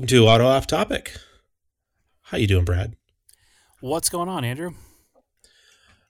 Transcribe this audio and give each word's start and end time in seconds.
Welcome 0.00 0.16
to 0.16 0.28
Auto 0.28 0.46
Off 0.46 0.66
Topic. 0.66 1.12
How 2.22 2.38
you 2.38 2.46
doing, 2.46 2.64
Brad? 2.64 2.96
What's 3.82 4.08
going 4.08 4.30
on, 4.30 4.46
Andrew? 4.46 4.72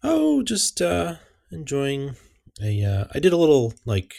Oh, 0.05 0.45
just 0.45 0.81
uh 0.81 1.17
enjoying 1.51 2.15
a 2.63 2.85
uh 2.85 3.05
I 3.13 3.19
did 3.19 3.33
a 3.33 3.37
little 3.37 3.75
like 3.85 4.15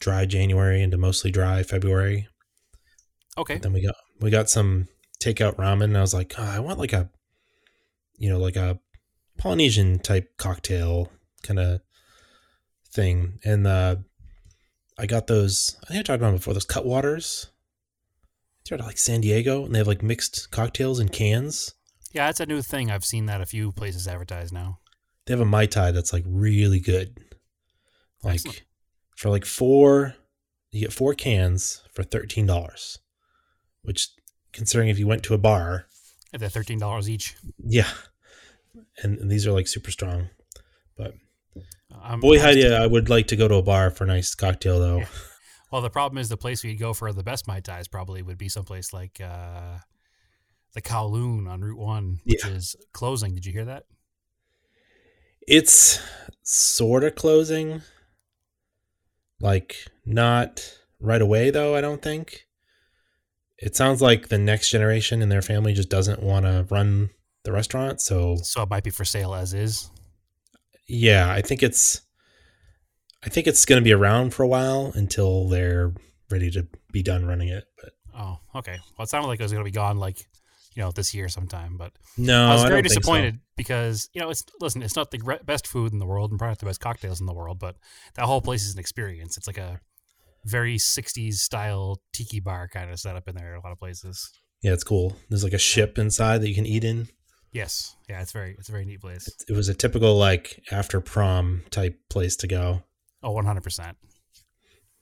dry 0.00 0.26
January 0.26 0.82
into 0.82 0.98
mostly 0.98 1.30
dry 1.30 1.62
February. 1.62 2.28
Okay. 3.38 3.56
Then 3.56 3.72
we 3.72 3.80
got 3.80 3.94
we 4.20 4.28
got 4.28 4.50
some 4.50 4.88
takeout 5.18 5.56
ramen 5.56 5.84
and 5.84 5.96
I 5.96 6.02
was 6.02 6.12
like, 6.12 6.34
oh, 6.36 6.42
I 6.42 6.60
want 6.60 6.78
like 6.78 6.92
a 6.92 7.08
you 8.18 8.28
know, 8.28 8.38
like 8.38 8.56
a 8.56 8.78
Polynesian 9.38 9.98
type 9.98 10.36
cocktail 10.36 11.10
kind 11.42 11.58
of 11.58 11.80
thing. 12.92 13.38
And 13.46 13.66
uh 13.66 13.96
I 14.98 15.06
got 15.06 15.26
those 15.26 15.74
I 15.84 15.86
think 15.86 16.00
I 16.00 16.02
talked 16.02 16.20
about 16.20 16.26
them 16.26 16.36
before, 16.36 16.52
those 16.52 16.66
cut 16.66 16.84
They're 18.68 18.76
out 18.76 18.80
of 18.80 18.86
like 18.86 18.98
San 18.98 19.20
Diego 19.20 19.64
and 19.64 19.74
they 19.74 19.78
have 19.78 19.86
like 19.88 20.02
mixed 20.02 20.50
cocktails 20.50 21.00
in 21.00 21.08
cans. 21.08 21.74
Yeah, 22.12 22.26
that's 22.26 22.40
a 22.40 22.46
new 22.46 22.62
thing. 22.62 22.90
I've 22.90 23.04
seen 23.04 23.26
that 23.26 23.40
a 23.40 23.46
few 23.46 23.72
places 23.72 24.08
advertised 24.08 24.52
now. 24.52 24.78
They 25.26 25.32
have 25.34 25.40
a 25.40 25.44
Mai 25.44 25.66
Tai 25.66 25.90
that's 25.92 26.12
like 26.12 26.24
really 26.26 26.80
good. 26.80 27.18
Like 28.22 28.34
Excellent. 28.36 28.62
for 29.16 29.30
like 29.30 29.44
four 29.44 30.14
you 30.70 30.80
get 30.80 30.92
four 30.92 31.14
cans 31.14 31.82
for 31.92 32.02
thirteen 32.02 32.46
dollars. 32.46 32.98
Which 33.82 34.08
considering 34.52 34.88
if 34.88 34.98
you 34.98 35.06
went 35.06 35.22
to 35.24 35.34
a 35.34 35.38
bar, 35.38 35.86
At 36.32 36.40
the 36.40 36.50
thirteen 36.50 36.78
dollars 36.78 37.08
each. 37.08 37.36
yeah. 37.64 37.88
And, 39.02 39.18
and 39.18 39.30
these 39.30 39.46
are 39.46 39.52
like 39.52 39.66
super 39.68 39.90
strong. 39.90 40.28
But 40.96 41.14
uh, 41.94 42.16
boy 42.16 42.36
I'm 42.36 42.42
howdy 42.42 42.62
st- 42.62 42.72
I 42.74 42.86
would 42.86 43.08
like 43.08 43.28
to 43.28 43.36
go 43.36 43.48
to 43.48 43.54
a 43.56 43.62
bar 43.62 43.90
for 43.90 44.04
a 44.04 44.06
nice 44.08 44.34
cocktail 44.34 44.78
though. 44.78 44.98
Yeah. 44.98 45.06
Well, 45.70 45.82
the 45.82 45.90
problem 45.90 46.18
is 46.18 46.28
the 46.28 46.36
place 46.36 46.64
we'd 46.64 46.78
go 46.78 46.94
for 46.94 47.12
the 47.12 47.22
best 47.22 47.46
mai 47.46 47.60
tais 47.60 47.88
probably 47.90 48.22
would 48.22 48.38
be 48.38 48.48
someplace 48.48 48.92
like 48.92 49.20
uh, 49.20 49.78
the 50.74 50.80
Kowloon 50.82 51.48
on 51.48 51.60
Route 51.60 51.78
One, 51.78 52.20
which 52.24 52.44
Yeah. 52.44 52.52
is 52.52 52.74
closing. 52.92 53.34
Did 53.34 53.44
you 53.44 53.52
hear 53.52 53.66
that? 53.66 53.84
It's 55.46 56.00
sort 56.42 57.04
of 57.04 57.14
closing. 57.14 57.82
Like 59.40 59.76
not 60.04 60.78
right 61.00 61.22
away 61.22 61.50
though, 61.50 61.76
I 61.76 61.80
don't 61.80 62.02
think. 62.02 62.46
It 63.58 63.74
sounds 63.76 64.00
like 64.02 64.28
the 64.28 64.38
next 64.38 64.70
generation 64.70 65.20
in 65.22 65.28
their 65.28 65.42
family 65.42 65.72
just 65.74 65.88
doesn't 65.90 66.22
want 66.22 66.44
to 66.46 66.66
run 66.70 67.10
the 67.44 67.52
restaurant, 67.52 68.00
so 68.00 68.36
So 68.42 68.62
it 68.62 68.68
might 68.70 68.84
be 68.84 68.90
for 68.90 69.04
sale 69.04 69.34
as 69.34 69.54
is. 69.54 69.90
yeah, 70.88 71.30
I 71.30 71.40
think 71.42 71.62
it's 71.62 72.00
I 73.24 73.28
think 73.28 73.46
it's 73.46 73.64
going 73.64 73.80
to 73.80 73.84
be 73.84 73.92
around 73.92 74.34
for 74.34 74.42
a 74.42 74.48
while 74.48 74.92
until 74.94 75.48
they're 75.48 75.92
ready 76.30 76.50
to 76.52 76.66
be 76.92 77.02
done 77.02 77.26
running 77.26 77.48
it. 77.48 77.64
But 77.82 77.92
Oh, 78.16 78.38
okay. 78.56 78.78
Well, 78.96 79.04
it 79.04 79.08
sounded 79.08 79.28
like 79.28 79.40
it 79.40 79.44
was 79.44 79.52
going 79.52 79.64
to 79.64 79.70
be 79.70 79.74
gone 79.74 79.98
like 79.98 80.26
you 80.74 80.82
know 80.82 80.90
this 80.92 81.14
year 81.14 81.28
sometime, 81.28 81.76
but 81.76 81.92
no, 82.16 82.48
I 82.48 82.52
was 82.52 82.62
I 82.64 82.68
very 82.68 82.82
don't 82.82 82.90
think 82.90 82.92
so. 82.92 83.00
disappointed 83.00 83.40
because 83.56 84.08
you 84.12 84.20
know 84.20 84.30
it's 84.30 84.44
listen, 84.60 84.82
it's 84.82 84.96
not 84.96 85.10
the 85.10 85.40
best 85.44 85.66
food 85.66 85.92
in 85.92 85.98
the 85.98 86.06
world 86.06 86.30
and 86.30 86.38
probably 86.38 86.52
not 86.52 86.58
the 86.58 86.66
best 86.66 86.80
cocktails 86.80 87.20
in 87.20 87.26
the 87.26 87.34
world, 87.34 87.58
but 87.58 87.76
that 88.14 88.26
whole 88.26 88.40
place 88.40 88.64
is 88.64 88.74
an 88.74 88.78
experience. 88.78 89.36
It's 89.36 89.46
like 89.46 89.58
a 89.58 89.80
very 90.44 90.76
'60s 90.76 91.34
style 91.34 92.00
tiki 92.12 92.38
bar 92.40 92.68
kind 92.68 92.90
of 92.90 93.00
setup 93.00 93.28
in 93.28 93.34
there. 93.34 93.54
A 93.54 93.60
lot 93.60 93.72
of 93.72 93.78
places. 93.78 94.30
Yeah, 94.62 94.72
it's 94.72 94.84
cool. 94.84 95.16
There's 95.28 95.44
like 95.44 95.52
a 95.52 95.58
ship 95.58 95.98
inside 95.98 96.42
that 96.42 96.48
you 96.48 96.54
can 96.54 96.66
eat 96.66 96.84
in. 96.84 97.08
Yes, 97.52 97.96
yeah, 98.08 98.20
it's 98.20 98.32
very 98.32 98.54
it's 98.58 98.68
a 98.68 98.72
very 98.72 98.84
neat 98.84 99.00
place. 99.00 99.28
It 99.48 99.54
was 99.54 99.68
a 99.68 99.74
typical 99.74 100.16
like 100.16 100.62
after 100.70 101.00
prom 101.00 101.62
type 101.70 101.98
place 102.08 102.36
to 102.36 102.46
go. 102.46 102.82
Oh, 103.22 103.32
100 103.32 103.62
percent. 103.62 103.96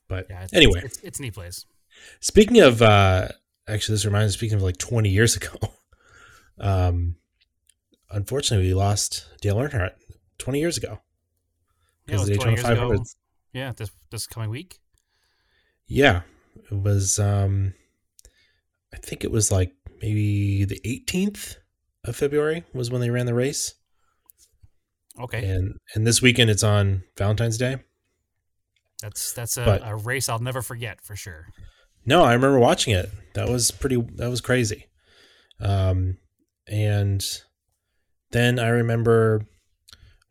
But 0.09 0.27
Yeah. 0.31 0.44
It's, 0.44 0.53
anyway, 0.53 0.81
it's, 0.84 0.97
it's, 0.97 1.04
it's 1.04 1.19
a 1.19 1.22
neat 1.22 1.34
place. 1.34 1.66
Speaking 2.21 2.60
of, 2.60 2.82
uh, 2.82 3.28
actually, 3.66 3.94
this 3.94 4.04
reminds 4.04 4.34
me. 4.34 4.38
Speaking 4.38 4.56
of 4.56 4.62
like 4.62 4.77
20 4.77 5.09
years 5.09 5.37
ago, 5.37 5.56
um, 6.60 7.16
unfortunately, 8.10 8.69
we 8.69 8.75
lost 8.75 9.26
Dale 9.41 9.56
Earnhardt 9.56 9.93
20 10.38 10.60
years 10.60 10.76
ago 10.76 11.00
Yeah, 12.06 12.16
it 12.16 12.19
was 12.19 12.28
the 12.28 12.37
20 12.37 12.50
years 12.53 12.60
ago. 12.65 12.75
500. 12.75 13.00
Yeah, 13.53 13.72
this 13.75 13.91
this 14.10 14.26
coming 14.26 14.50
week. 14.50 14.78
Yeah, 15.87 16.22
it 16.71 16.75
was. 16.75 17.19
Um, 17.19 17.75
I 18.93 18.99
think 18.99 19.25
it 19.25 19.31
was 19.31 19.50
like 19.50 19.72
maybe 20.03 20.65
the 20.65 20.81
18th 20.84 21.56
of 22.05 22.16
February 22.16 22.65
was 22.75 22.91
when 22.91 23.00
they 23.00 23.10
ran 23.10 23.26
the 23.26 23.34
race, 23.34 23.75
Okay, 25.19 25.49
and 25.49 25.75
and 25.94 26.06
this 26.06 26.21
weekend 26.21 26.50
it's 26.50 26.62
on 26.62 27.03
Valentine's 27.16 27.56
Day. 27.59 27.78
That's 29.03 29.33
that's 29.33 29.57
a, 29.57 29.65
but- 29.65 29.83
a 29.84 29.95
race 29.97 30.29
I'll 30.29 30.39
never 30.39 30.62
forget 30.62 31.01
for 31.03 31.17
sure. 31.17 31.47
No, 32.05 32.23
I 32.23 32.34
remember 32.34 32.59
watching 32.61 32.95
it. 32.95 33.11
That 33.34 33.49
was 33.49 33.71
pretty. 33.73 34.01
That 34.15 34.31
was 34.31 34.41
crazy. 34.41 34.87
Um, 35.61 36.19
and 36.69 37.25
then 38.31 38.59
I 38.59 38.69
remember. 38.69 39.43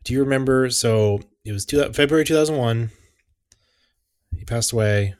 Do 0.04 0.12
you 0.14 0.20
remember? 0.20 0.70
So 0.70 1.20
it 1.44 1.52
was 1.52 1.66
two, 1.66 1.92
February 1.92 2.24
two 2.24 2.34
thousand 2.34 2.56
one. 2.56 2.90
He 4.36 4.44
passed 4.44 4.72
away. 4.72 5.14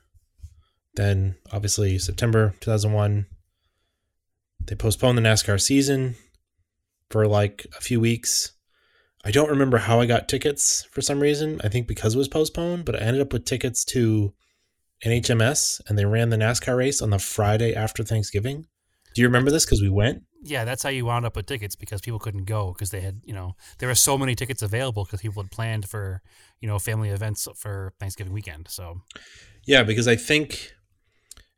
Then 0.94 1.36
obviously 1.52 1.98
September 1.98 2.54
two 2.60 2.70
thousand 2.70 2.92
one. 2.92 3.26
They 4.64 4.74
postponed 4.74 5.18
the 5.18 5.22
NASCAR 5.22 5.60
season 5.60 6.16
for 7.10 7.26
like 7.28 7.66
a 7.76 7.80
few 7.80 8.00
weeks. 8.00 8.52
I 9.26 9.32
don't 9.32 9.50
remember 9.50 9.78
how 9.78 9.98
I 9.98 10.06
got 10.06 10.28
tickets 10.28 10.86
for 10.92 11.00
some 11.00 11.18
reason. 11.18 11.60
I 11.64 11.68
think 11.68 11.88
because 11.88 12.14
it 12.14 12.18
was 12.18 12.28
postponed, 12.28 12.84
but 12.84 12.94
I 12.94 13.00
ended 13.00 13.20
up 13.20 13.32
with 13.32 13.44
tickets 13.44 13.84
to 13.86 14.32
NHMS 15.04 15.80
and 15.88 15.98
they 15.98 16.04
ran 16.04 16.30
the 16.30 16.36
NASCAR 16.36 16.76
race 16.76 17.02
on 17.02 17.10
the 17.10 17.18
Friday 17.18 17.74
after 17.74 18.04
Thanksgiving. 18.04 18.68
Do 19.16 19.22
you 19.22 19.26
remember 19.26 19.50
this? 19.50 19.64
Because 19.64 19.82
we 19.82 19.88
went. 19.88 20.22
Yeah, 20.44 20.64
that's 20.64 20.84
how 20.84 20.90
you 20.90 21.06
wound 21.06 21.26
up 21.26 21.34
with 21.34 21.46
tickets 21.46 21.74
because 21.74 22.00
people 22.00 22.20
couldn't 22.20 22.44
go 22.44 22.72
because 22.72 22.90
they 22.90 23.00
had, 23.00 23.20
you 23.24 23.34
know, 23.34 23.56
there 23.78 23.88
were 23.88 23.96
so 23.96 24.16
many 24.16 24.36
tickets 24.36 24.62
available 24.62 25.02
because 25.02 25.22
people 25.22 25.42
had 25.42 25.50
planned 25.50 25.88
for, 25.88 26.22
you 26.60 26.68
know, 26.68 26.78
family 26.78 27.08
events 27.08 27.48
for 27.56 27.94
Thanksgiving 27.98 28.32
weekend. 28.32 28.68
So, 28.70 29.00
Yeah, 29.64 29.82
because 29.82 30.06
I 30.06 30.14
think 30.14 30.72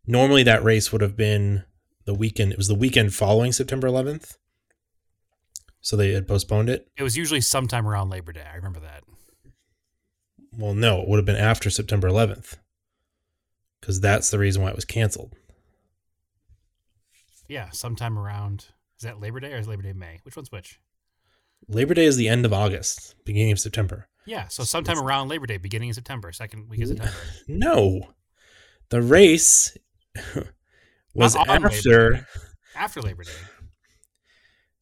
normally 0.06 0.42
that 0.44 0.64
race 0.64 0.90
would 0.90 1.02
have 1.02 1.18
been 1.18 1.64
the 2.06 2.14
weekend. 2.14 2.52
It 2.52 2.56
was 2.56 2.68
the 2.68 2.74
weekend 2.74 3.12
following 3.12 3.52
September 3.52 3.88
11th. 3.88 4.38
So 5.80 5.96
they 5.96 6.12
had 6.12 6.26
postponed 6.26 6.68
it. 6.68 6.88
it 6.96 7.02
was 7.02 7.16
usually 7.16 7.40
sometime 7.40 7.86
around 7.86 8.10
Labor 8.10 8.32
Day. 8.32 8.44
I 8.50 8.56
remember 8.56 8.80
that. 8.80 9.04
Well, 10.56 10.74
no, 10.74 11.00
it 11.02 11.08
would 11.08 11.18
have 11.18 11.26
been 11.26 11.36
after 11.36 11.70
September 11.70 12.08
11th 12.08 12.56
because 13.80 14.00
that's 14.00 14.30
the 14.30 14.38
reason 14.38 14.62
why 14.62 14.70
it 14.70 14.76
was 14.76 14.84
canceled. 14.84 15.34
Yeah, 17.48 17.70
sometime 17.70 18.18
around 18.18 18.66
is 18.98 19.04
that 19.04 19.20
Labor 19.20 19.40
Day 19.40 19.52
or 19.52 19.58
is 19.58 19.68
Labor 19.68 19.82
Day 19.82 19.92
May? 19.92 20.18
Which 20.24 20.36
one's 20.36 20.50
which? 20.52 20.80
Labor 21.68 21.94
Day 21.94 22.04
is 22.04 22.16
the 22.16 22.28
end 22.28 22.44
of 22.44 22.52
August, 22.52 23.14
beginning 23.24 23.52
of 23.52 23.60
September. 23.60 24.08
Yeah, 24.26 24.48
so 24.48 24.64
sometime 24.64 24.98
around 24.98 25.28
Labor 25.28 25.46
Day, 25.46 25.56
beginning 25.56 25.90
of 25.90 25.94
September, 25.94 26.32
second 26.32 26.68
week 26.68 26.82
of 26.82 26.88
September. 26.88 27.12
No, 27.48 28.08
the 28.90 29.00
race 29.00 29.76
was 31.14 31.34
on 31.36 31.46
Labor 31.48 31.66
after. 31.68 32.26
After 32.76 33.00
Labor 33.00 33.24
Day. 33.24 33.30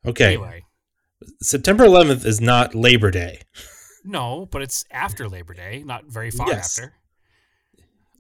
Okay, 0.06 0.34
Anyway, 0.34 0.64
September 1.42 1.84
11th 1.84 2.24
is 2.24 2.40
not 2.40 2.74
Labor 2.74 3.10
Day. 3.10 3.40
no, 4.04 4.46
but 4.50 4.62
it's 4.62 4.84
after 4.90 5.28
Labor 5.28 5.54
Day, 5.54 5.82
not 5.84 6.04
very 6.06 6.30
far 6.30 6.48
Yes. 6.48 6.78
after. 6.78 6.92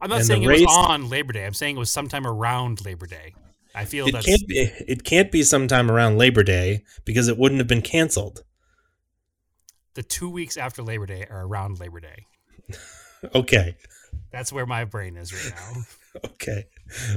I'm 0.00 0.10
not 0.10 0.18
And 0.18 0.26
saying 0.26 0.42
it 0.42 0.46
race- 0.48 0.60
was 0.60 0.76
on 0.88 1.08
Labor 1.08 1.32
Day. 1.32 1.46
I'm 1.46 1.54
saying 1.54 1.76
it 1.76 1.78
was 1.78 1.90
sometime 1.90 2.26
around 2.26 2.84
Labor 2.84 3.06
Day. 3.06 3.34
I 3.74 3.84
feel 3.84 4.06
It 4.08 4.12
that's 4.12 4.26
can't 4.26 4.46
be. 4.48 4.58
It 4.88 5.04
can't 5.04 5.30
be 5.30 5.42
sometime 5.42 5.90
around 5.90 6.16
Labor 6.18 6.42
Day 6.42 6.82
because 7.04 7.28
it 7.28 7.36
wouldn't 7.38 7.58
have 7.60 7.68
been 7.68 7.82
canceled. 7.82 8.42
the 9.94 10.02
two 10.02 10.28
weeks 10.28 10.58
after 10.58 10.82
Labor 10.82 11.06
Day 11.06 11.24
are 11.30 11.46
around 11.46 11.80
Labor 11.80 12.00
Day. 12.00 12.26
Okay, 13.34 13.76
That's 14.30 14.52
where 14.52 14.66
my 14.66 14.84
brain 14.84 15.16
is 15.16 15.32
right 15.32 15.54
now. 15.56 16.20
okay, 16.32 16.66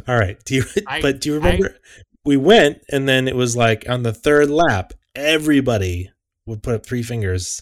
all 0.07 0.17
right. 0.17 0.37
Do 0.45 0.55
you? 0.55 0.63
I- 0.87 1.01
but 1.01 1.19
do 1.19 1.29
you 1.29 1.35
remember? 1.35 1.77
we 2.23 2.37
went, 2.37 2.79
and 2.89 3.07
then 3.07 3.27
it 3.27 3.35
was 3.35 3.55
like 3.57 3.87
on 3.89 4.03
the 4.03 4.13
third 4.13 4.49
lap, 4.49 4.93
everybody 5.15 6.11
would 6.45 6.63
put 6.63 6.75
up 6.75 6.85
three 6.85 7.03
fingers. 7.03 7.61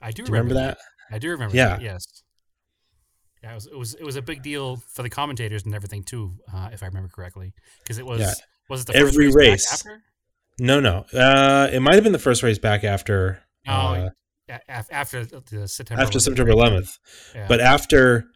I 0.00 0.10
do, 0.10 0.22
Do 0.22 0.28
you 0.30 0.34
remember 0.34 0.54
that? 0.54 0.78
I 1.10 1.18
do 1.18 1.30
remember 1.30 1.56
Yeah. 1.56 1.68
that. 1.70 1.82
Yes. 1.82 2.22
Yeah, 3.42 3.52
it 3.52 3.54
was 3.54 3.66
it 3.66 3.76
was 3.78 3.94
it 3.94 4.04
was 4.04 4.16
a 4.16 4.22
big 4.22 4.42
deal 4.42 4.76
for 4.92 5.02
the 5.02 5.10
commentators 5.10 5.64
and 5.64 5.74
everything 5.74 6.02
too, 6.02 6.34
uh, 6.52 6.70
if 6.72 6.82
I 6.82 6.86
remember 6.86 7.08
correctly, 7.08 7.54
because 7.82 7.98
it 7.98 8.06
was 8.06 8.20
Yeah. 8.20 8.32
was 8.68 8.82
it 8.82 8.88
the 8.88 8.96
Every 8.96 9.26
first 9.26 9.36
race, 9.36 9.48
race. 9.50 9.72
after? 9.72 10.02
No, 10.58 10.80
no. 10.80 11.06
Uh, 11.12 11.68
it 11.72 11.80
might 11.80 11.94
have 11.94 12.02
been 12.02 12.12
the 12.12 12.18
first 12.18 12.42
race 12.42 12.58
back 12.58 12.82
after. 12.82 13.42
No, 13.66 13.72
uh, 13.72 14.10
after 14.68 15.24
the 15.24 15.68
September 15.68 16.02
after 16.02 16.18
11th 16.18 16.22
September 16.22 16.52
11th. 16.52 16.98
Yeah. 17.34 17.46
But 17.48 17.60
after 17.60 18.26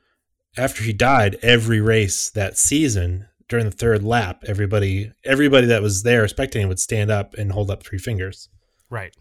after 0.56 0.82
he 0.82 0.92
died, 0.92 1.36
every 1.42 1.80
race 1.80 2.30
that 2.30 2.58
season 2.58 3.26
during 3.50 3.66
the 3.66 3.70
third 3.70 4.02
lap, 4.02 4.42
everybody 4.46 5.12
everybody 5.24 5.66
that 5.66 5.82
was 5.82 6.02
there 6.02 6.24
spectating 6.24 6.68
would 6.68 6.80
stand 6.80 7.10
up 7.10 7.34
and 7.34 7.52
hold 7.52 7.70
up 7.70 7.82
three 7.82 7.98
fingers. 7.98 8.48
right. 8.88 9.14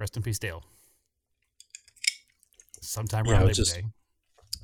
Rest 0.00 0.16
in 0.16 0.22
peace, 0.22 0.38
Dale. 0.38 0.64
Sometime 2.80 3.26
Yeah, 3.26 3.32
around 3.32 3.42
it 3.42 3.44
Labor 3.44 3.54
just- 3.54 3.74
Day. 3.74 3.84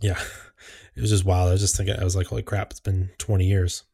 Yeah, 0.01 0.21
it 0.95 1.01
was 1.01 1.11
just 1.11 1.25
wild. 1.25 1.49
I 1.49 1.53
was 1.53 1.61
just 1.61 1.77
thinking, 1.77 1.97
I 1.99 2.05
was 2.05 2.17
like, 2.17 2.27
holy 2.27 2.43
crap, 2.43 2.71
it's 2.71 2.81
been 2.81 3.11
20 3.19 3.47
years. 3.47 3.85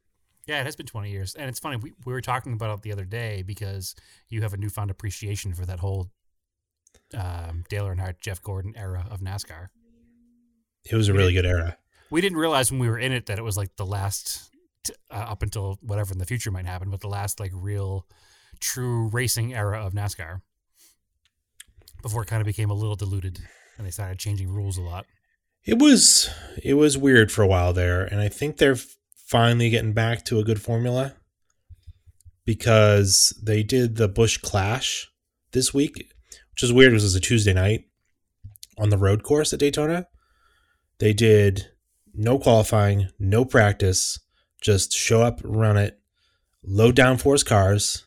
Yeah, 0.46 0.60
it 0.60 0.64
has 0.66 0.74
been 0.74 0.86
20 0.86 1.10
years. 1.10 1.34
And 1.36 1.48
it's 1.48 1.60
funny, 1.60 1.76
we, 1.76 1.92
we 2.04 2.12
were 2.12 2.20
talking 2.20 2.52
about 2.52 2.76
it 2.76 2.82
the 2.82 2.92
other 2.92 3.04
day 3.04 3.42
because 3.42 3.94
you 4.28 4.42
have 4.42 4.52
a 4.52 4.56
newfound 4.56 4.90
appreciation 4.90 5.52
for 5.54 5.64
that 5.66 5.78
whole 5.80 6.10
um, 7.14 7.64
Dale 7.68 7.86
Earnhardt, 7.86 8.20
Jeff 8.20 8.42
Gordon 8.42 8.74
era 8.76 9.06
of 9.10 9.20
NASCAR. 9.20 9.68
It 10.84 10.96
was 10.96 11.08
a 11.08 11.12
really 11.12 11.32
good 11.32 11.46
era. 11.46 11.76
We 12.12 12.20
didn't 12.20 12.36
realize 12.36 12.70
when 12.70 12.78
we 12.78 12.90
were 12.90 12.98
in 12.98 13.10
it 13.10 13.24
that 13.26 13.38
it 13.38 13.42
was 13.42 13.56
like 13.56 13.74
the 13.76 13.86
last, 13.86 14.50
uh, 15.10 15.14
up 15.14 15.42
until 15.42 15.78
whatever 15.80 16.12
in 16.12 16.18
the 16.18 16.26
future 16.26 16.50
might 16.50 16.66
happen, 16.66 16.90
but 16.90 17.00
the 17.00 17.08
last 17.08 17.40
like 17.40 17.52
real, 17.54 18.06
true 18.60 19.08
racing 19.08 19.54
era 19.54 19.82
of 19.82 19.94
NASCAR 19.94 20.42
before 22.02 22.22
it 22.22 22.26
kind 22.26 22.42
of 22.42 22.46
became 22.46 22.68
a 22.68 22.74
little 22.74 22.96
diluted 22.96 23.40
and 23.78 23.86
they 23.86 23.90
started 23.90 24.18
changing 24.18 24.50
rules 24.50 24.76
a 24.76 24.82
lot. 24.82 25.06
It 25.64 25.78
was 25.78 26.28
it 26.62 26.74
was 26.74 26.98
weird 26.98 27.32
for 27.32 27.40
a 27.40 27.46
while 27.46 27.72
there, 27.72 28.04
and 28.04 28.20
I 28.20 28.28
think 28.28 28.58
they're 28.58 28.76
finally 29.16 29.70
getting 29.70 29.94
back 29.94 30.22
to 30.26 30.38
a 30.38 30.44
good 30.44 30.60
formula 30.60 31.14
because 32.44 33.32
they 33.42 33.62
did 33.62 33.96
the 33.96 34.08
Busch 34.08 34.36
Clash 34.36 35.10
this 35.52 35.72
week, 35.72 36.12
which 36.50 36.62
is 36.62 36.74
weird 36.74 36.90
because 36.90 37.04
it 37.04 37.06
was 37.06 37.14
a 37.14 37.20
Tuesday 37.20 37.54
night 37.54 37.86
on 38.76 38.90
the 38.90 38.98
road 38.98 39.22
course 39.22 39.54
at 39.54 39.60
Daytona. 39.60 40.08
They 40.98 41.14
did 41.14 41.70
no 42.14 42.38
qualifying, 42.38 43.08
no 43.18 43.44
practice, 43.44 44.18
just 44.60 44.92
show 44.92 45.22
up, 45.22 45.40
run 45.42 45.76
it, 45.76 45.98
load 46.62 46.96
downforce 46.96 47.44
cars. 47.44 48.06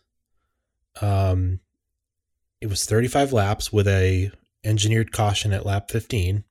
Um, 1.01 1.59
it 2.61 2.67
was 2.67 2.85
35 2.85 3.33
laps 3.33 3.71
with 3.71 3.87
a 3.87 4.31
engineered 4.63 5.11
caution 5.11 5.53
at 5.53 5.65
lap 5.65 5.91
15 5.91 6.43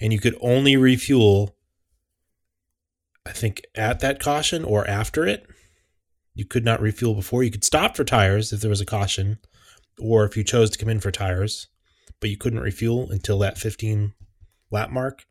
and 0.00 0.12
you 0.12 0.18
could 0.18 0.36
only 0.42 0.76
refuel 0.76 1.56
i 3.24 3.32
think 3.32 3.62
at 3.74 4.00
that 4.00 4.20
caution 4.20 4.64
or 4.64 4.86
after 4.86 5.26
it. 5.26 5.46
You 6.34 6.44
could 6.44 6.64
not 6.64 6.80
refuel 6.80 7.14
before. 7.14 7.42
You 7.42 7.50
could 7.50 7.64
stop 7.64 7.96
for 7.96 8.04
tires 8.04 8.52
if 8.52 8.60
there 8.60 8.70
was 8.70 8.80
a 8.80 8.86
caution 8.86 9.38
or 9.98 10.24
if 10.24 10.36
you 10.36 10.44
chose 10.44 10.70
to 10.70 10.78
come 10.78 10.88
in 10.88 11.00
for 11.00 11.10
tires 11.10 11.68
but 12.20 12.30
you 12.30 12.36
couldn't 12.36 12.60
refuel 12.60 13.10
until 13.10 13.38
that 13.38 13.58
15 13.58 14.12
lap 14.70 14.90
mark 14.90 15.24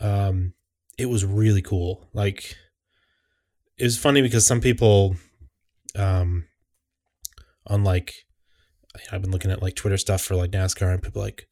um 0.00 0.52
it 0.98 1.06
was 1.06 1.24
really 1.24 1.62
cool 1.62 2.08
like 2.12 2.56
it 3.78 3.84
was 3.84 3.98
funny 3.98 4.22
because 4.22 4.46
some 4.46 4.60
people 4.60 5.16
um 5.94 6.46
on 7.66 7.84
like 7.84 8.14
I've 9.12 9.20
been 9.22 9.30
looking 9.30 9.50
at 9.50 9.60
like 9.62 9.74
Twitter 9.74 9.98
stuff 9.98 10.22
for 10.22 10.34
like 10.36 10.50
NASCAR 10.52 10.92
and 10.92 11.02
people 11.02 11.20
like 11.20 11.46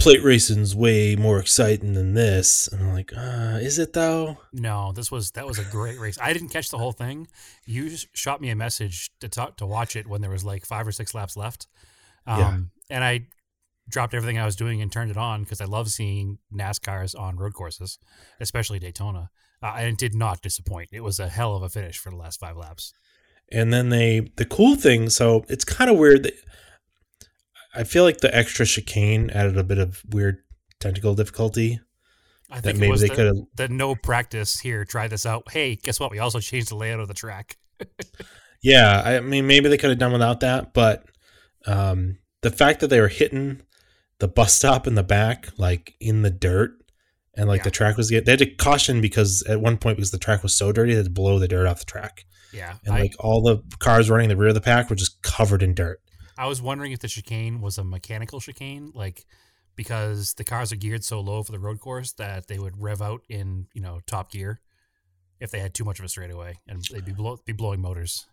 plate 0.00 0.24
racing's 0.24 0.74
way 0.74 1.14
more 1.14 1.38
exciting 1.38 1.92
than 1.92 2.14
this. 2.14 2.66
And 2.66 2.82
I'm 2.82 2.92
like, 2.94 3.12
uh, 3.16 3.58
is 3.60 3.78
it 3.78 3.92
though? 3.92 4.38
No, 4.52 4.92
this 4.92 5.10
was 5.10 5.30
that 5.32 5.46
was 5.46 5.58
a 5.58 5.64
great 5.64 6.00
race. 6.00 6.18
I 6.20 6.32
didn't 6.32 6.48
catch 6.48 6.70
the 6.70 6.78
whole 6.78 6.92
thing. 6.92 7.28
You 7.66 7.88
just 7.88 8.08
shot 8.16 8.40
me 8.40 8.50
a 8.50 8.56
message 8.56 9.10
to 9.20 9.28
talk 9.28 9.58
to 9.58 9.66
watch 9.66 9.94
it 9.94 10.06
when 10.08 10.20
there 10.20 10.30
was 10.30 10.44
like 10.44 10.64
five 10.66 10.86
or 10.88 10.92
six 10.92 11.14
laps 11.14 11.36
left. 11.36 11.66
Um, 12.26 12.38
Yeah. 12.38 12.96
and 12.96 13.04
I 13.04 13.26
dropped 13.90 14.14
everything 14.14 14.38
I 14.38 14.44
was 14.44 14.56
doing 14.56 14.80
and 14.80 14.90
turned 14.90 15.10
it 15.10 15.16
on 15.16 15.42
because 15.42 15.60
I 15.60 15.66
love 15.66 15.88
seeing 15.88 16.38
NASCARs 16.52 17.18
on 17.18 17.36
road 17.36 17.54
courses, 17.54 17.98
especially 18.40 18.78
Daytona. 18.78 19.30
Uh, 19.62 19.74
and 19.76 19.88
it 19.88 19.98
did 19.98 20.14
not 20.14 20.40
disappoint. 20.40 20.88
It 20.92 21.00
was 21.00 21.18
a 21.20 21.28
hell 21.28 21.54
of 21.54 21.62
a 21.62 21.68
finish 21.68 21.98
for 21.98 22.10
the 22.10 22.16
last 22.16 22.40
five 22.40 22.56
laps. 22.56 22.94
And 23.52 23.72
then 23.72 23.90
they, 23.90 24.30
the 24.36 24.46
cool 24.46 24.76
thing, 24.76 25.10
so 25.10 25.44
it's 25.48 25.64
kind 25.64 25.90
of 25.90 25.98
weird 25.98 26.22
that 26.22 26.34
I 27.74 27.84
feel 27.84 28.04
like 28.04 28.18
the 28.18 28.34
extra 28.34 28.64
chicane 28.64 29.28
added 29.30 29.58
a 29.58 29.64
bit 29.64 29.78
of 29.78 30.02
weird 30.08 30.38
technical 30.78 31.14
difficulty 31.14 31.80
I 32.52 32.60
think 32.60 32.78
maybe 32.78 32.96
they 32.96 33.08
the, 33.08 33.14
could 33.14 33.26
have. 33.26 33.36
the 33.54 33.68
no 33.68 33.94
practice 33.94 34.58
here. 34.58 34.84
Try 34.84 35.06
this 35.06 35.24
out. 35.24 35.50
Hey, 35.52 35.76
guess 35.76 36.00
what? 36.00 36.10
We 36.10 36.18
also 36.18 36.40
changed 36.40 36.70
the 36.70 36.74
layout 36.74 37.00
of 37.00 37.08
the 37.08 37.14
track. 37.14 37.56
Yeah, 38.62 39.00
I 39.02 39.20
mean, 39.20 39.46
maybe 39.46 39.68
they 39.68 39.78
could 39.78 39.90
have 39.90 39.98
done 39.98 40.12
without 40.12 40.40
that, 40.40 40.74
but 40.74 41.04
um, 41.66 42.18
the 42.42 42.50
fact 42.50 42.80
that 42.80 42.88
they 42.88 43.00
were 43.00 43.08
hitting 43.08 43.62
the 44.20 44.28
bus 44.28 44.54
stop 44.54 44.86
in 44.86 44.94
the 44.94 45.02
back, 45.02 45.48
like 45.58 45.94
in 46.00 46.22
the 46.22 46.30
dirt, 46.30 46.72
and 47.36 47.48
like 47.48 47.58
Yeah. 47.60 47.64
the 47.64 47.70
track 47.72 47.96
was 47.96 48.10
get 48.10 48.24
they 48.26 48.32
had 48.32 48.38
to 48.40 48.46
caution 48.54 49.00
because 49.00 49.42
at 49.48 49.60
one 49.60 49.76
point 49.78 49.96
because 49.96 50.10
the 50.12 50.18
track 50.18 50.42
was 50.42 50.54
so 50.56 50.72
dirty 50.72 50.92
they 50.92 50.98
had 50.98 51.06
to 51.06 51.10
blow 51.10 51.38
the 51.38 51.48
dirt 51.48 51.66
off 51.66 51.80
the 51.80 51.84
track, 51.86 52.24
Yeah, 52.52 52.76
and 52.84 52.94
I, 52.94 53.00
like 53.00 53.14
all 53.18 53.42
the 53.42 53.62
cars 53.78 54.08
running 54.08 54.28
the 54.28 54.36
rear 54.36 54.48
of 54.48 54.54
the 54.54 54.60
pack 54.60 54.88
were 54.90 54.96
just 54.96 55.20
covered 55.22 55.62
in 55.62 55.74
dirt. 55.74 56.00
I 56.38 56.46
was 56.46 56.62
wondering 56.62 56.92
if 56.92 57.00
the 57.00 57.08
chicane 57.08 57.60
was 57.60 57.76
a 57.78 57.84
mechanical 57.84 58.40
chicane, 58.40 58.92
like 58.94 59.24
because 59.76 60.34
the 60.34 60.44
cars 60.44 60.72
are 60.72 60.76
geared 60.76 61.04
so 61.04 61.20
low 61.20 61.42
for 61.42 61.52
the 61.52 61.58
road 61.58 61.80
course 61.80 62.12
that 62.12 62.46
they 62.48 62.58
would 62.58 62.80
rev 62.80 63.00
out 63.02 63.22
in 63.28 63.66
you 63.72 63.80
know 63.82 64.00
top 64.06 64.30
gear 64.32 64.60
if 65.38 65.50
they 65.50 65.58
had 65.60 65.72
too 65.74 65.84
much 65.84 65.98
of 65.98 66.04
a 66.04 66.08
straightaway 66.08 66.58
and 66.68 66.82
they'd 66.92 67.04
be 67.06 67.12
blow, 67.12 67.38
be 67.46 67.52
blowing 67.54 67.80
motors. 67.80 68.26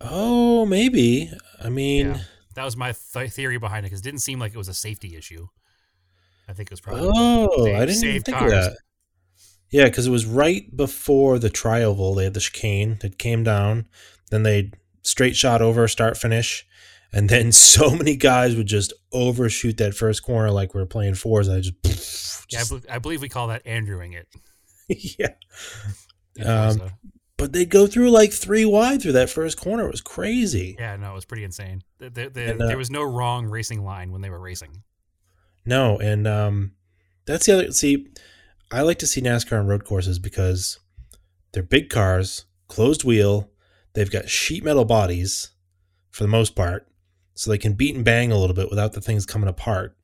Oh, 0.00 0.64
maybe. 0.66 1.30
I 1.60 1.68
mean, 1.70 2.06
Yeah. 2.08 2.20
That 2.56 2.64
was 2.64 2.76
my 2.76 2.92
th- 2.92 3.30
theory 3.32 3.58
behind 3.58 3.84
it 3.84 3.90
because 3.90 4.00
it 4.00 4.04
didn't 4.04 4.20
seem 4.20 4.38
like 4.38 4.52
it 4.52 4.58
was 4.58 4.68
a 4.68 4.74
safety 4.74 5.14
issue. 5.14 5.46
I 6.48 6.54
think 6.54 6.68
it 6.68 6.72
was 6.72 6.80
probably 6.80 7.10
oh, 7.14 7.74
I 7.74 7.84
didn't 7.84 8.02
even 8.04 8.22
think 8.22 8.38
cars. 8.38 8.52
of 8.52 8.58
that. 8.58 8.76
Yeah, 9.70 9.84
because 9.84 10.06
it 10.06 10.10
was 10.10 10.24
right 10.24 10.74
before 10.74 11.38
the 11.38 11.50
trioval. 11.50 12.16
They 12.16 12.24
had 12.24 12.34
the 12.34 12.40
chicane 12.40 12.98
that 13.02 13.18
came 13.18 13.44
down, 13.44 13.86
then 14.30 14.42
they 14.42 14.72
straight 15.02 15.36
shot 15.36 15.60
over 15.60 15.86
start 15.86 16.16
finish, 16.16 16.66
and 17.12 17.28
then 17.28 17.52
so 17.52 17.90
many 17.90 18.16
guys 18.16 18.56
would 18.56 18.66
just 18.66 18.94
overshoot 19.12 19.76
that 19.76 19.94
first 19.94 20.22
corner 20.22 20.50
like 20.50 20.74
we 20.74 20.80
are 20.80 20.86
playing 20.86 21.14
Forza. 21.14 21.56
I 21.56 21.60
just, 21.60 22.52
yeah. 22.52 22.60
I, 22.60 22.64
bel 22.68 22.80
I 22.90 22.98
believe 22.98 23.20
we 23.20 23.28
call 23.28 23.48
that 23.48 23.66
Andrewing 23.66 24.14
it. 24.14 24.28
yeah. 25.18 25.34
Um. 26.44 26.80
But 27.38 27.52
they 27.52 27.66
go 27.66 27.86
through 27.86 28.10
like 28.10 28.32
three 28.32 28.64
wide 28.64 29.02
through 29.02 29.12
that 29.12 29.28
first 29.28 29.58
corner. 29.58 29.84
It 29.86 29.90
was 29.90 30.00
crazy. 30.00 30.76
yeah, 30.78 30.96
no, 30.96 31.12
it 31.12 31.14
was 31.14 31.26
pretty 31.26 31.44
insane. 31.44 31.82
The, 31.98 32.08
the, 32.08 32.28
the, 32.30 32.50
And, 32.50 32.62
uh, 32.62 32.66
there 32.66 32.78
was 32.78 32.90
no 32.90 33.02
wrong 33.02 33.46
racing 33.46 33.84
line 33.84 34.10
when 34.10 34.22
they 34.22 34.30
were 34.30 34.40
racing. 34.40 34.82
No, 35.66 35.98
and 35.98 36.26
um, 36.26 36.72
that's 37.26 37.46
the 37.46 37.52
other. 37.52 37.72
See, 37.72 38.06
I 38.70 38.82
like 38.82 38.98
to 39.00 39.06
see 39.06 39.20
NASCAR 39.20 39.58
on 39.58 39.66
road 39.66 39.84
courses 39.84 40.18
because 40.18 40.78
they're 41.52 41.62
big 41.62 41.90
cars, 41.90 42.46
closed 42.68 43.04
wheel. 43.04 43.50
They've 43.92 44.10
got 44.10 44.28
sheet 44.30 44.64
metal 44.64 44.84
bodies 44.84 45.50
for 46.10 46.24
the 46.24 46.28
most 46.28 46.54
part, 46.54 46.88
so 47.34 47.50
they 47.50 47.58
can 47.58 47.74
beat 47.74 47.94
and 47.94 48.04
bang 48.04 48.32
a 48.32 48.38
little 48.38 48.56
bit 48.56 48.70
without 48.70 48.92
the 48.92 49.00
things 49.00 49.26
coming 49.26 49.48
apart. 49.48 49.96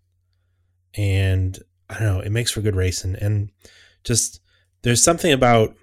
And 0.95 1.59
I 1.89 1.95
don't 1.95 2.03
know, 2.03 2.21
it 2.21 2.31
makes 2.31 2.51
for 2.51 2.61
good 2.61 2.77
racing. 2.77 3.17
And 3.17 3.51
just 4.05 4.41
there's 4.83 5.03
something 5.03 5.33
about 5.33 5.75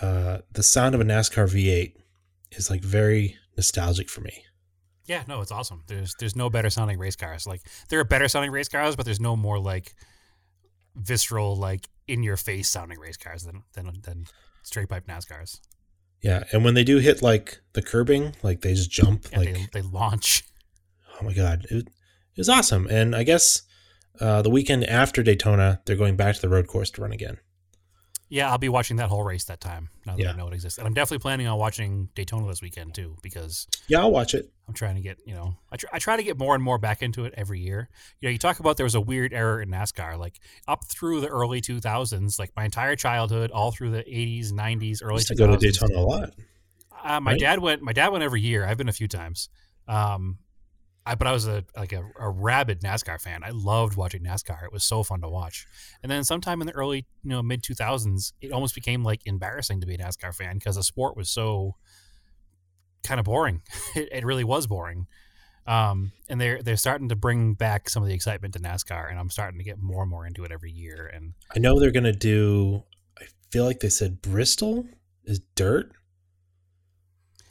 uh, 0.00 0.38
the 0.52 0.62
sound 0.62 0.94
of 0.94 1.00
a 1.00 1.04
NASCAR 1.04 1.46
V8 1.46 1.94
is 2.52 2.70
like 2.70 2.82
very 2.82 3.36
nostalgic 3.56 4.08
for 4.08 4.20
me. 4.20 4.44
Yeah, 5.06 5.22
no, 5.28 5.40
it's 5.40 5.52
awesome. 5.52 5.84
There's 5.86 6.14
there's 6.18 6.34
no 6.34 6.50
better 6.50 6.68
sounding 6.70 6.98
race 6.98 7.16
cars. 7.16 7.46
Like 7.46 7.62
there 7.88 8.00
are 8.00 8.04
better 8.04 8.28
sounding 8.28 8.50
race 8.50 8.68
cars, 8.68 8.96
but 8.96 9.04
there's 9.04 9.20
no 9.20 9.36
more 9.36 9.58
like 9.58 9.94
visceral, 10.96 11.56
like 11.56 11.88
in 12.08 12.22
your 12.22 12.36
face 12.36 12.68
sounding 12.68 12.98
race 12.98 13.16
cars 13.16 13.44
than 13.44 13.62
than 13.74 14.00
than 14.02 14.26
straight 14.62 14.88
pipe 14.88 15.06
NASCARs. 15.06 15.60
Yeah, 16.22 16.44
and 16.52 16.64
when 16.64 16.74
they 16.74 16.82
do 16.82 16.98
hit 16.98 17.22
like 17.22 17.60
the 17.74 17.82
curbing, 17.82 18.34
like 18.42 18.62
they 18.62 18.74
just 18.74 18.90
jump 18.90 19.26
Yeah, 19.30 19.38
like 19.38 19.54
they, 19.54 19.66
they 19.74 19.82
launch. 19.82 20.42
oh 21.20 21.24
my 21.24 21.32
god, 21.32 21.66
it, 21.70 21.86
it 21.86 22.38
was 22.38 22.48
awesome. 22.48 22.88
And 22.90 23.14
I 23.14 23.22
guess 23.22 23.62
uh, 24.20 24.42
the 24.42 24.50
weekend 24.50 24.84
after 24.84 25.22
Daytona, 25.22 25.80
they're 25.84 25.94
going 25.94 26.16
back 26.16 26.34
to 26.34 26.40
the 26.40 26.48
road 26.48 26.66
course 26.66 26.90
to 26.92 27.02
run 27.02 27.12
again. 27.12 27.38
Yeah, 28.28 28.50
I'll 28.50 28.58
be 28.58 28.68
watching 28.68 28.96
that 28.96 29.08
whole 29.08 29.22
race 29.22 29.44
that 29.44 29.60
time. 29.60 29.88
Now 30.04 30.16
that 30.16 30.22
Yeah. 30.22 30.30
I 30.32 30.36
know 30.36 30.48
it 30.48 30.54
exists, 30.54 30.78
and 30.78 30.86
I'm 30.86 30.94
definitely 30.94 31.20
planning 31.22 31.46
on 31.46 31.58
watching 31.58 32.08
Daytona 32.16 32.46
this 32.48 32.60
weekend 32.60 32.94
too 32.94 33.16
because 33.22 33.68
Yeah, 33.86 34.00
I'll 34.00 34.10
watch 34.10 34.34
it. 34.34 34.50
I'm 34.66 34.74
trying 34.74 34.96
to 34.96 35.00
get 35.00 35.18
you 35.24 35.34
know 35.34 35.54
I, 35.70 35.76
tr- 35.76 35.86
I 35.92 35.98
try 36.00 36.16
to 36.16 36.22
get 36.24 36.36
more 36.36 36.54
and 36.56 36.62
more 36.64 36.76
back 36.78 37.02
into 37.02 37.24
it 37.24 37.34
every 37.36 37.60
year. 37.60 37.88
You 38.20 38.28
know, 38.28 38.32
you 38.32 38.38
talk 38.38 38.58
about 38.58 38.76
there 38.76 38.84
was 38.84 38.96
a 38.96 39.00
weird 39.00 39.32
error 39.32 39.62
in 39.62 39.70
NASCAR, 39.70 40.18
like 40.18 40.40
up 40.66 40.84
through 40.86 41.20
the 41.20 41.28
early 41.28 41.60
2000s, 41.60 42.38
like 42.38 42.50
my 42.56 42.64
entire 42.64 42.96
childhood, 42.96 43.52
all 43.52 43.70
through 43.70 43.90
the 43.92 44.02
80s, 44.02 44.50
90s, 44.52 45.02
I 45.02 45.06
early 45.06 45.14
used 45.16 45.28
to 45.28 45.34
2000s. 45.34 45.38
go 45.38 45.46
to 45.46 45.56
Daytona 45.58 45.98
a 45.98 46.00
lot. 46.02 46.30
Uh, 47.04 47.20
my 47.20 47.32
right? 47.32 47.40
dad 47.40 47.60
went. 47.60 47.82
My 47.82 47.92
dad 47.92 48.08
went 48.08 48.24
every 48.24 48.40
year. 48.40 48.66
I've 48.66 48.78
been 48.78 48.88
a 48.88 48.92
few 48.92 49.06
times. 49.06 49.48
Um, 49.86 50.38
I, 51.06 51.14
but 51.14 51.28
I 51.28 51.32
was 51.32 51.46
a 51.46 51.64
like 51.76 51.92
a, 51.92 52.02
a 52.18 52.28
rabid 52.28 52.80
NASCAR 52.80 53.20
fan. 53.20 53.42
I 53.44 53.50
loved 53.50 53.96
watching 53.96 54.24
NASCAR. 54.24 54.64
It 54.64 54.72
was 54.72 54.84
so 54.84 55.04
fun 55.04 55.20
to 55.20 55.28
watch. 55.28 55.66
And 56.02 56.10
then 56.10 56.24
sometime 56.24 56.60
in 56.60 56.66
the 56.66 56.72
early, 56.72 57.06
you 57.22 57.30
know, 57.30 57.42
mid 57.42 57.62
two 57.62 57.74
thousands, 57.74 58.32
it 58.40 58.50
almost 58.50 58.74
became 58.74 59.04
like 59.04 59.20
embarrassing 59.24 59.80
to 59.80 59.86
be 59.86 59.94
a 59.94 59.98
NASCAR 59.98 60.34
fan 60.34 60.58
because 60.58 60.74
the 60.74 60.82
sport 60.82 61.16
was 61.16 61.30
so 61.30 61.76
kind 63.04 63.20
of 63.20 63.24
boring. 63.24 63.62
it, 63.94 64.08
it 64.10 64.24
really 64.24 64.44
was 64.44 64.66
boring. 64.66 65.06
Um, 65.66 66.12
and 66.28 66.40
they're 66.40 66.60
they're 66.62 66.76
starting 66.76 67.08
to 67.08 67.16
bring 67.16 67.54
back 67.54 67.88
some 67.88 68.02
of 68.02 68.08
the 68.08 68.14
excitement 68.14 68.54
to 68.54 68.60
NASCAR, 68.60 69.08
and 69.08 69.18
I'm 69.18 69.30
starting 69.30 69.58
to 69.58 69.64
get 69.64 69.78
more 69.80 70.02
and 70.02 70.10
more 70.10 70.26
into 70.26 70.44
it 70.44 70.50
every 70.50 70.72
year. 70.72 71.10
And 71.12 71.34
I 71.54 71.60
know 71.60 71.78
they're 71.78 71.92
gonna 71.92 72.12
do. 72.12 72.82
I 73.20 73.26
feel 73.50 73.64
like 73.64 73.80
they 73.80 73.88
said 73.88 74.22
Bristol 74.22 74.86
is 75.24 75.40
dirt. 75.54 75.92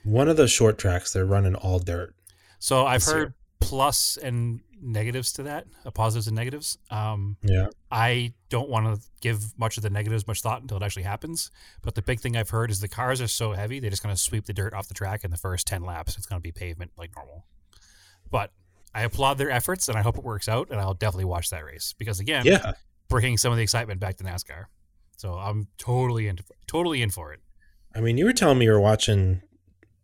One 0.03 0.27
of 0.27 0.37
the 0.37 0.47
short 0.47 0.77
tracks 0.77 1.13
they're 1.13 1.25
running 1.25 1.55
all 1.55 1.79
dirt. 1.79 2.15
So 2.59 2.85
I've 2.85 3.03
heard 3.03 3.17
year. 3.17 3.35
Plus 3.69 4.17
and 4.17 4.61
negatives 4.81 5.31
to 5.33 5.43
that, 5.43 5.65
uh, 5.85 5.91
positives 5.91 6.27
and 6.27 6.35
negatives. 6.35 6.77
Um, 6.91 7.37
Yeah. 7.41 7.67
I 7.91 8.33
don't 8.49 8.69
want 8.69 8.85
to 9.01 9.07
give 9.21 9.57
much 9.57 9.77
of 9.77 9.83
the 9.83 9.89
negatives 9.89 10.27
much 10.27 10.41
thought 10.41 10.61
until 10.61 10.77
it 10.77 10.83
actually 10.83 11.03
happens. 11.03 11.49
But 11.81 11.95
the 11.95 12.01
big 12.01 12.19
thing 12.19 12.35
I've 12.37 12.49
heard 12.49 12.69
is 12.69 12.79
the 12.81 12.87
cars 12.87 13.21
are 13.21 13.27
so 13.27 13.53
heavy, 13.53 13.79
they're 13.79 13.89
just 13.89 14.03
going 14.03 14.13
to 14.13 14.21
sweep 14.21 14.45
the 14.45 14.53
dirt 14.53 14.73
off 14.73 14.87
the 14.87 14.93
track 14.93 15.23
in 15.23 15.31
the 15.31 15.37
first 15.37 15.65
10 15.67 15.83
laps. 15.83 16.17
It's 16.17 16.25
going 16.27 16.39
to 16.39 16.43
be 16.43 16.51
pavement 16.51 16.91
like 16.97 17.11
normal. 17.15 17.45
But 18.29 18.51
I 18.93 19.01
applaud 19.03 19.37
their 19.37 19.49
efforts 19.51 19.89
and 19.89 19.97
I 19.97 20.01
hope 20.01 20.17
it 20.17 20.23
works 20.23 20.47
out. 20.47 20.69
And 20.69 20.79
I'll 20.79 20.93
definitely 20.93 21.25
watch 21.25 21.49
that 21.49 21.63
race 21.65 21.93
because, 21.97 22.19
again, 22.19 22.45
Yeah. 22.45 22.73
bringing 23.09 23.37
some 23.37 23.51
of 23.51 23.57
the 23.57 23.63
excitement 23.63 23.99
back 23.99 24.17
to 24.17 24.23
NASCAR. 24.23 24.65
So 25.17 25.33
I'm 25.35 25.67
totally 25.77 26.27
in, 26.27 26.39
totally 26.67 27.01
in 27.01 27.09
for 27.09 27.31
it. 27.33 27.39
I 27.95 28.01
mean, 28.01 28.17
you 28.17 28.25
were 28.25 28.33
telling 28.33 28.57
me 28.59 28.65
you 28.65 28.71
were 28.71 28.79
watching 28.79 29.41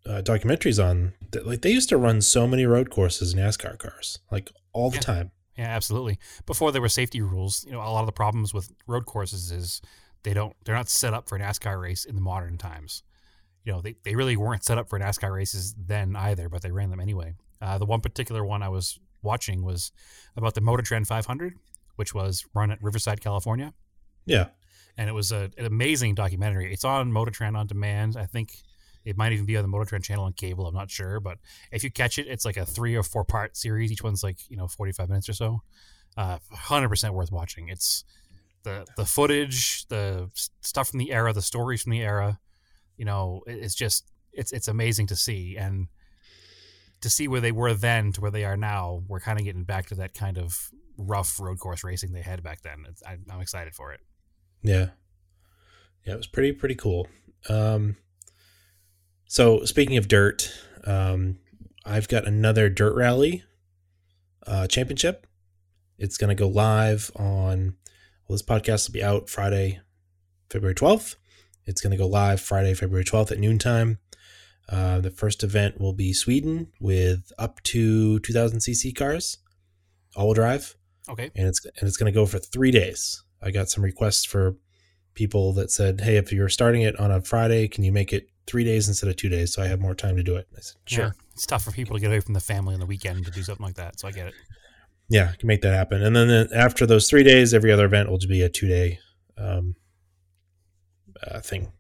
uh, 0.06 0.22
documentaries 0.24 0.84
on 0.84 1.14
that. 1.32 1.46
Like 1.48 1.62
they 1.62 1.72
used 1.72 1.90
to 1.90 1.98
run 1.98 2.22
so 2.22 2.48
many 2.48 2.66
road 2.66 2.90
courses 2.90 3.34
in 3.34 3.40
NASCAR 3.40 3.78
cars, 3.78 4.20
like 4.32 4.52
all 4.74 4.90
the 4.90 4.98
Yeah. 4.98 5.02
time. 5.02 5.32
Yeah, 5.58 5.68
absolutely. 5.68 6.18
Before 6.46 6.72
there 6.72 6.82
were 6.82 6.90
safety 6.90 7.22
rules, 7.22 7.64
you 7.66 7.72
know, 7.74 7.80
a 7.80 7.92
lot 7.92 8.00
of 8.02 8.06
the 8.08 8.12
problems 8.14 8.54
with 8.54 8.72
road 8.88 9.06
courses 9.06 9.52
is 9.52 9.82
they 10.24 10.34
don't 10.34 10.56
they're 10.66 10.76
not 10.76 10.90
set 10.90 11.14
up 11.14 11.28
for 11.30 11.36
an 11.36 11.42
NASCAR 11.42 11.80
race 11.80 12.06
in 12.06 12.16
the 12.16 12.22
modern 12.22 12.58
times. 12.58 13.04
You 13.64 13.74
know, 13.74 13.82
they, 13.82 13.96
they 14.04 14.16
really 14.16 14.36
weren't 14.38 14.64
set 14.64 14.78
up 14.80 14.90
for 14.90 14.98
NASCAR 15.00 15.32
races 15.34 15.76
then 15.78 16.16
either, 16.16 16.50
but 16.50 16.62
they 16.64 16.72
ran 16.72 16.90
them 16.90 17.00
anyway. 17.00 17.36
Uh, 17.62 17.78
the 17.78 17.86
one 17.86 18.02
particular 18.02 18.44
one 18.44 18.64
I 18.64 18.70
was 18.70 18.98
watching 19.22 19.62
was 19.64 19.92
about 20.36 20.56
the 20.56 20.62
Motor 20.62 20.82
Trend 20.82 21.08
500, 21.08 21.54
which 21.96 22.12
was 22.16 22.44
run 22.56 22.72
at 22.72 22.82
Riverside, 22.82 23.22
California, 23.22 23.74
Yeah. 24.26 24.48
and 24.98 25.10
it 25.10 25.14
was 25.14 25.32
a, 25.32 25.52
an 25.60 25.66
amazing 25.66 26.16
documentary. 26.16 26.74
It's 26.74 26.84
on 26.84 27.12
Motor 27.12 27.30
Trend 27.30 27.56
on 27.56 27.68
demand. 27.68 28.18
I 28.18 28.26
think 28.26 28.64
it 29.06 29.18
might 29.18 29.32
even 29.34 29.46
be 29.46 29.58
on 29.58 29.64
the 29.64 29.68
Motor 29.68 29.86
Trend 29.86 30.04
channel 30.04 30.26
on 30.26 30.34
cable. 30.34 30.68
I'm 30.68 30.74
not 30.74 30.92
sure, 30.92 31.20
but 31.20 31.38
if 31.72 31.84
you 31.84 31.92
catch 31.92 32.18
it, 32.20 32.28
it's 32.28 32.46
like 32.46 32.58
a 32.58 32.66
three 32.66 32.96
or 32.96 33.04
four 33.04 33.24
part 33.24 33.58
series. 33.58 33.92
Each 33.92 34.04
one's 34.04 34.24
like 34.24 34.38
you 34.50 34.58
know 34.58 34.68
45 34.68 35.10
minutes 35.10 35.30
or 35.30 35.34
so. 35.34 35.62
Uh, 36.18 36.38
100% 36.54 37.12
worth 37.14 37.32
watching. 37.32 37.70
It's 37.70 38.04
the 38.64 38.86
the 38.98 39.06
footage, 39.06 39.88
the 39.88 40.30
stuff 40.62 40.90
from 40.90 41.00
the 41.00 41.12
era, 41.12 41.34
the 41.34 41.42
stories 41.42 41.82
from 41.84 41.92
the 41.94 42.02
era. 42.02 42.40
You 42.98 43.06
know, 43.06 43.42
it- 43.48 43.60
it's 43.64 43.76
just 43.76 44.06
it's 44.34 44.52
it's 44.52 44.68
amazing 44.68 45.08
to 45.08 45.16
see 45.16 45.58
and 45.58 45.88
to 47.02 47.10
see 47.10 47.28
where 47.28 47.42
they 47.42 47.52
were 47.52 47.74
then 47.74 48.12
to 48.14 48.22
where 48.22 48.30
they 48.32 48.46
are 48.46 48.56
now. 48.58 49.04
We're 49.08 49.20
kind 49.20 49.40
of 49.40 49.46
getting 49.46 49.64
back 49.64 49.88
to 49.88 49.96
that 49.96 50.14
kind 50.14 50.38
of 50.38 50.70
rough 50.98 51.40
road 51.40 51.58
course 51.60 51.84
racing 51.84 52.12
they 52.14 52.22
had 52.22 52.44
back 52.44 52.62
then. 52.62 52.86
I, 53.08 53.18
I'm 53.34 53.42
excited 53.42 53.74
for 53.74 53.92
it. 53.92 54.02
Yeah. 54.62 54.90
Yeah, 56.06 56.14
it 56.14 56.18
was 56.18 56.28
pretty 56.28 56.52
pretty 56.52 56.76
cool. 56.76 57.08
Um 57.50 57.98
so 59.32 59.64
speaking 59.64 59.96
of 59.96 60.10
dirt, 60.10 60.52
um 60.86 61.38
I've 61.86 62.10
got 62.10 62.28
another 62.28 62.68
dirt 62.70 62.96
rally 62.96 63.44
uh 64.46 64.68
championship. 64.68 65.26
It's 65.98 66.18
going 66.18 66.36
to 66.36 66.36
go 66.44 66.50
live 66.50 67.12
on 67.16 67.76
well 68.28 68.36
this 68.36 68.42
podcast 68.42 68.88
will 68.90 68.94
be 68.94 69.04
out 69.04 69.30
Friday 69.30 69.80
February 70.50 70.76
12th. 70.76 71.16
It's 71.66 71.80
going 71.80 71.92
to 71.92 71.98
go 71.98 72.08
live 72.08 72.42
Friday 72.42 72.74
February 72.74 73.06
12th 73.06 73.32
at 73.32 73.40
noontime. 73.40 74.00
Uh, 74.68 75.00
the 75.00 75.12
first 75.12 75.44
event 75.44 75.80
will 75.80 75.94
be 75.94 76.12
Sweden 76.12 76.68
with 76.80 77.32
up 77.38 77.62
to 77.64 78.20
2000 78.20 78.60
cc 78.60 78.94
cars, 78.96 79.38
all-wheel 80.16 80.34
drive 80.34 80.76
Okay. 81.10 81.30
and 81.36 81.48
it's 81.48 81.64
and 81.66 81.88
it's 81.88 81.98
going 81.98 82.12
to 82.12 82.20
go 82.20 82.26
for 82.26 82.40
three 82.40 82.72
days. 82.72 83.24
I 83.42 83.52
got 83.52 83.70
some 83.70 83.84
requests 83.84 84.26
for 84.26 84.58
people 85.14 85.54
that 85.54 85.72
said, 85.72 86.02
"Hey, 86.02 86.18
if 86.18 86.34
you're 86.34 86.50
starting 86.50 86.82
it 86.82 87.00
on 87.00 87.12
a 87.12 87.22
Friday, 87.22 87.68
can 87.70 87.84
you 87.86 87.92
make 87.94 88.12
it 88.14 88.28
three 88.48 88.64
days 88.64 88.88
instead 88.88 89.10
of 89.10 89.16
two 89.16 89.30
days 89.30 89.54
so 89.54 89.62
I 89.62 89.68
have 89.68 89.80
more 89.80 89.96
time 89.96 90.16
to 90.18 90.24
do 90.24 90.36
it?" 90.36 90.48
I 90.56 90.62
said, 90.62 90.76
"Sure, 90.86 91.06
Yeah, 91.06 91.12
it's 91.34 91.46
tough 91.46 91.64
for 91.64 91.72
people 91.72 91.96
to 91.96 92.00
get 92.00 92.08
away 92.08 92.20
from 92.20 92.34
the 92.34 92.40
family 92.40 92.74
on 92.74 92.80
the 92.80 92.86
weekend 92.86 93.26
to 93.26 93.32
do 93.32 93.44
something 93.44 93.66
like 93.66 93.76
that. 93.76 94.00
So 94.00 94.08
I 94.08 94.12
get 94.12 94.28
it. 94.28 94.34
yeah, 95.10 95.32
I 95.34 95.36
can 95.36 95.48
make 95.48 95.62
that 95.62 95.74
happen." 95.74 96.04
And 96.04 96.16
then 96.16 96.50
after 96.54 96.86
those 96.86 97.10
three 97.10 97.24
days, 97.24 97.54
every 97.54 97.72
other 97.72 97.86
event 97.86 98.10
will 98.10 98.18
just 98.18 98.30
be 98.30 98.42
a 98.42 98.50
two 98.50 98.68
day 98.68 99.00
um, 99.38 99.76
uh, 101.26 101.40
thing. 101.40 101.72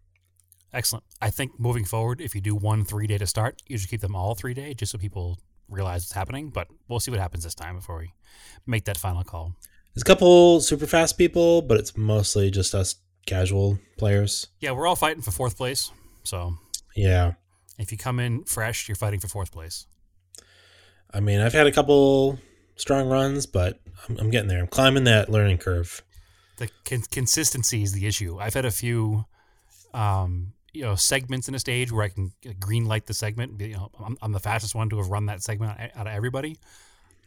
Excellent. 0.73 1.03
I 1.21 1.29
think 1.29 1.59
moving 1.59 1.83
forward, 1.83 2.21
if 2.21 2.33
you 2.33 2.41
do 2.41 2.55
one 2.55 2.85
three 2.85 3.07
day 3.07 3.17
to 3.17 3.27
start, 3.27 3.61
you 3.67 3.77
should 3.77 3.89
keep 3.89 4.01
them 4.01 4.15
all 4.15 4.35
three 4.35 4.53
day 4.53 4.73
just 4.73 4.91
so 4.91 4.97
people 4.97 5.37
realize 5.67 6.03
it's 6.03 6.13
happening. 6.13 6.49
But 6.49 6.67
we'll 6.87 6.99
see 6.99 7.11
what 7.11 7.19
happens 7.19 7.43
this 7.43 7.55
time 7.55 7.75
before 7.75 7.97
we 7.99 8.13
make 8.65 8.85
that 8.85 8.97
final 8.97 9.23
call. 9.23 9.55
There's 9.93 10.03
a 10.03 10.05
couple 10.05 10.61
super 10.61 10.87
fast 10.87 11.17
people, 11.17 11.61
but 11.61 11.77
it's 11.77 11.97
mostly 11.97 12.49
just 12.49 12.73
us 12.73 12.95
casual 13.25 13.79
players. 13.97 14.47
Yeah, 14.61 14.71
we're 14.71 14.87
all 14.87 14.95
fighting 14.95 15.21
for 15.21 15.31
fourth 15.31 15.57
place. 15.57 15.91
So 16.23 16.55
Yeah, 16.95 17.33
if 17.77 17.91
you 17.91 17.97
come 17.97 18.19
in 18.19 18.43
fresh, 18.43 18.87
you're 18.87 18.95
fighting 18.95 19.19
for 19.19 19.27
fourth 19.27 19.51
place. 19.51 19.85
I 21.13 21.19
mean, 21.19 21.39
I've 21.39 21.53
had 21.53 21.67
a 21.67 21.71
couple 21.71 22.39
strong 22.75 23.09
runs, 23.09 23.45
but 23.45 23.79
I'm, 24.07 24.17
I'm 24.17 24.29
getting 24.29 24.47
there. 24.47 24.59
I'm 24.59 24.67
climbing 24.67 25.05
that 25.05 25.29
learning 25.29 25.57
curve. 25.57 26.03
The 26.57 26.69
con- 26.85 27.03
consistency 27.11 27.83
is 27.83 27.93
the 27.93 28.05
issue. 28.05 28.37
I've 28.39 28.53
had 28.53 28.65
a 28.65 28.71
few, 28.71 29.25
um, 29.93 30.53
you 30.73 30.83
know, 30.83 30.95
segments 30.95 31.47
in 31.47 31.55
a 31.55 31.59
stage 31.59 31.91
where 31.91 32.03
I 32.03 32.09
can 32.09 32.31
green 32.59 32.85
light 32.85 33.07
the 33.07 33.13
segment. 33.13 33.59
You 33.59 33.73
know, 33.73 33.91
I'm, 34.03 34.17
I'm 34.21 34.31
the 34.31 34.39
fastest 34.39 34.75
one 34.75 34.89
to 34.89 34.97
have 34.97 35.09
run 35.09 35.25
that 35.25 35.41
segment 35.41 35.77
out 35.95 36.07
of 36.07 36.13
everybody, 36.13 36.57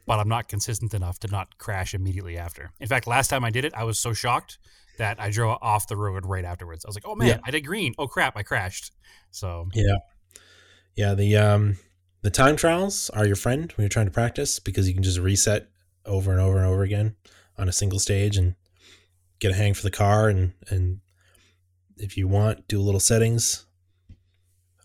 but 0.06 0.18
I'm 0.18 0.28
not 0.28 0.48
consistent 0.48 0.94
enough 0.94 1.18
to 1.20 1.28
not 1.28 1.58
crash 1.58 1.94
immediately 1.94 2.38
after. 2.38 2.70
In 2.80 2.88
fact, 2.88 3.06
last 3.06 3.28
time 3.28 3.44
I 3.44 3.50
did 3.50 3.64
it, 3.64 3.74
I 3.74 3.84
was 3.84 3.98
so 3.98 4.12
shocked 4.12 4.58
that 4.98 5.20
I 5.20 5.30
drove 5.30 5.58
off 5.62 5.88
the 5.88 5.96
road 5.96 6.26
right 6.26 6.44
afterwards. 6.44 6.84
I 6.84 6.88
was 6.88 6.96
like, 6.96 7.06
"Oh 7.06 7.14
man, 7.14 7.28
Yeah. 7.28 7.38
I 7.44 7.50
did 7.50 7.62
green! 7.62 7.94
Oh 7.98 8.06
crap, 8.06 8.36
I 8.36 8.42
crashed!" 8.42 8.92
So 9.30 9.68
Yeah. 9.74 9.96
Yeah, 10.94 11.14
the 11.14 11.36
um 11.36 11.78
the 12.22 12.30
time 12.30 12.56
trials 12.56 13.10
are 13.10 13.26
your 13.26 13.36
friend 13.36 13.72
when 13.72 13.84
you're 13.84 13.88
trying 13.88 14.06
to 14.06 14.12
practice 14.12 14.58
because 14.58 14.88
you 14.88 14.94
can 14.94 15.02
just 15.02 15.18
reset 15.18 15.68
over 16.06 16.32
and 16.32 16.40
over 16.40 16.56
and 16.56 16.66
over 16.66 16.82
again 16.82 17.16
on 17.58 17.68
a 17.68 17.72
single 17.72 17.98
stage 17.98 18.36
and 18.36 18.54
get 19.40 19.50
a 19.50 19.54
hang 19.54 19.74
for 19.74 19.82
the 19.82 19.90
car 19.90 20.28
and 20.28 20.52
and 20.68 21.00
if 21.96 22.16
you 22.16 22.26
want 22.28 22.66
do 22.68 22.80
a 22.80 22.82
little 22.82 23.00
settings. 23.00 23.66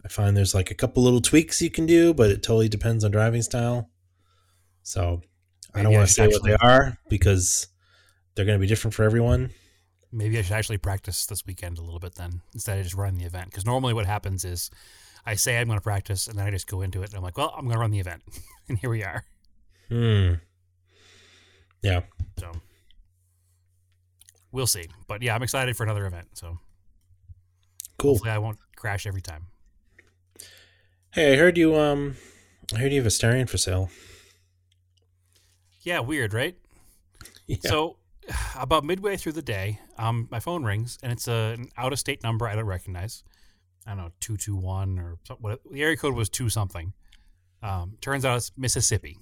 I 0.04 0.08
find 0.08 0.36
there's 0.36 0.56
like 0.56 0.72
a 0.72 0.76
couple 0.76 1.04
little 1.04 1.22
tweaks 1.22 1.62
you 1.62 1.70
can 1.70 1.86
do, 1.86 2.14
but 2.14 2.30
it 2.30 2.42
totally 2.42 2.70
depends 2.70 3.04
on 3.04 3.12
driving 3.12 3.42
style. 3.42 3.90
So 4.82 5.22
I 5.76 5.84
don't 5.84 5.94
want 5.94 6.08
to 6.08 6.14
say 6.14 6.28
what 6.28 6.44
they 6.44 6.56
are 6.56 6.98
because 7.10 7.68
they're 8.34 8.46
going 8.46 8.58
to 8.58 8.62
be 8.62 8.68
different 8.68 8.94
for 8.94 9.04
everyone. 9.04 9.52
Maybe 10.12 10.38
I 10.40 10.42
should 10.42 10.54
actually 10.56 10.78
practice 10.78 11.26
this 11.26 11.46
weekend 11.46 11.78
a 11.78 11.82
little 11.82 12.00
bit 12.00 12.16
then 12.16 12.42
instead 12.54 12.78
of 12.78 12.84
just 12.84 12.96
running 12.96 13.20
the 13.20 13.26
event. 13.26 13.46
Because 13.52 13.66
normally 13.66 13.94
what 13.94 14.06
happens 14.06 14.44
is 14.46 14.70
I 15.26 15.36
say 15.36 15.58
I'm 15.60 15.68
going 15.68 15.78
to 15.80 15.84
practice 15.84 16.28
and 16.28 16.38
then 16.38 16.46
I 16.48 16.52
just 16.52 16.68
go 16.68 16.82
into 16.82 17.02
it 17.04 17.10
and 17.10 17.16
I'm 17.18 17.24
like, 17.24 17.38
"Well, 17.38 17.54
I'm 17.56 17.66
going 17.66 17.76
to 17.76 17.80
run 17.80 17.92
the 17.92 18.00
event," 18.00 18.24
and 18.70 18.78
here 18.80 18.90
we 18.90 19.04
are. 19.04 19.24
Hmm. 19.90 20.34
Yeah. 21.82 22.02
So 22.40 22.52
we'll 24.52 24.68
see. 24.68 24.88
But 25.08 25.22
yeah, 25.22 25.36
I'm 25.36 25.44
excited 25.44 25.76
for 25.78 25.84
another 25.84 26.06
event. 26.06 26.30
So 26.34 26.58
Cool. 27.98 28.14
hopefully 28.14 28.32
I 28.32 28.38
won't 28.38 28.60
crash 28.76 29.06
every 29.06 29.22
time. 29.22 29.48
Hey, 31.12 31.34
I 31.34 31.38
heard 31.38 31.58
you 31.58 31.76
um 31.76 32.16
I 32.74 32.78
heard 32.80 32.92
you 32.92 33.00
have 33.00 33.06
a 33.08 33.10
Starion 33.10 33.50
for 33.50 33.58
sale. 33.58 33.90
Yeah, 35.82 36.00
weird, 36.02 36.34
right? 36.34 36.56
Yeah. 37.48 37.58
So 37.64 37.96
about 38.56 38.84
midway 38.84 39.18
through 39.18 39.34
the 39.34 39.42
day, 39.42 39.80
um, 39.98 40.28
my 40.32 40.40
phone 40.40 40.64
rings 40.64 40.98
and 41.04 41.12
it's 41.12 41.28
a, 41.28 41.56
an 41.58 41.70
out 41.78 41.94
of 41.94 42.00
state 42.00 42.24
number 42.24 42.48
I 42.48 42.56
don't 42.56 42.66
recognize. 42.66 43.24
I 43.86 43.92
don't 43.92 43.98
know, 43.98 44.12
221 44.20 45.00
or 45.00 45.18
some- 45.26 45.38
what 45.40 45.62
the 45.70 45.82
area 45.82 45.98
code 45.98 46.14
was 46.14 46.30
2 46.30 46.50
something. 46.50 46.94
Um, 47.64 47.98
turns 48.02 48.26
out 48.26 48.38
it's 48.38 48.52
Mississippi. 48.58 49.18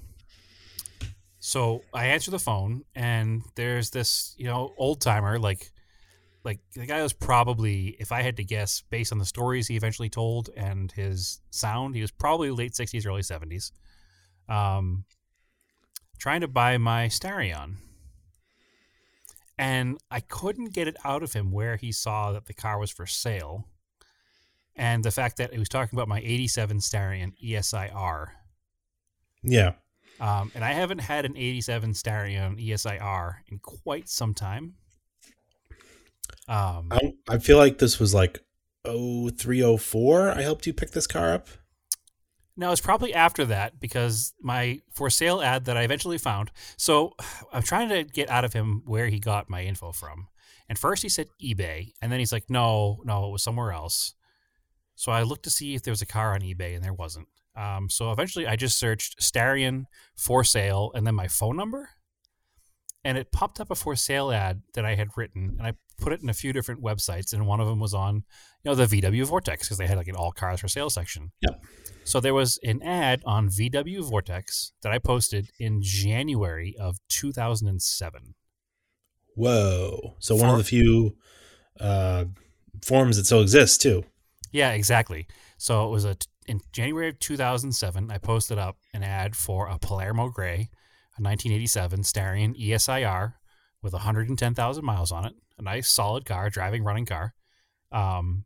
So 1.40 1.84
I 1.94 2.08
answer 2.08 2.32
the 2.32 2.40
phone 2.40 2.84
and 2.96 3.44
there's 3.56 3.92
this, 3.92 4.36
you 4.38 4.46
know, 4.46 4.74
old 4.78 5.02
timer 5.02 5.40
like 5.40 5.72
like 6.44 6.60
the 6.76 6.86
guy 6.86 7.02
was 7.04 7.14
probably 7.14 7.96
if 8.00 8.12
I 8.12 8.22
had 8.22 8.38
to 8.38 8.44
guess 8.44 8.82
based 8.90 9.12
on 9.12 9.18
the 9.18 9.26
stories 9.26 9.68
he 9.68 9.76
eventually 9.76 10.10
told 10.10 10.50
and 10.56 10.92
his 10.92 11.42
sound, 11.50 11.96
he 11.96 12.02
was 12.02 12.12
probably 12.12 12.52
late 12.52 12.74
60s 12.74 13.06
early 13.06 13.22
70s. 13.22 13.72
Um 14.50 15.06
trying 16.20 16.42
to 16.42 16.48
buy 16.48 16.78
my 16.78 17.08
Starion 17.08 17.76
and 19.58 19.98
I 20.12 20.20
couldn't 20.20 20.74
get 20.74 20.88
it 20.88 20.98
out 21.04 21.24
of 21.24 21.34
him 21.34 21.52
where 21.52 21.76
he 21.76 21.92
saw 21.92 22.32
that 22.32 22.46
the 22.46 22.54
car 22.54 22.80
was 22.80 22.92
for 22.92 23.06
sale, 23.06 23.68
and 24.76 25.04
the 25.04 25.12
fact 25.12 25.38
that 25.38 25.54
he 25.54 25.60
was 25.60 25.70
talking 25.70 25.98
about 25.98 26.08
my 26.08 26.20
'87 26.20 26.78
Starion 26.80 27.34
ESIR. 27.44 28.28
yeah. 29.44 29.74
Um, 30.20 30.52
and 30.56 30.66
I 30.66 30.74
haven't 30.74 31.00
had 31.00 31.26
an 31.26 31.38
'87 31.38 31.94
Starion 31.94 32.60
ESIR 32.60 33.36
in 33.48 33.60
quite 33.60 34.10
some 34.10 34.34
time. 34.34 34.76
Um, 36.48 36.88
I, 36.92 37.14
I 37.30 37.38
feel 37.40 37.58
like 37.58 37.78
this 37.78 38.00
was 38.00 38.14
like 38.14 38.44
oh 38.86 39.30
three 39.30 39.62
oh 39.62 39.78
four. 39.78 40.30
I 40.30 40.42
helped 40.42 40.66
you 40.66 40.74
pick 40.74 40.92
this 40.92 41.08
car 41.08 41.34
up. 41.34 41.50
No, 42.60 42.72
it's 42.72 42.82
probably 42.82 43.14
after 43.14 43.46
that 43.46 43.80
because 43.80 44.34
my 44.42 44.82
for 44.92 45.12
sale 45.12 45.42
ad 45.42 45.66
that 45.66 45.78
I 45.78 45.84
eventually 45.84 46.18
found. 46.18 46.52
So 46.76 47.14
I'm 47.54 47.62
trying 47.62 47.90
to 47.90 48.04
get 48.04 48.30
out 48.30 48.44
of 48.44 48.54
him 48.54 48.82
where 48.86 49.08
he 49.08 49.20
got 49.20 49.50
my 49.50 49.64
info 49.64 49.92
from. 49.92 50.28
And 50.68 50.78
first 50.78 51.04
he 51.04 51.10
said 51.10 51.28
eBay, 51.42 51.94
and 52.02 52.12
then 52.12 52.20
he's 52.20 52.34
like, 52.34 52.50
no, 52.50 53.02
no, 53.06 53.30
it 53.30 53.32
was 53.32 53.44
somewhere 53.44 53.72
else. 53.72 54.16
So 54.96 55.12
I 55.12 55.22
looked 55.22 55.44
to 55.44 55.50
see 55.50 55.76
if 55.76 55.84
there 55.84 55.92
was 55.92 56.02
a 56.02 56.08
car 56.08 56.34
on 56.34 56.42
eBay, 56.42 56.76
and 56.76 56.84
there 56.84 56.94
wasn't. 56.94 57.28
Um, 57.56 57.90
so 57.90 58.12
eventually, 58.12 58.48
I 58.48 58.56
just 58.56 58.78
searched 58.78 59.20
Starion 59.20 59.86
for 60.16 60.44
sale 60.44 60.92
and 60.94 61.08
then 61.08 61.16
my 61.16 61.28
phone 61.28 61.56
number, 61.56 61.90
and 63.04 63.18
it 63.18 63.32
popped 63.32 63.60
up 63.60 63.72
a 63.72 63.76
for 63.76 63.96
sale 63.96 64.32
ad 64.32 64.64
that 64.74 64.86
I 64.86 64.96
had 64.96 65.16
written, 65.16 65.56
and 65.58 65.68
I 65.68 65.74
put 65.98 66.14
it 66.14 66.22
in 66.22 66.30
a 66.30 66.34
few 66.34 66.54
different 66.54 66.82
websites, 66.82 67.34
and 67.34 67.46
one 67.46 67.60
of 67.60 67.68
them 67.68 67.80
was 67.80 67.94
on 67.94 68.16
you 68.64 68.72
know 68.72 68.76
the 68.76 68.86
VW 68.86 69.26
Vortex 69.26 69.68
because 69.68 69.78
they 69.78 69.88
had 69.88 69.98
like 69.98 70.08
an 70.08 70.16
all 70.16 70.32
cars 70.32 70.60
for 70.60 70.68
sale 70.68 70.90
section. 70.90 71.32
Yep. 71.42 71.64
So 72.04 72.20
there 72.20 72.34
was 72.34 72.60
an 72.64 72.82
ad 72.84 73.22
on 73.26 73.50
VW 73.50 74.04
Vortex 74.04 74.72
that 74.82 74.92
I 74.92 75.00
posted 75.00 75.50
in 75.60 75.82
January 75.82 76.76
of 76.80 76.98
2007. 77.10 78.36
Whoa! 79.36 80.16
So 80.20 80.36
one 80.36 80.50
of 80.50 80.58
the 80.58 80.64
few 80.64 81.18
uh, 81.80 82.26
forums 82.84 83.18
that 83.18 83.26
still 83.26 83.42
exists 83.42 83.78
too. 83.78 84.06
Yeah, 84.52 84.72
exactly. 84.72 85.28
So 85.58 85.86
it 85.88 85.92
was 85.92 86.06
a 86.06 86.18
in 86.48 86.62
January 86.72 87.10
of 87.10 87.20
2007. 87.20 88.10
I 88.10 88.18
posted 88.18 88.58
up 88.58 88.78
an 88.94 89.04
ad 89.04 89.36
for 89.36 89.68
a 89.68 89.78
Palermo 89.78 90.30
Gray, 90.30 90.70
a 91.18 91.22
1987 91.22 92.02
Starion 92.02 92.60
ESIR 92.60 93.34
with 93.84 93.94
110,000 93.94 94.86
miles 94.86 95.12
on 95.12 95.26
it. 95.26 95.34
A 95.60 95.64
nice, 95.64 95.90
solid 95.90 96.26
car, 96.26 96.50
driving, 96.50 96.84
running 96.84 97.06
car, 97.06 97.34
um, 97.92 98.46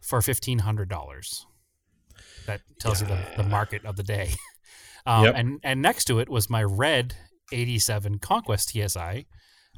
for 0.00 0.20
fifteen 0.20 0.60
hundred 0.60 0.88
dollars. 0.88 1.46
That 2.46 2.60
tells 2.78 3.00
you 3.00 3.06
the, 3.06 3.18
the 3.36 3.42
market 3.42 3.84
of 3.84 3.96
the 3.96 4.02
day. 4.02 4.30
Um, 5.08 5.24
Yep. 5.24 5.34
And 5.36 5.60
and 5.62 5.80
next 5.82 6.06
to 6.06 6.18
it 6.18 6.28
was 6.28 6.50
my 6.50 6.64
red 6.64 7.14
87 7.52 8.18
Conquest 8.18 8.70
TSI, 8.70 9.26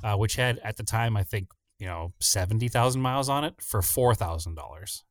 uh, 0.02 0.16
which 0.16 0.36
had 0.36 0.58
at 0.64 0.78
the 0.78 0.82
time 0.82 1.18
I 1.18 1.22
think 1.22 1.48
you 1.78 1.86
know 1.86 2.14
70,000 2.20 3.00
miles 3.02 3.28
on 3.28 3.44
it 3.44 3.60
for 3.60 3.82
four 3.82 4.14
thousand 4.14 4.54
dollars. 4.54 5.04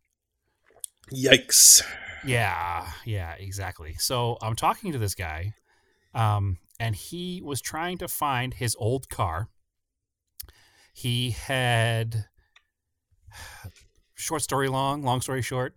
Yikes! 1.13 1.83
Yeah, 2.25 2.87
yeah, 3.05 3.33
exactly. 3.37 3.93
So 3.99 4.37
I'm 4.41 4.55
talking 4.55 4.91
to 4.91 4.97
this 4.97 5.13
guy, 5.13 5.53
um, 6.15 6.57
and 6.79 6.95
he 6.95 7.41
was 7.43 7.61
trying 7.61 7.99
to 7.99 8.07
find 8.07 8.55
his 8.55 8.75
old 8.79 9.09
car. 9.09 9.49
He 10.97 11.29
had 11.29 12.25
short 14.15 14.41
story 14.41 14.67
long, 14.67 15.03
long 15.03 15.21
story 15.21 15.43
short. 15.43 15.75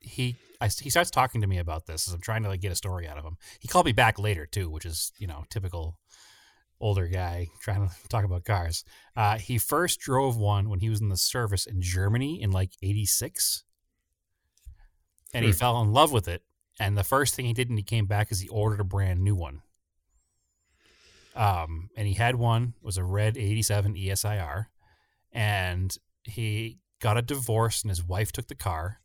He 0.00 0.36
I, 0.58 0.68
he 0.68 0.88
starts 0.88 1.10
talking 1.10 1.42
to 1.42 1.46
me 1.46 1.58
about 1.58 1.84
this 1.84 2.08
as 2.08 2.14
I'm 2.14 2.22
trying 2.22 2.44
to 2.44 2.48
like 2.48 2.62
get 2.62 2.72
a 2.72 2.76
story 2.76 3.06
out 3.06 3.18
of 3.18 3.24
him. 3.24 3.36
He 3.60 3.68
called 3.68 3.84
me 3.84 3.92
back 3.92 4.18
later 4.18 4.46
too, 4.46 4.70
which 4.70 4.86
is 4.86 5.12
you 5.18 5.26
know 5.26 5.44
typical 5.50 5.98
older 6.80 7.08
guy 7.08 7.48
trying 7.60 7.86
to 7.86 7.94
talk 8.08 8.24
about 8.24 8.44
cars. 8.44 8.84
Uh, 9.14 9.36
he 9.36 9.58
first 9.58 10.00
drove 10.00 10.38
one 10.38 10.70
when 10.70 10.80
he 10.80 10.88
was 10.88 11.02
in 11.02 11.10
the 11.10 11.16
service 11.18 11.66
in 11.66 11.82
Germany 11.82 12.40
in 12.40 12.52
like 12.52 12.70
'86 12.82 13.64
and 15.34 15.44
he 15.44 15.50
Hmm. 15.50 15.56
fell 15.58 15.82
in 15.82 15.92
love 15.92 16.10
with 16.10 16.26
it. 16.26 16.42
And 16.80 16.96
the 16.96 17.04
first 17.04 17.34
thing 17.34 17.44
he 17.44 17.52
did 17.52 17.68
when 17.68 17.76
he 17.76 17.84
came 17.84 18.06
back 18.06 18.32
is 18.32 18.40
he 18.40 18.48
ordered 18.48 18.80
a 18.80 18.84
brand 18.84 19.20
new 19.20 19.34
one. 19.34 19.60
Um, 21.34 21.90
and 21.96 22.06
he 22.06 22.14
had 22.14 22.36
one 22.36 22.74
was 22.80 22.96
a 22.96 23.04
red 23.04 23.36
'87 23.36 23.94
ESIR, 23.94 24.66
and 25.32 25.96
he 26.22 26.78
got 27.00 27.18
a 27.18 27.22
divorce, 27.22 27.82
and 27.82 27.90
his 27.90 28.04
wife 28.04 28.32
took 28.32 28.48
the 28.48 28.54
car, 28.54 29.00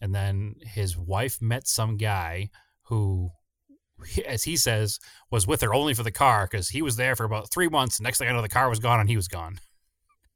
and 0.00 0.14
then 0.14 0.56
his 0.62 0.96
wife 0.96 1.40
met 1.40 1.66
some 1.66 1.96
guy 1.96 2.50
who. 2.84 3.30
As 4.26 4.44
he 4.44 4.56
says, 4.56 4.98
was 5.30 5.46
with 5.46 5.60
her 5.60 5.74
only 5.74 5.92
for 5.92 6.02
the 6.02 6.10
car 6.10 6.48
because 6.50 6.70
he 6.70 6.80
was 6.80 6.96
there 6.96 7.14
for 7.14 7.24
about 7.24 7.50
three 7.52 7.68
months. 7.68 8.00
Next 8.00 8.16
thing 8.16 8.28
I 8.28 8.32
know, 8.32 8.40
the 8.40 8.48
car 8.48 8.70
was 8.70 8.78
gone 8.78 8.98
and 8.98 9.10
he 9.10 9.16
was 9.16 9.28
gone. 9.28 9.60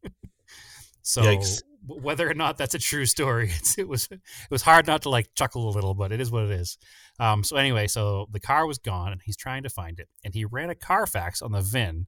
so 1.03 1.23
Yikes. 1.23 1.63
Whether 1.87 2.29
or 2.29 2.35
not 2.35 2.59
that's 2.59 2.75
a 2.75 2.79
true 2.79 3.07
story, 3.07 3.51
it's, 3.57 3.79
it 3.79 3.89
was 3.89 4.09
it 4.11 4.21
was 4.51 4.63
hard 4.63 4.87
not 4.87 5.03
to 5.03 5.11
like 5.11 5.35
chuckle 5.35 5.69
a 5.69 5.73
little, 5.73 5.95
but 5.95 6.13
it 6.13 6.21
is 6.21 6.31
what 6.31 6.45
it 6.45 6.51
is. 6.51 6.79
Um, 7.19 7.45
so 7.45 7.57
anyway, 7.57 7.87
so 7.87 8.27
the 8.33 8.41
car 8.41 8.67
was 8.67 8.79
gone, 8.79 9.13
and 9.13 9.21
he's 9.25 9.37
trying 9.37 9.63
to 9.63 9.69
find 9.69 9.99
it, 10.01 10.09
and 10.25 10.35
he 10.35 10.45
ran 10.45 10.71
a 10.71 10.75
Carfax 10.75 11.43
on 11.43 11.53
the 11.53 11.61
VIN, 11.61 12.07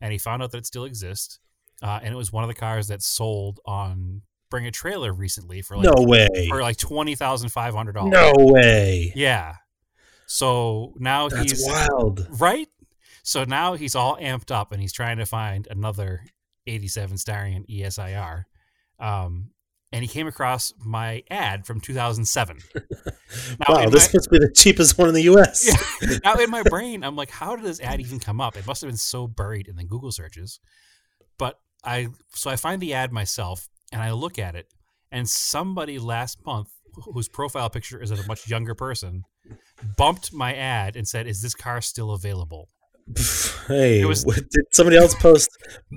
and 0.00 0.12
he 0.12 0.18
found 0.18 0.42
out 0.42 0.52
that 0.52 0.58
it 0.58 0.66
still 0.66 0.84
exists, 0.84 1.38
uh, 1.82 2.00
and 2.02 2.12
it 2.12 2.16
was 2.16 2.32
one 2.32 2.44
of 2.44 2.48
the 2.48 2.54
cars 2.54 2.88
that 2.88 3.02
sold 3.02 3.60
on 3.64 4.22
Bring 4.50 4.66
a 4.66 4.70
Trailer 4.70 5.12
recently 5.12 5.62
for 5.62 5.76
like 5.76 5.84
no 5.84 6.02
way! 6.04 6.48
for 6.48 6.62
like 6.62 6.78
twenty 6.78 7.14
thousand 7.14 7.50
five 7.50 7.74
hundred 7.74 7.92
dollars. 7.92 8.12
No 8.12 8.32
way! 8.38 9.12
yeah. 9.14 9.56
So 10.26 10.92
now 10.98 11.28
That's 11.28 11.52
he's 11.52 11.66
wild. 11.66 12.26
right. 12.40 12.68
So 13.22 13.44
now 13.44 13.74
he's 13.74 13.94
all 13.94 14.16
amped 14.16 14.50
up, 14.50 14.72
and 14.72 14.80
he's 14.80 14.92
trying 14.92 15.18
to 15.18 15.26
find 15.26 15.68
another 15.70 16.22
'87 16.66 17.16
Starion 17.16 17.66
ESIR. 17.68 18.44
Um, 18.98 19.50
and 19.90 20.02
he 20.02 20.08
came 20.08 20.26
across 20.26 20.72
my 20.84 21.22
ad 21.30 21.66
from 21.66 21.80
2007. 21.80 22.58
Now, 23.68 23.74
wow, 23.74 23.88
this 23.90 24.12
my- 24.12 24.18
must 24.18 24.30
be 24.30 24.38
the 24.38 24.50
cheapest 24.54 24.96
one 24.96 25.08
in 25.08 25.14
the 25.14 25.22
U.S. 25.24 25.68
Yeah. 26.00 26.18
now 26.24 26.34
in 26.34 26.50
my 26.50 26.62
brain, 26.62 27.04
I'm 27.04 27.14
like, 27.16 27.30
how 27.30 27.56
did 27.56 27.64
this 27.64 27.80
ad 27.80 28.00
even 28.00 28.20
come 28.20 28.40
up? 28.40 28.56
It 28.56 28.66
must 28.66 28.80
have 28.80 28.88
been 28.88 28.96
so 28.96 29.26
buried 29.26 29.68
in 29.68 29.76
the 29.76 29.84
Google 29.84 30.10
searches. 30.12 30.60
But 31.38 31.58
I 31.84 32.08
so 32.34 32.50
I 32.50 32.56
find 32.56 32.80
the 32.80 32.94
ad 32.94 33.12
myself 33.12 33.68
and 33.92 34.00
I 34.02 34.12
look 34.12 34.38
at 34.38 34.54
it, 34.54 34.66
and 35.12 35.28
somebody 35.28 35.98
last 35.98 36.38
month 36.46 36.68
whose 37.12 37.28
profile 37.28 37.68
picture 37.70 38.00
is 38.02 38.10
of 38.10 38.18
a 38.18 38.26
much 38.26 38.48
younger 38.48 38.74
person 38.74 39.24
bumped 39.96 40.32
my 40.32 40.54
ad 40.54 40.96
and 40.96 41.06
said, 41.06 41.26
"Is 41.26 41.42
this 41.42 41.54
car 41.54 41.80
still 41.82 42.12
available?" 42.12 42.68
Hey, 43.66 44.04
was- 44.04 44.24
did 44.24 44.64
somebody 44.72 44.96
else 44.96 45.14
post 45.14 45.50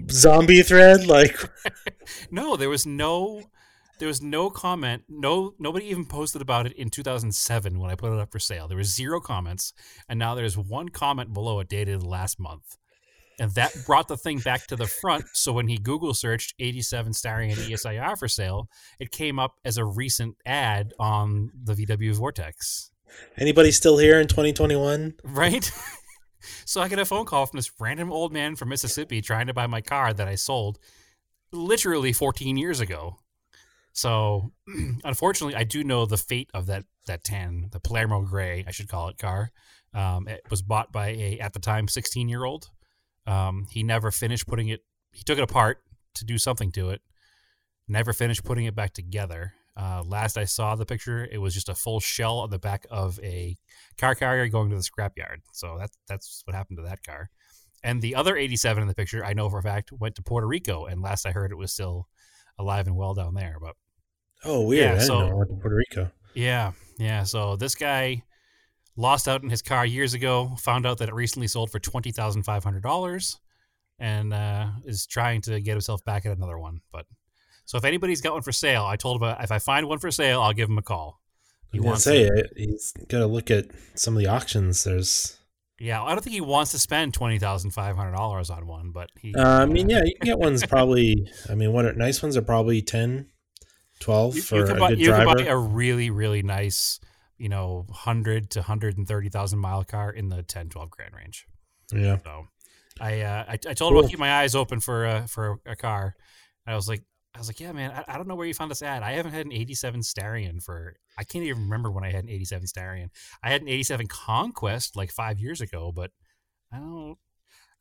zombie 0.09 0.61
thread? 0.61 1.05
Like, 1.07 1.37
No, 2.31 2.55
there 2.55 2.69
was 2.69 2.85
no 2.85 3.43
there 3.99 4.07
was 4.07 4.21
no 4.21 4.49
comment. 4.49 5.03
No 5.07 5.53
nobody 5.59 5.85
even 5.87 6.05
posted 6.05 6.41
about 6.41 6.65
it 6.65 6.73
in 6.73 6.89
2007 6.89 7.79
when 7.79 7.91
I 7.91 7.95
put 7.95 8.11
it 8.13 8.19
up 8.19 8.31
for 8.31 8.39
sale. 8.39 8.67
There 8.67 8.77
was 8.77 8.93
zero 8.93 9.19
comments 9.19 9.73
and 10.09 10.17
now 10.17 10.33
there's 10.35 10.57
one 10.57 10.89
comment 10.89 11.33
below 11.33 11.59
it 11.59 11.69
dated 11.69 12.03
last 12.03 12.39
month. 12.39 12.77
And 13.39 13.51
that 13.55 13.73
brought 13.87 14.07
the 14.07 14.17
thing 14.17 14.39
back 14.39 14.67
to 14.67 14.75
the 14.75 14.85
front. 14.85 15.25
So 15.33 15.51
when 15.53 15.67
he 15.67 15.77
Google 15.77 16.13
searched 16.13 16.53
87 16.59 17.13
Starion 17.13 17.53
ESIR 17.55 18.17
for 18.17 18.27
sale, 18.27 18.67
it 18.99 19.11
came 19.11 19.39
up 19.39 19.55
as 19.65 19.77
a 19.77 19.85
recent 19.85 20.35
ad 20.45 20.93
on 20.99 21.49
the 21.63 21.73
VW 21.73 22.13
Vortex. 22.13 22.91
anybody 23.37 23.71
still 23.71 23.97
here 23.97 24.19
in 24.19 24.27
2021? 24.27 25.15
Right? 25.23 25.71
so 26.65 26.81
I 26.81 26.87
get 26.87 26.99
a 26.99 27.05
phone 27.05 27.25
call 27.25 27.45
from 27.45 27.57
this 27.57 27.71
random 27.79 28.11
old 28.11 28.31
man 28.33 28.55
from 28.55 28.69
Mississippi 28.69 29.21
trying 29.21 29.47
to 29.47 29.53
buy 29.53 29.67
my 29.67 29.81
car 29.81 30.13
that 30.13 30.27
I 30.27 30.35
sold 30.35 30.79
literally 31.51 32.13
14 32.13 32.57
years 32.57 32.79
ago. 32.79 33.17
So 33.93 34.51
unfortunately, 35.03 35.55
I 35.55 35.63
do 35.63 35.83
know 35.83 36.05
the 36.05 36.17
fate 36.17 36.49
of 36.53 36.67
that 36.67 36.85
that 37.07 37.23
tan, 37.23 37.69
the 37.71 37.79
Palermo 37.79 38.21
Gray, 38.21 38.63
I 38.67 38.71
should 38.71 38.87
call 38.87 39.09
it 39.09 39.17
car. 39.17 39.51
Um, 39.93 40.27
it 40.27 40.41
was 40.49 40.61
bought 40.61 40.91
by 40.91 41.09
a 41.09 41.39
at 41.39 41.53
the 41.53 41.59
time 41.59 41.87
16 41.87 42.29
year 42.29 42.43
old. 42.43 42.69
Um, 43.27 43.67
he 43.69 43.83
never 43.83 44.11
finished 44.11 44.47
putting 44.47 44.69
it. 44.69 44.81
He 45.11 45.23
took 45.23 45.37
it 45.37 45.43
apart 45.43 45.79
to 46.15 46.25
do 46.25 46.37
something 46.37 46.71
to 46.73 46.89
it. 46.91 47.01
Never 47.87 48.13
finished 48.13 48.43
putting 48.43 48.65
it 48.65 48.75
back 48.75 48.93
together. 48.93 49.53
Uh, 49.77 50.03
last 50.05 50.37
I 50.37 50.43
saw 50.45 50.75
the 50.75 50.85
picture, 50.85 51.25
it 51.31 51.37
was 51.37 51.53
just 51.53 51.69
a 51.69 51.75
full 51.75 51.99
shell 51.99 52.39
on 52.39 52.49
the 52.49 52.59
back 52.59 52.85
of 52.91 53.19
a 53.23 53.55
car 53.97 54.15
carrier 54.15 54.47
going 54.47 54.69
to 54.69 54.75
the 54.75 54.81
scrapyard. 54.81 55.37
So 55.53 55.77
that's 55.79 55.97
that's 56.07 56.41
what 56.45 56.55
happened 56.55 56.77
to 56.79 56.83
that 56.83 57.03
car. 57.03 57.29
And 57.83 58.01
the 58.01 58.13
other 58.15 58.35
87 58.37 58.81
in 58.81 58.87
the 58.87 58.93
picture, 58.93 59.25
I 59.25 59.33
know 59.33 59.49
for 59.49 59.59
a 59.59 59.63
fact, 59.63 59.91
went 59.91 60.15
to 60.15 60.21
Puerto 60.21 60.45
Rico, 60.45 60.85
and 60.85 61.01
last 61.01 61.25
I 61.25 61.31
heard, 61.31 61.51
it 61.51 61.57
was 61.57 61.71
still 61.73 62.07
alive 62.59 62.85
and 62.85 62.95
well 62.95 63.13
down 63.13 63.33
there. 63.33 63.57
But 63.61 63.75
Oh, 64.43 64.61
weird. 64.67 64.95
Yeah, 64.97 65.01
I 65.01 65.05
so- 65.05 65.35
went 65.35 65.49
to 65.49 65.55
Puerto 65.55 65.75
Rico. 65.75 66.11
yeah, 66.35 66.73
yeah. 66.99 67.23
So 67.23 67.55
this 67.55 67.73
guy 67.75 68.23
lost 68.97 69.27
out 69.27 69.41
in 69.41 69.49
his 69.49 69.61
car 69.61 69.85
years 69.85 70.13
ago. 70.13 70.55
Found 70.61 70.85
out 70.85 70.97
that 70.97 71.09
it 71.09 71.15
recently 71.15 71.47
sold 71.47 71.71
for 71.71 71.79
twenty 71.79 72.11
thousand 72.11 72.43
five 72.43 72.63
hundred 72.63 72.83
dollars, 72.83 73.39
and 73.99 74.33
uh, 74.33 74.67
is 74.85 75.05
trying 75.07 75.41
to 75.41 75.59
get 75.61 75.71
himself 75.71 76.03
back 76.05 76.25
at 76.25 76.35
another 76.35 76.59
one. 76.59 76.81
But 76.91 77.05
so 77.71 77.77
if 77.77 77.85
anybody's 77.85 78.19
got 78.19 78.33
one 78.33 78.41
for 78.41 78.51
sale, 78.51 78.83
I 78.83 78.97
told 78.97 79.21
him 79.21 79.29
uh, 79.29 79.35
if 79.39 79.49
I 79.49 79.57
find 79.57 79.87
one 79.87 79.97
for 79.99 80.11
sale, 80.11 80.41
I'll 80.41 80.51
give 80.51 80.67
him 80.67 80.77
a 80.77 80.81
call. 80.81 81.21
He 81.71 81.79
I 81.79 81.81
wants 81.83 82.03
say 82.03 82.23
it. 82.23 82.51
he's 82.57 82.91
got 83.07 83.19
to 83.19 83.27
look 83.27 83.49
at 83.49 83.67
some 83.95 84.13
of 84.13 84.19
the 84.21 84.27
auctions. 84.27 84.83
There's, 84.83 85.37
Yeah, 85.79 86.03
I 86.03 86.09
don't 86.09 86.21
think 86.21 86.33
he 86.33 86.41
wants 86.41 86.71
to 86.71 86.79
spend 86.79 87.13
twenty 87.13 87.39
thousand 87.39 87.71
five 87.71 87.95
hundred 87.95 88.11
dollars 88.17 88.49
on 88.49 88.67
one, 88.67 88.91
but 88.91 89.09
he. 89.17 89.33
uh, 89.33 89.61
I 89.61 89.65
mean, 89.67 89.89
yeah, 89.89 90.03
you 90.03 90.13
can 90.19 90.25
get 90.25 90.37
ones 90.37 90.65
probably. 90.65 91.31
I 91.49 91.55
mean, 91.55 91.71
what 91.71 91.85
are 91.85 91.93
nice 91.93 92.21
ones 92.21 92.35
are 92.35 92.41
probably 92.41 92.81
10, 92.81 93.27
12 94.01 94.35
you, 94.35 94.41
for 94.41 94.55
you 94.57 94.63
a 94.63 94.67
can 94.67 94.79
buy 94.79 94.89
good 94.89 94.99
you 94.99 95.11
can 95.13 95.23
driver. 95.23 95.43
buy 95.45 95.49
a 95.49 95.55
really 95.55 96.09
really 96.09 96.43
nice, 96.43 96.99
you 97.37 97.47
know, 97.47 97.85
hundred 97.89 98.49
to 98.49 98.61
hundred 98.63 98.97
and 98.97 99.07
thirty 99.07 99.29
thousand 99.29 99.59
mile 99.59 99.85
car 99.85 100.11
in 100.11 100.27
the 100.27 100.43
10, 100.43 100.67
12 100.67 100.89
grand 100.89 101.13
range. 101.15 101.45
yeah, 101.93 102.17
So 102.25 102.47
I 102.99 103.21
uh, 103.21 103.45
I, 103.47 103.53
I 103.53 103.73
told 103.73 103.93
him 103.93 103.95
Cool. 103.95 104.03
I'll 104.03 104.09
keep 104.09 104.19
my 104.19 104.41
eyes 104.41 104.55
open 104.55 104.81
for 104.81 105.05
uh, 105.05 105.25
for 105.27 105.59
a, 105.65 105.71
a 105.71 105.75
car. 105.77 106.15
I 106.67 106.75
was 106.75 106.89
like 106.89 107.03
I 107.33 107.39
was 107.39 107.47
like, 107.47 107.59
yeah, 107.59 107.71
man, 107.71 107.91
I, 107.91 108.13
I 108.13 108.17
don't 108.17 108.27
know 108.27 108.35
where 108.35 108.45
you 108.45 108.53
found 108.53 108.71
this 108.71 108.81
ad. 108.81 109.03
I 109.03 109.13
haven't 109.13 109.31
had 109.31 109.45
an 109.45 109.53
'87 109.53 110.01
Starion 110.01 110.61
for 110.61 110.95
I 111.17 111.23
can't 111.23 111.45
even 111.45 111.63
remember 111.63 111.89
when 111.91 112.03
I 112.03 112.11
had 112.11 112.23
an 112.23 112.29
'87 112.29 112.67
Starion. 112.67 113.09
I 113.43 113.49
had 113.49 113.61
an 113.61 113.69
'87 113.69 114.07
Conquest 114.07 114.95
like 114.95 115.11
five 115.11 115.39
years 115.39 115.61
ago, 115.61 115.91
but 115.95 116.11
I 116.71 116.77
don't 116.77 117.17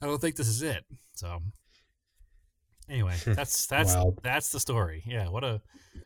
I 0.01 0.07
don't 0.07 0.21
think 0.21 0.37
this 0.37 0.49
is 0.49 0.63
it. 0.63 0.85
So 1.15 1.41
Anyway, 2.91 3.15
that's 3.25 3.67
that's 3.67 3.95
Wild. 3.95 4.19
that's 4.23 4.51
the 4.51 4.61
story. 4.61 5.03
Yeah, 5.07 5.29
what 5.29 5.45
a 5.45 5.63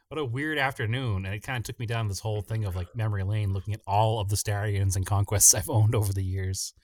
what 0.09 0.19
a 0.19 0.25
weird 0.25 0.59
afternoon, 0.59 1.25
and 1.25 1.35
it 1.35 1.43
kind 1.43 1.59
of 1.59 1.65
took 1.65 1.81
me 1.81 1.87
down 1.87 2.09
this 2.09 2.21
whole 2.21 2.43
thing 2.43 2.65
of 2.65 2.77
like 2.77 2.95
memory 2.95 3.25
lane, 3.25 3.53
looking 3.53 3.75
at 3.75 3.81
all 3.87 4.21
of 4.21 4.29
the 4.29 4.37
Starions 4.37 4.95
and 4.95 5.07
conquests 5.07 5.55
I've 5.55 5.71
owned 5.71 5.95
over 5.95 6.13
the 6.13 6.25
years. 6.25 6.75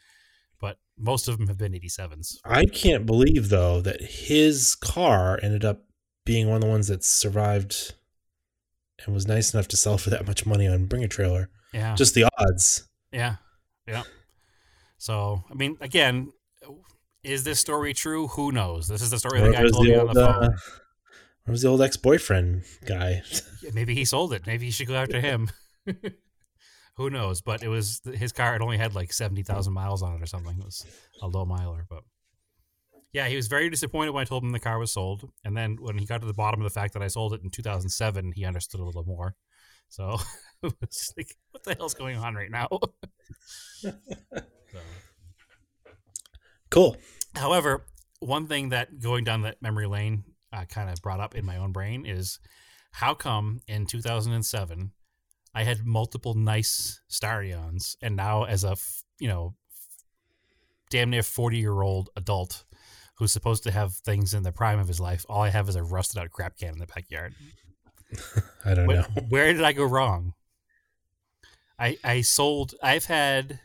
But 0.59 0.79
most 0.99 1.29
of 1.29 1.39
them 1.39 1.49
have 1.49 1.57
been 1.57 1.73
87s. 1.73 2.37
I 2.45 2.67
can't 2.67 3.07
believe 3.07 3.49
though 3.51 3.81
that 3.83 4.03
his 4.03 4.75
car 4.75 5.39
ended 5.43 5.65
up 5.65 5.85
being 6.25 6.47
one 6.49 6.57
of 6.57 6.63
the 6.63 6.69
ones 6.69 6.89
that 6.89 7.05
survived 7.05 7.95
and 9.05 9.15
was 9.15 9.27
nice 9.27 9.55
enough 9.55 9.69
to 9.69 9.77
sell 9.77 9.99
for 9.99 10.11
that 10.11 10.27
much 10.27 10.45
money 10.47 10.67
on 10.69 10.85
Bring 10.87 11.03
a 11.05 11.09
Trailer. 11.09 11.49
Yeah, 11.73 11.95
Just 11.95 12.15
the 12.15 12.27
odds. 12.39 12.89
yeah, 13.13 13.37
yeah. 13.87 14.03
So 14.99 15.45
I 15.51 15.55
mean, 15.55 15.77
again, 15.81 16.33
is 17.23 17.45
this 17.45 17.61
story 17.61 17.95
true? 17.95 18.29
Who 18.29 18.53
knows? 18.53 18.89
This 18.89 19.03
is 19.03 19.11
the 19.11 19.19
story 19.19 19.41
the 19.41 19.53
guy 19.53 19.61
told 19.69 19.87
the 19.87 19.91
me 19.91 19.95
on 19.95 20.09
old, 20.09 20.17
the 20.17 20.29
uh, 20.29 20.33
phone. 20.41 20.51
where 21.45 21.53
was 21.53 21.63
the 21.63 21.69
old 21.69 21.83
ex-boyfriend 21.83 22.63
guy? 22.87 23.23
Yeah, 23.63 23.73
maybe 23.75 23.95
he 23.95 24.07
sold 24.07 24.33
it. 24.33 24.47
Maybe 24.47 24.65
he 24.65 24.71
should 24.71 24.89
go 24.89 24.95
after 24.95 25.21
him. 25.21 25.51
Who 26.97 27.11
knows? 27.11 27.43
But 27.43 27.63
it 27.63 27.69
was 27.69 28.01
his 28.15 28.33
car. 28.33 28.57
It 28.57 28.63
only 28.63 28.79
had 28.79 28.95
like 28.95 29.13
seventy 29.13 29.43
thousand 29.43 29.75
miles 29.75 30.03
on 30.03 30.15
it 30.15 30.23
or 30.23 30.27
something. 30.27 30.57
It 30.59 30.65
was 30.65 30.87
a 31.21 31.27
low 31.29 31.45
miler, 31.45 31.85
but 31.89 32.03
yeah, 33.13 33.29
he 33.29 33.37
was 33.37 33.49
very 33.49 33.69
disappointed 33.71 34.13
when 34.13 34.23
I 34.23 34.25
told 34.25 34.43
him 34.43 34.51
the 34.51 34.61
car 34.61 34.79
was 34.79 34.93
sold. 34.93 35.31
And 35.45 35.57
then 35.57 35.77
when 35.81 35.99
he 35.99 36.07
got 36.07 36.21
to 36.21 36.27
the 36.27 36.33
bottom 36.33 36.61
of 36.61 36.65
the 36.65 36.75
fact 36.75 36.93
that 36.95 37.03
I 37.03 37.09
sold 37.09 37.35
it 37.35 37.43
in 37.43 37.51
two 37.51 37.63
thousand 37.63 37.91
seven, 37.91 38.33
he 38.35 38.45
understood 38.45 38.81
a 38.81 38.85
little 38.85 39.05
more. 39.05 39.35
So 39.89 40.19
it 40.63 40.73
was 40.81 40.91
just 40.91 41.17
like, 41.17 41.37
what 41.51 41.65
the 41.65 41.75
hell's 41.75 41.95
going 41.95 42.17
on 42.17 42.35
right 42.35 42.51
now? 42.51 42.69
so. 43.83 43.93
cool. 46.71 46.97
However, 47.35 47.85
one 48.21 48.47
thing 48.47 48.69
that 48.71 49.01
going 49.01 49.25
down 49.25 49.43
that 49.43 49.61
memory 49.63 49.87
lane 49.87 50.25
uh, 50.53 50.65
kind 50.65 50.91
of 50.91 51.01
brought 51.03 51.21
up 51.21 51.35
in 51.35 51.45
my 51.45 51.57
own 51.57 51.73
brain 51.73 52.07
is 52.07 52.39
how 52.93 53.15
come 53.15 53.61
in 53.69 53.87
2007 53.87 54.93
I 55.53 55.65
had 55.65 55.85
multiple 55.85 56.35
nice 56.35 57.01
Starions, 57.09 57.97
and 58.01 58.15
now 58.15 58.45
as 58.45 58.63
a 58.63 58.73
f- 58.73 59.03
you 59.19 59.29
know 59.29 59.55
damn 60.91 61.11
near 61.11 61.23
40 61.23 61.59
year 61.59 61.83
old 61.83 62.11
adult 62.17 62.65
who's 63.21 63.33
supposed 63.33 63.63
to 63.63 63.71
have 63.71 63.93
things 63.93 64.33
in 64.33 64.43
the 64.43 64.51
prime 64.51 64.79
of 64.79 64.89
his 64.89 64.99
life, 64.99 65.27
all 65.29 65.43
I 65.43 65.51
have 65.51 65.69
is 65.69 65.77
a 65.77 65.83
rusted 65.83 66.19
out 66.19 66.31
crap 66.31 66.57
can 66.57 66.73
in 66.73 66.79
the 66.79 66.87
backyard. 66.87 67.35
I 68.65 68.73
don't 68.73 68.87
Where, 68.87 68.97
know. 69.03 69.23
where 69.29 69.53
did 69.53 69.63
I 69.63 69.73
go 69.73 69.85
wrong? 69.85 70.33
I 71.79 71.99
I 72.03 72.23
sold. 72.23 72.75
I've 72.83 73.05
had 73.05 73.61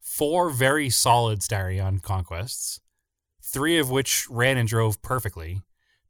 four 0.00 0.48
very 0.48 0.88
solid 0.88 1.40
Starion 1.40 2.02
conquests, 2.02 2.80
three 3.42 3.78
of 3.78 3.90
which 3.90 4.26
ran 4.30 4.56
and 4.56 4.66
drove 4.66 5.02
perfectly, 5.02 5.60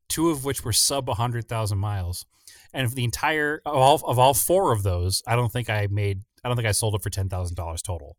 two 0.08 0.30
of 0.30 0.44
which 0.44 0.64
were 0.64 0.72
sub 0.72 1.08
hundred 1.08 1.48
thousand 1.48 1.78
miles, 1.78 2.24
and 2.72 2.86
of 2.86 2.94
the 2.94 3.02
entire 3.04 3.60
of 3.66 3.74
all, 3.74 4.00
of 4.06 4.20
all 4.20 4.34
four 4.34 4.72
of 4.72 4.84
those, 4.84 5.20
I 5.26 5.34
don't 5.34 5.50
think 5.52 5.68
I 5.68 5.88
made. 5.90 6.22
I 6.44 6.48
don't 6.48 6.56
think 6.56 6.68
I 6.68 6.72
sold 6.72 6.94
it 6.94 7.02
for 7.02 7.10
ten 7.10 7.28
thousand 7.28 7.56
dollars 7.56 7.82
total, 7.82 8.16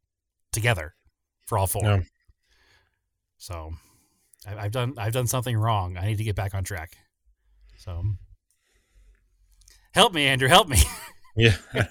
together, 0.52 0.96
for 1.46 1.58
all 1.58 1.68
four. 1.68 1.82
No. 1.84 2.02
So, 3.38 3.74
I've 4.48 4.72
done 4.72 4.94
I've 4.98 5.14
done 5.14 5.28
something 5.28 5.56
wrong. 5.58 5.98
I 5.98 6.06
need 6.08 6.18
to 6.18 6.24
get 6.24 6.36
back 6.36 6.54
on 6.54 6.64
track. 6.64 6.98
So, 7.78 8.04
help 9.94 10.14
me, 10.14 10.26
Andrew. 10.28 10.48
Help 10.48 10.68
me. 10.68 10.78
Yeah, 11.36 11.56
I. 11.74 11.88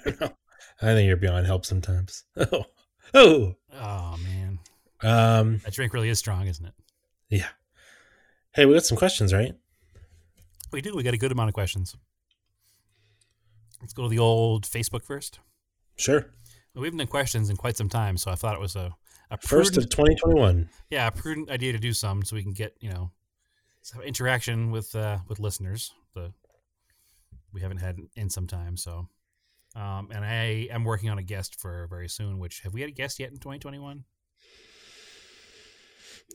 I 0.81 0.93
think 0.93 1.05
you're 1.05 1.17
beyond 1.17 1.45
help 1.47 1.65
sometimes. 1.65 2.23
Oh, 2.37 2.63
oh. 3.13 3.55
Oh 3.73 4.17
man, 4.23 4.59
Um, 5.01 5.57
that 5.65 5.73
drink 5.73 5.93
really 5.93 6.07
is 6.09 6.17
strong, 6.17 6.47
isn't 6.47 6.65
it? 6.65 6.73
yeah. 7.29 7.49
Hey, 8.53 8.65
we 8.65 8.73
got 8.73 8.85
some 8.85 8.97
questions, 8.97 9.33
right? 9.33 9.53
We 10.71 10.81
do. 10.81 10.95
We 10.95 11.03
got 11.03 11.13
a 11.13 11.17
good 11.17 11.31
amount 11.33 11.49
of 11.49 11.53
questions. 11.53 11.95
Let's 13.81 13.91
go 13.93 14.03
to 14.03 14.09
the 14.09 14.19
old 14.19 14.63
Facebook 14.63 15.03
first. 15.03 15.39
Sure. 15.97 16.25
We 16.73 16.85
haven't 16.87 16.99
done 16.99 17.07
questions 17.07 17.49
in 17.49 17.57
quite 17.57 17.75
some 17.77 17.89
time, 17.89 18.15
so 18.17 18.31
I 18.31 18.35
thought 18.35 18.55
it 18.55 18.61
was 18.61 18.75
a, 18.77 18.95
a 19.31 19.37
First 19.37 19.73
prudent, 19.73 19.85
of 19.85 19.89
2021. 19.89 20.69
yeah, 20.89 21.07
a 21.07 21.11
prudent 21.11 21.49
idea 21.49 21.71
to 21.73 21.79
do 21.79 21.93
some, 21.93 22.23
so 22.23 22.35
we 22.35 22.43
can 22.43 22.53
get 22.53 22.75
you 22.79 22.89
know 22.89 23.11
some 23.81 24.01
interaction 24.01 24.71
with 24.71 24.95
uh, 24.95 25.19
with 25.27 25.39
listeners. 25.39 25.93
The 26.13 26.33
we 27.53 27.61
haven't 27.61 27.77
had 27.77 27.97
in 28.15 28.29
some 28.29 28.47
time, 28.47 28.77
so 28.77 29.07
um, 29.75 30.09
and 30.13 30.23
I 30.23 30.67
am 30.71 30.83
working 30.83 31.09
on 31.09 31.17
a 31.17 31.23
guest 31.23 31.59
for 31.59 31.87
very 31.89 32.09
soon. 32.09 32.39
Which 32.39 32.61
have 32.61 32.73
we 32.73 32.81
had 32.81 32.89
a 32.89 32.93
guest 32.93 33.19
yet 33.19 33.29
in 33.31 33.37
2021? 33.37 34.03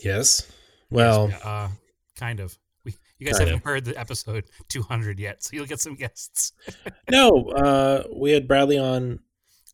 Yes. 0.02 0.50
Well, 0.90 1.28
Yes, 1.30 1.44
uh, 1.44 1.68
kind 2.16 2.40
of. 2.40 2.56
We, 2.84 2.94
you 3.18 3.26
guys 3.26 3.38
haven't 3.38 3.64
heard 3.64 3.84
the 3.84 3.98
episode 3.98 4.44
200 4.68 5.18
yet, 5.18 5.42
so 5.42 5.50
you'll 5.52 5.66
get 5.66 5.80
some 5.80 5.96
guests. 5.96 6.52
no. 7.10 7.48
Uh, 7.50 8.04
we 8.14 8.30
had 8.32 8.46
Bradley 8.48 8.78
on. 8.78 9.18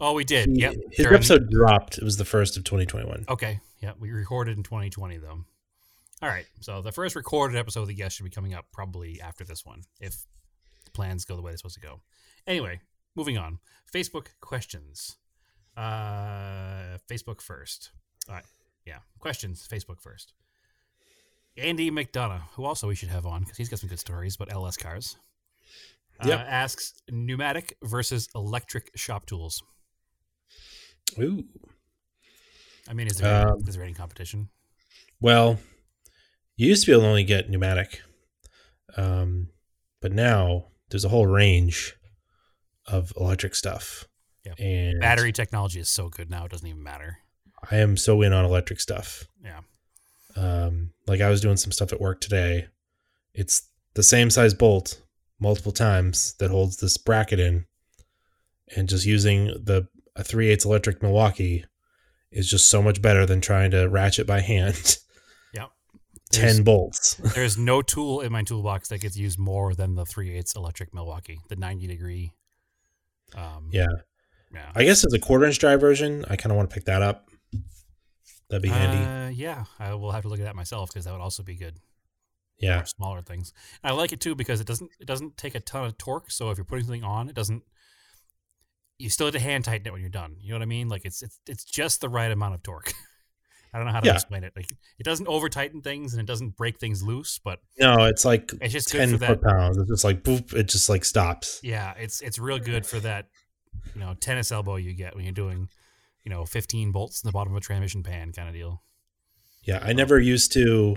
Oh, 0.00 0.12
we 0.14 0.24
did. 0.24 0.48
He- 0.48 0.60
Yep. 0.60 0.74
His 0.90 1.04
during- 1.04 1.14
episode 1.14 1.50
dropped. 1.50 1.98
It 1.98 2.04
was 2.04 2.16
the 2.16 2.24
first 2.24 2.56
of 2.56 2.64
2021. 2.64 3.24
Okay. 3.28 3.60
Yeah, 3.80 3.92
we 3.98 4.10
recorded 4.10 4.56
in 4.56 4.62
2020 4.64 5.18
though. 5.18 5.44
All 6.22 6.28
right. 6.28 6.46
So 6.60 6.80
the 6.82 6.92
first 6.92 7.14
recorded 7.16 7.56
episode 7.56 7.82
of 7.82 7.88
the 7.88 7.94
guest 7.94 8.16
should 8.16 8.24
be 8.24 8.30
coming 8.30 8.54
up 8.54 8.66
probably 8.72 9.20
after 9.20 9.44
this 9.44 9.64
one, 9.64 9.82
if 10.00 10.24
plans 10.94 11.24
go 11.24 11.36
the 11.36 11.42
way 11.42 11.50
they're 11.50 11.58
supposed 11.58 11.74
to 11.74 11.80
go. 11.80 12.00
Anyway, 12.46 12.80
moving 13.14 13.36
on. 13.38 13.58
Facebook 13.92 14.28
questions. 14.40 15.16
Uh, 15.76 16.98
Facebook 17.10 17.40
first. 17.40 17.90
All 18.28 18.34
right. 18.34 18.44
Yeah. 18.86 18.98
Questions. 19.18 19.66
Facebook 19.70 20.00
first. 20.00 20.32
Andy 21.56 21.90
McDonough, 21.90 22.42
who 22.54 22.64
also 22.64 22.88
we 22.88 22.94
should 22.94 23.08
have 23.10 23.26
on 23.26 23.42
because 23.42 23.56
he's 23.58 23.68
got 23.68 23.78
some 23.78 23.88
good 23.88 23.98
stories 24.00 24.34
about 24.34 24.50
LS 24.52 24.76
cars. 24.76 25.16
Uh, 26.20 26.28
Yep. 26.28 26.46
asks 26.48 26.94
pneumatic 27.10 27.76
versus 27.82 28.28
electric 28.34 28.90
shop 28.96 29.26
tools. 29.26 29.62
Ooh. 31.18 31.44
I 32.88 32.92
mean, 32.92 33.06
is 33.06 33.18
there, 33.18 33.48
Um, 33.48 33.62
is 33.66 33.74
there 33.74 33.84
any 33.84 33.94
competition? 33.94 34.50
Well, 35.20 35.58
you 36.56 36.68
used 36.68 36.84
to 36.84 36.86
be 36.86 36.92
able 36.92 37.02
to 37.02 37.08
only 37.08 37.24
get 37.24 37.48
pneumatic, 37.48 38.02
um, 38.96 39.48
but 40.00 40.12
now 40.12 40.68
there's 40.90 41.04
a 41.04 41.08
whole 41.08 41.26
range 41.26 41.94
of 42.86 43.12
electric 43.16 43.54
stuff. 43.54 44.06
Yeah. 44.44 44.54
And 44.58 45.00
Battery 45.00 45.32
technology 45.32 45.80
is 45.80 45.88
so 45.88 46.08
good 46.08 46.28
now; 46.30 46.44
it 46.44 46.50
doesn't 46.50 46.66
even 46.66 46.82
matter. 46.82 47.18
I 47.70 47.76
am 47.76 47.96
so 47.96 48.20
in 48.20 48.34
on 48.34 48.44
electric 48.44 48.80
stuff. 48.80 49.24
Yeah. 49.42 49.60
Um, 50.36 50.92
like 51.06 51.22
I 51.22 51.30
was 51.30 51.40
doing 51.40 51.56
some 51.56 51.72
stuff 51.72 51.92
at 51.92 52.00
work 52.00 52.20
today. 52.20 52.68
It's 53.32 53.62
the 53.94 54.02
same 54.02 54.28
size 54.28 54.52
bolt 54.52 55.00
multiple 55.40 55.72
times 55.72 56.34
that 56.34 56.50
holds 56.50 56.76
this 56.76 56.98
bracket 56.98 57.40
in, 57.40 57.64
and 58.76 58.88
just 58.88 59.06
using 59.06 59.46
the 59.46 59.88
a 60.16 60.24
3 60.24 60.50
8 60.50 60.64
electric 60.64 61.02
Milwaukee 61.02 61.64
is 62.30 62.48
just 62.48 62.68
so 62.68 62.82
much 62.82 63.00
better 63.02 63.24
than 63.26 63.40
trying 63.40 63.70
to 63.72 63.88
ratchet 63.88 64.26
by 64.26 64.40
hand 64.40 64.98
Yep. 65.54 65.70
10 66.32 66.64
bolts. 66.64 67.14
There's 67.34 67.56
no 67.58 67.80
tool 67.82 68.20
in 68.20 68.32
my 68.32 68.42
toolbox 68.42 68.88
that 68.88 69.00
gets 69.00 69.16
used 69.16 69.38
more 69.38 69.74
than 69.74 69.94
the 69.94 70.04
3 70.04 70.36
8 70.36 70.52
electric 70.56 70.92
Milwaukee, 70.94 71.38
the 71.48 71.56
90 71.56 71.86
degree. 71.86 72.32
Um, 73.36 73.68
yeah. 73.70 73.86
yeah. 74.52 74.70
I 74.74 74.84
guess 74.84 75.04
as 75.04 75.12
a 75.12 75.18
quarter 75.18 75.44
inch 75.44 75.58
drive 75.58 75.80
version, 75.80 76.24
I 76.28 76.36
kind 76.36 76.50
of 76.52 76.56
want 76.56 76.70
to 76.70 76.74
pick 76.74 76.84
that 76.84 77.02
up. 77.02 77.28
That'd 78.50 78.62
be 78.62 78.68
handy. 78.68 79.02
Uh, 79.04 79.30
yeah, 79.30 79.64
I 79.78 79.94
will 79.94 80.12
have 80.12 80.22
to 80.22 80.28
look 80.28 80.38
at 80.38 80.44
that 80.44 80.54
myself 80.54 80.90
because 80.90 81.04
that 81.06 81.12
would 81.12 81.20
also 81.22 81.42
be 81.42 81.56
good. 81.56 81.76
yeah. 82.58 82.82
smaller 82.84 83.22
things. 83.22 83.52
And 83.82 83.92
I 83.92 83.94
like 83.94 84.12
it 84.12 84.20
too 84.20 84.34
because 84.34 84.60
it 84.60 84.66
doesn't 84.66 84.90
it 85.00 85.06
doesn't 85.06 85.36
take 85.36 85.54
a 85.54 85.60
ton 85.60 85.86
of 85.86 85.98
torque. 85.98 86.30
So 86.30 86.50
if 86.50 86.58
you're 86.58 86.64
putting 86.64 86.84
something 86.84 87.02
on, 87.04 87.28
it 87.28 87.34
doesn't. 87.34 87.62
You 89.04 89.10
still 89.10 89.26
have 89.26 89.34
to 89.34 89.40
hand 89.40 89.66
tighten 89.66 89.86
it 89.86 89.92
when 89.92 90.00
you're 90.00 90.08
done. 90.08 90.36
You 90.40 90.48
know 90.52 90.54
what 90.56 90.62
I 90.62 90.66
mean? 90.66 90.88
Like 90.88 91.04
it's 91.04 91.22
it's 91.22 91.38
it's 91.46 91.62
just 91.62 92.00
the 92.00 92.08
right 92.08 92.30
amount 92.30 92.54
of 92.54 92.62
torque. 92.62 92.90
I 93.74 93.76
don't 93.76 93.86
know 93.86 93.92
how 93.92 94.00
to 94.00 94.06
Yeah. 94.06 94.14
explain 94.14 94.44
it. 94.44 94.54
Like 94.56 94.70
it 94.98 95.02
doesn't 95.04 95.26
over 95.26 95.50
tighten 95.50 95.82
things 95.82 96.14
and 96.14 96.20
it 96.22 96.26
doesn't 96.26 96.56
break 96.56 96.78
things 96.80 97.02
loose, 97.02 97.38
but 97.44 97.58
No, 97.78 98.04
it's 98.06 98.24
like 98.24 98.50
it's 98.62 98.72
just 98.72 98.88
10 98.88 99.18
foot 99.18 99.42
pounds. 99.42 99.76
It's 99.76 99.90
just 99.90 100.04
like 100.04 100.22
boop, 100.22 100.54
it 100.54 100.68
just 100.68 100.88
like 100.88 101.04
stops. 101.04 101.60
Yeah, 101.62 101.92
it's 101.98 102.22
it's 102.22 102.38
real 102.38 102.58
good 102.58 102.86
for 102.86 102.98
that, 103.00 103.26
you 103.94 104.00
know, 104.00 104.14
tennis 104.14 104.50
elbow 104.50 104.76
you 104.76 104.94
get 104.94 105.14
when 105.14 105.24
you're 105.24 105.34
doing, 105.34 105.68
you 106.22 106.30
know, 106.30 106.46
15 106.46 106.90
bolts 106.90 107.22
in 107.22 107.28
the 107.28 107.32
bottom 107.32 107.52
of 107.52 107.58
a 107.58 107.60
transmission 107.60 108.02
pan 108.02 108.32
kind 108.32 108.48
of 108.48 108.54
deal. 108.54 108.82
Yeah, 109.64 109.80
I 109.82 109.92
never 109.92 110.18
used 110.18 110.50
to. 110.54 110.96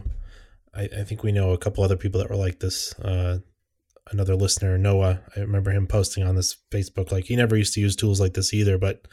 I, 0.74 0.84
I 0.84 1.04
think 1.04 1.24
we 1.24 1.34
know 1.34 1.52
a 1.52 1.58
couple 1.58 1.84
other 1.84 1.98
people 1.98 2.22
that 2.22 2.30
were 2.30 2.38
like 2.38 2.60
this. 2.60 2.98
Uh, 3.00 3.40
another 4.12 4.36
listener, 4.36 4.78
Noah, 4.78 5.22
I 5.36 5.40
remember 5.42 5.72
him 5.72 5.88
posting 5.88 6.24
on 6.24 6.36
this 6.36 6.56
Facebook, 6.72 7.12
like 7.12 7.26
he 7.26 7.36
never 7.36 7.56
used 7.56 7.74
to 7.74 7.82
use 7.82 7.96
tools 7.96 8.20
like 8.20 8.34
this 8.34 8.54
either. 8.54 8.78
But 8.78 9.08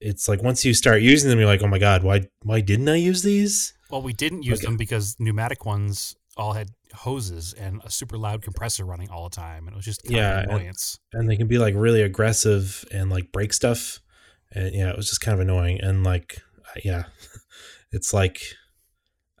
it's 0.00 0.28
like 0.28 0.42
once 0.42 0.64
you 0.64 0.74
start 0.74 1.02
using 1.02 1.30
them, 1.30 1.38
you're 1.38 1.48
like, 1.48 1.62
oh 1.62 1.68
my 1.68 1.78
god, 1.78 2.02
why 2.02 2.22
why 2.42 2.60
didn't 2.60 2.88
I 2.88 2.96
use 2.96 3.22
these? 3.22 3.72
Well, 3.90 4.02
we 4.02 4.12
didn't 4.12 4.42
use 4.44 4.60
Okay. 4.60 4.66
them 4.66 4.76
because 4.76 5.16
pneumatic 5.18 5.64
ones 5.66 6.16
all 6.36 6.54
had 6.54 6.70
hoses 6.94 7.52
and 7.52 7.80
a 7.84 7.90
super 7.90 8.16
loud 8.16 8.40
compressor 8.42 8.84
running 8.86 9.10
all 9.10 9.28
the 9.28 9.36
time, 9.36 9.66
and 9.66 9.74
it 9.74 9.76
was 9.76 9.84
just 9.84 10.08
Yeah, 10.10 10.40
of 10.44 10.60
and- 10.60 10.74
And 11.12 11.28
they 11.30 11.36
can 11.36 11.46
be 11.46 11.58
like 11.58 11.74
really 11.76 12.00
aggressive 12.02 12.84
and 12.90 13.10
like 13.10 13.32
break 13.32 13.52
stuff. 13.52 14.00
And 14.50 14.74
yeah, 14.74 14.90
it 14.90 14.96
was 14.96 15.08
just 15.08 15.20
kind 15.20 15.34
of 15.34 15.40
annoying. 15.40 15.80
And 15.80 16.04
like, 16.04 16.40
yeah, 16.84 17.04
it's 17.92 18.12
like 18.14 18.40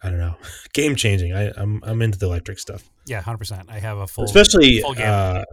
I 0.02 0.10
don't 0.10 0.18
know, 0.18 0.36
game 0.74 0.96
changing. 0.96 1.32
I, 1.32 1.50
I'm 1.56 1.80
I'm 1.84 2.02
into 2.02 2.18
the 2.18 2.26
electric 2.26 2.58
stuff. 2.58 2.90
Yeah, 3.06 3.20
hundred 3.20 3.38
percent. 3.38 3.68
I 3.70 3.78
have 3.80 3.98
a 3.98 4.06
full, 4.06 4.24
especially 4.24 4.80
full 4.80 4.94
uh, 4.98 5.44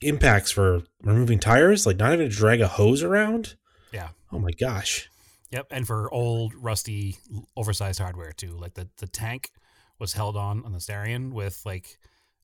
impacts 0.00 0.50
for 0.50 0.82
removing 1.02 1.38
tires. 1.38 1.86
Like 1.86 1.96
not 1.96 2.10
having 2.10 2.28
to 2.28 2.34
drag 2.34 2.60
a 2.60 2.68
hose 2.68 3.02
around. 3.02 3.56
Yeah. 3.92 4.08
Oh 4.30 4.38
my 4.38 4.50
gosh. 4.52 5.08
Yep, 5.50 5.66
and 5.70 5.86
for 5.86 6.12
old, 6.12 6.54
rusty, 6.54 7.18
oversized 7.56 7.98
hardware 7.98 8.32
too. 8.32 8.56
Like 8.58 8.74
the 8.74 8.88
the 8.98 9.06
tank 9.06 9.50
was 9.98 10.14
held 10.14 10.36
on 10.36 10.64
on 10.64 10.72
the 10.72 10.78
Starion 10.78 11.32
with 11.32 11.60
like 11.66 11.98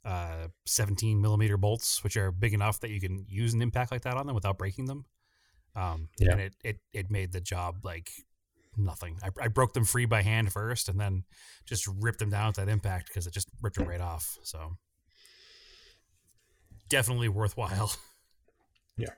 uh 0.04 0.48
17 0.66 1.20
millimeter 1.20 1.56
bolts, 1.56 2.04
which 2.04 2.16
are 2.16 2.30
big 2.30 2.54
enough 2.54 2.80
that 2.80 2.90
you 2.90 3.00
can 3.00 3.24
use 3.28 3.54
an 3.54 3.62
impact 3.62 3.90
like 3.92 4.02
that 4.02 4.16
on 4.16 4.26
them 4.26 4.34
without 4.34 4.58
breaking 4.58 4.86
them. 4.86 5.06
Um, 5.74 6.08
Yeah. 6.18 6.32
and 6.32 6.40
it, 6.40 6.54
it 6.64 6.80
it 6.92 7.10
made 7.10 7.32
the 7.32 7.40
job 7.40 7.76
like 7.84 8.10
nothing. 8.78 9.18
I, 9.22 9.28
I 9.44 9.48
broke 9.48 9.72
them 9.74 9.84
free 9.84 10.04
by 10.06 10.22
hand 10.22 10.52
first, 10.52 10.88
and 10.88 10.98
then 11.00 11.24
just 11.66 11.86
ripped 12.00 12.18
them 12.20 12.30
down 12.30 12.48
with 12.48 12.56
that 12.56 12.68
impact 12.68 13.08
because 13.08 13.26
it 13.26 13.32
just 13.32 13.48
ripped 13.62 13.76
them 13.76 13.88
right 13.88 14.00
off. 14.00 14.38
So 14.42 14.76
definitely 16.88 17.28
worthwhile. 17.28 17.92
Yeah. 19.00 19.10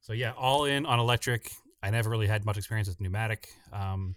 So 0.00 0.12
yeah, 0.12 0.32
all 0.36 0.64
in 0.64 0.84
on 0.84 0.98
electric. 0.98 1.52
I 1.80 1.90
never 1.90 2.10
really 2.10 2.26
had 2.26 2.44
much 2.44 2.56
experience 2.58 2.88
with 2.88 3.00
pneumatic. 3.00 3.48
Um, 3.72 4.16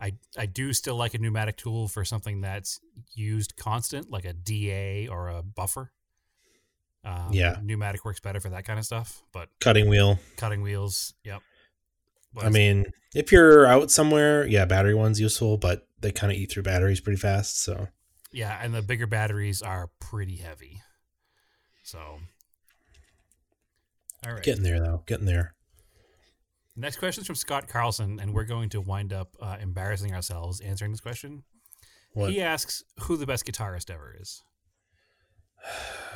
I 0.00 0.14
I 0.38 0.46
do 0.46 0.72
still 0.72 0.96
like 0.96 1.12
a 1.12 1.18
pneumatic 1.18 1.58
tool 1.58 1.88
for 1.88 2.06
something 2.06 2.40
that's 2.40 2.80
used 3.14 3.54
constant, 3.56 4.10
like 4.10 4.24
a 4.24 4.32
DA 4.32 5.08
or 5.08 5.28
a 5.28 5.42
buffer. 5.42 5.92
Um, 7.04 7.28
Yeah. 7.34 7.58
pneumatic 7.62 8.02
works 8.06 8.18
better 8.20 8.40
for 8.40 8.48
that 8.48 8.64
kind 8.64 8.78
of 8.78 8.86
stuff. 8.86 9.22
But 9.30 9.50
Cutting 9.60 9.90
wheel. 9.90 10.18
cutting 10.38 10.62
wheels, 10.62 11.12
yep. 11.22 11.42
I 12.40 12.48
mean, 12.48 12.86
if 13.14 13.30
you're 13.30 13.66
out 13.66 13.90
somewhere, 13.90 14.46
yeah, 14.46 14.64
battery 14.64 14.94
one's 14.94 15.20
useful, 15.20 15.56
but 15.56 15.86
they 16.00 16.10
kind 16.10 16.32
of 16.32 16.38
eat 16.38 16.50
through 16.50 16.64
batteries 16.64 17.00
pretty 17.00 17.18
fast. 17.18 17.62
So 17.62 17.88
yeah, 18.32 18.58
and 18.60 18.74
the 18.74 18.82
bigger 18.82 19.06
batteries 19.06 19.62
are 19.62 19.90
pretty 20.00 20.36
heavy. 20.36 20.82
So, 21.84 21.98
all 24.26 24.32
right. 24.32 24.42
getting 24.42 24.64
there 24.64 24.80
though, 24.80 25.04
getting 25.06 25.26
there. 25.26 25.54
Next 26.76 26.96
question 26.96 27.20
is 27.20 27.26
from 27.26 27.36
Scott 27.36 27.68
Carlson, 27.68 28.18
and 28.20 28.34
we're 28.34 28.44
going 28.44 28.68
to 28.70 28.80
wind 28.80 29.12
up 29.12 29.36
uh, 29.40 29.56
embarrassing 29.60 30.12
ourselves 30.12 30.60
answering 30.60 30.90
this 30.90 31.00
question. 31.00 31.44
What? 32.12 32.30
He 32.30 32.40
asks 32.40 32.82
who 33.02 33.16
the 33.16 33.26
best 33.26 33.46
guitarist 33.46 33.90
ever 33.90 34.16
is. 34.20 34.42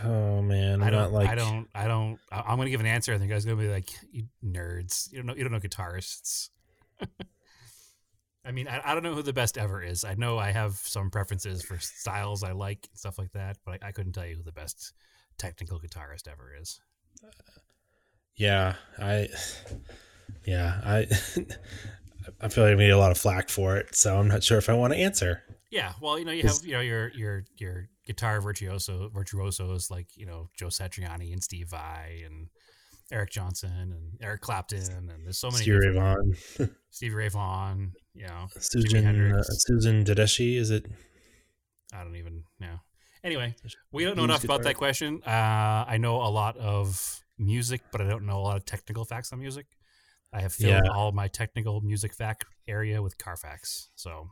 Oh 0.05 0.43
man, 0.43 0.83
I 0.83 0.87
I'm 0.87 0.93
don't. 0.93 1.03
not 1.03 1.13
like 1.13 1.29
I 1.29 1.35
don't. 1.35 1.69
I 1.75 1.89
don't. 1.89 2.19
I- 2.31 2.43
I'm 2.47 2.59
to 2.59 2.71
give 2.71 2.81
an 2.81 2.87
answer, 2.87 3.13
and 3.13 3.23
the 3.23 3.27
guy's 3.27 3.45
to 3.45 3.57
be 3.57 3.69
like, 3.69 3.91
"You 4.13 4.25
nerds! 4.45 5.11
You 5.11 5.19
don't 5.19 5.27
know. 5.27 5.35
You 5.35 5.43
don't 5.45 5.53
know 5.53 5.61
guitarists." 5.61 6.51
I 8.45 8.53
mean, 8.53 8.69
I, 8.69 8.81
I 8.85 8.95
don't 8.95 9.03
know 9.03 9.15
who 9.15 9.23
the 9.23 9.33
best 9.33 9.59
ever 9.59 9.83
is. 9.83 10.05
I 10.05 10.15
know 10.15 10.39
I 10.39 10.53
have 10.53 10.75
some 10.77 11.11
preferences 11.11 11.63
for 11.63 11.79
styles 11.79 12.43
I 12.43 12.53
like 12.53 12.87
and 12.91 12.99
stuff 12.99 13.19
like 13.19 13.33
that, 13.33 13.59
but 13.67 13.83
I, 13.83 13.89
I 13.89 13.93
couldn't 13.93 14.13
tell 14.13 14.27
you 14.27 14.37
who 14.37 14.43
the 14.43 14.53
best 14.53 14.93
technical 15.37 15.79
guitarist 15.81 16.29
ever 16.29 16.55
is. 16.59 16.81
Yeah, 18.37 18.75
I, 18.99 19.29
yeah, 20.47 20.81
I, 20.85 21.07
I 22.41 22.49
feel 22.49 22.65
like 22.65 22.73
I 22.73 22.77
made 22.77 22.91
a 22.91 22.99
lot 22.99 23.11
of 23.11 23.19
flack 23.19 23.49
for 23.49 23.77
it, 23.77 23.95
so 23.95 24.19
I'm 24.19 24.29
not 24.29 24.43
sure 24.45 24.59
if 24.59 24.69
I 24.71 24.75
want 24.75 24.93
to 24.93 24.99
answer. 24.99 25.43
Yeah, 25.71 25.93
well, 26.01 26.19
you 26.19 26.25
know, 26.25 26.33
you 26.33 26.45
have 26.45 26.59
you 26.65 26.73
know 26.73 26.81
your 26.81 27.09
your 27.11 27.45
your 27.57 27.89
guitar 28.07 28.41
virtuoso 28.41 29.11
virtuosos 29.13 29.91
like 29.91 30.17
you 30.17 30.25
know 30.27 30.49
Joe 30.57 30.69
Satriani 30.69 31.33
and 31.33 31.43
Steve 31.43 31.69
Vai 31.69 32.23
and 32.25 32.49
Eric 33.13 33.31
Johnson 33.31 33.71
and 33.95 34.19
Eric 34.21 34.41
Clapton 34.41 34.79
and 34.93 35.11
there's 35.25 35.39
so 35.39 35.51
many 35.51 35.63
Stevie 35.63 35.79
Ray 35.89 35.93
Vaughan, 35.95 36.37
Stevie 36.91 37.15
Ray 37.15 37.29
Vaughan, 37.29 37.93
you 38.15 38.27
know, 38.27 38.47
Susan, 38.59 39.33
uh, 39.33 39.43
Susan 39.43 40.05
Tedeschi, 40.05 40.57
is 40.57 40.71
it? 40.71 40.87
I 41.93 42.03
don't 42.03 42.17
even 42.17 42.45
know. 42.61 42.81
Anyway, 43.25 43.55
we 43.93 44.05
don't 44.05 44.17
know 44.17 44.25
enough 44.25 44.45
about 44.45 44.63
that 44.63 44.77
question. 44.77 45.23
Uh, 45.27 45.85
I 45.89 45.97
know 45.99 46.17
a 46.23 46.31
lot 46.31 46.57
of 46.57 47.21
music, 47.39 47.81
but 47.93 48.01
I 48.01 48.09
don't 48.09 48.27
know 48.27 48.39
a 48.39 48.41
lot 48.43 48.57
of 48.57 48.65
technical 48.65 49.05
facts 49.05 49.33
on 49.33 49.39
music. 49.41 49.67
I 50.33 50.41
have 50.41 50.53
filled 50.53 50.83
Yeah. 50.85 50.91
all 50.93 51.13
my 51.13 51.29
technical 51.29 51.81
music 51.81 52.15
fact 52.15 52.45
area 52.67 53.03
with 53.03 53.19
Carfax. 53.19 53.89
So, 53.97 54.31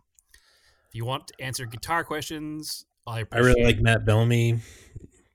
you 0.96 1.04
want 1.04 1.28
to 1.28 1.34
answer 1.40 1.66
guitar 1.66 2.04
questions, 2.04 2.84
I 3.06 3.24
I 3.30 3.38
really 3.38 3.62
like 3.62 3.80
Matt 3.80 4.04
Bellamy 4.04 4.60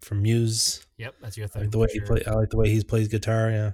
from 0.02 0.22
Muse. 0.22 0.86
Yep, 0.98 1.16
that's 1.22 1.38
your 1.38 1.48
thing. 1.48 1.64
like 1.64 1.72
the 1.72 1.78
way 1.78 1.88
for 1.88 1.94
he 1.94 2.00
sure. 2.00 2.08
play. 2.08 2.24
I 2.26 2.32
like 2.32 2.50
the 2.50 2.58
way 2.58 2.70
he 2.70 2.84
plays 2.84 3.08
guitar. 3.08 3.50
Yeah. 3.50 3.72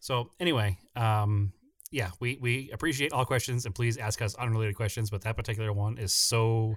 So 0.00 0.30
anyway, 0.38 0.78
um, 0.96 1.52
yeah, 1.90 2.10
we 2.20 2.38
we 2.40 2.70
appreciate 2.72 3.12
all 3.12 3.24
questions 3.24 3.64
and 3.66 3.74
please 3.74 3.96
ask 3.96 4.20
us 4.20 4.34
unrelated 4.34 4.76
questions, 4.76 5.10
but 5.10 5.22
that 5.22 5.36
particular 5.36 5.72
one 5.72 5.98
is 5.98 6.12
so 6.12 6.74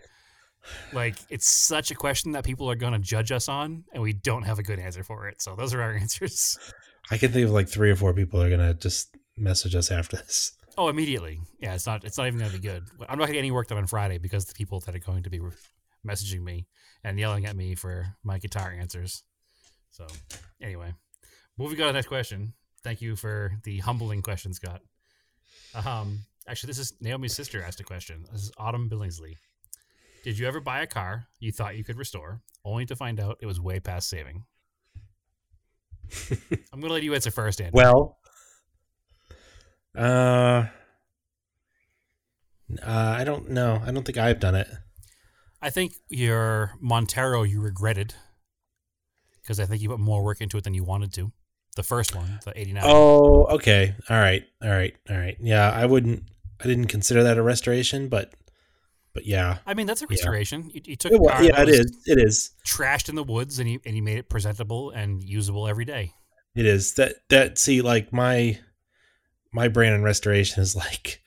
like 0.93 1.15
it's 1.30 1.47
such 1.47 1.91
a 1.91 1.95
question 1.95 2.32
that 2.34 2.43
people 2.43 2.69
are 2.69 2.76
going 2.76 2.93
to 2.93 3.00
judge 3.00 3.32
us 3.32 3.50
on, 3.50 3.84
and 3.93 4.02
we 4.02 4.13
don't 4.13 4.43
have 4.43 4.60
a 4.60 4.63
good 4.63 4.80
answer 4.80 5.04
for 5.04 5.28
it. 5.28 5.41
So 5.41 5.56
those 5.56 5.73
are 5.73 5.82
our 5.82 5.93
answers. 6.02 6.58
I 7.10 7.17
can 7.17 7.32
think 7.32 7.45
of 7.45 7.52
like 7.52 7.69
three 7.69 7.91
or 7.91 7.95
four 7.95 8.13
people 8.13 8.41
are 8.41 8.50
gonna 8.50 8.73
just 8.73 9.15
message 9.38 9.76
us 9.76 9.91
after 9.91 10.17
this. 10.17 10.54
Oh, 10.78 10.90
immediately. 10.90 11.40
Yeah, 11.60 11.74
it's 11.74 11.88
not. 11.88 12.04
It's 12.04 12.18
not 12.18 12.28
even 12.28 12.40
going 12.40 12.52
to 12.52 12.58
be 12.58 12.68
good. 12.68 12.84
I'm 13.02 13.18
not 13.18 13.26
going 13.26 13.28
to 13.30 13.34
get 13.34 13.40
any 13.40 13.52
work 13.52 13.68
done 13.68 13.80
on 13.80 13.88
Friday 13.88 14.20
because 14.20 14.46
the 14.46 14.54
people 14.54 14.80
that 14.82 14.96
are 14.96 15.00
going 15.00 15.24
to 15.24 15.30
be 15.30 15.40
re- 15.40 15.52
messaging 16.08 16.44
me 16.44 16.68
and 17.04 17.20
yelling 17.20 17.46
at 17.46 17.56
me 17.56 17.74
for 17.74 18.16
my 18.24 18.38
guitar 18.38 18.72
answers. 18.72 19.24
So, 19.90 20.06
anyway, 20.62 20.94
moving 21.58 21.80
on 21.82 21.88
to 21.88 21.94
the 21.94 21.94
next 21.94 22.08
question. 22.08 22.54
Thank 22.84 23.02
you 23.02 23.16
for 23.16 23.54
the 23.63 23.80
humbling 23.80 24.22
question, 24.22 24.54
Scott. 24.54 24.82
Um, 25.86 26.20
actually, 26.48 26.68
this 26.68 26.80
is 26.80 26.94
Naomi's 27.02 27.36
sister 27.36 27.63
asked 27.63 27.80
a 27.80 27.84
question. 27.84 28.26
This 28.32 28.44
is 28.44 28.52
Autumn 28.58 28.88
Billingsley. 28.88 29.36
Did 30.24 30.38
you 30.38 30.48
ever 30.48 30.60
buy 30.60 30.82
a 30.82 30.88
car 30.88 31.28
you 31.40 31.52
thought 31.52 31.78
you 31.78 31.84
could 31.84 31.98
restore, 31.98 32.42
only 32.63 32.86
to 32.86 32.96
find 32.96 33.20
out 33.20 33.38
it 33.42 33.48
was 33.48 33.60
way 33.60 33.80
past 33.80 34.10
saving? 34.10 34.44
I'm 36.32 36.80
going 36.80 36.90
to 36.90 36.94
let 36.94 37.04
you 37.04 37.13
answer 37.13 37.32
first, 37.32 37.60
Andy. 37.62 37.72
Well, 37.74 38.16
uh, 39.97 40.67
uh, 42.81 43.15
I 43.17 43.23
don't 43.23 43.49
know. 43.49 43.81
I 43.86 43.91
don't 43.91 44.05
think 44.05 44.17
I've 44.17 44.39
done 44.39 44.55
it. 44.55 44.67
I 45.62 45.69
think 45.69 45.93
your 46.10 46.73
Montero 46.79 47.43
you 47.43 47.62
regretted 47.62 48.13
because 49.41 49.60
I 49.60 49.65
think 49.65 49.81
you 49.81 49.89
put 49.89 49.99
more 49.99 50.23
work 50.23 50.41
into 50.41 50.57
it 50.57 50.63
than 50.63 50.73
you 50.73 50.83
wanted 50.83 51.13
to. 51.13 51.31
The 51.75 51.83
first 51.83 52.15
one, 52.15 52.39
the 52.43 52.60
89. 52.60 52.83
Oh, 52.86 53.45
okay. 53.55 53.95
All 54.10 54.17
right. 54.17 54.43
All 54.63 54.69
right. 54.69 54.95
All 55.10 55.17
right. 55.17 55.38
Yeah, 55.39 55.69
I 55.69 55.86
wouldn't. 55.86 56.23
I 56.60 56.67
didn't 56.67 56.88
consider 56.88 57.23
that 57.23 57.38
a 57.38 57.43
restoration, 57.43 58.10
but, 58.10 58.33
but 59.13 59.27
yeah, 59.27 59.60
I 59.63 59.75
mean, 59.75 59.86
that's 59.86 60.01
a 60.01 60.07
restoration. 60.07 60.71
You, 60.73 60.81
you 60.83 60.95
took 60.95 61.12
it, 61.12 61.15
a 61.15 61.21
wa- 61.21 61.29
car 61.29 61.43
yeah, 61.43 61.62
it 61.62 61.67
was 61.67 61.79
is. 61.79 61.97
It 62.07 62.17
is. 62.17 62.49
trashed 62.65 63.10
in 63.10 63.15
the 63.15 63.23
woods 63.23 63.60
and 63.60 63.69
you, 63.69 63.79
and 63.86 63.95
you 63.95 64.01
made 64.01 64.17
it 64.17 64.27
presentable 64.27 64.89
and 64.89 65.21
usable 65.23 65.67
every 65.67 65.86
day. 65.86 66.13
It 66.55 66.65
is 66.65 66.95
that 66.95 67.17
that 67.29 67.60
see 67.60 67.83
like 67.83 68.12
my 68.12 68.60
my 69.51 69.67
brain 69.67 69.93
on 69.93 70.03
restoration 70.03 70.62
is 70.62 70.75
like 70.75 71.21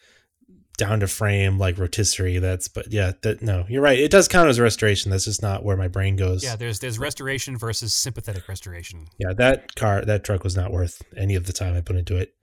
down 0.77 1.01
to 1.01 1.07
frame 1.07 1.59
like 1.59 1.79
rotisserie. 1.79 2.39
That's 2.39 2.69
but 2.69 2.93
yeah, 2.93 3.13
that 3.23 3.43
no, 3.43 3.65
you're 3.69 3.83
right. 3.83 3.99
It 3.99 4.11
does 4.11 4.29
count 4.29 4.49
as 4.49 4.59
restoration. 4.59 5.11
That's 5.11 5.25
just 5.25 5.43
not 5.43 5.65
where 5.65 5.77
my 5.77 5.89
brain 5.89 6.17
goes. 6.17 6.43
Yeah, 6.43 6.57
there's 6.57 6.79
there's 6.79 6.99
restoration 6.99 7.57
versus 7.57 7.93
sympathetic 7.95 8.49
restoration. 8.49 9.07
yeah. 9.19 9.33
That 9.37 9.75
car, 9.75 10.05
that 10.05 10.25
truck 10.25 10.45
was 10.45 10.57
not 10.57 10.73
worth 10.73 11.03
any 11.17 11.35
of 11.35 11.47
the 11.47 11.53
time 11.53 11.77
I 11.77 11.81
put 11.81 11.97
into 11.97 12.17
it, 12.17 12.35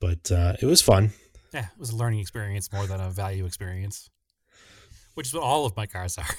but 0.00 0.30
uh, 0.30 0.56
it 0.60 0.66
was 0.66 0.82
fun. 0.82 1.12
Yeah, 1.52 1.66
it 1.66 1.78
was 1.78 1.90
a 1.90 1.96
learning 1.96 2.20
experience 2.20 2.72
more 2.72 2.86
than 2.86 3.00
a 3.00 3.10
value 3.10 3.44
experience, 3.44 4.08
which 5.14 5.26
is 5.26 5.34
what 5.34 5.42
all 5.42 5.66
of 5.66 5.76
my 5.76 5.86
cars 5.86 6.16
are. 6.18 6.26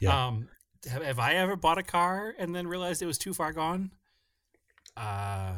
Yeah. 0.00 0.28
Um, 0.28 0.48
have, 0.88 1.02
have 1.02 1.18
I 1.18 1.34
ever 1.34 1.56
bought 1.56 1.78
a 1.78 1.82
car 1.82 2.34
and 2.38 2.54
then 2.54 2.66
realized 2.66 3.02
it 3.02 3.06
was 3.06 3.18
too 3.18 3.34
far 3.34 3.52
gone? 3.52 3.90
Uh, 4.96 5.52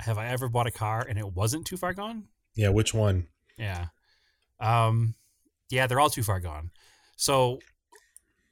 have 0.00 0.18
I 0.18 0.28
ever 0.28 0.48
bought 0.48 0.66
a 0.66 0.70
car 0.70 1.04
and 1.08 1.18
it 1.18 1.32
wasn't 1.32 1.66
too 1.66 1.76
far 1.76 1.92
gone? 1.92 2.24
Yeah, 2.54 2.68
which 2.70 2.94
one? 2.94 3.26
Yeah. 3.58 3.86
Um, 4.60 5.14
yeah, 5.70 5.86
they're 5.86 6.00
all 6.00 6.10
too 6.10 6.22
far 6.22 6.40
gone. 6.40 6.70
So 7.16 7.60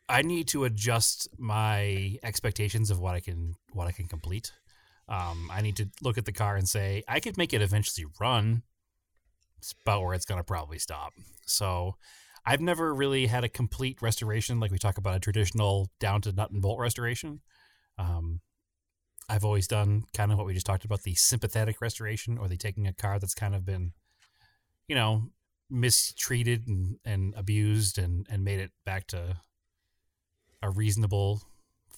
I 0.09 0.22
need 0.22 0.48
to 0.48 0.64
adjust 0.64 1.28
my 1.38 2.16
expectations 2.22 2.90
of 2.90 3.00
what 3.00 3.14
I 3.14 3.20
can 3.20 3.55
what 3.72 3.87
I 3.87 3.92
can 3.92 4.07
complete. 4.07 4.52
Um, 5.09 5.50
I 5.52 5.62
need 5.62 5.76
to 5.76 5.88
look 6.02 6.18
at 6.18 6.24
the 6.24 6.33
car 6.33 6.57
and 6.57 6.68
say 6.68 7.02
I 7.09 7.20
could 7.20 7.37
make 7.37 7.52
it 7.52 7.62
eventually 7.62 8.07
run. 8.20 8.62
It's 9.59 9.74
about 9.83 10.02
where 10.02 10.14
it's 10.14 10.24
going 10.24 10.40
to 10.40 10.44
probably 10.44 10.78
stop. 10.78 11.12
So 11.46 11.96
I've 12.44 12.61
never 12.61 12.92
really 12.92 13.26
had 13.26 13.44
a 13.44 13.48
complete 13.48 14.02
restoration 14.02 14.59
like 14.59 14.72
we 14.72 14.78
talk 14.78 14.98
about 14.98 15.16
a 15.16 15.20
traditional 15.20 15.90
down 16.00 16.20
to 16.22 16.33
nut 16.33 16.50
and 16.50 16.61
bolt 16.61 16.81
restoration. 16.81 17.40
Um, 17.98 18.40
I've 19.33 19.45
always 19.45 19.66
done 19.66 20.05
kind 20.12 20.31
of 20.31 20.37
what 20.37 20.47
we 20.47 20.53
just 20.53 20.66
talked 20.66 20.85
about 20.85 21.03
the 21.03 21.14
sympathetic 21.14 21.81
restoration 21.81 22.37
or 22.37 22.49
the 22.49 22.59
taking 22.59 22.87
a 22.87 22.92
car 22.92 23.18
that's 23.18 23.35
kind 23.35 23.55
of 23.55 23.64
been, 23.64 23.92
you 24.88 24.95
know, 24.95 25.31
mistreated 25.71 26.68
and, 26.68 26.99
and 27.05 27.33
abused 27.35 27.97
and, 27.97 28.27
and 28.29 28.45
made 28.45 28.61
it 28.61 28.73
back 28.85 29.07
to 29.07 29.38
a 30.62 30.71
reasonable 30.71 31.40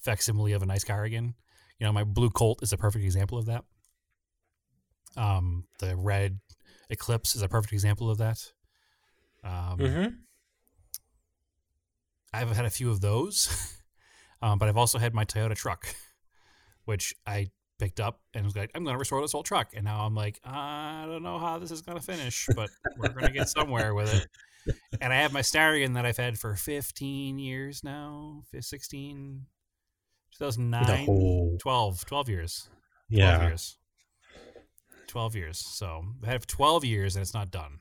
facsimile 0.01 0.53
of 0.53 0.63
a 0.63 0.67
nice 0.67 0.85
car 0.85 1.03
again. 1.03 1.35
You 1.81 1.87
know, 1.87 1.93
my 1.93 2.05
blue 2.05 2.31
Colt 2.31 2.61
is 2.63 2.73
a 2.73 2.77
perfect 2.77 3.05
example 3.05 3.37
of 3.37 3.47
that. 3.47 3.65
Um, 5.17 5.65
the 5.81 5.97
red 5.97 6.39
Eclipse 6.89 7.35
is 7.35 7.43
a 7.43 7.49
perfect 7.49 7.73
example 7.73 8.11
of 8.11 8.19
that. 8.19 8.39
Um, 9.43 9.79
Mm-hmm. 9.79 10.09
I've 12.33 12.57
had 12.57 12.65
a 12.65 12.71
few 12.71 12.91
of 12.91 13.01
those, 13.01 13.81
um, 14.43 14.59
but 14.59 14.69
I've 14.69 14.77
also 14.77 14.99
had 14.99 15.15
my 15.15 15.25
Toyota 15.25 15.57
truck, 15.57 15.95
which 16.85 17.15
I 17.27 17.51
picked 17.79 17.99
up 18.01 18.21
and 18.35 18.45
was 18.45 18.55
like, 18.57 18.71
I'm 18.75 18.85
going 18.85 18.95
to 18.95 18.99
restore 18.99 19.21
this 19.21 19.33
whole 19.33 19.43
truck. 19.43 19.71
And 19.75 19.85
now 19.85 20.05
I'm 20.07 20.15
like, 20.15 20.39
I 20.45 21.05
don't 21.09 21.23
know 21.23 21.39
how 21.39 21.59
this 21.59 21.71
is 21.71 21.83
going 21.83 21.99
to 21.99 22.05
finish, 22.05 22.47
but 22.55 22.71
we're 22.97 23.09
going 23.09 23.27
to 23.27 23.33
get 23.33 23.49
somewhere 23.49 23.95
with 23.95 24.15
it. 24.15 24.75
And 25.01 25.13
I 25.13 25.17
have 25.17 25.33
my 25.33 25.41
Starion 25.43 25.95
that 25.95 26.07
I've 26.07 26.17
had 26.17 26.39
for 26.39 26.55
15 26.55 27.39
years 27.39 27.83
now, 27.85 28.45
16, 28.59 29.47
2009, 30.39 31.05
whole- 31.07 31.57
12, 31.61 32.05
12 32.07 32.29
years. 32.29 32.69
12 33.13 33.19
Yeah. 33.41 33.47
years. 33.49 33.77
12 35.09 35.37
years. 35.37 35.59
So 35.59 36.05
I 36.27 36.31
have 36.31 36.47
12 36.47 36.85
years 36.85 37.15
and 37.17 37.23
it's 37.23 37.35
not 37.35 37.51
done. 37.51 37.81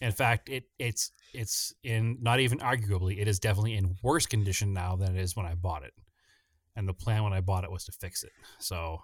In 0.00 0.12
fact, 0.12 0.48
it 0.48 0.64
it's 0.78 1.10
it's 1.32 1.74
in 1.82 2.18
not 2.20 2.38
even 2.40 2.58
arguably, 2.58 3.18
it 3.18 3.28
is 3.28 3.38
definitely 3.38 3.74
in 3.74 3.96
worse 4.02 4.26
condition 4.26 4.72
now 4.72 4.94
than 4.96 5.16
it 5.16 5.20
is 5.20 5.34
when 5.34 5.46
I 5.46 5.54
bought 5.54 5.82
it. 5.84 5.92
And 6.76 6.86
the 6.86 6.94
plan 6.94 7.24
when 7.24 7.32
I 7.32 7.40
bought 7.40 7.64
it 7.64 7.70
was 7.70 7.84
to 7.86 7.92
fix 7.92 8.22
it. 8.22 8.32
So 8.60 8.98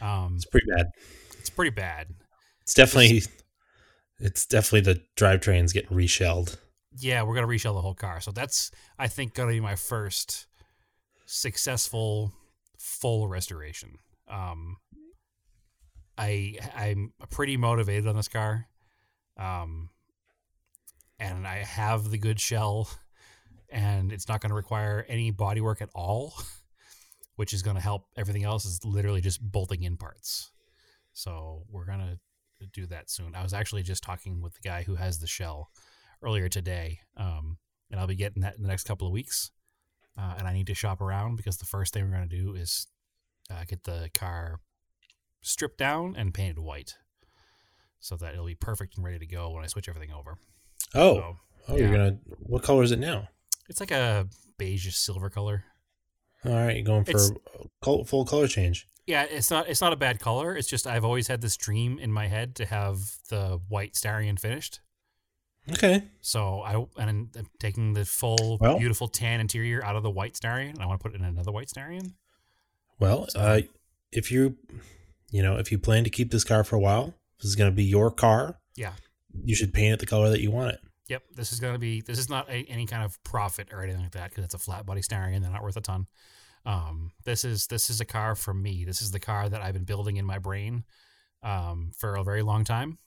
um 0.00 0.34
It's 0.36 0.46
pretty 0.46 0.66
bad. 0.74 0.86
it's 1.38 1.50
pretty 1.50 1.70
bad. 1.70 2.08
It's 2.62 2.74
definitely 2.74 3.22
it's 4.18 4.46
definitely 4.46 4.92
the 4.92 5.02
drivetrain's 5.16 5.72
getting 5.72 5.96
reshelled. 5.96 6.58
Yeah, 6.98 7.22
we're 7.22 7.34
gonna 7.34 7.46
reshell 7.46 7.74
the 7.74 7.80
whole 7.82 7.94
car. 7.94 8.20
So 8.20 8.30
that's 8.32 8.70
I 8.98 9.08
think 9.08 9.34
gonna 9.34 9.52
be 9.52 9.60
my 9.60 9.76
first 9.76 10.46
successful 11.26 12.32
full 12.78 13.28
restoration. 13.28 13.98
Um 14.28 14.76
I 16.18 16.56
I'm 16.74 17.12
pretty 17.30 17.56
motivated 17.56 18.06
on 18.06 18.16
this 18.16 18.28
car. 18.28 18.66
Um 19.36 19.90
and 21.18 21.46
I 21.46 21.58
have 21.58 22.10
the 22.10 22.18
good 22.18 22.40
shell 22.40 22.88
and 23.70 24.12
it's 24.12 24.28
not 24.28 24.40
gonna 24.40 24.54
require 24.54 25.04
any 25.08 25.30
body 25.30 25.60
work 25.60 25.80
at 25.80 25.88
all, 25.94 26.34
which 27.36 27.52
is 27.52 27.62
gonna 27.62 27.80
help 27.80 28.06
everything 28.16 28.44
else 28.44 28.64
is 28.64 28.84
literally 28.84 29.20
just 29.20 29.40
bolting 29.42 29.82
in 29.82 29.96
parts. 29.96 30.50
So 31.12 31.64
we're 31.68 31.86
gonna 31.86 32.18
do 32.72 32.86
that 32.86 33.10
soon. 33.10 33.34
I 33.34 33.42
was 33.42 33.52
actually 33.52 33.82
just 33.82 34.02
talking 34.02 34.40
with 34.40 34.54
the 34.54 34.60
guy 34.68 34.82
who 34.84 34.94
has 34.94 35.18
the 35.18 35.26
shell 35.26 35.70
earlier 36.22 36.48
today, 36.48 37.00
um, 37.16 37.58
and 37.90 37.98
I'll 37.98 38.06
be 38.06 38.14
getting 38.14 38.42
that 38.42 38.56
in 38.56 38.62
the 38.62 38.68
next 38.68 38.84
couple 38.84 39.06
of 39.06 39.12
weeks. 39.12 39.50
Uh, 40.16 40.34
and 40.38 40.46
I 40.46 40.52
need 40.52 40.66
to 40.66 40.74
shop 40.74 41.00
around 41.00 41.36
because 41.36 41.56
the 41.56 41.64
first 41.64 41.92
thing 41.94 42.04
we're 42.04 42.14
going 42.16 42.28
to 42.28 42.36
do 42.36 42.54
is 42.54 42.86
uh, 43.50 43.64
get 43.66 43.84
the 43.84 44.10
car 44.14 44.60
stripped 45.40 45.78
down 45.78 46.14
and 46.16 46.32
painted 46.34 46.58
white, 46.58 46.96
so 47.98 48.16
that 48.16 48.34
it'll 48.34 48.46
be 48.46 48.54
perfect 48.54 48.96
and 48.96 49.04
ready 49.04 49.18
to 49.18 49.26
go 49.26 49.50
when 49.50 49.64
I 49.64 49.68
switch 49.68 49.88
everything 49.88 50.12
over. 50.14 50.38
Oh, 50.94 51.14
So, 51.16 51.36
oh, 51.68 51.76
you're 51.76 51.90
gonna. 51.90 52.18
What 52.40 52.62
color 52.62 52.82
is 52.82 52.92
it 52.92 52.98
now? 52.98 53.28
it's 53.68 53.80
like 53.80 53.90
a 53.90 54.28
beige 54.58 54.94
silver 54.94 55.30
color. 55.30 55.64
All 56.44 56.52
right, 56.52 56.76
you're 56.76 56.84
going 56.84 57.04
for 57.04 57.18
col- 57.82 58.04
full 58.04 58.24
color 58.24 58.48
change. 58.48 58.86
Yeah, 59.06 59.24
it's 59.24 59.50
not 59.50 59.68
it's 59.68 59.80
not 59.80 59.92
a 59.92 59.96
bad 59.96 60.20
color. 60.20 60.56
It's 60.56 60.68
just 60.68 60.86
I've 60.86 61.04
always 61.04 61.28
had 61.28 61.40
this 61.40 61.56
dream 61.56 61.98
in 61.98 62.12
my 62.12 62.26
head 62.28 62.54
to 62.56 62.66
have 62.66 62.98
the 63.28 63.60
white 63.68 63.94
Starion 63.94 64.38
finished. 64.38 64.80
Okay. 65.70 66.04
So 66.20 66.60
I 66.60 66.74
and 67.00 67.30
I'm 67.36 67.46
taking 67.60 67.92
the 67.94 68.04
full 68.04 68.58
Well- 68.60 68.78
beautiful 68.78 69.08
tan 69.08 69.40
interior 69.40 69.84
out 69.84 69.96
of 69.96 70.02
the 70.02 70.10
white 70.10 70.34
Starion. 70.34 70.70
And 70.70 70.82
I 70.82 70.86
want 70.86 71.00
to 71.00 71.02
put 71.02 71.14
it 71.14 71.20
in 71.20 71.24
another 71.26 71.52
white 71.52 71.68
Starion. 71.68 72.14
Well, 72.98 73.26
uh, 73.34 73.62
if 74.12 74.30
you, 74.30 74.56
you 75.30 75.42
know, 75.42 75.56
if 75.56 75.72
you 75.72 75.78
plan 75.78 76.04
to 76.04 76.10
keep 76.10 76.30
this 76.30 76.44
car 76.44 76.62
for 76.62 76.76
a 76.76 76.80
while, 76.80 77.14
this 77.40 77.48
is 77.48 77.56
going 77.56 77.70
to 77.70 77.74
be 77.74 77.84
your 77.84 78.10
car. 78.12 78.58
Yeah. 78.76 78.92
You 79.44 79.54
should 79.56 79.72
paint 79.72 79.94
it 79.94 79.98
the 80.00 80.06
color 80.06 80.28
that 80.30 80.40
you 80.40 80.50
want 80.50 80.74
it. 80.74 80.80
Yep, 81.08 81.22
this 81.34 81.52
is 81.52 81.60
going 81.60 81.72
to 81.72 81.78
be. 81.78 82.00
This 82.00 82.18
is 82.18 82.30
not 82.30 82.48
a, 82.48 82.64
any 82.68 82.86
kind 82.86 83.02
of 83.02 83.22
profit 83.24 83.68
or 83.72 83.82
anything 83.82 84.02
like 84.02 84.12
that 84.12 84.30
because 84.30 84.44
it's 84.44 84.54
a 84.54 84.58
flat 84.58 84.86
body 84.86 85.00
Starion. 85.00 85.42
They're 85.42 85.50
not 85.50 85.62
worth 85.62 85.76
a 85.76 85.80
ton. 85.80 86.06
Um, 86.64 87.12
this 87.24 87.44
is 87.44 87.66
this 87.66 87.90
is 87.90 88.00
a 88.00 88.04
car 88.04 88.34
for 88.34 88.54
me. 88.54 88.84
This 88.84 89.02
is 89.02 89.10
the 89.10 89.20
car 89.20 89.48
that 89.48 89.60
I've 89.60 89.74
been 89.74 89.84
building 89.84 90.16
in 90.16 90.24
my 90.24 90.38
brain 90.38 90.84
um, 91.42 91.90
for 91.96 92.14
a 92.14 92.22
very 92.22 92.42
long 92.42 92.64
time, 92.64 92.98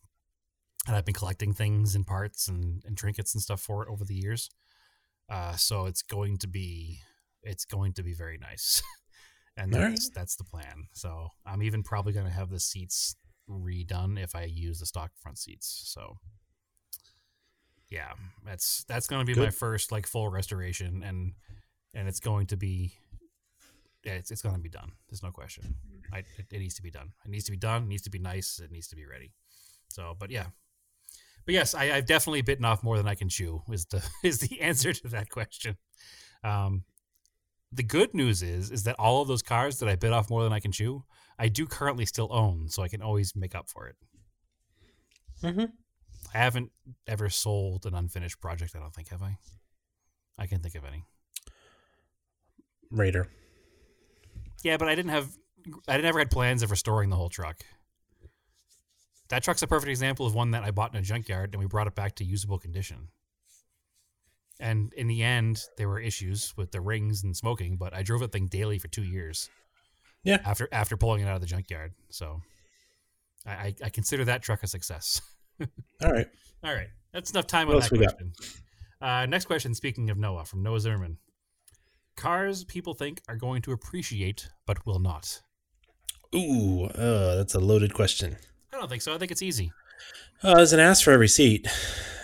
and 0.87 0.95
I've 0.95 1.05
been 1.05 1.13
collecting 1.13 1.53
things 1.53 1.95
and 1.95 2.05
parts 2.05 2.47
and, 2.47 2.83
and 2.85 2.97
trinkets 2.97 3.33
and 3.33 3.41
stuff 3.41 3.61
for 3.61 3.83
it 3.83 3.89
over 3.89 4.03
the 4.03 4.15
years. 4.15 4.49
Uh, 5.29 5.55
so 5.55 5.85
it's 5.85 6.01
going 6.01 6.37
to 6.39 6.47
be 6.47 6.99
it's 7.43 7.65
going 7.65 7.93
to 7.93 8.03
be 8.03 8.13
very 8.13 8.37
nice, 8.37 8.83
and 9.57 9.73
All 9.73 9.81
right. 9.81 9.89
that's 9.89 10.09
that's 10.09 10.35
the 10.35 10.43
plan. 10.43 10.87
So 10.93 11.29
I'm 11.45 11.63
even 11.63 11.81
probably 11.81 12.11
going 12.11 12.27
to 12.27 12.31
have 12.31 12.49
the 12.49 12.59
seats 12.59 13.15
redone 13.49 14.21
if 14.21 14.35
I 14.35 14.43
use 14.43 14.79
the 14.79 14.85
stock 14.85 15.11
front 15.15 15.37
seats. 15.37 15.83
So 15.85 16.17
yeah, 17.95 18.11
that's 18.45 18.83
that's 18.89 19.07
going 19.07 19.25
to 19.25 19.33
be 19.33 19.39
my 19.39 19.49
first 19.49 19.89
like 19.89 20.05
full 20.05 20.27
restoration, 20.27 21.01
and 21.01 21.31
and 21.93 22.09
it's 22.09 22.19
going 22.19 22.47
to 22.47 22.57
be 22.57 22.93
yeah, 24.03 24.13
it's 24.13 24.31
it's 24.31 24.41
going 24.41 24.55
to 24.55 24.61
be 24.61 24.69
done. 24.69 24.91
There's 25.09 25.23
no 25.23 25.31
question. 25.31 25.75
I, 26.11 26.19
it, 26.19 26.45
it 26.51 26.59
needs 26.59 26.75
to 26.75 26.83
be 26.83 26.91
done. 26.91 27.13
It 27.23 27.31
needs 27.31 27.45
to 27.45 27.51
be 27.51 27.57
done. 27.57 27.83
It 27.83 27.87
needs 27.87 28.03
to 28.03 28.09
be 28.09 28.19
nice. 28.19 28.59
It 28.61 28.69
needs 28.69 28.89
to 28.89 28.97
be 28.97 29.05
ready. 29.05 29.31
So, 29.87 30.13
but 30.19 30.29
yeah, 30.29 30.47
but 31.45 31.53
yes, 31.53 31.73
I, 31.73 31.93
I've 31.93 32.05
definitely 32.05 32.41
bitten 32.41 32.65
off 32.65 32.83
more 32.83 32.97
than 32.97 33.07
I 33.07 33.15
can 33.15 33.29
chew. 33.29 33.61
Is 33.71 33.85
the 33.85 34.05
is 34.23 34.39
the 34.39 34.59
answer 34.59 34.91
to 34.91 35.07
that 35.07 35.29
question? 35.29 35.77
Um, 36.43 36.83
the 37.71 37.83
good 37.83 38.13
news 38.13 38.43
is 38.43 38.71
is 38.71 38.83
that 38.83 38.97
all 38.99 39.21
of 39.21 39.29
those 39.29 39.41
cars 39.41 39.79
that 39.79 39.87
I 39.87 39.95
bit 39.95 40.11
off 40.11 40.29
more 40.29 40.43
than 40.43 40.51
I 40.51 40.59
can 40.59 40.73
chew, 40.73 41.05
I 41.39 41.47
do 41.47 41.65
currently 41.65 42.05
still 42.05 42.27
own, 42.29 42.67
so 42.67 42.83
I 42.83 42.89
can 42.89 43.01
always 43.01 43.37
make 43.37 43.55
up 43.55 43.69
for 43.69 43.87
it. 43.87 43.95
Mm-hmm. 45.41 45.65
I 46.33 46.39
haven't 46.39 46.71
ever 47.07 47.29
sold 47.29 47.85
an 47.85 47.93
unfinished 47.93 48.41
project. 48.41 48.75
I 48.75 48.79
don't 48.79 48.93
think 48.93 49.09
have 49.09 49.21
I. 49.21 49.37
I 50.37 50.47
can't 50.47 50.61
think 50.61 50.75
of 50.75 50.83
any. 50.85 51.05
Raider. 52.91 53.27
Yeah, 54.63 54.77
but 54.77 54.87
I 54.87 54.95
didn't 54.95 55.11
have. 55.11 55.29
I 55.87 55.97
never 55.97 56.19
had 56.19 56.31
plans 56.31 56.63
of 56.63 56.71
restoring 56.71 57.09
the 57.09 57.15
whole 57.15 57.29
truck. 57.29 57.61
That 59.29 59.43
truck's 59.43 59.61
a 59.61 59.67
perfect 59.67 59.89
example 59.89 60.25
of 60.25 60.35
one 60.35 60.51
that 60.51 60.63
I 60.63 60.71
bought 60.71 60.93
in 60.93 60.99
a 60.99 61.03
junkyard 61.03 61.53
and 61.53 61.59
we 61.59 61.67
brought 61.67 61.87
it 61.87 61.95
back 61.95 62.15
to 62.15 62.23
usable 62.23 62.59
condition. 62.59 63.07
And 64.59 64.93
in 64.93 65.07
the 65.07 65.23
end, 65.23 65.63
there 65.77 65.89
were 65.89 65.99
issues 65.99 66.53
with 66.55 66.71
the 66.71 66.79
rings 66.79 67.23
and 67.23 67.35
smoking, 67.35 67.75
but 67.77 67.93
I 67.93 68.03
drove 68.03 68.21
that 68.21 68.31
thing 68.31 68.47
daily 68.47 68.77
for 68.77 68.87
two 68.87 69.03
years. 69.03 69.49
Yeah. 70.23 70.39
After 70.45 70.67
after 70.71 70.97
pulling 70.97 71.21
it 71.21 71.27
out 71.27 71.35
of 71.35 71.41
the 71.41 71.47
junkyard, 71.47 71.93
so 72.09 72.41
I, 73.45 73.51
I, 73.51 73.75
I 73.85 73.89
consider 73.89 74.25
that 74.25 74.41
truck 74.41 74.63
a 74.63 74.67
success. 74.67 75.21
All 76.03 76.11
right. 76.11 76.27
All 76.63 76.73
right, 76.73 76.87
that's 77.13 77.31
enough 77.31 77.47
time 77.47 77.67
What 77.67 77.75
on 77.75 77.81
that 77.81 77.89
question. 77.89 78.33
Uh, 79.01 79.25
next 79.25 79.45
question. 79.45 79.75
Speaking 79.75 80.09
of 80.09 80.17
Noah, 80.17 80.45
from 80.45 80.63
Noah 80.63 80.79
Zimmerman, 80.79 81.17
cars 82.15 82.63
people 82.63 82.93
think 82.93 83.21
are 83.27 83.35
going 83.35 83.61
to 83.63 83.71
appreciate 83.71 84.49
but 84.65 84.85
will 84.85 84.99
not. 84.99 85.41
Ooh, 86.33 86.85
uh, 86.85 87.35
that's 87.35 87.53
a 87.53 87.59
loaded 87.59 87.93
question. 87.93 88.37
I 88.73 88.77
don't 88.77 88.89
think 88.89 89.01
so. 89.01 89.13
I 89.13 89.17
think 89.17 89.31
it's 89.31 89.41
easy, 89.41 89.71
Uh, 90.43 90.55
there's 90.55 90.73
an 90.73 90.79
ask 90.79 91.03
for 91.03 91.11
every 91.11 91.27
seat. 91.29 91.67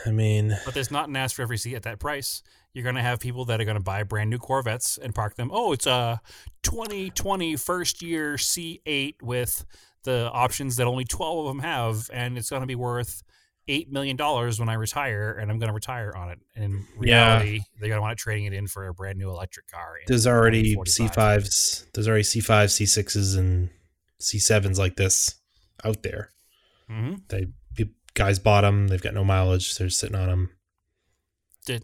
I 0.06 0.12
mean, 0.12 0.58
but 0.66 0.74
there's 0.74 0.92
not 0.92 1.08
an 1.08 1.16
ask 1.16 1.36
for 1.36 1.44
every 1.44 1.58
seat 1.58 1.76
at 1.76 1.84
that 1.84 2.00
price. 2.00 2.42
You're 2.74 2.84
going 2.84 2.96
to 2.96 3.02
have 3.02 3.20
people 3.20 3.46
that 3.46 3.62
are 3.62 3.66
going 3.66 3.78
to 3.78 3.84
buy 3.84 4.04
brand 4.04 4.30
new 4.30 4.38
Corvettes 4.38 4.98
and 4.98 5.14
park 5.14 5.36
them. 5.36 5.50
Oh, 5.54 5.72
it's 5.74 5.86
a 5.86 6.22
2020 6.64 7.56
first 7.58 8.02
year 8.02 8.36
C8 8.36 9.22
with 9.22 9.66
the 10.04 10.30
options 10.32 10.76
that 10.78 10.88
only 10.88 11.06
12 11.06 11.40
of 11.40 11.56
them 11.56 11.60
have, 11.64 12.10
and 12.14 12.38
it's 12.38 12.50
going 12.50 12.62
to 12.62 12.68
be 12.68 12.76
worth 12.76 13.24
eight 13.68 13.92
million 13.92 14.16
dollars 14.18 14.60
when 14.60 14.70
I 14.70 14.74
retire, 14.74 15.32
and 15.34 15.52
I'm 15.52 15.60
going 15.60 15.68
to 15.70 15.74
retire 15.74 16.14
on 16.16 16.30
it. 16.32 16.40
And 16.56 16.64
in 16.64 16.72
Yeah. 17.02 17.34
reality, 17.36 17.60
they're 17.80 17.90
going 17.90 17.98
to 18.00 18.02
want 18.02 18.14
it 18.14 18.18
trading 18.18 18.46
it 18.46 18.54
in 18.54 18.68
for 18.68 18.88
a 18.88 18.94
brand 18.94 19.18
new 19.20 19.30
electric 19.30 19.68
car. 19.68 19.94
there's 20.08 20.26
already 20.28 20.76
C5s. 20.76 21.86
There's 21.94 22.08
already 22.08 22.24
C5, 22.24 22.70
C6s, 22.72 23.38
and 23.38 23.70
C7s 24.20 24.78
like 24.78 24.96
this 24.96 25.36
out 25.84 26.02
there. 26.04 26.32
Mhm. 26.90 27.22
They 27.30 27.48
guys 28.14 28.40
bought 28.40 28.62
them. 28.62 28.90
They've 28.90 29.02
got 29.02 29.14
no 29.14 29.24
mileage. 29.24 29.74
They're 29.78 29.90
sitting 29.90 30.18
on 30.18 30.28
them. 30.28 30.50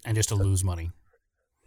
And 0.03 0.15
just 0.15 0.27
to 0.29 0.35
lose 0.35 0.61
money. 0.63 0.91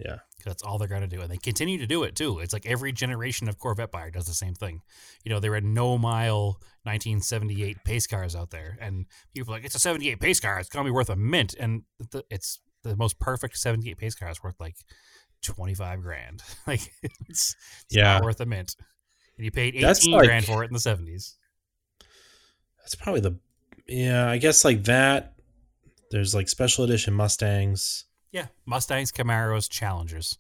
Yeah. 0.05 0.17
That's 0.47 0.63
all 0.63 0.79
they're 0.79 0.89
going 0.89 1.03
to 1.03 1.07
do. 1.07 1.21
And 1.21 1.31
they 1.31 1.37
continue 1.37 1.77
to 1.79 1.87
do 1.87 2.03
it 2.05 2.17
too. 2.17 2.39
It's 2.39 2.53
like 2.55 2.65
every 2.67 2.93
generation 2.93 3.49
of 3.49 3.59
Corvette 3.59 3.91
buyer 3.91 4.11
does 4.11 4.27
the 4.27 4.33
same 4.33 4.55
thing. 4.55 4.81
You 5.25 5.31
know, 5.31 5.41
there 5.41 5.53
are 5.55 5.61
no 5.61 5.99
mile 5.99 6.59
1978 6.85 7.85
pace 7.85 8.07
cars 8.07 8.35
out 8.35 8.51
there. 8.51 8.79
And 8.81 9.05
people 9.35 9.53
are 9.53 9.57
like, 9.59 9.65
it's 9.67 9.75
a 9.75 9.79
78 9.79 10.19
pace 10.19 10.41
car. 10.41 10.59
It's 10.59 10.71
going 10.71 10.85
to 10.85 10.89
be 10.89 10.95
worth 10.95 11.11
a 11.11 11.17
mint. 11.17 11.55
And 11.61 11.83
the, 12.13 12.25
it's 12.31 12.61
the 12.83 12.97
most 12.97 13.19
perfect 13.19 13.59
78 13.59 13.99
pace 13.99 14.15
car 14.15 14.31
is 14.31 14.43
worth 14.43 14.59
like 14.59 14.77
25 15.43 16.01
grand. 16.03 16.43
like, 16.67 16.81
it's, 17.03 17.55
it's 17.85 17.97
Yeah. 17.97 18.15
not 18.15 18.25
worth 18.25 18.41
a 18.41 18.47
mint. 18.47 18.75
And 19.37 19.45
you 19.45 19.51
paid 19.51 19.75
18 19.75 19.83
That's 19.83 20.07
like- 20.07 20.27
grand 20.27 20.47
for 20.47 20.65
it 20.65 20.69
in 20.69 20.73
the 20.73 20.79
70s. 20.79 21.35
That's 22.79 22.95
probably 22.95 23.21
the. 23.21 23.39
Yeah, 23.87 24.29
I 24.31 24.39
guess 24.39 24.65
like 24.65 24.85
that. 24.85 25.35
There's 26.11 26.35
like 26.35 26.49
special 26.49 26.85
edition 26.85 27.15
Mustangs. 27.15 28.05
Yeah, 28.33 28.47
Mustangs, 28.67 29.11
Camaros, 29.13 29.69
Challengers. 29.69 30.39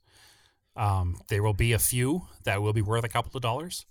Um, 0.76 1.20
there 1.28 1.42
will 1.42 1.54
be 1.54 1.72
a 1.72 1.78
few 1.78 2.22
that 2.44 2.62
will 2.62 2.72
be 2.72 2.82
worth 2.82 3.04
a 3.04 3.08
couple 3.08 3.32
of 3.34 3.42
dollars, 3.42 3.86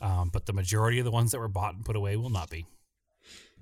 um, 0.00 0.30
but 0.32 0.46
the 0.46 0.52
majority 0.52 0.98
of 0.98 1.04
the 1.04 1.10
ones 1.10 1.32
that 1.32 1.40
were 1.40 1.48
bought 1.48 1.74
and 1.74 1.84
put 1.84 1.96
away 1.96 2.16
will 2.16 2.30
not 2.30 2.48
be. 2.50 2.66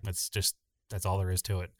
That's 0.02 0.28
just 0.28 0.54
that's 0.90 1.06
all 1.06 1.18
there 1.18 1.30
is 1.30 1.42
to 1.42 1.60
it. 1.60 1.70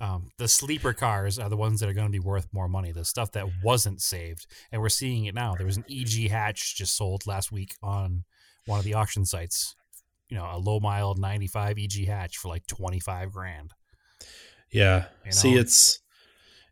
Um, 0.00 0.30
the 0.38 0.48
sleeper 0.48 0.92
cars 0.92 1.38
are 1.38 1.48
the 1.48 1.56
ones 1.56 1.80
that 1.80 1.88
are 1.88 1.94
going 1.94 2.08
to 2.08 2.12
be 2.12 2.18
worth 2.18 2.48
more 2.52 2.68
money. 2.68 2.90
The 2.90 3.04
stuff 3.04 3.30
that 3.32 3.46
wasn't 3.62 4.02
saved, 4.02 4.46
and 4.72 4.82
we're 4.82 4.88
seeing 4.88 5.26
it 5.26 5.34
now. 5.34 5.54
There 5.54 5.66
was 5.66 5.76
an 5.76 5.84
EG 5.88 6.30
hatch 6.30 6.76
just 6.76 6.96
sold 6.96 7.26
last 7.26 7.52
week 7.52 7.76
on 7.82 8.24
one 8.66 8.78
of 8.78 8.84
the 8.84 8.94
auction 8.94 9.24
sites. 9.24 9.76
You 10.28 10.36
know, 10.36 10.48
a 10.50 10.58
low 10.58 10.80
mile 10.80 11.14
'95 11.14 11.78
EG 11.78 12.06
hatch 12.06 12.36
for 12.36 12.48
like 12.48 12.66
twenty 12.66 12.98
five 12.98 13.32
grand. 13.32 13.72
Yeah. 14.70 15.04
You 15.24 15.32
See, 15.32 15.54
it's 15.54 16.00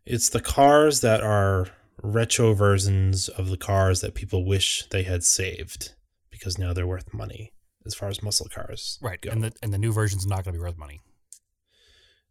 it's 0.05 0.29
the 0.29 0.41
cars 0.41 1.01
that 1.01 1.21
are 1.21 1.67
retro 2.01 2.53
versions 2.53 3.29
of 3.29 3.49
the 3.49 3.57
cars 3.57 4.01
that 4.01 4.13
people 4.15 4.45
wish 4.45 4.85
they 4.89 5.03
had 5.03 5.23
saved 5.23 5.93
because 6.29 6.57
now 6.57 6.73
they're 6.73 6.87
worth 6.87 7.13
money 7.13 7.53
as 7.85 7.93
far 7.95 8.09
as 8.09 8.21
muscle 8.23 8.47
cars. 8.53 8.99
Right, 9.01 9.21
go. 9.21 9.29
and 9.31 9.43
the 9.43 9.53
and 9.61 9.73
the 9.73 9.77
new 9.77 9.91
version's 9.93 10.25
not 10.25 10.43
going 10.43 10.53
to 10.53 10.59
be 10.59 10.63
worth 10.63 10.77
money. 10.77 11.01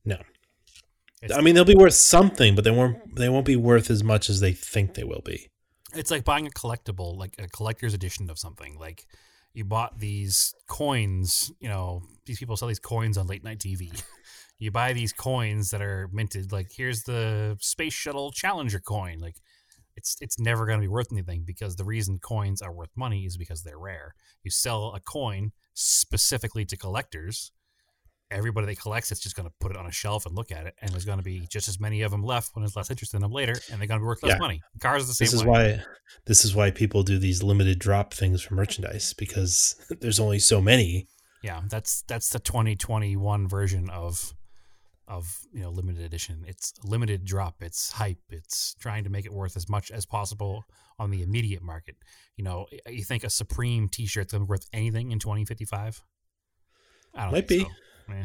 No. 0.04 0.16
It's- 1.22 1.38
I 1.38 1.40
mean, 1.42 1.54
they'll 1.54 1.64
be 1.64 1.76
worth 1.76 1.94
something, 1.94 2.54
but 2.54 2.64
they 2.64 2.70
won't. 2.70 3.16
They 3.16 3.28
won't 3.28 3.46
be 3.46 3.56
worth 3.56 3.90
as 3.90 4.02
much 4.02 4.28
as 4.28 4.40
they 4.40 4.52
think 4.52 4.94
they 4.94 5.04
will 5.04 5.22
be. 5.24 5.48
It's 5.94 6.10
like 6.10 6.24
buying 6.24 6.46
a 6.46 6.50
collectible, 6.50 7.16
like 7.16 7.34
a 7.38 7.46
collector's 7.48 7.94
edition 7.94 8.28
of 8.30 8.38
something. 8.38 8.76
Like 8.78 9.06
you 9.54 9.64
bought 9.64 9.98
these 9.98 10.54
coins, 10.66 11.52
you 11.60 11.68
know, 11.68 12.02
these 12.26 12.38
people 12.38 12.56
sell 12.56 12.68
these 12.68 12.78
coins 12.78 13.18
on 13.18 13.26
late 13.26 13.44
night 13.44 13.58
TV. 13.58 13.90
you 14.58 14.70
buy 14.70 14.92
these 14.92 15.12
coins 15.12 15.70
that 15.70 15.82
are 15.82 16.08
minted. 16.12 16.52
Like 16.52 16.68
here's 16.76 17.02
the 17.02 17.56
space 17.60 17.92
shuttle 17.94 18.30
Challenger 18.32 18.80
coin. 18.80 19.18
Like 19.18 19.36
it's 19.96 20.16
it's 20.20 20.38
never 20.38 20.64
going 20.66 20.78
to 20.78 20.82
be 20.84 20.88
worth 20.88 21.12
anything 21.12 21.42
because 21.46 21.76
the 21.76 21.84
reason 21.84 22.18
coins 22.18 22.62
are 22.62 22.72
worth 22.72 22.90
money 22.96 23.24
is 23.24 23.36
because 23.36 23.62
they're 23.62 23.78
rare. 23.78 24.14
You 24.42 24.50
sell 24.50 24.92
a 24.94 25.00
coin 25.00 25.52
specifically 25.74 26.64
to 26.66 26.76
collectors. 26.76 27.52
Everybody 28.30 28.66
that 28.68 28.80
collects 28.80 29.12
it's 29.12 29.20
just 29.20 29.36
going 29.36 29.46
to 29.46 29.52
put 29.60 29.72
it 29.72 29.76
on 29.76 29.84
a 29.84 29.92
shelf 29.92 30.24
and 30.24 30.34
look 30.34 30.50
at 30.50 30.64
it, 30.64 30.74
and 30.80 30.90
there's 30.90 31.04
going 31.04 31.18
to 31.18 31.22
be 31.24 31.46
just 31.50 31.68
as 31.68 31.78
many 31.78 32.00
of 32.00 32.10
them 32.10 32.22
left 32.24 32.52
when 32.54 32.62
there's 32.62 32.74
less 32.74 32.90
interest 32.90 33.12
in 33.12 33.20
them 33.20 33.30
later, 33.30 33.52
and 33.70 33.78
they're 33.78 33.86
going 33.86 34.00
to 34.00 34.02
be 34.02 34.06
worth 34.06 34.22
less 34.22 34.32
Yeah. 34.32 34.38
money. 34.38 34.62
Cars 34.80 35.02
are 35.04 35.06
the 35.08 35.12
same 35.12 35.26
This 35.26 35.34
is 35.34 35.44
way. 35.44 35.48
why. 35.50 35.84
This 36.24 36.42
is 36.42 36.54
why 36.54 36.70
people 36.70 37.02
do 37.02 37.18
these 37.18 37.42
limited 37.42 37.78
drop 37.78 38.14
things 38.14 38.40
for 38.40 38.54
merchandise 38.54 39.12
because 39.12 39.76
there's 40.00 40.18
only 40.18 40.38
so 40.38 40.62
many. 40.62 41.08
Yeah, 41.42 41.60
that's 41.68 42.04
that's 42.08 42.30
the 42.30 42.38
2021 42.38 43.48
version 43.48 43.90
of 43.90 44.32
of 45.08 45.40
you 45.52 45.60
know 45.62 45.70
limited 45.70 46.04
edition. 46.04 46.44
It's 46.46 46.72
limited 46.84 47.24
drop. 47.24 47.62
It's 47.62 47.92
hype. 47.92 48.20
It's 48.30 48.74
trying 48.80 49.04
to 49.04 49.10
make 49.10 49.26
it 49.26 49.32
worth 49.32 49.56
as 49.56 49.68
much 49.68 49.90
as 49.90 50.06
possible 50.06 50.64
on 50.98 51.10
the 51.10 51.22
immediate 51.22 51.62
market. 51.62 51.96
You 52.36 52.44
know, 52.44 52.66
you 52.86 53.04
think 53.04 53.24
a 53.24 53.30
Supreme 53.30 53.88
T-shirt's 53.88 54.32
gonna 54.32 54.44
be 54.44 54.48
worth 54.48 54.68
anything 54.72 55.10
in 55.10 55.18
2055? 55.18 56.02
I 57.14 57.22
don't 57.24 57.32
Might 57.32 57.48
be. 57.48 57.60
so. 57.60 57.66
Yeah. 58.08 58.24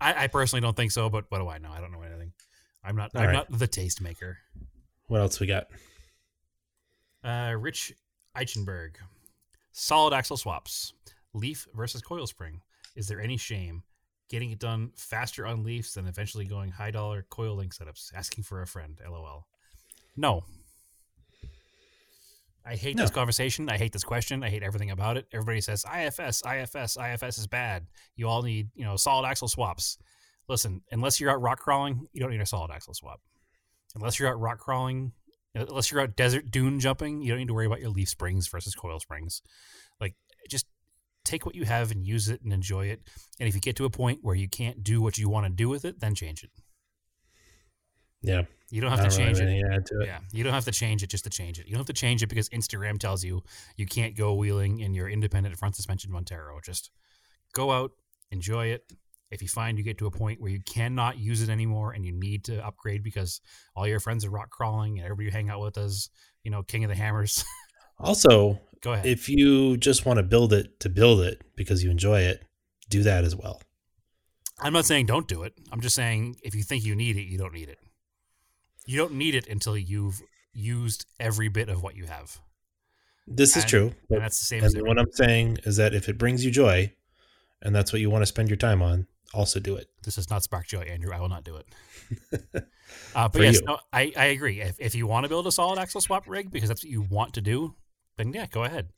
I, 0.00 0.24
I 0.24 0.26
personally 0.26 0.60
don't 0.60 0.76
think 0.76 0.92
so, 0.92 1.08
but 1.08 1.24
what 1.28 1.38
do 1.38 1.48
I 1.48 1.58
know? 1.58 1.70
I 1.72 1.80
don't 1.80 1.92
know 1.92 2.02
anything. 2.02 2.32
I'm 2.84 2.96
not. 2.96 3.10
All 3.14 3.22
I'm 3.22 3.28
right. 3.28 3.34
not 3.50 3.58
the 3.58 3.66
taste 3.66 4.00
maker. 4.00 4.38
What 5.08 5.20
else 5.20 5.40
we 5.40 5.46
got? 5.46 5.66
Uh, 7.24 7.54
Rich 7.58 7.92
Eichenberg. 8.36 8.96
Solid 9.72 10.12
axle 10.14 10.36
swaps. 10.36 10.92
Leaf 11.34 11.66
versus 11.74 12.02
coil 12.02 12.26
spring. 12.26 12.60
Is 12.94 13.08
there 13.08 13.20
any 13.20 13.36
shame 13.36 13.82
getting 14.28 14.50
it 14.50 14.58
done 14.58 14.90
faster 14.96 15.46
on 15.46 15.64
leafs 15.64 15.94
than 15.94 16.06
eventually 16.06 16.44
going 16.44 16.70
high 16.70 16.90
dollar 16.90 17.24
coil 17.28 17.56
link 17.56 17.74
setups? 17.74 18.12
Asking 18.14 18.44
for 18.44 18.62
a 18.62 18.66
friend. 18.66 19.00
LOL. 19.08 19.46
No. 20.16 20.44
I 22.64 22.74
hate 22.74 22.96
this 22.96 23.10
conversation. 23.10 23.68
I 23.70 23.76
hate 23.76 23.92
this 23.92 24.02
question. 24.02 24.42
I 24.42 24.50
hate 24.50 24.64
everything 24.64 24.90
about 24.90 25.16
it. 25.16 25.26
Everybody 25.32 25.60
says 25.60 25.84
IFS, 25.84 26.42
IFS, 26.44 26.96
IFS 26.96 27.38
is 27.38 27.46
bad. 27.46 27.86
You 28.16 28.26
all 28.26 28.42
need, 28.42 28.70
you 28.74 28.84
know, 28.84 28.96
solid 28.96 29.24
axle 29.24 29.46
swaps. 29.46 29.98
Listen, 30.48 30.82
unless 30.90 31.20
you're 31.20 31.30
out 31.30 31.40
rock 31.40 31.60
crawling, 31.60 32.08
you 32.12 32.20
don't 32.20 32.30
need 32.30 32.40
a 32.40 32.46
solid 32.46 32.72
axle 32.72 32.94
swap. 32.94 33.20
Unless 33.94 34.18
you're 34.18 34.28
out 34.28 34.40
rock 34.40 34.58
crawling, 34.58 35.12
unless 35.54 35.90
you're 35.92 36.00
out 36.00 36.16
desert 36.16 36.50
dune 36.50 36.80
jumping, 36.80 37.22
you 37.22 37.28
don't 37.28 37.38
need 37.38 37.48
to 37.48 37.54
worry 37.54 37.66
about 37.66 37.80
your 37.80 37.90
leaf 37.90 38.08
springs 38.08 38.48
versus 38.48 38.74
coil 38.74 38.98
springs. 38.98 39.42
Like, 40.00 40.14
just 40.48 40.66
take 41.26 41.44
what 41.44 41.54
you 41.54 41.64
have 41.64 41.90
and 41.90 42.06
use 42.06 42.28
it 42.28 42.40
and 42.42 42.52
enjoy 42.52 42.86
it. 42.86 43.00
And 43.38 43.48
if 43.48 43.54
you 43.54 43.60
get 43.60 43.76
to 43.76 43.84
a 43.84 43.90
point 43.90 44.20
where 44.22 44.34
you 44.34 44.48
can't 44.48 44.82
do 44.82 45.02
what 45.02 45.18
you 45.18 45.28
want 45.28 45.46
to 45.46 45.52
do 45.52 45.68
with 45.68 45.84
it, 45.84 46.00
then 46.00 46.14
change 46.14 46.42
it. 46.44 46.50
Yeah, 48.22 48.42
You 48.70 48.80
don't 48.80 48.92
I 48.92 48.96
have 48.96 49.04
to 49.04 49.10
don't 49.16 49.26
change 49.26 49.38
it. 49.40 49.86
to 49.86 50.00
it. 50.00 50.06
Yeah, 50.06 50.18
you 50.32 50.42
don't 50.42 50.52
have 50.54 50.64
to 50.64 50.72
change 50.72 51.02
it 51.02 51.10
just 51.10 51.24
to 51.24 51.30
change 51.30 51.60
it. 51.60 51.66
You 51.66 51.72
don't 51.72 51.80
have 51.80 51.86
to 51.86 51.92
change 51.92 52.22
it 52.22 52.28
because 52.28 52.48
Instagram 52.48 52.98
tells 52.98 53.22
you 53.22 53.42
you 53.76 53.86
can't 53.86 54.16
go 54.16 54.34
wheeling 54.34 54.80
in 54.80 54.94
your 54.94 55.08
independent 55.08 55.56
front 55.56 55.76
suspension 55.76 56.10
Montero. 56.10 56.58
Just 56.64 56.90
go 57.52 57.70
out, 57.70 57.92
enjoy 58.30 58.66
it. 58.68 58.82
If 59.30 59.42
you 59.42 59.48
find 59.48 59.76
you 59.76 59.84
get 59.84 59.98
to 59.98 60.06
a 60.06 60.10
point 60.10 60.40
where 60.40 60.50
you 60.50 60.60
cannot 60.60 61.18
use 61.18 61.42
it 61.42 61.50
anymore 61.50 61.92
and 61.92 62.04
you 62.04 62.12
need 62.12 62.44
to 62.44 62.64
upgrade 62.66 63.02
because 63.02 63.40
all 63.76 63.86
your 63.86 64.00
friends 64.00 64.24
are 64.24 64.30
rock 64.30 64.50
crawling 64.50 64.98
and 64.98 65.04
everybody 65.04 65.26
you 65.26 65.30
hang 65.32 65.50
out 65.50 65.60
with 65.60 65.76
is, 65.78 66.10
you 66.42 66.50
know, 66.50 66.62
King 66.62 66.84
of 66.84 66.90
the 66.90 66.96
Hammers, 66.96 67.44
Also, 67.98 68.60
go 68.86 68.92
ahead. 68.92 69.06
if 69.06 69.28
you 69.28 69.76
just 69.76 70.06
want 70.06 70.18
to 70.18 70.22
build 70.22 70.52
it 70.52 70.80
to 70.80 70.88
build 70.88 71.20
it 71.20 71.42
because 71.56 71.82
you 71.82 71.90
enjoy 71.90 72.20
it, 72.20 72.42
do 72.88 73.02
that 73.02 73.24
as 73.24 73.34
well. 73.34 73.60
I'm 74.60 74.72
not 74.72 74.86
saying 74.86 75.06
don't 75.06 75.28
do 75.28 75.42
it. 75.42 75.52
I'm 75.70 75.80
just 75.80 75.94
saying 75.94 76.36
if 76.42 76.54
you 76.54 76.62
think 76.62 76.84
you 76.84 76.94
need 76.94 77.16
it, 77.16 77.24
you 77.24 77.36
don't 77.36 77.52
need 77.52 77.68
it. 77.68 77.78
You 78.86 78.96
don't 78.96 79.14
need 79.14 79.34
it 79.34 79.48
until 79.48 79.76
you've 79.76 80.22
used 80.52 81.04
every 81.20 81.48
bit 81.48 81.68
of 81.68 81.82
what 81.82 81.96
you 81.96 82.06
have. 82.06 82.40
This 83.26 83.56
is 83.56 83.64
true. 83.64 83.92
And 84.08 84.22
that's 84.22 84.38
the 84.38 84.44
same 84.46 84.62
and 84.62 84.86
what 84.86 84.98
I'm 84.98 85.10
saying 85.12 85.58
is 85.64 85.76
that 85.76 85.92
if 85.94 86.08
it 86.08 86.16
brings 86.16 86.44
you 86.44 86.52
joy, 86.52 86.92
and 87.60 87.74
that's 87.74 87.92
what 87.92 88.00
you 88.00 88.08
want 88.08 88.22
to 88.22 88.26
spend 88.26 88.48
your 88.48 88.56
time 88.56 88.80
on, 88.80 89.08
also 89.34 89.58
do 89.58 89.74
it. 89.74 89.88
This 90.04 90.14
does 90.14 90.30
not 90.30 90.44
spark 90.44 90.68
joy, 90.68 90.82
Andrew. 90.82 91.12
I 91.12 91.20
will 91.20 91.28
not 91.28 91.42
do 91.42 91.56
it. 91.56 91.66
uh, 92.54 93.28
but 93.28 93.32
For 93.32 93.42
yes, 93.42 93.60
no, 93.62 93.78
I, 93.92 94.12
I 94.16 94.26
agree. 94.26 94.60
If, 94.60 94.76
if 94.78 94.94
you 94.94 95.08
want 95.08 95.24
to 95.24 95.28
build 95.28 95.48
a 95.48 95.52
solid 95.52 95.80
axle 95.80 96.00
swap 96.00 96.28
rig 96.28 96.52
because 96.52 96.68
that's 96.68 96.84
what 96.84 96.90
you 96.90 97.02
want 97.02 97.34
to 97.34 97.40
do, 97.40 97.74
then 98.16 98.32
yeah, 98.32 98.46
go 98.46 98.64
ahead. 98.64 98.90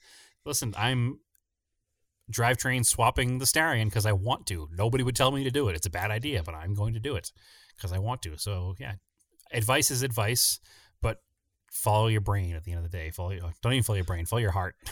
Listen, 0.44 0.74
I'm 0.76 1.20
drivetrain 2.30 2.84
swapping 2.84 3.38
the 3.38 3.44
Starion 3.46 3.86
because 3.86 4.06
I 4.06 4.12
want 4.12 4.46
to. 4.46 4.68
Nobody 4.76 5.02
would 5.02 5.16
tell 5.16 5.30
me 5.32 5.44
to 5.44 5.50
do 5.50 5.68
it. 5.68 5.76
It's 5.76 5.86
a 5.86 5.90
bad 5.90 6.10
idea, 6.10 6.42
but 6.42 6.54
I'm 6.54 6.74
going 6.74 6.92
to 6.94 7.00
do 7.00 7.14
it 7.16 7.32
because 7.76 7.92
I 7.92 7.98
want 7.98 8.22
to. 8.22 8.36
So 8.38 8.74
yeah, 8.78 8.94
advice 9.52 9.90
is 9.90 10.02
advice, 10.02 10.60
but 11.00 11.22
follow 11.70 12.08
your 12.08 12.20
brain 12.20 12.54
at 12.54 12.64
the 12.64 12.72
end 12.72 12.84
of 12.84 12.90
the 12.90 12.96
day. 12.96 13.10
Follow 13.10 13.30
your, 13.30 13.52
don't 13.62 13.72
even 13.72 13.82
follow 13.82 13.96
your 13.96 14.04
brain, 14.04 14.26
follow 14.26 14.42
your 14.42 14.52
heart. 14.52 14.74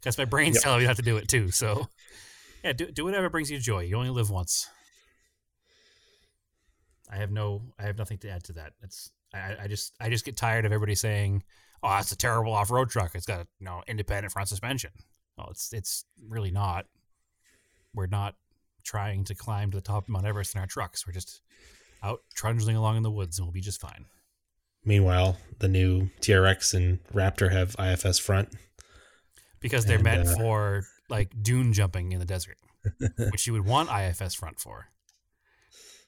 Because 0.00 0.18
my 0.18 0.26
brain's 0.26 0.56
Yep. 0.56 0.62
telling 0.64 0.80
me 0.80 0.86
not 0.86 0.96
to 0.96 1.02
do 1.02 1.16
it 1.16 1.28
too. 1.28 1.50
So 1.50 1.88
yeah, 2.62 2.74
do, 2.74 2.90
do 2.90 3.04
whatever 3.04 3.30
brings 3.30 3.50
you 3.50 3.58
joy. 3.58 3.84
You 3.84 3.96
only 3.96 4.10
live 4.10 4.28
once. 4.28 4.68
I 7.10 7.16
have 7.16 7.30
no, 7.30 7.62
I 7.78 7.84
have 7.84 7.96
nothing 7.96 8.18
to 8.18 8.28
add 8.28 8.44
to 8.44 8.52
that. 8.54 8.74
It's, 8.82 9.10
I, 9.32 9.56
I 9.62 9.66
just, 9.66 9.94
I 10.00 10.10
just 10.10 10.26
get 10.26 10.36
tired 10.36 10.66
of 10.66 10.72
everybody 10.72 10.94
saying, 10.94 11.42
"Oh, 11.84 11.98
it's 11.98 12.10
a 12.10 12.16
terrible 12.16 12.52
off-road 12.52 12.90
truck. 12.90 13.14
It's 13.14 13.26
got, 13.26 13.46
you 13.60 13.66
know, 13.66 13.82
independent 13.86 14.32
front 14.32 14.48
suspension." 14.48 14.90
Well, 15.38 15.48
it's, 15.50 15.72
it's 15.72 16.04
really 16.28 16.50
not. 16.50 16.86
We're 17.94 18.06
not 18.06 18.34
trying 18.82 19.24
to 19.24 19.34
climb 19.34 19.70
to 19.70 19.76
the 19.76 19.82
top 19.82 20.04
of 20.04 20.08
Mount 20.08 20.26
Everest 20.26 20.54
in 20.54 20.60
our 20.60 20.66
trucks. 20.66 21.06
We're 21.06 21.12
just 21.12 21.40
out 22.02 22.20
trundling 22.34 22.76
along 22.76 22.96
in 22.96 23.02
the 23.02 23.10
woods, 23.10 23.38
and 23.38 23.46
we'll 23.46 23.52
be 23.52 23.60
just 23.60 23.80
fine. 23.80 24.06
Meanwhile, 24.84 25.38
the 25.60 25.68
new 25.68 26.10
TRX 26.20 26.74
and 26.74 27.02
Raptor 27.12 27.50
have 27.52 27.74
IFS 27.78 28.18
front. 28.18 28.50
because 29.60 29.86
they're 29.86 29.94
And, 29.96 30.04
meant 30.04 30.28
uh, 30.28 30.34
for 30.36 30.84
like 31.08 31.30
dune 31.42 31.72
jumping 31.72 32.12
in 32.12 32.18
the 32.18 32.26
desert, 32.26 32.58
which 33.30 33.46
you 33.46 33.52
would 33.54 33.64
want 33.64 33.88
IFS 33.90 34.34
front 34.34 34.60
for. 34.60 34.88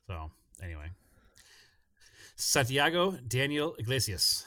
So 0.06 0.30
anyway, 0.62 0.90
Santiago 2.36 3.12
Daniel 3.26 3.74
Iglesias, 3.78 4.44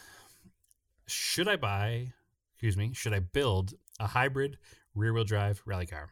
should 1.09 1.47
I 1.47 1.55
buy? 1.55 2.13
Excuse 2.53 2.77
me, 2.77 2.93
should 2.93 3.13
I 3.13 3.19
build 3.19 3.73
a 3.99 4.07
hybrid 4.07 4.57
rear-wheel 4.95 5.23
drive 5.23 5.61
rally 5.65 5.85
car? 5.85 6.09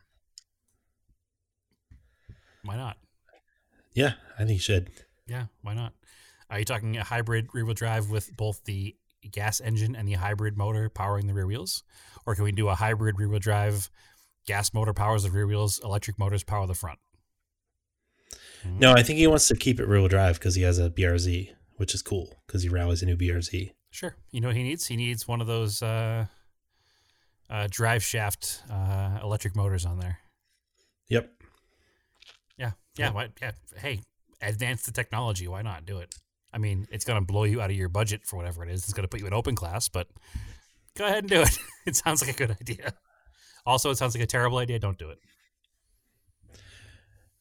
Why 2.63 2.75
not? 2.75 2.97
Yeah, 3.93 4.13
I 4.35 4.39
think 4.39 4.51
you 4.51 4.59
should. 4.59 4.91
Yeah, 5.27 5.45
why 5.61 5.73
not? 5.73 5.93
Are 6.49 6.59
you 6.59 6.65
talking 6.65 6.97
a 6.97 7.03
hybrid 7.03 7.47
rear 7.53 7.65
wheel 7.65 7.73
drive 7.73 8.09
with 8.09 8.35
both 8.37 8.63
the 8.63 8.95
gas 9.31 9.59
engine 9.59 9.95
and 9.95 10.07
the 10.07 10.13
hybrid 10.13 10.57
motor 10.57 10.89
powering 10.89 11.27
the 11.27 11.33
rear 11.33 11.47
wheels? 11.47 11.83
Or 12.25 12.35
can 12.35 12.43
we 12.43 12.51
do 12.51 12.69
a 12.69 12.75
hybrid 12.75 13.19
rear 13.19 13.27
wheel 13.27 13.39
drive, 13.39 13.89
gas 14.45 14.73
motor 14.73 14.93
powers 14.93 15.23
the 15.23 15.31
rear 15.31 15.47
wheels, 15.47 15.79
electric 15.83 16.17
motors 16.17 16.43
power 16.43 16.67
the 16.67 16.73
front? 16.73 16.99
Hmm. 18.63 18.79
No, 18.79 18.93
I 18.93 19.03
think 19.03 19.19
he 19.19 19.27
wants 19.27 19.47
to 19.49 19.55
keep 19.55 19.79
it 19.79 19.87
rear 19.87 19.99
wheel 19.99 20.07
drive 20.07 20.39
because 20.39 20.55
he 20.55 20.61
has 20.63 20.79
a 20.79 20.89
BRZ, 20.89 21.49
which 21.75 21.93
is 21.93 22.01
cool 22.01 22.33
because 22.45 22.63
he 22.63 22.69
rallies 22.69 23.01
a 23.01 23.05
new 23.05 23.17
BRZ. 23.17 23.71
Sure. 23.91 24.15
You 24.31 24.41
know 24.41 24.49
what 24.49 24.57
he 24.57 24.63
needs? 24.63 24.85
He 24.85 24.95
needs 24.95 25.27
one 25.27 25.41
of 25.41 25.47
those 25.47 25.81
uh, 25.81 26.25
uh, 27.49 27.67
drive 27.69 28.03
shaft 28.03 28.61
uh, 28.71 29.19
electric 29.23 29.55
motors 29.55 29.85
on 29.85 29.99
there. 29.99 30.19
Yep. 31.09 31.31
Yeah. 32.57 32.71
Yeah. 32.97 33.05
Yeah. 33.05 33.11
Why, 33.11 33.27
yeah. 33.41 33.51
Hey, 33.77 34.01
advance 34.41 34.85
the 34.85 34.91
technology. 34.91 35.47
Why 35.47 35.61
not 35.61 35.85
do 35.85 35.99
it? 35.99 36.13
I 36.53 36.57
mean, 36.59 36.88
it's 36.91 37.05
going 37.05 37.19
to 37.19 37.25
blow 37.25 37.43
you 37.43 37.61
out 37.61 37.69
of 37.69 37.75
your 37.75 37.89
budget 37.89 38.25
for 38.25 38.38
whatever 38.38 38.63
it 38.63 38.69
is. 38.69 38.83
It's 38.83 38.93
going 38.93 39.03
to 39.03 39.07
put 39.07 39.19
you 39.19 39.27
in 39.27 39.33
open 39.33 39.55
class, 39.55 39.89
but 39.89 40.07
go 40.95 41.05
ahead 41.05 41.19
and 41.19 41.29
do 41.29 41.41
it. 41.41 41.57
It 41.85 41.95
sounds 41.95 42.21
like 42.21 42.35
a 42.35 42.38
good 42.38 42.51
idea. 42.51 42.93
Also, 43.65 43.89
it 43.91 43.97
sounds 43.97 44.13
like 44.13 44.23
a 44.23 44.27
terrible 44.27 44.57
idea. 44.57 44.77
Don't 44.77 44.97
do 44.97 45.09
it. 45.09 45.19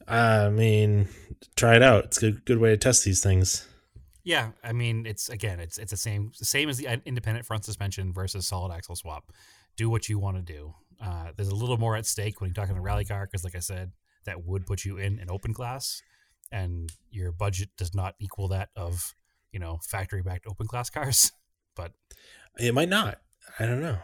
I 0.07 0.51
mean, 0.51 1.09
try 1.57 1.75
it 1.75 1.83
out. 1.83 2.05
It's 2.05 2.19
a 2.19 2.31
good, 2.31 2.45
good 2.45 2.59
way 2.59 2.71
to 2.71 2.77
test 2.77 3.05
these 3.05 3.21
things. 3.21 3.67
Yeah, 4.27 4.51
I 4.65 4.73
mean, 4.73 5.07
it's 5.07 5.29
again, 5.29 5.61
it's 5.61 5.79
it's 5.79 5.93
the 5.93 5.97
same 5.97 6.33
same 6.35 6.69
as 6.69 6.79
the 6.79 7.01
independent 7.07 7.47
front 7.47 7.65
suspension 7.65 8.13
versus 8.13 8.45
solid 8.45 8.75
axle 8.75 8.97
swap. 8.97 9.31
Do 9.77 9.89
what 9.89 10.09
you 10.09 10.19
want 10.19 10.37
to 10.37 10.43
do. 10.43 10.75
Uh, 11.01 11.29
there's 11.37 11.47
a 11.49 11.55
little 11.55 11.79
more 11.79 11.95
at 11.95 12.07
stake 12.07 12.41
when 12.41 12.49
you're 12.49 12.55
talking 12.55 12.77
a 12.77 12.81
rally 12.81 13.05
car 13.05 13.25
because, 13.25 13.45
like 13.45 13.55
I 13.55 13.61
said, 13.61 13.93
that 14.25 14.45
would 14.45 14.67
put 14.67 14.85
you 14.85 14.97
in 14.97 15.21
an 15.21 15.31
open 15.31 15.55
class, 15.55 16.03
and 16.51 16.91
your 17.13 17.31
budget 17.31 17.69
does 17.79 17.95
not 17.95 18.17
equal 18.19 18.49
that 18.49 18.71
of 18.75 19.15
you 19.53 19.61
know 19.61 19.79
factory 19.87 20.23
backed 20.23 20.49
open 20.49 20.67
class 20.67 20.91
cars. 20.97 21.31
But 21.77 21.93
It 22.59 22.75
might 22.75 22.89
not. 22.89 23.19
I 23.61 23.67
don't 23.67 23.81
know. 23.81 23.99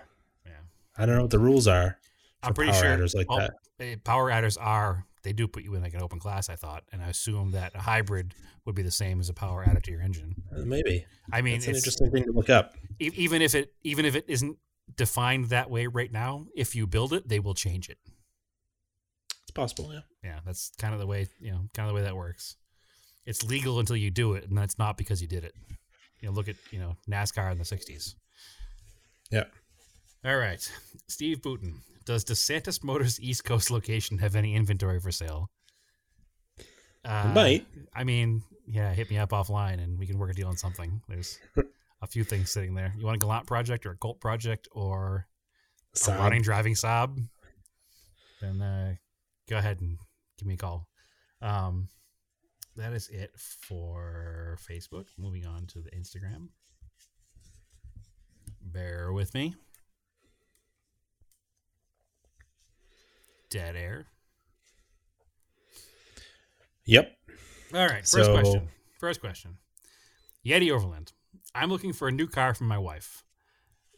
yeah, 0.47 0.53
I 0.97 1.05
don't 1.05 1.17
know 1.17 1.23
what 1.23 1.33
the 1.33 1.41
rules 1.41 1.67
are. 1.67 1.99
I'm 2.45 2.55
pretty 2.55 2.71
power 2.71 2.81
sure 2.81 2.91
adders 2.93 3.15
like 3.15 3.29
well, 3.29 3.39
that. 3.41 3.55
eh, 3.81 3.97
power 4.05 4.31
adders 4.31 4.57
are 4.57 5.05
they 5.23 5.33
do 5.33 5.47
put 5.49 5.63
you 5.63 5.75
in 5.75 5.83
like 5.83 5.95
an 5.95 6.03
open 6.03 6.19
class. 6.19 6.49
I 6.49 6.57
thought, 6.57 6.85
and 6.93 7.03
I 7.03 7.09
assume 7.09 7.53
that 7.53 7.75
a 7.75 7.81
hybrid 7.81 8.35
would 8.65 8.75
be 8.75 8.83
the 8.83 8.91
same 8.91 9.21
as 9.21 9.29
a 9.29 9.35
power 9.35 9.65
adder 9.65 9.81
to 9.81 9.91
your 9.91 10.01
engine. 10.01 10.35
Uh, 10.55 10.61
Maybe. 10.65 11.05
I 11.33 11.43
mean, 11.43 11.57
It's 11.57 11.67
an 11.67 11.71
it's, 11.71 11.79
interesting 11.81 12.11
thing 12.11 12.25
to 12.25 12.33
look 12.33 12.51
up. 12.51 12.75
e- 12.99 13.11
even 13.15 13.43
if 13.43 13.55
it 13.55 13.73
even 13.83 14.05
if 14.05 14.15
it 14.17 14.25
isn't 14.29 14.59
defined 14.97 15.47
that 15.51 15.71
way 15.71 15.87
right 15.87 16.13
now, 16.13 16.47
if 16.55 16.75
you 16.75 16.87
build 16.87 17.13
it, 17.13 17.29
they 17.29 17.39
will 17.41 17.55
change 17.55 17.89
it. 17.89 17.99
It's 19.43 19.51
possible, 19.53 19.93
yeah. 19.93 20.01
Yeah, 20.23 20.39
that's 20.45 20.71
kind 20.79 20.95
of 20.95 21.01
the 21.01 21.07
way 21.07 21.27
you 21.41 21.51
know, 21.51 21.61
kind 21.75 21.89
of 21.89 21.95
the 21.95 21.95
way 21.95 22.03
that 22.03 22.17
works. 22.17 22.57
It's 23.25 23.45
legal 23.45 23.79
until 23.79 23.97
you 23.97 24.11
do 24.11 24.35
it, 24.35 24.49
and 24.49 24.57
that's 24.59 24.79
not 24.79 24.97
because 24.97 25.23
you 25.23 25.29
did 25.29 25.45
it. 25.45 25.55
You 26.21 26.29
know, 26.29 26.35
look 26.35 26.49
at 26.49 26.57
you 26.71 26.79
know 26.79 26.97
NASCAR 27.09 27.51
in 27.53 27.59
the 27.59 27.65
'60s. 27.65 28.15
Yeah. 29.31 29.45
All 30.25 30.37
right, 30.37 30.69
Steve 31.09 31.43
Booton. 31.43 31.81
Does 32.05 32.25
DeSantis 32.25 32.83
Motors 32.83 33.21
East 33.21 33.45
Coast 33.45 33.71
location 33.71 34.19
have 34.19 34.35
any 34.37 34.55
inventory 34.55 35.01
for 35.01 35.13
sale? 35.13 35.51
Uh, 37.05 37.25
It 37.27 37.35
might. 37.35 37.67
I 37.95 38.05
mean, 38.05 38.43
yeah, 38.67 38.93
hit 38.93 39.11
me 39.11 39.19
up 39.19 39.31
offline 39.31 39.83
and 39.83 39.99
we 39.99 40.07
can 40.07 40.19
work 40.19 40.31
a 40.31 40.35
deal 40.35 40.49
on 40.49 40.57
something. 40.57 41.01
There's 41.09 41.39
a 42.01 42.07
few 42.07 42.25
things 42.25 42.51
sitting 42.51 42.75
there. 42.75 42.93
You 42.97 43.05
want 43.07 43.17
a 43.17 43.19
Galant 43.19 43.47
project 43.47 43.87
or 43.87 43.93
a 43.93 43.97
Colt 43.97 44.21
project 44.21 44.69
or 44.73 45.27
a 45.95 45.99
Saab. 45.99 46.19
running 46.19 46.43
driving 46.43 46.75
Saab? 46.75 47.17
Then 48.41 48.61
uh, 48.61 48.95
go 49.49 49.59
ahead 49.59 49.81
and 49.81 49.99
give 50.39 50.47
me 50.49 50.55
a 50.55 50.59
call. 50.59 50.89
Um, 51.41 51.89
that 52.77 52.93
is 52.93 53.09
it 53.09 53.31
for 53.39 54.59
Facebook. 54.69 55.07
Moving 55.19 55.45
on 55.47 55.67
to 55.69 55.81
the 55.81 55.91
Instagram. 55.91 56.49
Bear 58.61 59.13
with 59.13 59.35
me. 59.35 59.55
Dead 63.53 63.77
air. 63.77 64.07
Yep. 66.87 67.13
All 67.75 67.87
right. 67.87 67.99
First 67.99 68.13
So- 68.13 68.33
question. 68.33 68.69
First 68.99 69.21
question. 69.21 69.59
Yeti 70.47 70.71
Overland. 70.73 71.13
I'm 71.55 71.69
looking 71.69 71.93
for 71.93 72.09
a 72.09 72.13
new 72.13 72.27
car 72.27 72.55
for 72.55 72.65
my 72.65 72.79
wife. 72.79 73.25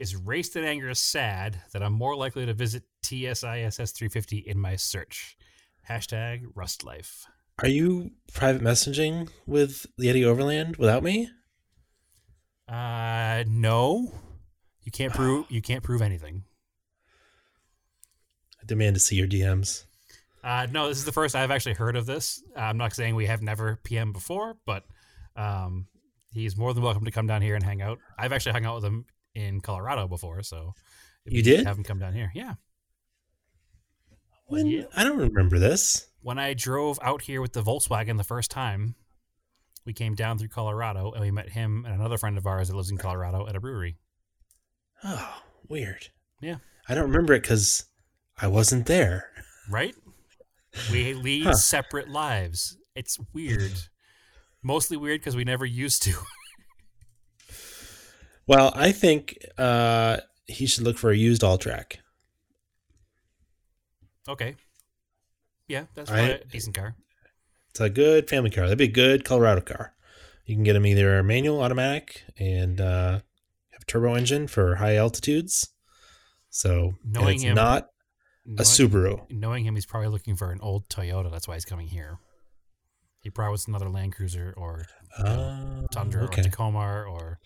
Is 0.00 0.16
Raced 0.16 0.56
in 0.56 0.64
Anger 0.64 0.92
sad 0.94 1.62
that 1.72 1.82
I'm 1.84 1.92
more 1.92 2.16
likely 2.16 2.44
to 2.46 2.52
visit 2.52 2.82
TSISS 3.02 3.92
350 3.92 4.38
in 4.38 4.58
my 4.58 4.74
search? 4.74 5.36
Hashtag 5.88 6.46
Rust 6.56 6.82
Life. 6.82 7.24
Are 7.60 7.68
you 7.68 8.10
private 8.32 8.60
messaging 8.60 9.30
with 9.46 9.86
Yeti 10.00 10.24
Overland 10.24 10.76
without 10.78 11.04
me? 11.04 11.28
Uh, 12.66 13.44
no. 13.46 14.12
You 14.82 14.90
can't 14.90 15.12
prove 15.14 15.46
you 15.48 15.62
can't 15.62 15.84
prove 15.84 16.02
anything. 16.02 16.42
I 18.64 18.66
demand 18.66 18.94
to 18.96 19.00
see 19.00 19.16
your 19.16 19.26
DMs. 19.28 19.84
Uh, 20.42 20.66
no, 20.70 20.88
this 20.88 20.98
is 20.98 21.04
the 21.04 21.12
first 21.12 21.34
I've 21.36 21.50
actually 21.50 21.74
heard 21.74 21.96
of 21.96 22.06
this. 22.06 22.42
I'm 22.56 22.76
not 22.78 22.92
saying 22.94 23.14
we 23.14 23.26
have 23.26 23.42
never 23.42 23.78
PM 23.84 24.12
before, 24.12 24.56
but 24.66 24.84
um, 25.36 25.86
he's 26.32 26.56
more 26.56 26.72
than 26.74 26.82
welcome 26.82 27.04
to 27.04 27.10
come 27.10 27.26
down 27.26 27.42
here 27.42 27.54
and 27.54 27.64
hang 27.64 27.82
out. 27.82 27.98
I've 28.18 28.32
actually 28.32 28.52
hung 28.52 28.64
out 28.66 28.76
with 28.76 28.84
him 28.84 29.04
in 29.34 29.60
Colorado 29.60 30.06
before, 30.08 30.42
so 30.42 30.72
if 31.26 31.32
You 31.32 31.42
did? 31.42 31.66
have 31.66 31.76
him 31.76 31.84
come 31.84 31.98
down 31.98 32.12
here. 32.14 32.30
Yeah, 32.34 32.54
When 34.46 34.66
Yeah. 34.66 34.84
I 34.94 35.04
don't 35.04 35.18
remember 35.18 35.58
this. 35.58 36.06
when 36.22 36.38
I 36.38 36.54
drove 36.54 36.98
out 37.02 37.22
here 37.22 37.40
with 37.42 37.52
the 37.52 37.62
Volkswagen 37.62 38.16
the 38.16 38.24
first 38.24 38.50
time, 38.50 38.94
we 39.86 39.92
came 39.92 40.14
down 40.14 40.38
through 40.38 40.48
Colorado 40.48 41.12
and 41.12 41.20
we 41.22 41.30
met 41.30 41.50
him 41.50 41.84
and 41.84 41.94
another 41.94 42.16
friend 42.18 42.38
of 42.38 42.46
ours 42.46 42.68
that 42.68 42.76
lives 42.76 42.90
in 42.90 42.96
Colorado 42.98 43.46
at 43.46 43.56
a 43.56 43.60
brewery. 43.60 43.96
Oh, 45.02 45.42
weird. 45.68 46.08
Yeah. 46.40 46.56
I 46.88 46.94
don't 46.94 47.04
remember 47.10 47.32
it 47.34 47.42
because 47.42 47.84
I 48.40 48.46
wasn't 48.48 48.86
there. 48.86 49.30
Right? 49.70 49.94
We 50.90 51.14
lead 51.14 51.44
Huh. 51.44 51.54
separate 51.54 52.08
lives. 52.08 52.76
It's 52.94 53.18
weird. 53.32 53.72
Mostly 54.62 54.96
weird 54.96 55.20
because 55.20 55.36
we 55.36 55.44
never 55.44 55.64
used 55.66 56.02
to. 56.04 56.14
Well, 58.46 58.74
I 58.76 58.92
think 58.92 59.38
uh, 59.56 60.18
he 60.46 60.66
should 60.66 60.84
look 60.84 60.98
for 60.98 61.10
a 61.10 61.16
used 61.16 61.40
Alltrack. 61.40 61.94
okay. 64.28 64.56
Yeah, 65.66 65.84
that's 65.94 66.10
I- 66.10 66.20
a 66.20 66.44
decent 66.44 66.76
car. 66.76 66.94
It's 67.70 67.80
a 67.80 67.88
good 67.88 68.28
family 68.28 68.50
car. 68.50 68.64
That'd 68.64 68.76
be 68.76 68.84
a 68.84 68.88
good 68.88 69.24
Colorado 69.24 69.62
car. 69.62 69.94
You 70.44 70.54
can 70.56 70.62
get 70.62 70.74
them 70.74 70.84
either 70.84 71.22
manual, 71.22 71.62
automatic, 71.62 72.22
and 72.38 72.80
uh, 72.82 73.12
have 73.70 73.80
a 73.80 73.84
turbo 73.86 74.14
engine 74.14 74.46
for 74.46 74.74
high 74.76 74.96
altitudes. 74.96 75.70
So 76.50 76.92
and 77.02 77.12
Knowing 77.14 77.34
it's 77.36 77.42
him- 77.44 77.54
not 77.54 77.88
a 78.46 78.62
Subaru. 78.62 79.30
knowing 79.30 79.64
him, 79.64 79.74
he's 79.74 79.86
probably 79.86 80.08
looking 80.08 80.36
for 80.36 80.50
an 80.50 80.60
old 80.60 80.88
Toyota. 80.88 81.30
That's 81.30 81.48
why 81.48 81.54
he's 81.54 81.64
coming 81.64 81.86
here. 81.88 82.18
He 83.20 83.30
probably 83.30 83.50
wants 83.50 83.66
another 83.68 83.88
Land 83.88 84.14
Cruiser 84.14 84.52
or 84.56 84.86
Oh, 85.18 85.86
Tundra 85.92 86.24
okay. 86.24 86.40
or 86.40 86.44
Tacoma 86.44 87.04
or 87.04 87.38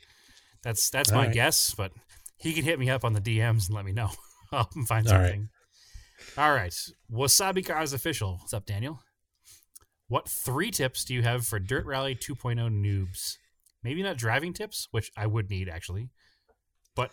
that's 0.63 0.91
that's 0.91 1.13
my 1.13 1.19
All 1.19 1.25
right. 1.27 1.33
guess. 1.33 1.75
But 1.75 1.93
he 2.37 2.53
can 2.53 2.65
hit 2.65 2.79
me 2.81 2.91
up 2.91 3.05
on 3.05 3.13
the 3.13 3.21
DMs 3.21 3.67
and 3.69 3.77
let 3.77 3.85
me 3.85 3.93
know. 3.93 4.11
I'll 4.53 4.69
find 4.87 5.07
All 5.07 5.15
right. 5.15 5.23
something. 5.31 5.49
All 6.37 6.53
right, 6.53 6.75
Wasabi 7.13 7.65
Cars 7.65 7.93
official. 7.93 8.39
What's 8.41 8.53
up, 8.53 8.67
Daniel? 8.67 9.01
What 10.09 10.29
three 10.29 10.71
tips 10.73 11.05
do 11.05 11.15
you 11.15 11.23
have 11.23 11.47
for 11.47 11.61
Dirt 11.61 11.85
Rally 11.87 12.15
2.0 12.17 12.57
noobs? 12.59 13.37
Maybe 13.85 14.03
not 14.03 14.17
driving 14.17 14.53
tips, 14.53 14.89
which 14.91 15.13
I 15.17 15.27
would 15.27 15.49
need 15.49 15.69
actually, 15.69 16.09
but 16.97 17.13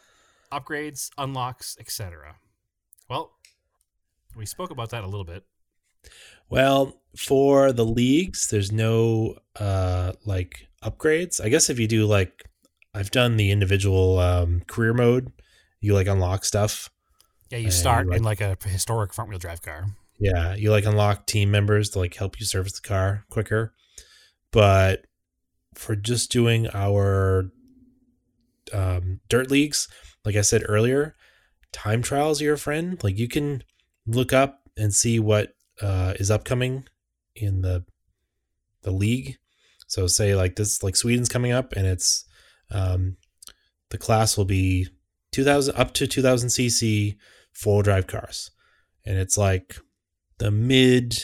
upgrades, 0.51 1.09
unlocks, 1.19 1.77
etc. 1.79 2.37
Well, 3.09 3.34
we 4.35 4.45
spoke 4.45 4.71
about 4.71 4.89
that 4.91 5.03
a 5.03 5.07
little 5.07 5.23
bit. 5.25 5.43
Well, 6.49 7.01
for 7.17 7.71
the 7.71 7.85
leagues, 7.85 8.49
there's 8.49 8.71
no 8.71 9.37
uh 9.59 10.13
like 10.25 10.67
upgrades. 10.83 11.43
I 11.43 11.49
guess 11.49 11.69
if 11.69 11.79
you 11.79 11.87
do 11.87 12.05
like 12.05 12.43
I've 12.93 13.11
done 13.11 13.37
the 13.37 13.51
individual 13.51 14.19
um 14.19 14.61
career 14.67 14.93
mode, 14.93 15.31
you 15.81 15.93
like 15.93 16.07
unlock 16.07 16.45
stuff. 16.45 16.89
Yeah, 17.49 17.59
you 17.59 17.71
start 17.71 18.07
like- 18.07 18.17
in 18.17 18.23
like 18.23 18.41
a 18.41 18.57
historic 18.65 19.13
front 19.13 19.29
wheel 19.29 19.39
drive 19.39 19.61
car. 19.61 19.85
Yeah, 20.19 20.55
you 20.55 20.71
like 20.71 20.85
unlock 20.85 21.27
team 21.27 21.51
members 21.51 21.89
to 21.91 21.99
like 21.99 22.15
help 22.15 22.39
you 22.39 22.45
service 22.45 22.79
the 22.79 22.87
car 22.87 23.25
quicker. 23.29 23.73
But 24.51 25.05
for 25.73 25.95
just 25.95 26.31
doing 26.31 26.67
our 26.73 27.51
um, 28.73 29.19
dirt 29.27 29.51
leagues, 29.51 29.87
like 30.23 30.35
I 30.35 30.41
said 30.41 30.63
earlier, 30.67 31.15
time 31.73 32.01
trials 32.01 32.41
are 32.41 32.45
your 32.45 32.57
friend. 32.57 33.01
Like 33.03 33.17
you 33.17 33.27
can 33.27 33.63
look 34.07 34.33
up 34.33 34.61
and 34.77 34.93
see 34.93 35.19
what 35.19 35.55
uh, 35.81 36.13
is 36.19 36.31
upcoming 36.31 36.87
in 37.35 37.61
the 37.61 37.85
the 38.83 38.91
league. 38.91 39.37
So 39.87 40.07
say 40.07 40.35
like 40.35 40.55
this, 40.55 40.83
like 40.83 40.95
Sweden's 40.95 41.29
coming 41.29 41.51
up, 41.51 41.73
and 41.73 41.85
it's 41.85 42.25
um, 42.71 43.17
the 43.89 43.97
class 43.97 44.37
will 44.37 44.45
be 44.45 44.87
two 45.31 45.43
thousand 45.43 45.75
up 45.75 45.93
to 45.95 46.07
two 46.07 46.21
thousand 46.21 46.49
cc 46.49 47.15
four 47.51 47.83
drive 47.83 48.07
cars, 48.07 48.51
and 49.05 49.17
it's 49.17 49.37
like 49.37 49.77
the 50.37 50.51
mid 50.51 51.15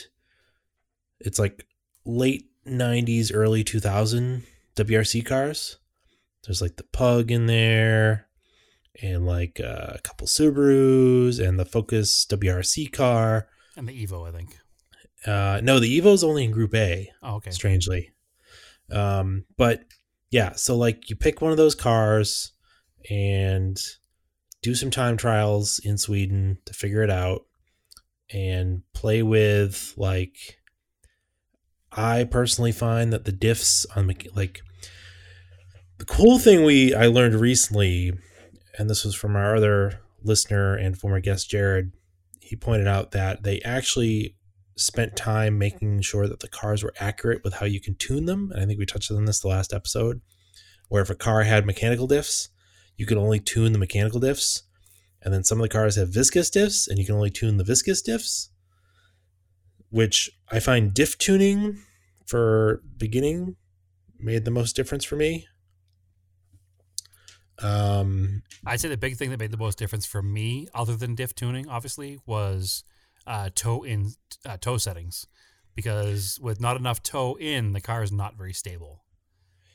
it's 1.20 1.38
like 1.38 1.66
late 2.04 2.48
90s 2.66 3.30
early 3.32 3.64
2000 3.64 4.42
wrc 4.76 5.26
cars. 5.26 5.78
There's 6.44 6.62
like 6.62 6.76
the 6.76 6.84
pug 6.84 7.30
in 7.30 7.46
there 7.46 8.26
and 9.00 9.24
like 9.26 9.60
uh, 9.60 9.92
a 9.94 9.98
couple 10.02 10.26
subarus 10.26 11.40
and 11.40 11.58
the 11.58 11.64
focus 11.64 12.26
wrc 12.28 12.92
car 12.92 13.48
And 13.76 13.88
the 13.88 14.06
Evo, 14.06 14.28
I 14.28 14.32
think. 14.32 14.56
uh, 15.26 15.60
no 15.62 15.78
the 15.80 16.00
evo's 16.00 16.22
only 16.24 16.44
in 16.44 16.50
group 16.50 16.74
a 16.74 17.10
Oh, 17.22 17.36
okay. 17.36 17.50
strangely 17.50 18.10
um, 18.90 19.44
but 19.56 19.84
yeah 20.30 20.52
so 20.52 20.76
like 20.76 21.08
you 21.08 21.16
pick 21.16 21.40
one 21.40 21.50
of 21.52 21.56
those 21.56 21.74
cars 21.74 22.52
and 23.10 23.80
do 24.62 24.74
some 24.74 24.90
time 24.90 25.16
trials 25.16 25.78
in 25.84 25.96
sweden 25.98 26.58
to 26.66 26.74
figure 26.74 27.02
it 27.02 27.10
out 27.10 27.46
and 28.32 28.82
play 28.94 29.22
with 29.22 29.94
like 29.96 30.58
i 31.90 32.24
personally 32.24 32.72
find 32.72 33.12
that 33.12 33.24
the 33.24 33.32
diffs 33.32 33.84
on 33.96 34.06
like 34.34 34.62
the 35.98 36.04
cool 36.04 36.38
thing 36.38 36.64
we 36.64 36.94
i 36.94 37.06
learned 37.06 37.34
recently 37.34 38.12
and 38.78 38.88
this 38.88 39.04
was 39.04 39.14
from 39.14 39.36
our 39.36 39.56
other 39.56 40.00
listener 40.22 40.74
and 40.74 40.98
former 40.98 41.20
guest 41.20 41.50
jared 41.50 41.92
he 42.40 42.56
pointed 42.56 42.86
out 42.86 43.12
that 43.12 43.44
they 43.44 43.60
actually 43.62 44.36
spent 44.76 45.16
time 45.16 45.58
making 45.58 46.00
sure 46.00 46.26
that 46.26 46.40
the 46.40 46.48
cars 46.48 46.82
were 46.82 46.94
accurate 46.98 47.42
with 47.44 47.54
how 47.54 47.66
you 47.66 47.80
can 47.80 47.94
tune 47.94 48.26
them. 48.26 48.50
And 48.52 48.62
I 48.62 48.66
think 48.66 48.78
we 48.78 48.86
touched 48.86 49.10
on 49.10 49.24
this 49.24 49.40
the 49.40 49.48
last 49.48 49.72
episode, 49.72 50.20
where 50.88 51.02
if 51.02 51.10
a 51.10 51.14
car 51.14 51.42
had 51.44 51.66
mechanical 51.66 52.08
diffs, 52.08 52.48
you 52.96 53.06
can 53.06 53.18
only 53.18 53.40
tune 53.40 53.72
the 53.72 53.78
mechanical 53.78 54.20
diffs. 54.20 54.62
And 55.22 55.32
then 55.32 55.44
some 55.44 55.58
of 55.58 55.62
the 55.62 55.68
cars 55.68 55.96
have 55.96 56.08
viscous 56.08 56.50
diffs, 56.50 56.88
and 56.88 56.98
you 56.98 57.06
can 57.06 57.14
only 57.14 57.30
tune 57.30 57.56
the 57.56 57.64
viscous 57.64 58.02
diffs, 58.02 58.48
which 59.90 60.30
I 60.50 60.58
find 60.58 60.92
diff 60.92 61.16
tuning 61.18 61.78
for 62.26 62.82
beginning 62.96 63.56
made 64.18 64.44
the 64.44 64.50
most 64.50 64.74
difference 64.74 65.04
for 65.04 65.16
me. 65.16 65.46
Um, 67.58 68.42
I'd 68.66 68.80
say 68.80 68.88
the 68.88 68.96
big 68.96 69.16
thing 69.16 69.30
that 69.30 69.38
made 69.38 69.50
the 69.50 69.56
most 69.56 69.78
difference 69.78 70.06
for 70.06 70.22
me, 70.22 70.68
other 70.74 70.96
than 70.96 71.14
diff 71.14 71.34
tuning, 71.34 71.68
obviously, 71.68 72.18
was 72.26 72.84
uh, 73.26 73.50
toe 73.54 73.82
in 73.82 74.12
uh, 74.44 74.56
toe 74.56 74.78
settings, 74.78 75.26
because 75.74 76.38
with 76.42 76.60
not 76.60 76.76
enough 76.76 77.02
toe 77.02 77.36
in, 77.38 77.72
the 77.72 77.80
car 77.80 78.02
is 78.02 78.10
not 78.10 78.36
very 78.36 78.52
stable, 78.52 79.04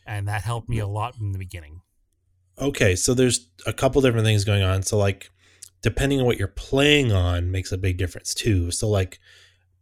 and 0.06 0.28
that 0.28 0.42
helped 0.42 0.70
me 0.70 0.80
a 0.80 0.88
lot 0.88 1.16
in 1.20 1.32
the 1.32 1.40
beginning. 1.40 1.82
Okay, 2.60 2.96
so 2.96 3.14
there's 3.14 3.50
a 3.68 3.74
couple 3.74 4.02
different 4.02 4.26
things 4.26 4.44
going 4.44 4.64
on. 4.64 4.82
So 4.82 4.98
like, 4.98 5.30
depending 5.84 6.20
on 6.20 6.26
what 6.26 6.40
you're 6.40 6.48
playing 6.48 7.12
on, 7.12 7.52
makes 7.52 7.72
a 7.72 7.78
big 7.78 7.98
difference 7.98 8.34
too. 8.34 8.72
So 8.72 8.90
like, 8.90 9.20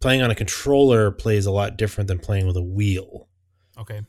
playing 0.01 0.21
on 0.21 0.29
a 0.29 0.35
controller 0.35 1.09
plays 1.09 1.45
a 1.45 1.51
lot 1.51 1.77
different 1.77 2.09
than 2.09 2.19
playing 2.19 2.45
with 2.45 2.57
a 2.57 2.61
wheel. 2.61 3.29
Okay. 3.79 4.01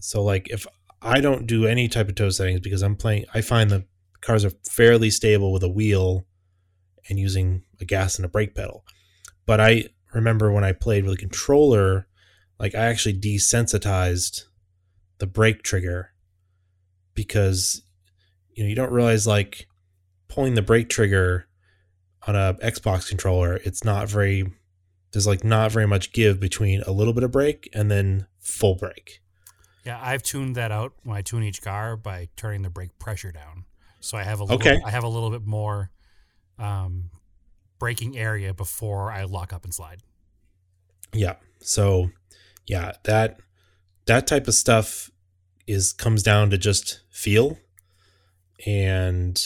So 0.00 0.24
like, 0.24 0.50
if 0.50 0.66
I 1.02 1.20
don't 1.20 1.46
do 1.46 1.66
any 1.66 1.88
type 1.88 2.08
of 2.08 2.14
toe 2.14 2.30
settings 2.30 2.60
because 2.60 2.82
I'm 2.82 2.96
playing, 2.96 3.24
I 3.32 3.40
find 3.40 3.70
the 3.70 3.84
cars 4.20 4.44
are 4.44 4.52
fairly 4.68 5.10
stable 5.10 5.52
with 5.52 5.62
a 5.62 5.68
wheel 5.68 6.26
and 7.08 7.18
using 7.18 7.62
a 7.80 7.84
gas 7.84 8.16
and 8.16 8.24
a 8.24 8.28
brake 8.28 8.54
pedal. 8.54 8.84
But 9.46 9.60
I 9.60 9.86
remember 10.12 10.52
when 10.52 10.64
I 10.64 10.72
played 10.72 11.04
with 11.04 11.14
a 11.14 11.20
controller, 11.20 12.06
like 12.58 12.74
I 12.74 12.84
actually 12.84 13.18
desensitized 13.18 14.44
the 15.18 15.26
brake 15.26 15.62
trigger 15.62 16.12
because 17.14 17.82
you 18.54 18.62
know 18.62 18.68
you 18.68 18.74
don't 18.74 18.92
realize 18.92 19.26
like 19.26 19.66
pulling 20.28 20.54
the 20.54 20.62
brake 20.62 20.88
trigger 20.88 21.46
on 22.26 22.36
a 22.36 22.54
Xbox 22.62 23.08
controller, 23.08 23.56
it's 23.64 23.84
not 23.84 24.08
very 24.08 24.52
there's 25.12 25.26
like 25.26 25.42
not 25.42 25.72
very 25.72 25.86
much 25.86 26.12
give 26.12 26.38
between 26.38 26.82
a 26.82 26.92
little 26.92 27.12
bit 27.12 27.24
of 27.24 27.32
brake 27.32 27.68
and 27.72 27.90
then 27.90 28.26
full 28.38 28.76
brake. 28.76 29.20
Yeah, 29.84 29.98
I've 30.02 30.22
tuned 30.22 30.56
that 30.56 30.70
out 30.70 30.92
when 31.04 31.16
I 31.16 31.22
tune 31.22 31.42
each 31.42 31.62
car 31.62 31.96
by 31.96 32.28
turning 32.36 32.62
the 32.62 32.70
brake 32.70 32.98
pressure 32.98 33.32
down. 33.32 33.64
So 34.00 34.18
I 34.18 34.24
have 34.24 34.40
a 34.40 34.44
little, 34.44 34.56
Okay. 34.56 34.80
I 34.84 34.90
have 34.90 35.04
a 35.04 35.08
little 35.08 35.30
bit 35.30 35.46
more 35.46 35.90
um, 36.58 37.10
braking 37.78 38.16
area 38.18 38.52
before 38.54 39.10
I 39.10 39.24
lock 39.24 39.52
up 39.52 39.64
and 39.64 39.74
slide. 39.74 40.02
Yeah. 41.12 41.36
So 41.60 42.10
yeah, 42.66 42.92
that 43.04 43.40
that 44.06 44.26
type 44.26 44.48
of 44.48 44.54
stuff 44.54 45.10
is 45.66 45.92
comes 45.92 46.22
down 46.22 46.50
to 46.50 46.58
just 46.58 47.00
feel. 47.10 47.58
And 48.66 49.40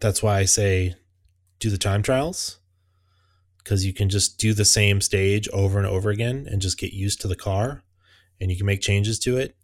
that's 0.00 0.22
why 0.22 0.38
I 0.38 0.44
say 0.44 0.94
do 1.58 1.70
the 1.70 1.78
time 1.78 2.02
trials 2.02 2.58
because 3.58 3.84
you 3.84 3.92
can 3.92 4.08
just 4.08 4.38
do 4.38 4.54
the 4.54 4.64
same 4.64 5.00
stage 5.00 5.48
over 5.52 5.76
and 5.78 5.86
over 5.86 6.08
again 6.10 6.46
and 6.50 6.62
just 6.62 6.78
get 6.78 6.92
used 6.92 7.20
to 7.20 7.28
the 7.28 7.36
car 7.36 7.82
and 8.40 8.50
you 8.50 8.56
can 8.56 8.64
make 8.64 8.80
changes 8.80 9.18
to 9.18 9.36
it. 9.36 9.54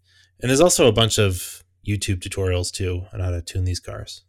And 0.44 0.50
there's 0.50 0.60
also 0.60 0.88
a 0.88 0.92
bunch 0.92 1.16
of 1.16 1.64
YouTube 1.88 2.18
tutorials 2.18 2.70
too 2.70 3.06
on 3.14 3.20
how 3.20 3.30
to 3.30 3.40
tune 3.40 3.64
these 3.64 3.80
cars. 3.80 4.24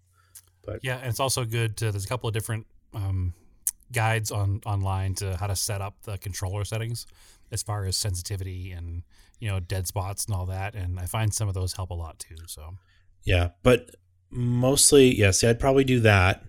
But 0.63 0.79
Yeah, 0.81 0.95
and 0.99 1.09
it's 1.09 1.19
also 1.19 1.43
good 1.43 1.75
to. 1.75 1.91
There's 1.91 2.05
a 2.05 2.07
couple 2.07 2.29
of 2.29 2.33
different 2.33 2.67
um, 2.93 3.33
guides 3.91 4.31
on 4.31 4.61
online 4.65 5.15
to 5.15 5.35
how 5.35 5.47
to 5.47 5.57
set 5.57 5.81
up 5.81 6.03
the 6.03 6.17
controller 6.17 6.63
settings 6.63 7.05
as 7.51 7.63
far 7.63 7.83
as 7.83 7.97
sensitivity 7.97 8.71
and 8.71 9.03
you 9.41 9.49
know 9.49 9.59
dead 9.59 9.87
spots 9.87 10.23
and 10.23 10.33
all 10.33 10.45
that. 10.45 10.73
And 10.73 11.01
I 11.01 11.05
find 11.05 11.33
some 11.33 11.49
of 11.49 11.53
those 11.53 11.73
help 11.73 11.89
a 11.89 11.95
lot 11.95 12.17
too. 12.17 12.37
So 12.47 12.75
Yeah, 13.25 13.49
but 13.61 13.89
mostly, 14.29 15.13
yeah. 15.13 15.31
See, 15.31 15.47
I'd 15.47 15.59
probably 15.59 15.83
do 15.83 15.99
that, 15.99 16.45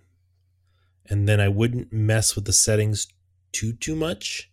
and 1.06 1.28
then 1.28 1.40
I 1.40 1.48
wouldn't 1.48 1.92
mess 1.92 2.36
with 2.36 2.44
the 2.44 2.52
settings 2.52 3.08
too 3.50 3.72
too 3.72 3.96
much. 3.96 4.48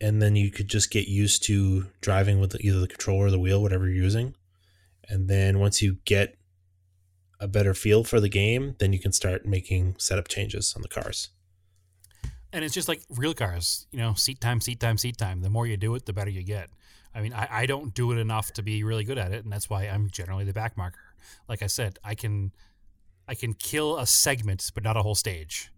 And 0.00 0.22
then 0.22 0.34
you 0.36 0.50
could 0.50 0.68
just 0.68 0.90
get 0.90 1.08
used 1.08 1.42
to 1.44 1.86
driving 2.00 2.40
with 2.40 2.56
either 2.60 2.80
the 2.80 2.88
controller 2.88 3.26
or 3.26 3.30
the 3.30 3.38
wheel, 3.38 3.60
whatever 3.60 3.86
you're 3.86 4.02
using. 4.02 4.34
And 5.08 5.28
then 5.28 5.58
once 5.58 5.82
you 5.82 5.98
get 6.04 6.36
a 7.38 7.46
better 7.48 7.74
feel 7.74 8.04
for 8.04 8.18
the 8.20 8.28
game, 8.28 8.76
then 8.78 8.92
you 8.92 8.98
can 8.98 9.12
start 9.12 9.44
making 9.46 9.96
setup 9.98 10.28
changes 10.28 10.72
on 10.74 10.82
the 10.82 10.88
cars. 10.88 11.28
and 12.52 12.64
it's 12.64 12.74
just 12.74 12.88
like 12.88 13.02
real 13.10 13.34
cars, 13.34 13.86
you 13.92 13.98
know, 13.98 14.14
seat 14.14 14.40
time, 14.40 14.60
seat 14.60 14.80
time, 14.80 14.96
seat 14.98 15.16
time. 15.18 15.40
The 15.42 15.50
more 15.50 15.66
you 15.66 15.76
do 15.76 15.94
it, 15.94 16.06
the 16.06 16.12
better 16.12 16.30
you 16.30 16.42
get. 16.42 16.68
I 17.14 17.20
mean, 17.20 17.32
I, 17.32 17.48
I 17.50 17.66
don't 17.66 17.92
do 17.94 18.12
it 18.12 18.18
enough 18.18 18.52
to 18.54 18.62
be 18.62 18.84
really 18.84 19.04
good 19.04 19.18
at 19.18 19.32
it, 19.32 19.42
and 19.44 19.52
that's 19.52 19.68
why 19.70 19.84
I'm 19.84 20.08
generally 20.10 20.44
the 20.44 20.52
back 20.52 20.76
marker. 20.76 21.00
Like 21.48 21.62
I 21.62 21.66
said, 21.66 21.98
I 22.04 22.14
can 22.14 22.52
I 23.28 23.34
can 23.34 23.52
kill 23.54 23.98
a 23.98 24.06
segment, 24.06 24.70
but 24.74 24.82
not 24.84 24.96
a 24.96 25.02
whole 25.02 25.14
stage. 25.14 25.70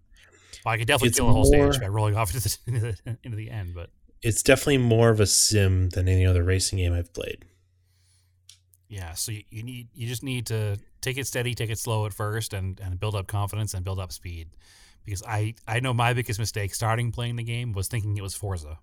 Well, 0.65 0.75
I 0.75 0.79
can 0.79 0.87
definitely 0.87 1.09
It's 1.11 1.19
kill 1.19 1.29
a 1.29 1.33
whole 1.33 1.51
more- 1.53 1.73
stage 1.73 1.81
by 1.83 1.89
rolling 1.89 2.17
off 2.17 2.35
into 2.35 2.49
the, 2.49 2.59
into 2.67 2.81
the 2.81 3.19
into 3.25 3.37
the 3.37 3.51
end. 3.51 3.75
But 3.75 3.91
It's 4.23 4.43
definitely 4.43 4.79
more 4.79 5.11
of 5.11 5.21
a 5.21 5.27
sim 5.27 5.89
than 5.91 6.09
any 6.09 6.25
other 6.25 6.43
racing 6.45 6.79
game 6.79 6.93
I've 6.93 7.13
played. 7.13 7.45
yeah, 8.89 9.15
so 9.15 9.33
you, 9.33 9.43
you 9.51 9.63
need 9.63 9.89
you 9.95 10.07
just 10.07 10.23
need 10.23 10.47
to 10.47 10.79
take 11.01 11.17
it 11.19 11.27
steady, 11.27 11.55
take 11.55 11.71
it 11.71 11.79
slow 11.79 12.07
at 12.07 12.13
first, 12.13 12.53
and 12.53 12.79
and 12.81 13.01
build 13.01 13.15
up 13.15 13.27
confidence 13.27 13.75
and 13.75 13.85
build 13.85 13.99
up 13.99 14.13
speed. 14.13 14.49
Because 15.05 15.23
I 15.27 15.55
I 15.67 15.81
know 15.81 15.93
my 15.95 16.13
biggest 16.13 16.39
mistake 16.39 16.75
starting 16.75 17.11
playing 17.11 17.37
the 17.37 17.43
game 17.43 17.73
was 17.73 17.89
thinking 17.89 18.17
it 18.17 18.23
was 18.23 18.35
Forza, 18.35 18.79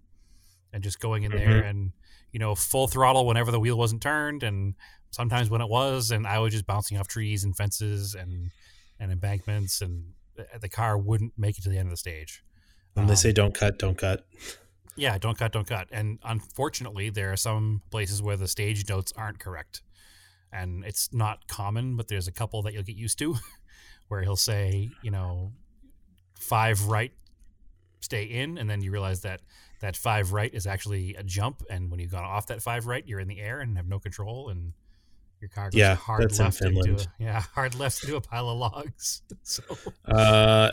and 0.73 0.83
just 0.83 0.99
going 0.99 1.23
in 1.23 1.31
there 1.31 1.61
and 1.61 1.91
you 2.31 2.39
know 2.39 2.55
full 2.55 2.87
throttle 2.87 3.25
whenever 3.25 3.51
the 3.51 3.59
wheel 3.59 3.77
wasn't 3.77 4.01
turned, 4.01 4.43
and 4.43 4.73
sometimes 5.11 5.49
when 5.49 5.61
it 5.61 5.69
was, 5.69 6.11
and 6.11 6.25
I 6.27 6.39
was 6.39 6.53
just 6.53 6.65
bouncing 6.65 6.97
off 6.97 7.07
trees 7.07 7.43
and 7.43 7.55
fences 7.55 8.15
and 8.15 8.51
and 8.99 9.11
embankments, 9.11 9.81
and 9.81 10.13
the, 10.35 10.45
the 10.59 10.69
car 10.69 10.97
wouldn't 10.97 11.33
make 11.37 11.57
it 11.57 11.61
to 11.61 11.69
the 11.69 11.77
end 11.77 11.87
of 11.87 11.91
the 11.91 11.97
stage. 11.97 12.43
When 12.93 13.05
they 13.05 13.13
Um, 13.13 13.17
say 13.17 13.31
don't 13.31 13.53
cut, 13.53 13.77
don't 13.77 13.97
cut. 13.97 14.25
yeah, 14.99 15.17
don't 15.17 15.37
cut, 15.37 15.51
don't 15.51 15.67
cut. 15.67 15.87
And 15.91 16.19
unfortunately, 16.23 17.09
there 17.09 17.31
are 17.31 17.37
some 17.37 17.81
places 17.91 18.21
where 18.21 18.37
the 18.37 18.47
stage 18.47 18.87
notes 18.89 19.13
aren't 19.15 19.39
correct. 19.39 19.81
And 20.51 20.83
it's 20.83 21.13
not 21.13 21.47
common, 21.47 21.95
but 21.95 22.07
there's 22.07 22.27
a 22.27 22.31
couple 22.31 22.61
that 22.63 22.73
you'll 22.73 22.83
get 22.83 22.95
used 22.95 23.19
to 23.19 23.37
where 24.07 24.21
he'll 24.21 24.35
say, 24.35 24.89
you 25.01 25.11
know, 25.11 25.53
five 26.39 26.87
right, 26.87 27.11
stay 27.99 28.23
in. 28.23 28.57
And 28.57 28.69
then 28.69 28.81
you 28.81 28.91
realize 28.91 29.21
that 29.21 29.41
that 29.81 29.95
five 29.95 30.33
right 30.33 30.53
is 30.53 30.67
actually 30.67 31.15
a 31.15 31.23
jump. 31.23 31.63
And 31.69 31.89
when 31.91 31.99
you've 31.99 32.11
gone 32.11 32.23
off 32.23 32.47
that 32.47 32.61
five 32.61 32.87
right, 32.87 33.05
you're 33.07 33.19
in 33.19 33.27
the 33.27 33.39
air 33.39 33.59
and 33.59 33.77
have 33.77 33.87
no 33.87 33.99
control. 33.99 34.49
And 34.49 34.73
your 35.39 35.49
car 35.49 35.69
goes 35.69 35.79
Yeah, 35.79 35.95
hard 35.95 36.23
that's 36.23 36.39
in 36.39 36.45
left 36.45 36.61
into 36.61 36.95
a, 36.95 37.05
yeah, 37.19 37.41
hard 37.53 37.75
left 37.75 38.03
into 38.03 38.15
a 38.15 38.21
pile 38.21 38.49
of 38.49 38.57
logs. 38.57 39.21
So 39.43 39.63
Uh, 40.05 40.71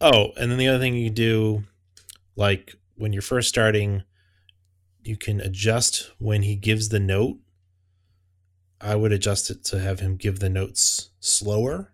oh, 0.00 0.32
and 0.36 0.50
then 0.50 0.58
the 0.58 0.68
other 0.68 0.78
thing 0.78 0.94
you 0.94 1.10
do, 1.10 1.64
like 2.34 2.74
when 2.96 3.12
you're 3.12 3.22
first 3.22 3.48
starting, 3.48 4.02
you 5.02 5.16
can 5.16 5.40
adjust 5.40 6.10
when 6.18 6.42
he 6.42 6.56
gives 6.56 6.88
the 6.88 7.00
note. 7.00 7.38
I 8.80 8.94
would 8.94 9.12
adjust 9.12 9.50
it 9.50 9.64
to 9.66 9.78
have 9.78 10.00
him 10.00 10.16
give 10.16 10.40
the 10.40 10.50
notes 10.50 11.10
slower 11.20 11.92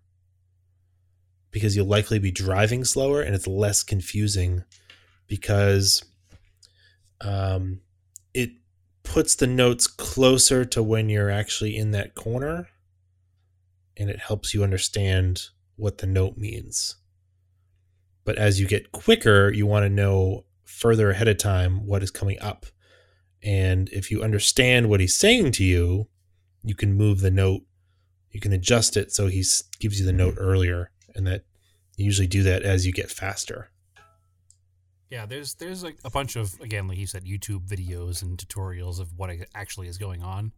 because 1.51 1.77
you'll 1.77 1.87
likely 1.87 2.19
be 2.19 2.31
driving 2.31 2.85
slower 2.85 3.21
and 3.21 3.35
it's 3.35 3.47
less 3.47 3.83
confusing 3.83 4.65
because 5.29 6.05
um, 7.21 7.81
it 8.35 8.51
puts 9.05 9.37
the 9.37 9.47
notes 9.47 9.87
closer 9.87 10.65
to 10.65 10.83
when 10.83 11.09
you're 11.09 11.31
actually 11.31 11.77
in 11.77 11.93
that 11.93 12.15
corner 12.15 12.69
and 13.97 14.11
it 14.11 14.19
helps 14.19 14.55
you 14.55 14.65
understand 14.65 15.49
what 15.77 15.99
the 15.99 16.07
note 16.07 16.37
means. 16.37 16.97
But 18.25 18.39
as 18.39 18.61
you 18.61 18.67
get 18.67 18.93
quicker, 18.93 19.53
you 19.53 19.67
want 19.67 19.85
to 19.85 19.91
know 19.91 20.45
further 20.73 21.11
ahead 21.11 21.29
of 21.29 21.39
time 21.39 21.87
what 21.87 22.03
is 22.03 22.11
coming 22.11 22.41
up. 22.41 22.67
And 23.43 23.89
if 23.91 24.11
you 24.11 24.23
understand 24.23 24.89
what 24.89 25.01
he's 25.01 25.15
saying 25.15 25.53
to 25.53 25.65
you, 25.65 26.09
you 26.63 26.75
can 26.75 26.95
move 26.95 27.21
the 27.21 27.31
note, 27.31 27.63
you 28.31 28.41
can 28.41 28.53
adjust 28.53 28.97
it 28.97 29.13
so 29.13 29.27
he 29.27 29.45
gives 29.81 30.01
you 30.01 30.07
the 30.07 30.13
note 30.13 30.35
earlier. 30.39 30.91
And 31.15 31.27
that 31.27 31.45
you 31.97 32.05
usually 32.07 32.27
do 32.27 32.43
that 32.45 32.63
as 32.63 32.87
you 32.87 32.93
get 32.93 33.11
faster. 33.11 33.71
Yeah, 35.11 35.27
there's 35.27 35.55
there's 35.55 35.85
like 35.85 35.99
a 36.05 36.11
bunch 36.11 36.37
of 36.37 36.59
again, 36.61 36.89
like 36.89 36.97
you 36.97 37.07
said, 37.07 37.25
YouTube 37.25 37.69
videos 37.69 38.23
and 38.23 38.39
tutorials 38.39 38.99
of 38.99 39.13
what 39.19 39.31
actually 39.55 39.89
is 39.89 39.99
going 39.99 40.23
on. 40.23 40.53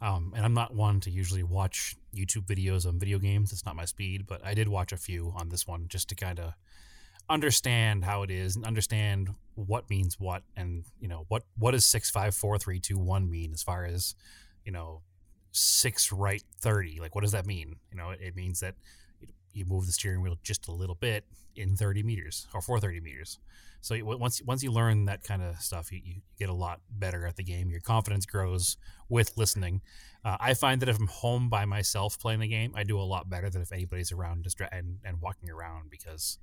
Um, 0.00 0.32
and 0.36 0.44
I'm 0.44 0.54
not 0.54 0.72
one 0.72 1.00
to 1.00 1.10
usually 1.10 1.42
watch 1.42 1.96
YouTube 2.14 2.46
videos 2.46 2.86
on 2.86 3.00
video 3.00 3.18
games. 3.18 3.52
It's 3.52 3.66
not 3.66 3.74
my 3.74 3.84
speed, 3.84 4.26
but 4.28 4.44
I 4.46 4.54
did 4.54 4.68
watch 4.68 4.92
a 4.92 4.96
few 4.96 5.32
on 5.34 5.48
this 5.48 5.66
one 5.66 5.86
just 5.88 6.08
to 6.10 6.14
kind 6.14 6.38
of 6.38 6.52
understand 7.28 8.04
how 8.04 8.22
it 8.22 8.30
is 8.30 8.54
and 8.54 8.64
understand 8.64 9.30
what 9.66 9.90
means 9.90 10.16
what, 10.18 10.42
and 10.56 10.84
you 11.00 11.08
know 11.08 11.24
what 11.28 11.42
what 11.56 11.72
does 11.72 11.86
six 11.86 12.10
five 12.10 12.34
four 12.34 12.58
three 12.58 12.80
two 12.80 12.98
one 12.98 13.28
mean 13.30 13.52
as 13.52 13.62
far 13.62 13.84
as 13.84 14.14
you 14.64 14.72
know 14.72 15.02
six 15.52 16.12
right 16.12 16.42
thirty. 16.60 17.00
Like, 17.00 17.14
what 17.14 17.22
does 17.22 17.32
that 17.32 17.46
mean? 17.46 17.76
You 17.90 17.98
know, 17.98 18.10
it, 18.10 18.20
it 18.20 18.36
means 18.36 18.60
that 18.60 18.74
you 19.52 19.64
move 19.64 19.86
the 19.86 19.92
steering 19.92 20.22
wheel 20.22 20.36
just 20.42 20.68
a 20.68 20.72
little 20.72 20.94
bit 20.94 21.24
in 21.56 21.74
30 21.74 22.02
meters 22.02 22.46
or 22.54 22.60
430 22.60 23.00
meters. 23.00 23.38
So 23.80 23.94
you- 23.94 24.04
once 24.06 24.42
once 24.42 24.62
you 24.62 24.70
learn 24.70 25.06
that 25.06 25.24
kind 25.24 25.42
of 25.42 25.60
stuff, 25.60 25.90
you, 25.90 26.00
you 26.04 26.20
get 26.38 26.48
a 26.48 26.52
lot 26.54 26.80
better 26.90 27.26
at 27.26 27.36
the 27.36 27.42
game. 27.42 27.70
Your 27.70 27.80
confidence 27.80 28.26
grows 28.26 28.76
with 29.08 29.36
listening. 29.36 29.80
Uh, 30.24 30.36
I 30.40 30.54
find 30.54 30.82
that 30.82 30.88
if 30.88 30.98
I'm 30.98 31.06
home 31.06 31.48
by 31.48 31.64
myself 31.64 32.18
playing 32.20 32.40
the 32.40 32.48
game, 32.48 32.72
I 32.76 32.84
do 32.84 33.00
a 33.00 33.02
lot 33.02 33.30
better 33.30 33.48
than 33.50 33.62
if 33.62 33.72
anybody's 33.72 34.12
around 34.12 34.44
distra- 34.44 34.68
and, 34.70 34.98
and 35.04 35.20
walking 35.20 35.48
around 35.50 35.90
because, 35.90 36.38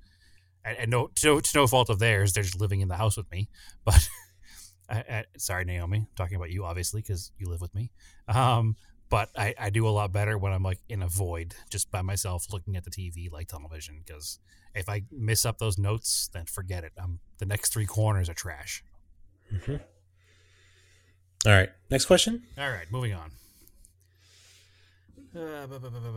and, 0.66 0.78
and 0.78 0.90
no, 0.90 1.08
to, 1.16 1.40
to 1.40 1.50
no 1.58 1.66
fault 1.66 1.88
of 1.90 1.98
theirs, 1.98 2.32
they're 2.32 2.42
just 2.42 2.60
living 2.60 2.80
in 2.80 2.88
the 2.88 2.96
house 2.96 3.16
with 3.16 3.30
me. 3.30 3.48
But 3.84 4.08
I, 4.88 4.96
I, 4.98 5.24
sorry, 5.36 5.64
Naomi, 5.64 5.98
I'm 5.98 6.06
talking 6.16 6.36
about 6.36 6.50
you 6.50 6.64
obviously 6.64 7.00
because 7.02 7.32
you 7.38 7.48
live 7.48 7.60
with 7.60 7.74
me. 7.74 7.90
Um, 8.28 8.76
but 9.08 9.30
I, 9.36 9.54
I 9.58 9.70
do 9.70 9.86
a 9.86 9.90
lot 9.90 10.12
better 10.12 10.38
when 10.38 10.52
I'm 10.52 10.62
like 10.62 10.78
in 10.88 11.02
a 11.02 11.08
void 11.08 11.54
just 11.70 11.90
by 11.90 12.02
myself 12.02 12.46
looking 12.52 12.76
at 12.76 12.84
the 12.84 12.90
TV 12.90 13.30
like 13.30 13.48
television 13.48 14.00
because 14.04 14.38
if 14.74 14.88
I 14.88 15.02
miss 15.10 15.44
up 15.44 15.58
those 15.58 15.78
notes, 15.78 16.28
then 16.32 16.44
forget 16.46 16.84
it. 16.84 16.92
I'm 16.98 17.20
the 17.38 17.46
next 17.46 17.72
three 17.72 17.86
corners 17.86 18.28
are 18.28 18.34
trash. 18.34 18.84
Mhm. 19.52 19.80
All 21.46 21.52
right. 21.52 21.70
Next 21.90 22.06
question. 22.06 22.42
All 22.58 22.70
right, 22.70 22.90
moving 22.90 23.14
on. 23.14 23.30
Uh, 25.34 25.66
bu- 25.66 25.78
bu- 25.78 25.90
bu- 25.90 26.10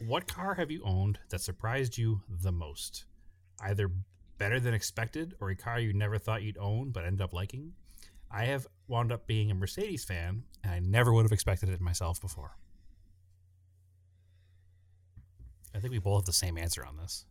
bu- 0.00 0.04
bu- 0.04 0.08
Parkinson 0.08 0.08
73. 0.08 0.08
What 0.08 0.26
car 0.28 0.54
have 0.54 0.70
you 0.70 0.82
owned 0.84 1.18
that 1.30 1.40
surprised 1.40 1.98
you 1.98 2.22
the 2.28 2.52
most? 2.52 3.04
Either 3.60 3.90
better 4.38 4.60
than 4.60 4.74
expected 4.74 5.34
or 5.40 5.50
a 5.50 5.56
car 5.56 5.80
you 5.80 5.92
never 5.92 6.18
thought 6.18 6.42
you'd 6.42 6.58
own 6.58 6.90
but 6.90 7.04
ended 7.04 7.22
up 7.22 7.32
liking? 7.32 7.72
I 8.30 8.44
have 8.46 8.66
wound 8.88 9.12
up 9.12 9.26
being 9.26 9.50
a 9.50 9.54
Mercedes 9.54 10.04
fan 10.04 10.44
and 10.62 10.72
I 10.72 10.78
never 10.80 11.12
would 11.12 11.24
have 11.24 11.32
expected 11.32 11.68
it 11.68 11.80
myself 11.80 12.20
before. 12.20 12.56
I 15.74 15.78
think 15.78 15.92
we 15.92 15.98
both 15.98 16.22
have 16.22 16.26
the 16.26 16.32
same 16.32 16.56
answer 16.56 16.84
on 16.84 16.96
this. 16.96 17.24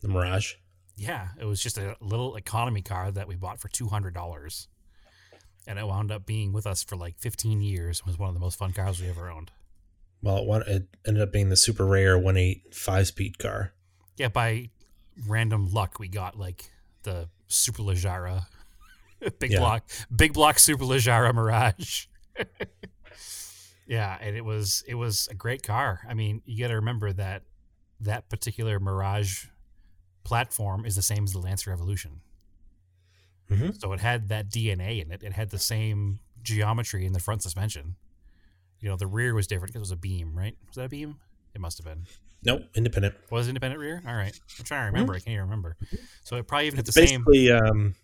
The 0.00 0.08
Mirage. 0.08 0.54
Yeah, 0.96 1.28
it 1.38 1.44
was 1.44 1.60
just 1.60 1.78
a 1.78 1.96
little 2.00 2.36
economy 2.36 2.80
car 2.80 3.10
that 3.10 3.28
we 3.28 3.34
bought 3.34 3.58
for 3.60 3.68
two 3.68 3.88
hundred 3.88 4.14
dollars, 4.14 4.68
and 5.66 5.78
it 5.78 5.86
wound 5.86 6.10
up 6.10 6.24
being 6.24 6.52
with 6.52 6.66
us 6.66 6.82
for 6.82 6.96
like 6.96 7.18
fifteen 7.18 7.60
years. 7.60 8.00
It 8.00 8.06
was 8.06 8.18
one 8.18 8.28
of 8.28 8.34
the 8.34 8.40
most 8.40 8.56
fun 8.58 8.72
cars 8.72 9.00
we 9.00 9.08
ever 9.08 9.28
owned. 9.28 9.50
Well, 10.22 10.38
it, 10.38 10.46
won- 10.46 10.64
it 10.66 10.88
ended 11.06 11.22
up 11.22 11.32
being 11.32 11.48
the 11.50 11.56
super 11.56 11.84
rare 11.86 12.18
1.8 12.18 12.74
five 12.74 13.06
speed 13.06 13.38
car. 13.38 13.72
Yeah, 14.16 14.28
by 14.28 14.70
random 15.26 15.70
luck, 15.72 15.98
we 15.98 16.08
got 16.08 16.38
like 16.38 16.70
the 17.02 17.28
Super 17.48 17.82
Leggera, 17.82 18.46
big 19.38 19.52
Yeah. 19.52 19.58
block, 19.60 19.88
big 20.14 20.32
block 20.32 20.58
Super 20.58 20.84
Leggera 20.84 21.32
Mirage. 21.34 22.06
yeah, 23.86 24.16
and 24.20 24.36
it 24.36 24.44
was 24.44 24.82
it 24.88 24.94
was 24.94 25.28
a 25.30 25.34
great 25.34 25.62
car. 25.62 26.00
I 26.08 26.14
mean, 26.14 26.42
you 26.44 26.58
got 26.64 26.68
to 26.68 26.76
remember 26.76 27.12
that 27.12 27.42
that 28.00 28.28
particular 28.28 28.80
Mirage 28.80 29.46
platform 30.24 30.84
is 30.84 30.96
the 30.96 31.02
same 31.02 31.24
as 31.24 31.32
the 31.32 31.38
Lancer 31.38 31.70
Evolution. 31.72 32.20
Mhm. 33.50 33.78
So 33.80 33.92
it 33.92 34.00
had 34.00 34.28
that 34.28 34.48
DNA 34.50 35.00
in 35.04 35.12
it. 35.12 35.22
It 35.22 35.32
had 35.34 35.50
the 35.50 35.58
same 35.58 36.18
geometry 36.42 37.06
in 37.06 37.12
the 37.12 37.20
front 37.20 37.42
suspension. 37.42 37.94
You 38.80 38.88
know, 38.90 38.96
the 38.96 39.06
rear 39.06 39.34
was 39.34 39.46
different 39.46 39.72
because 39.72 39.80
it 39.80 39.90
was 39.90 39.92
a 39.92 39.96
beam, 39.96 40.36
right? 40.36 40.56
Was 40.66 40.76
that 40.76 40.84
a 40.84 40.88
beam? 40.88 41.16
It 41.54 41.60
must 41.60 41.78
have 41.78 41.86
been. 41.86 42.04
Nope, 42.44 42.62
independent. 42.74 43.14
Was 43.30 43.46
it 43.46 43.50
independent 43.50 43.80
rear? 43.80 44.02
All 44.06 44.14
right. 44.14 44.38
I'm 44.58 44.64
trying 44.64 44.82
to 44.82 44.86
remember. 44.86 45.14
I 45.14 45.18
can't 45.18 45.28
even 45.28 45.44
remember. 45.44 45.76
So 46.24 46.36
it 46.36 46.46
probably 46.46 46.66
even 46.66 46.76
had 46.76 46.86
It's 46.86 46.94
the 46.94 47.06
same. 47.06 47.24
basically 47.24 47.50
um, 47.50 47.94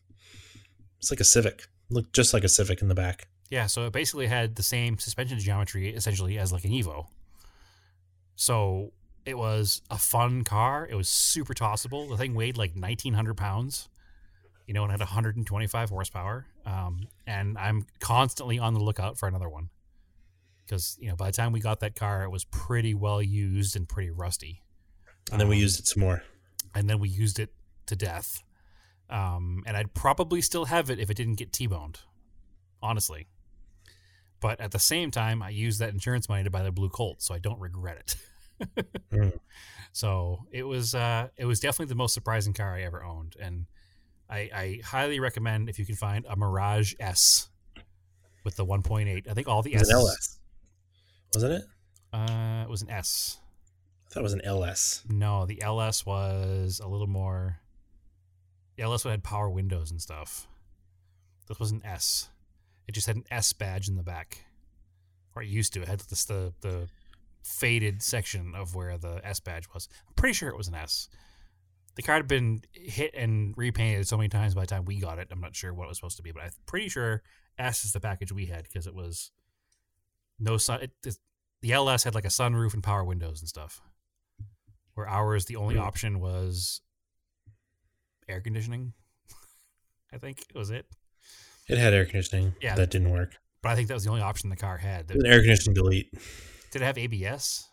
it's 0.98 1.10
like 1.10 1.20
a 1.20 1.24
Civic. 1.24 1.68
Looked 1.90 2.14
just 2.14 2.32
like 2.32 2.42
a 2.42 2.48
Civic 2.48 2.80
in 2.82 2.88
the 2.88 2.94
back. 2.94 3.28
Yeah, 3.50 3.66
so 3.66 3.86
it 3.86 3.92
basically 3.92 4.26
had 4.26 4.56
the 4.56 4.62
same 4.62 4.98
suspension 4.98 5.38
geometry 5.38 5.90
essentially 5.90 6.38
as 6.38 6.52
like 6.52 6.64
an 6.64 6.70
Evo. 6.70 7.06
So 8.34 8.92
it 9.26 9.36
was 9.36 9.82
a 9.90 9.98
fun 9.98 10.42
car. 10.42 10.88
It 10.90 10.94
was 10.94 11.08
super 11.08 11.54
tossable. 11.54 12.08
The 12.08 12.16
thing 12.16 12.34
weighed 12.34 12.56
like 12.56 12.72
1,900 12.74 13.36
pounds, 13.36 13.88
you 14.66 14.74
know, 14.74 14.82
and 14.82 14.90
had 14.90 15.00
125 15.00 15.90
horsepower. 15.90 16.46
Um, 16.64 17.08
and 17.26 17.58
I'm 17.58 17.86
constantly 18.00 18.58
on 18.58 18.74
the 18.74 18.80
lookout 18.80 19.18
for 19.18 19.28
another 19.28 19.48
one 19.48 19.68
because 20.64 20.96
you 21.00 21.08
know 21.08 21.16
by 21.16 21.26
the 21.26 21.32
time 21.32 21.52
we 21.52 21.60
got 21.60 21.80
that 21.80 21.94
car, 21.94 22.22
it 22.24 22.30
was 22.30 22.44
pretty 22.44 22.94
well 22.94 23.20
used 23.22 23.76
and 23.76 23.88
pretty 23.88 24.10
rusty. 24.10 24.62
And 25.30 25.40
then 25.40 25.48
we 25.48 25.56
Um, 25.56 25.62
used 25.62 25.80
it 25.80 25.86
some 25.86 26.00
more. 26.00 26.22
and 26.74 26.88
then 26.90 26.98
we 26.98 27.08
used 27.08 27.38
it 27.38 27.52
to 27.86 27.96
death. 27.96 28.42
Um, 29.10 29.62
and 29.66 29.76
I'd 29.76 29.92
probably 29.94 30.40
still 30.40 30.64
have 30.66 30.88
it 30.90 30.98
if 30.98 31.10
it 31.10 31.14
didn't 31.16 31.34
get 31.34 31.52
T-boned, 31.52 32.00
honestly. 32.82 33.28
But 34.40 34.60
at 34.60 34.70
the 34.72 34.78
same 34.78 35.10
time, 35.10 35.42
I 35.42 35.50
used 35.50 35.78
that 35.80 35.90
insurance 35.90 36.28
money 36.28 36.42
to 36.44 36.50
buy 36.50 36.62
the 36.62 36.72
blue 36.72 36.88
Colt, 36.88 37.22
so 37.22 37.34
I 37.34 37.38
don't 37.38 37.60
regret 37.60 37.98
it. 37.98 38.16
Mm. 39.12 39.38
So 39.92 40.46
it 40.52 40.62
was 40.62 40.94
uh, 40.94 41.28
it 41.36 41.44
was 41.46 41.58
definitely 41.58 41.86
the 41.90 41.96
most 41.96 42.14
surprising 42.14 42.52
car 42.52 42.74
I 42.76 42.82
ever 42.82 43.02
owned, 43.02 43.34
and 43.40 43.66
I, 44.30 44.38
I 44.54 44.80
highly 44.84 45.18
recommend 45.18 45.68
if 45.68 45.80
you 45.80 45.84
can 45.84 45.96
find 45.96 46.24
a 46.28 46.36
Mirage 46.36 46.94
S 47.00 47.48
with 48.44 48.54
the 48.54 48.64
1.8. 48.64 49.28
I 49.28 49.34
think 49.34 49.48
all 49.48 49.62
the 49.62 49.74
S 49.74 50.38
wasn't 51.34 51.54
it? 51.54 51.64
Uh, 52.12 52.62
it 52.64 52.70
was 52.70 52.82
an 52.82 52.90
S. 52.90 53.38
I 54.06 54.14
thought 54.14 54.20
it 54.20 54.24
was 54.24 54.32
an 54.34 54.44
LS. 54.44 55.02
No, 55.08 55.46
the 55.46 55.62
LS 55.62 56.04
was 56.04 56.80
a 56.82 56.88
little 56.88 57.06
more. 57.06 57.58
The 58.76 58.82
LS 58.82 59.04
had 59.04 59.24
power 59.24 59.48
windows 59.48 59.90
and 59.90 60.00
stuff. 60.00 60.46
This 61.48 61.58
was 61.58 61.70
an 61.70 61.82
S. 61.84 62.28
It 62.86 62.92
just 62.92 63.06
had 63.06 63.16
an 63.16 63.24
S 63.30 63.52
badge 63.52 63.88
in 63.88 63.96
the 63.96 64.02
back, 64.02 64.44
or 65.34 65.42
it 65.42 65.48
used 65.48 65.72
to. 65.74 65.82
It 65.82 65.88
had 65.88 66.00
this 66.00 66.24
the 66.24 66.52
the 66.60 66.88
faded 67.42 68.02
section 68.02 68.54
of 68.54 68.74
where 68.74 68.96
the 68.98 69.20
S 69.24 69.40
badge 69.40 69.66
was. 69.72 69.88
I'm 70.08 70.14
pretty 70.14 70.34
sure 70.34 70.48
it 70.48 70.56
was 70.56 70.68
an 70.68 70.74
S. 70.74 71.08
The 71.94 72.02
car 72.02 72.16
had 72.16 72.28
been 72.28 72.62
hit 72.72 73.14
and 73.14 73.54
repainted 73.56 74.08
so 74.08 74.16
many 74.16 74.28
times 74.28 74.54
by 74.54 74.62
the 74.62 74.66
time 74.66 74.84
we 74.84 74.98
got 74.98 75.18
it. 75.18 75.28
I'm 75.30 75.40
not 75.40 75.54
sure 75.54 75.74
what 75.74 75.84
it 75.84 75.88
was 75.88 75.98
supposed 75.98 76.16
to 76.16 76.22
be, 76.22 76.32
but 76.32 76.42
I'm 76.42 76.50
pretty 76.66 76.88
sure 76.88 77.22
S 77.58 77.84
is 77.84 77.92
the 77.92 78.00
package 78.00 78.32
we 78.32 78.46
had 78.46 78.64
because 78.64 78.86
it 78.86 78.94
was 78.94 79.30
no 80.42 80.56
sun. 80.58 80.80
It, 80.82 80.90
it- 81.06 81.16
the 81.62 81.72
LS 81.72 82.02
had 82.02 82.14
like 82.16 82.24
a 82.24 82.28
sunroof 82.28 82.74
and 82.74 82.82
power 82.82 83.04
windows 83.04 83.40
and 83.40 83.48
stuff 83.48 83.80
where 84.94 85.08
ours 85.08 85.44
the 85.44 85.54
only 85.54 85.78
option 85.78 86.18
was 86.18 86.80
air 88.28 88.40
conditioning. 88.40 88.92
I 90.12 90.18
think 90.18 90.44
was 90.54 90.70
it, 90.70 90.86
It 91.68 91.78
had 91.78 91.94
air 91.94 92.04
conditioning. 92.04 92.54
Yeah. 92.60 92.74
that 92.74 92.90
didn't 92.90 93.10
work. 93.10 93.36
but 93.62 93.70
I 93.70 93.76
think 93.76 93.86
that 93.88 93.94
was 93.94 94.02
the 94.04 94.10
only 94.10 94.22
option 94.22 94.50
the 94.50 94.56
car 94.56 94.76
had. 94.78 95.10
An 95.12 95.24
air 95.24 95.38
conditioning 95.40 95.74
delete. 95.74 96.12
Did 96.72 96.82
it 96.82 96.84
have 96.84 96.98
ABS? 96.98 97.68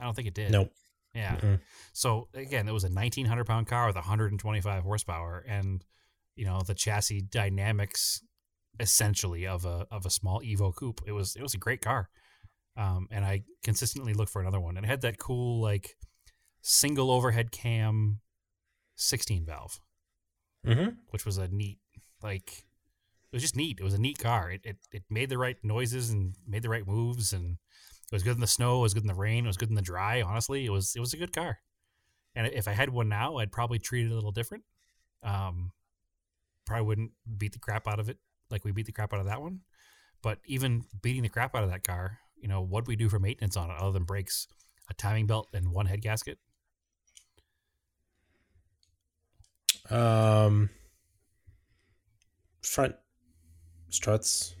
I 0.00 0.04
don't 0.04 0.14
think 0.16 0.28
it 0.28 0.34
did. 0.34 0.50
Nope. 0.50 0.72
Yeah. 1.14 1.36
Mm-mm. 1.36 1.60
So 1.92 2.28
again, 2.34 2.66
it 2.66 2.72
was 2.72 2.84
a 2.84 2.88
1900 2.88 3.44
pound 3.44 3.66
car 3.66 3.86
with 3.86 3.94
125 3.96 4.82
horsepower, 4.82 5.44
and 5.46 5.84
you 6.34 6.44
know 6.46 6.62
the 6.66 6.74
chassis 6.74 7.20
dynamics 7.20 8.22
essentially 8.80 9.46
of 9.46 9.64
a 9.64 9.86
of 9.90 10.06
a 10.06 10.10
small 10.10 10.40
Evo 10.40 10.74
coupe. 10.74 11.00
It 11.06 11.12
was 11.12 11.36
it 11.36 11.42
was 11.42 11.54
a 11.54 11.58
great 11.58 11.80
car, 11.80 12.08
um, 12.76 13.08
and 13.10 13.24
I 13.24 13.42
consistently 13.62 14.14
look 14.14 14.28
for 14.28 14.40
another 14.40 14.60
one. 14.60 14.76
And 14.76 14.84
it 14.84 14.88
had 14.88 15.02
that 15.02 15.18
cool 15.18 15.60
like 15.60 15.96
single 16.62 17.10
overhead 17.10 17.50
cam 17.52 18.20
16 18.96 19.44
valve. 19.44 19.80
Mm-hmm. 20.66 20.90
which 21.10 21.26
was 21.26 21.36
a 21.36 21.46
neat 21.48 21.78
like 22.22 22.64
it 23.30 23.36
was 23.36 23.42
just 23.42 23.54
neat. 23.54 23.80
It 23.80 23.84
was 23.84 23.92
a 23.92 24.00
neat 24.00 24.18
car. 24.18 24.50
It, 24.50 24.62
it 24.64 24.78
it 24.92 25.02
made 25.10 25.28
the 25.28 25.36
right 25.36 25.58
noises 25.62 26.08
and 26.08 26.32
made 26.48 26.62
the 26.62 26.70
right 26.70 26.86
moves 26.86 27.34
and 27.34 27.58
it 28.10 28.12
was 28.14 28.22
good 28.22 28.36
in 28.36 28.40
the 28.40 28.46
snow, 28.46 28.78
it 28.78 28.82
was 28.82 28.94
good 28.94 29.02
in 29.02 29.08
the 29.08 29.14
rain, 29.14 29.44
it 29.44 29.48
was 29.48 29.58
good 29.58 29.68
in 29.68 29.74
the 29.74 29.82
dry. 29.82 30.22
Honestly, 30.22 30.64
it 30.64 30.70
was 30.70 30.96
it 30.96 31.00
was 31.00 31.12
a 31.12 31.18
good 31.18 31.34
car. 31.34 31.58
And 32.34 32.46
if 32.46 32.66
I 32.66 32.72
had 32.72 32.88
one 32.88 33.10
now, 33.10 33.36
I'd 33.36 33.52
probably 33.52 33.78
treat 33.78 34.06
it 34.06 34.10
a 34.10 34.14
little 34.14 34.32
different. 34.32 34.64
Um 35.22 35.72
probably 36.64 36.86
wouldn't 36.86 37.10
beat 37.36 37.52
the 37.52 37.58
crap 37.58 37.86
out 37.86 38.00
of 38.00 38.08
it 38.08 38.16
like 38.54 38.64
we 38.64 38.72
beat 38.72 38.86
the 38.86 38.92
crap 38.92 39.12
out 39.12 39.20
of 39.20 39.26
that 39.26 39.42
one. 39.42 39.60
But 40.22 40.38
even 40.46 40.84
beating 41.02 41.22
the 41.22 41.28
crap 41.28 41.54
out 41.54 41.64
of 41.64 41.70
that 41.70 41.84
car, 41.84 42.18
you 42.40 42.48
know, 42.48 42.62
what 42.62 42.86
we 42.86 42.96
do 42.96 43.10
for 43.10 43.18
maintenance 43.18 43.56
on 43.58 43.68
it 43.70 43.76
other 43.78 43.92
than 43.92 44.04
brakes, 44.04 44.48
a 44.88 44.94
timing 44.94 45.26
belt 45.26 45.48
and 45.52 45.68
one 45.72 45.86
head 45.86 46.00
gasket? 46.00 46.38
Um, 49.90 50.70
front 52.62 52.96
struts, 53.90 54.54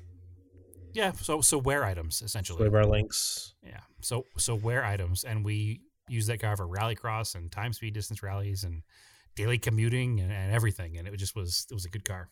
Yeah, 0.92 1.12
so 1.12 1.40
so 1.40 1.56
wear 1.56 1.82
items 1.84 2.20
essentially. 2.20 2.58
sway 2.58 2.68
bar 2.68 2.84
links. 2.84 3.54
Yeah. 3.62 3.80
So 4.02 4.26
so 4.36 4.54
wear 4.54 4.84
items, 4.84 5.24
and 5.24 5.44
we 5.44 5.80
use 6.08 6.26
that 6.26 6.40
car 6.40 6.56
for 6.56 6.68
rallycross 6.68 7.34
and 7.34 7.50
time 7.50 7.72
speed 7.72 7.94
distance 7.94 8.22
rallies 8.22 8.64
and 8.64 8.82
daily 9.34 9.56
commuting 9.58 10.20
and, 10.20 10.30
and 10.30 10.52
everything. 10.52 10.98
And 10.98 11.08
it 11.08 11.16
just 11.16 11.34
was 11.34 11.66
it 11.70 11.74
was 11.74 11.86
a 11.86 11.88
good 11.88 12.04
car. 12.04 12.28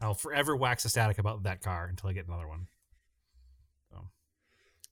I'll 0.00 0.14
forever 0.14 0.54
wax 0.54 0.84
ecstatic 0.84 1.18
about 1.18 1.42
that 1.44 1.62
car 1.62 1.86
until 1.86 2.10
I 2.10 2.12
get 2.12 2.26
another 2.26 2.48
one. 2.48 2.68
So 3.90 4.08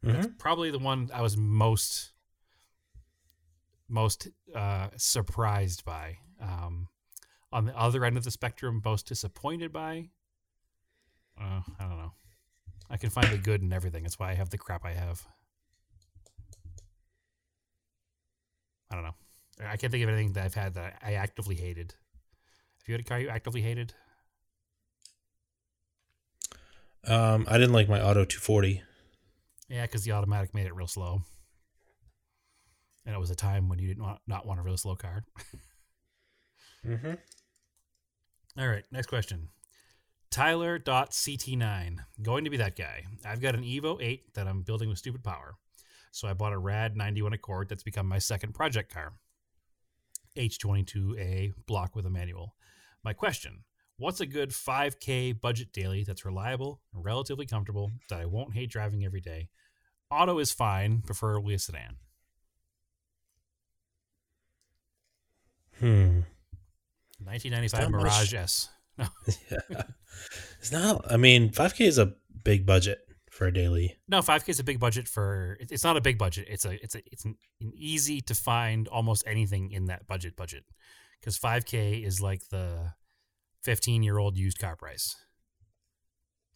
that's 0.02 0.26
Mhm. 0.26 0.38
probably 0.38 0.70
the 0.70 0.78
one 0.78 1.10
I 1.12 1.22
was 1.22 1.36
most 1.36 2.12
most 3.88 4.28
uh, 4.54 4.88
surprised 4.96 5.84
by. 5.84 6.18
Um, 6.40 6.88
on 7.52 7.66
the 7.66 7.78
other 7.78 8.04
end 8.04 8.16
of 8.16 8.24
the 8.24 8.30
spectrum, 8.30 8.80
most 8.84 9.06
disappointed 9.06 9.72
by. 9.72 10.10
Uh, 11.38 11.60
I 11.78 11.84
don't 11.86 11.98
know. 11.98 12.12
I 12.90 12.96
can 12.96 13.10
find 13.10 13.28
the 13.28 13.38
good 13.38 13.62
in 13.62 13.72
everything. 13.72 14.02
That's 14.02 14.18
why 14.18 14.30
I 14.30 14.34
have 14.34 14.50
the 14.50 14.58
crap 14.58 14.84
I 14.84 14.92
have. 14.92 15.26
I 18.90 18.94
don't 18.94 19.04
know. 19.04 19.14
I 19.60 19.76
can't 19.76 19.90
think 19.90 20.02
of 20.02 20.08
anything 20.08 20.32
that 20.32 20.44
I've 20.44 20.54
had 20.54 20.74
that 20.74 20.98
I 21.02 21.14
actively 21.14 21.54
hated. 21.56 21.94
Have 22.78 22.88
you 22.88 22.94
had 22.94 23.00
a 23.00 23.04
car 23.04 23.20
you 23.20 23.28
actively 23.28 23.62
hated? 23.62 23.94
Um, 27.06 27.46
I 27.48 27.58
didn't 27.58 27.72
like 27.72 27.88
my 27.88 28.00
Auto 28.00 28.24
240. 28.24 28.82
Yeah, 29.68 29.82
because 29.82 30.04
the 30.04 30.12
automatic 30.12 30.54
made 30.54 30.66
it 30.66 30.74
real 30.74 30.86
slow, 30.86 31.22
and 33.04 33.14
it 33.14 33.18
was 33.18 33.30
a 33.30 33.34
time 33.34 33.68
when 33.68 33.78
you 33.78 33.88
didn't 33.88 34.02
want 34.02 34.20
not 34.26 34.46
want 34.46 34.60
a 34.60 34.62
real 34.62 34.76
slow 34.76 34.96
car. 34.96 35.24
Mm-hmm. 36.86 37.14
All 38.58 38.68
right, 38.68 38.84
next 38.92 39.06
question. 39.06 39.48
Tyler.ct9. 40.30 41.98
Going 42.22 42.44
to 42.44 42.50
be 42.50 42.56
that 42.58 42.76
guy. 42.76 43.04
I've 43.24 43.40
got 43.40 43.54
an 43.54 43.62
Evo 43.62 44.02
8 44.02 44.34
that 44.34 44.46
I'm 44.46 44.62
building 44.62 44.88
with 44.88 44.98
stupid 44.98 45.22
power. 45.24 45.54
So 46.12 46.28
I 46.28 46.34
bought 46.34 46.52
a 46.52 46.58
Rad 46.58 46.96
91 46.96 47.32
Accord 47.32 47.68
that's 47.68 47.82
become 47.82 48.06
my 48.06 48.18
second 48.18 48.54
project 48.54 48.92
car. 48.92 49.14
H22A 50.36 51.54
block 51.66 51.96
with 51.96 52.06
a 52.06 52.10
manual. 52.10 52.54
My 53.02 53.12
question 53.12 53.64
What's 53.96 54.20
a 54.20 54.26
good 54.26 54.50
5K 54.50 55.40
budget 55.40 55.72
daily 55.72 56.02
that's 56.04 56.24
reliable 56.24 56.80
and 56.92 57.04
relatively 57.04 57.46
comfortable 57.46 57.92
that 58.08 58.20
I 58.20 58.26
won't 58.26 58.54
hate 58.54 58.70
driving 58.70 59.04
every 59.04 59.20
day? 59.20 59.48
Auto 60.10 60.38
is 60.38 60.50
fine, 60.50 61.02
preferably 61.02 61.54
a 61.54 61.58
sedan. 61.58 61.96
Hmm. 65.78 66.20
1995 67.22 67.80
Not 67.80 67.90
much. 67.90 68.02
Mirage 68.02 68.34
S. 68.34 68.68
No, 68.96 69.06
Yeah. 69.50 69.82
It's 70.60 70.70
not. 70.70 71.10
I 71.10 71.16
mean, 71.16 71.50
5K 71.50 71.80
is 71.86 71.98
a 71.98 72.12
big 72.44 72.64
budget 72.64 72.98
for 73.28 73.48
a 73.48 73.52
daily. 73.52 73.96
no, 74.06 74.20
5K 74.20 74.50
is 74.50 74.60
a 74.60 74.64
big 74.64 74.78
budget 74.78 75.08
for. 75.08 75.56
It's 75.58 75.82
not 75.82 75.96
a 75.96 76.00
big 76.00 76.16
budget. 76.16 76.46
It's 76.48 76.64
a 76.64 76.72
it's 76.80 76.94
a 76.94 77.02
it's 77.10 77.24
an, 77.24 77.36
an 77.60 77.72
easy 77.74 78.20
to 78.20 78.34
find 78.36 78.86
almost 78.86 79.24
anything 79.26 79.72
in 79.72 79.86
that 79.86 80.06
budget 80.06 80.36
budget 80.36 80.62
because 81.20 81.36
5K 81.36 82.06
is 82.06 82.20
like 82.20 82.48
the 82.50 82.92
15 83.64 84.02
year 84.02 84.18
old 84.18 84.36
used 84.36 84.58
car 84.58 84.76
price. 84.76 85.16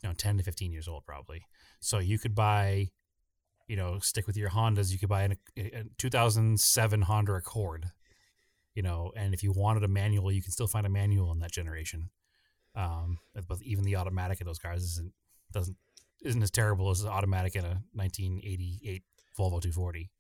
You 0.02 0.08
know, 0.08 0.14
10 0.16 0.38
to 0.38 0.44
15 0.44 0.72
years 0.72 0.86
old 0.86 1.04
probably. 1.04 1.42
So 1.80 1.98
you 1.98 2.18
could 2.18 2.34
buy, 2.34 2.88
you 3.66 3.76
know, 3.76 3.98
stick 3.98 4.26
with 4.26 4.36
your 4.36 4.50
Hondas. 4.50 4.92
You 4.92 4.98
could 4.98 5.08
buy 5.08 5.22
an, 5.22 5.36
a 5.56 5.84
2007 5.98 7.02
Honda 7.02 7.32
Accord. 7.34 7.86
You 8.74 8.82
know, 8.82 9.12
and 9.16 9.34
if 9.34 9.42
you 9.42 9.52
wanted 9.52 9.82
a 9.82 9.88
manual, 9.88 10.30
you 10.30 10.40
can 10.40 10.52
still 10.52 10.68
find 10.68 10.86
a 10.86 10.90
manual 10.90 11.32
in 11.32 11.40
that 11.40 11.50
generation. 11.50 12.10
Um, 12.76 13.18
but 13.48 13.60
even 13.62 13.82
the 13.82 13.96
automatic 13.96 14.40
of 14.40 14.46
those 14.46 14.60
cars 14.60 14.84
isn't 14.84 15.12
doesn't 15.50 15.76
isn't 16.22 16.42
as 16.42 16.50
terrible 16.50 16.90
as 16.90 17.02
the 17.02 17.08
automatic 17.08 17.56
in 17.56 17.64
a 17.64 17.82
1988 17.94 19.02
Volvo 19.36 19.60
240. 19.60 20.10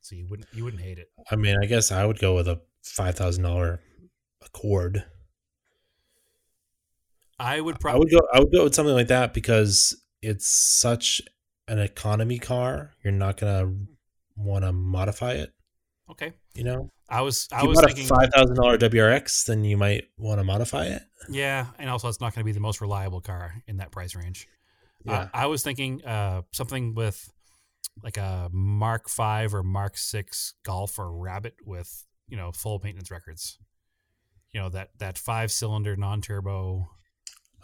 So 0.00 0.16
you 0.16 0.26
wouldn't 0.28 0.48
you 0.52 0.64
wouldn't 0.64 0.82
hate 0.82 0.98
it. 0.98 1.08
I 1.30 1.36
mean, 1.36 1.56
I 1.62 1.66
guess 1.66 1.92
I 1.92 2.04
would 2.04 2.18
go 2.18 2.34
with 2.34 2.48
a 2.48 2.60
five 2.82 3.14
thousand 3.14 3.44
dollar 3.44 3.80
Accord. 4.44 5.04
I 7.38 7.60
would 7.60 7.80
probably 7.80 7.96
I 7.96 7.98
would 7.98 8.10
go. 8.10 8.28
I 8.34 8.38
would 8.40 8.52
go 8.52 8.64
with 8.64 8.74
something 8.74 8.94
like 8.94 9.08
that 9.08 9.34
because 9.34 10.00
it's 10.20 10.46
such 10.46 11.20
an 11.68 11.78
economy 11.78 12.38
car. 12.38 12.92
You're 13.02 13.12
not 13.12 13.38
gonna 13.38 13.72
want 14.36 14.64
to 14.64 14.72
modify 14.72 15.32
it. 15.32 15.52
okay. 16.10 16.32
You 16.54 16.64
know, 16.64 16.90
I 17.08 17.22
was 17.22 17.48
I 17.52 17.64
was 17.64 17.80
thinking 17.80 18.04
a 18.04 18.08
five 18.08 18.30
thousand 18.34 18.56
dollar 18.56 18.78
WRX, 18.78 19.46
then 19.46 19.64
you 19.64 19.76
might 19.76 20.04
want 20.16 20.40
to 20.40 20.44
modify 20.44 20.86
it. 20.86 21.02
yeah, 21.28 21.66
and 21.78 21.90
also 21.90 22.08
it's 22.08 22.20
not 22.20 22.34
going 22.34 22.40
to 22.40 22.44
be 22.44 22.52
the 22.52 22.60
most 22.60 22.80
reliable 22.80 23.20
car 23.20 23.54
in 23.66 23.78
that 23.78 23.90
price 23.90 24.14
range. 24.14 24.48
Uh, 25.06 25.26
I 25.34 25.46
was 25.46 25.62
thinking 25.62 26.04
uh, 26.04 26.42
something 26.52 26.94
with 26.94 27.28
like 28.02 28.16
a 28.16 28.48
Mark 28.52 29.08
Five 29.08 29.54
or 29.54 29.62
Mark 29.62 29.96
Six 29.96 30.54
Golf 30.64 30.98
or 30.98 31.12
Rabbit 31.12 31.56
with 31.64 32.06
you 32.28 32.36
know 32.36 32.52
full 32.52 32.80
maintenance 32.82 33.10
records. 33.10 33.58
You 34.52 34.60
know 34.60 34.68
that 34.70 34.90
that 34.98 35.18
five 35.18 35.50
cylinder 35.50 35.96
non 35.96 36.20
turbo. 36.20 36.88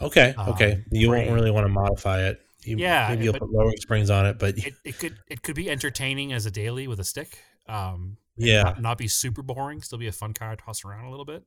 Okay. 0.00 0.34
Um, 0.36 0.50
Okay. 0.50 0.84
You 0.90 1.10
won't 1.10 1.30
really 1.30 1.50
want 1.50 1.66
to 1.66 1.72
modify 1.72 2.22
it. 2.28 2.40
You, 2.64 2.76
Yeah, 2.76 3.08
Maybe 3.10 3.24
you'll 3.24 3.34
put 3.34 3.50
lowering 3.50 3.76
springs 3.78 4.10
on 4.10 4.26
it, 4.26 4.38
but 4.38 4.58
It, 4.58 4.74
it 4.84 4.98
could 4.98 5.16
it 5.28 5.42
could 5.42 5.54
be 5.56 5.70
entertaining 5.70 6.32
as 6.32 6.44
a 6.46 6.50
daily 6.50 6.86
with 6.88 7.00
a 7.00 7.04
stick. 7.04 7.38
Um, 7.68 8.16
yeah, 8.36 8.62
not, 8.62 8.82
not 8.82 8.98
be 8.98 9.08
super 9.08 9.42
boring. 9.42 9.82
Still 9.82 9.98
be 9.98 10.06
a 10.06 10.12
fun 10.12 10.32
car 10.34 10.54
to 10.56 10.62
toss 10.64 10.84
around 10.84 11.04
a 11.06 11.10
little 11.10 11.24
bit. 11.24 11.44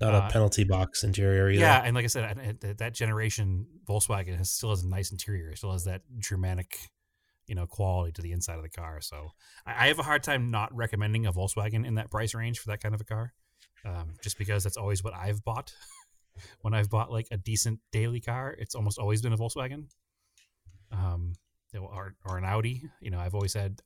not 0.00 0.14
uh, 0.14 0.26
a 0.26 0.30
penalty 0.30 0.64
box 0.64 1.02
interior 1.04 1.48
either. 1.50 1.60
Yeah, 1.60 1.82
and 1.84 1.94
like 1.94 2.04
I 2.04 2.08
said, 2.08 2.24
I- 2.38 2.42
I- 2.48 2.52
that- 2.60 2.78
that 2.78 2.94
generation 2.94 3.66
Volkswagen 3.88 4.36
has, 4.36 4.50
still 4.50 4.70
has 4.70 4.82
a 4.82 4.88
nice 4.88 5.10
interior. 5.12 5.54
Still 5.56 5.72
has 5.72 5.84
that 5.84 6.02
Germanic, 6.18 6.78
you 7.46 7.54
know, 7.54 7.66
quality 7.66 8.12
to 8.12 8.22
the 8.22 8.32
inside 8.32 8.56
of 8.56 8.62
the 8.62 8.68
car. 8.68 9.00
So 9.00 9.32
I, 9.66 9.84
I 9.84 9.88
have 9.88 9.98
a 9.98 10.02
hard 10.04 10.22
time 10.22 10.50
not 10.50 10.74
recommending 10.74 11.26
a 11.26 11.32
Volkswagen 11.32 11.86
in 11.86 11.94
that 11.94 12.10
price 12.10 12.34
range 12.34 12.58
for 12.58 12.68
that 12.68 12.80
kind 12.82 12.94
of 12.94 13.00
a 13.00 13.04
car, 13.04 13.32
um, 13.84 14.14
just 14.22 14.36
because 14.38 14.64
that's 14.64 14.76
always 14.76 15.02
what 15.04 15.14
I've 15.14 15.44
bought. 15.44 15.72
when 16.60 16.74
I've 16.74 16.90
bought 16.90 17.10
like 17.10 17.28
a 17.30 17.36
decent 17.36 17.80
daily 17.92 18.20
car, 18.20 18.54
it's 18.58 18.74
almost 18.74 18.98
always 18.98 19.22
been 19.22 19.32
a 19.32 19.36
Volkswagen, 19.36 19.86
um, 20.92 21.32
or 21.78 22.14
or 22.24 22.38
an 22.38 22.44
Audi. 22.44 22.82
You 23.00 23.10
know, 23.10 23.18
I've 23.18 23.34
always 23.34 23.54
had. 23.54 23.80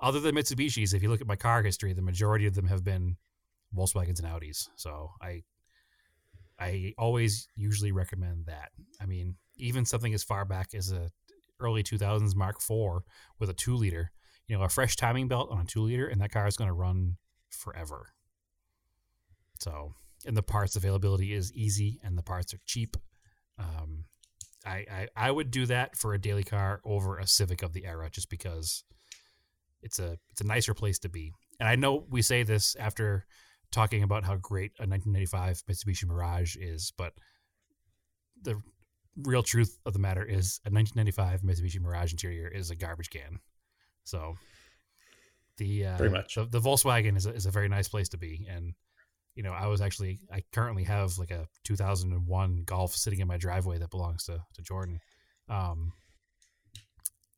Other 0.00 0.20
than 0.20 0.36
Mitsubishi's, 0.36 0.94
if 0.94 1.02
you 1.02 1.08
look 1.08 1.20
at 1.20 1.26
my 1.26 1.34
car 1.34 1.60
history, 1.60 1.92
the 1.92 2.02
majority 2.02 2.46
of 2.46 2.54
them 2.54 2.68
have 2.68 2.84
been 2.84 3.16
Volkswagens 3.74 4.22
and 4.22 4.28
Audis. 4.28 4.68
So 4.76 5.10
I 5.20 5.42
I 6.58 6.94
always 6.98 7.48
usually 7.56 7.92
recommend 7.92 8.46
that. 8.46 8.70
I 9.00 9.06
mean, 9.06 9.36
even 9.56 9.84
something 9.84 10.14
as 10.14 10.24
far 10.24 10.44
back 10.44 10.74
as 10.74 10.90
a 10.90 11.10
early 11.60 11.82
2000s 11.82 12.34
Mark 12.34 12.56
IV 12.56 13.02
with 13.38 13.50
a 13.50 13.54
2 13.54 13.74
liter, 13.74 14.12
you 14.46 14.56
know, 14.56 14.64
a 14.64 14.68
fresh 14.68 14.96
timing 14.96 15.28
belt 15.28 15.50
on 15.50 15.60
a 15.60 15.64
2 15.64 15.82
liter 15.82 16.06
and 16.06 16.20
that 16.20 16.32
car 16.32 16.46
is 16.46 16.56
going 16.56 16.68
to 16.68 16.74
run 16.74 17.16
forever. 17.50 18.12
So, 19.60 19.94
and 20.26 20.36
the 20.36 20.42
parts 20.42 20.76
availability 20.76 21.32
is 21.32 21.52
easy 21.52 22.00
and 22.02 22.16
the 22.16 22.22
parts 22.22 22.52
are 22.54 22.60
cheap. 22.66 22.96
Um, 23.58 24.04
I, 24.64 24.84
I 24.90 25.08
I 25.16 25.30
would 25.30 25.50
do 25.50 25.66
that 25.66 25.96
for 25.96 26.14
a 26.14 26.20
daily 26.20 26.44
car 26.44 26.80
over 26.84 27.18
a 27.18 27.26
Civic 27.26 27.62
of 27.62 27.72
the 27.72 27.86
era 27.86 28.08
just 28.10 28.28
because 28.28 28.84
it's 29.82 29.98
a 29.98 30.18
it's 30.30 30.40
a 30.40 30.46
nicer 30.46 30.74
place 30.74 30.98
to 31.00 31.08
be. 31.08 31.32
And 31.60 31.68
I 31.68 31.76
know 31.76 32.04
we 32.08 32.22
say 32.22 32.42
this 32.42 32.76
after 32.76 33.26
talking 33.70 34.02
about 34.02 34.24
how 34.24 34.36
great 34.36 34.72
a 34.78 34.86
1995 34.86 35.64
Mitsubishi 35.66 36.06
Mirage 36.06 36.56
is, 36.56 36.92
but 36.96 37.12
the 38.42 38.60
real 39.24 39.42
truth 39.42 39.78
of 39.84 39.92
the 39.92 39.98
matter 39.98 40.24
is 40.24 40.60
a 40.64 40.70
1995 40.70 41.42
Mitsubishi 41.42 41.80
Mirage 41.80 42.12
interior 42.12 42.48
is 42.48 42.70
a 42.70 42.76
garbage 42.76 43.10
can. 43.10 43.40
So 44.04 44.36
the 45.58 45.86
uh, 45.86 45.96
the, 45.98 46.48
the 46.50 46.60
Volkswagen 46.60 47.16
is 47.16 47.26
a, 47.26 47.32
is 47.32 47.46
a 47.46 47.50
very 47.50 47.68
nice 47.68 47.88
place 47.88 48.08
to 48.10 48.18
be, 48.18 48.46
and 48.50 48.74
you 49.38 49.44
know 49.44 49.52
I 49.52 49.68
was 49.68 49.80
actually 49.80 50.18
I 50.32 50.42
currently 50.52 50.82
have 50.82 51.16
like 51.16 51.30
a 51.30 51.46
2001 51.62 52.64
Golf 52.66 52.96
sitting 52.96 53.20
in 53.20 53.28
my 53.28 53.36
driveway 53.36 53.78
that 53.78 53.92
belongs 53.92 54.24
to 54.24 54.42
to 54.54 54.62
Jordan. 54.62 54.98
Um, 55.48 55.92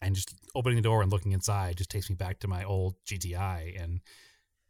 and 0.01 0.15
just 0.15 0.35
opening 0.55 0.77
the 0.77 0.83
door 0.83 1.03
and 1.03 1.13
looking 1.13 1.33
inside 1.33 1.77
just 1.77 1.91
takes 1.91 2.09
me 2.09 2.17
back 2.17 2.41
to 2.41 2.49
my 2.49 2.65
old 2.65 2.95
GTI. 3.07 3.81
And 3.81 4.01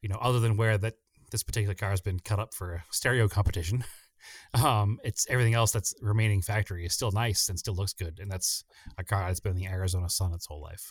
you 0.03 0.09
know, 0.09 0.19
other 0.21 0.41
than 0.41 0.57
where 0.57 0.77
that 0.77 0.95
this 1.31 1.45
particular 1.45 1.77
car 1.77 1.91
has 1.91 2.01
been 2.01 2.19
cut 2.19 2.41
up 2.41 2.53
for 2.53 2.75
a 2.75 2.85
stereo 2.91 3.29
competition, 3.29 3.85
um, 4.55 4.99
it's 5.05 5.25
everything 5.31 5.55
else 5.55 5.71
that's 5.71 5.95
remaining 6.03 6.43
factory 6.43 6.85
is 6.85 6.95
still 6.95 7.13
nice 7.13 7.49
and 7.49 7.61
still 7.61 7.77
looks 7.77 7.93
good. 7.93 8.19
And 8.21 8.29
that's 8.29 8.65
a 8.99 9.05
car 9.05 9.29
that's 9.29 9.39
been 9.39 9.53
in 9.53 9.59
the 9.59 9.69
Arizona 9.69 10.09
sun 10.09 10.35
its 10.35 10.47
whole 10.47 10.61
life. 10.61 10.91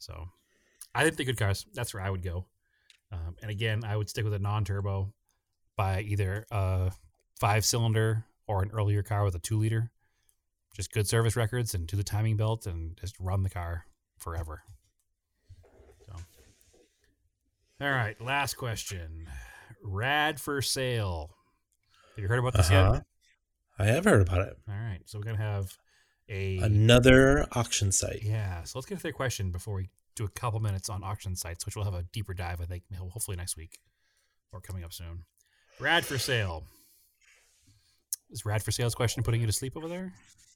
So 0.00 0.24
I 0.92 1.04
think 1.04 1.16
they're 1.16 1.26
good 1.26 1.38
cars. 1.38 1.66
That's 1.72 1.94
where 1.94 2.02
I 2.02 2.10
would 2.10 2.24
go. 2.24 2.46
Um, 3.12 3.36
and 3.42 3.50
again, 3.52 3.84
I 3.86 3.96
would 3.96 4.10
stick 4.10 4.24
with 4.24 4.34
a 4.34 4.40
non-turbo, 4.40 5.14
buy 5.78 6.02
either 6.02 6.44
a 6.50 6.92
five-cylinder 7.40 8.26
or 8.46 8.62
an 8.62 8.70
earlier 8.72 9.02
car 9.02 9.24
with 9.24 9.34
a 9.34 9.38
two-liter 9.38 9.90
just 10.74 10.92
good 10.92 11.08
service 11.08 11.34
records 11.34 11.74
and 11.74 11.86
do 11.88 11.96
the 11.96 12.04
timing 12.04 12.36
belt 12.36 12.64
and 12.66 12.96
just 13.00 13.18
run 13.18 13.42
the 13.42 13.50
car 13.50 13.84
forever. 14.18 14.62
So, 16.06 16.12
all 17.80 17.90
right, 17.90 18.20
last 18.20 18.54
question. 18.54 19.26
Rad 19.82 20.40
for 20.40 20.62
sale. 20.62 21.34
Have 22.14 22.22
you 22.22 22.28
heard 22.28 22.38
about 22.38 22.52
this 22.54 22.70
Uh-huh. 22.70 22.92
yet? 22.94 23.04
I 23.78 23.86
have 23.86 24.04
heard 24.04 24.20
about 24.22 24.46
it. 24.46 24.56
All 24.68 24.74
right, 24.74 25.00
so 25.06 25.18
we're 25.18 25.24
gonna 25.24 25.38
have 25.38 25.76
a 26.28 26.58
Another 26.58 27.46
auction 27.52 27.90
site. 27.90 28.22
yeah. 28.22 28.62
So 28.64 28.78
let's 28.78 28.86
get 28.86 28.98
to 28.98 29.02
their 29.02 29.12
question 29.12 29.50
before 29.50 29.74
we 29.74 29.88
do 30.14 30.24
a 30.24 30.28
couple 30.28 30.60
minutes 30.60 30.88
on 30.88 31.02
auction 31.02 31.34
sites, 31.36 31.64
which 31.66 31.74
we'll 31.74 31.84
have 31.86 31.94
a 31.94 32.02
deeper 32.12 32.34
dive. 32.34 32.60
I 32.60 32.66
think 32.66 32.84
hopefully 32.96 33.36
next 33.36 33.56
week 33.56 33.78
or 34.52 34.60
coming 34.60 34.84
up 34.84 34.92
soon. 34.92 35.24
Rad 35.80 36.04
for 36.04 36.18
sale. 36.18 36.64
Is 38.30 38.44
Rad 38.44 38.62
for 38.62 38.70
sale's 38.72 38.94
question 38.94 39.22
putting 39.22 39.40
you 39.40 39.46
to 39.46 39.52
sleep 39.52 39.76
over 39.76 39.88
there? 39.88 40.12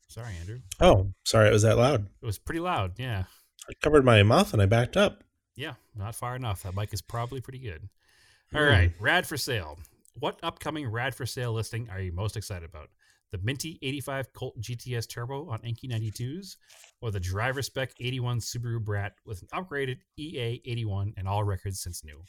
Sorry, 0.08 0.34
Andrew. 0.40 0.60
Oh, 0.80 1.12
sorry, 1.24 1.48
it 1.48 1.52
was 1.52 1.62
that 1.62 1.78
loud. 1.78 2.06
It 2.22 2.26
was 2.26 2.38
pretty 2.38 2.60
loud. 2.60 2.98
Yeah. 2.98 3.24
I 3.68 3.72
covered 3.82 4.04
my 4.04 4.22
mouth 4.22 4.52
and 4.52 4.60
I 4.60 4.66
backed 4.66 4.96
up. 4.96 5.22
Yeah, 5.56 5.74
not 5.94 6.14
far 6.14 6.36
enough. 6.36 6.64
That 6.64 6.74
mic 6.74 6.92
is 6.92 7.00
probably 7.00 7.40
pretty 7.40 7.60
good. 7.60 7.88
All 8.54 8.60
Hmm. 8.62 8.68
right, 8.68 8.92
Rad 9.00 9.26
for 9.26 9.36
sale. 9.36 9.78
What 10.18 10.38
upcoming 10.42 10.86
Rad 10.88 11.14
for 11.14 11.24
sale 11.24 11.52
listing 11.52 11.88
are 11.90 12.00
you 12.00 12.12
most 12.12 12.36
excited 12.36 12.68
about? 12.68 12.90
the 13.30 13.38
Minty 13.38 13.78
85 13.80 14.34
Colt 14.34 14.60
GTS 14.60 15.06
Turbo 15.08 15.48
on 15.48 15.58
Enkei 15.60 15.88
92s, 15.90 16.58
or 17.00 17.10
the 17.10 17.18
driver 17.18 17.62
spec 17.62 17.94
81 17.98 18.40
Subaru 18.40 18.78
Brat 18.78 19.14
with 19.24 19.40
an 19.40 19.48
upgraded 19.54 20.00
EA 20.18 20.60
81 20.66 21.14
and 21.16 21.26
all 21.26 21.42
records 21.42 21.80
since 21.80 22.04
new. 22.04 22.22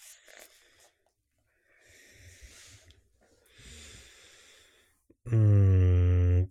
Mm, 5.32 6.50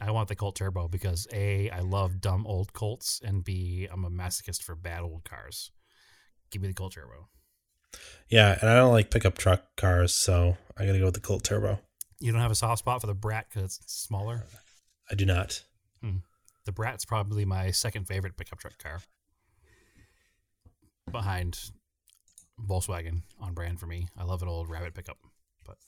I 0.00 0.10
want 0.10 0.28
the 0.28 0.36
Colt 0.36 0.56
Turbo 0.56 0.88
because 0.88 1.26
A, 1.32 1.70
I 1.70 1.80
love 1.80 2.20
dumb 2.20 2.46
old 2.46 2.72
Colts, 2.72 3.20
and 3.24 3.42
B, 3.44 3.88
I'm 3.90 4.04
a 4.04 4.10
masochist 4.10 4.62
for 4.62 4.74
bad 4.74 5.02
old 5.02 5.24
cars. 5.24 5.70
Give 6.50 6.60
me 6.60 6.68
the 6.68 6.74
Colt 6.74 6.92
Turbo. 6.94 7.28
yeah, 8.28 8.58
and 8.60 8.68
I 8.68 8.76
don't 8.76 8.92
like 8.92 9.10
pickup 9.10 9.38
truck 9.38 9.64
cars, 9.76 10.14
so 10.14 10.56
I 10.76 10.86
got 10.86 10.92
to 10.92 10.98
go 10.98 11.06
with 11.06 11.14
the 11.14 11.20
Colt 11.20 11.44
Turbo. 11.44 11.78
You 12.20 12.32
don't 12.32 12.40
have 12.40 12.50
a 12.50 12.54
soft 12.56 12.80
spot 12.80 13.00
for 13.00 13.06
the 13.06 13.14
Brat 13.14 13.46
because 13.48 13.78
it's 13.82 13.94
smaller? 14.02 14.44
I 15.10 15.14
do 15.14 15.26
not. 15.26 15.62
The 16.64 16.70
Brat's 16.70 17.04
probably 17.04 17.44
my 17.44 17.72
second 17.72 18.06
favorite 18.06 18.36
pickup 18.36 18.60
truck 18.60 18.78
car. 18.78 19.00
Behind 21.10 21.58
Volkswagen 22.60 23.22
on 23.40 23.52
brand 23.52 23.80
for 23.80 23.86
me. 23.86 24.06
I 24.16 24.22
love 24.22 24.42
an 24.42 24.48
old 24.48 24.70
rabbit 24.70 24.94
pickup. 24.94 25.18
But 25.66 25.78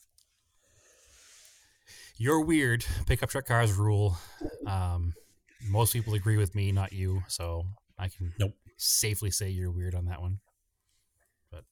you're 2.17 2.41
weird. 2.41 2.85
Pickup 3.05 3.29
truck 3.29 3.45
cars 3.45 3.73
rule. 3.73 4.17
Um, 4.65 5.13
most 5.69 5.93
people 5.93 6.13
agree 6.13 6.37
with 6.37 6.55
me, 6.55 6.71
not 6.71 6.93
you. 6.93 7.23
So 7.27 7.65
I 7.97 8.07
can 8.09 8.33
Nope. 8.39 8.53
safely 8.77 9.31
say 9.31 9.49
you're 9.49 9.71
weird 9.71 9.95
on 9.95 10.05
that 10.05 10.21
one. 10.21 10.39
But 11.51 11.63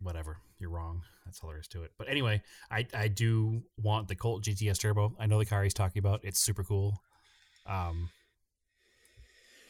whatever, 0.00 0.38
you're 0.58 0.70
wrong. 0.70 1.02
That's 1.24 1.40
all 1.42 1.50
there 1.50 1.58
is 1.60 1.68
to 1.68 1.82
it. 1.82 1.92
But 1.98 2.08
anyway, 2.08 2.42
I 2.70 2.86
I 2.94 3.08
do 3.08 3.62
want 3.76 4.08
the 4.08 4.16
Colt 4.16 4.42
GTS 4.44 4.78
Turbo. 4.80 5.14
I 5.18 5.26
know 5.26 5.38
the 5.38 5.44
car 5.44 5.62
he's 5.62 5.74
talking 5.74 6.00
about. 6.00 6.20
It's 6.24 6.40
super 6.40 6.64
cool. 6.64 7.00
Um, 7.66 8.08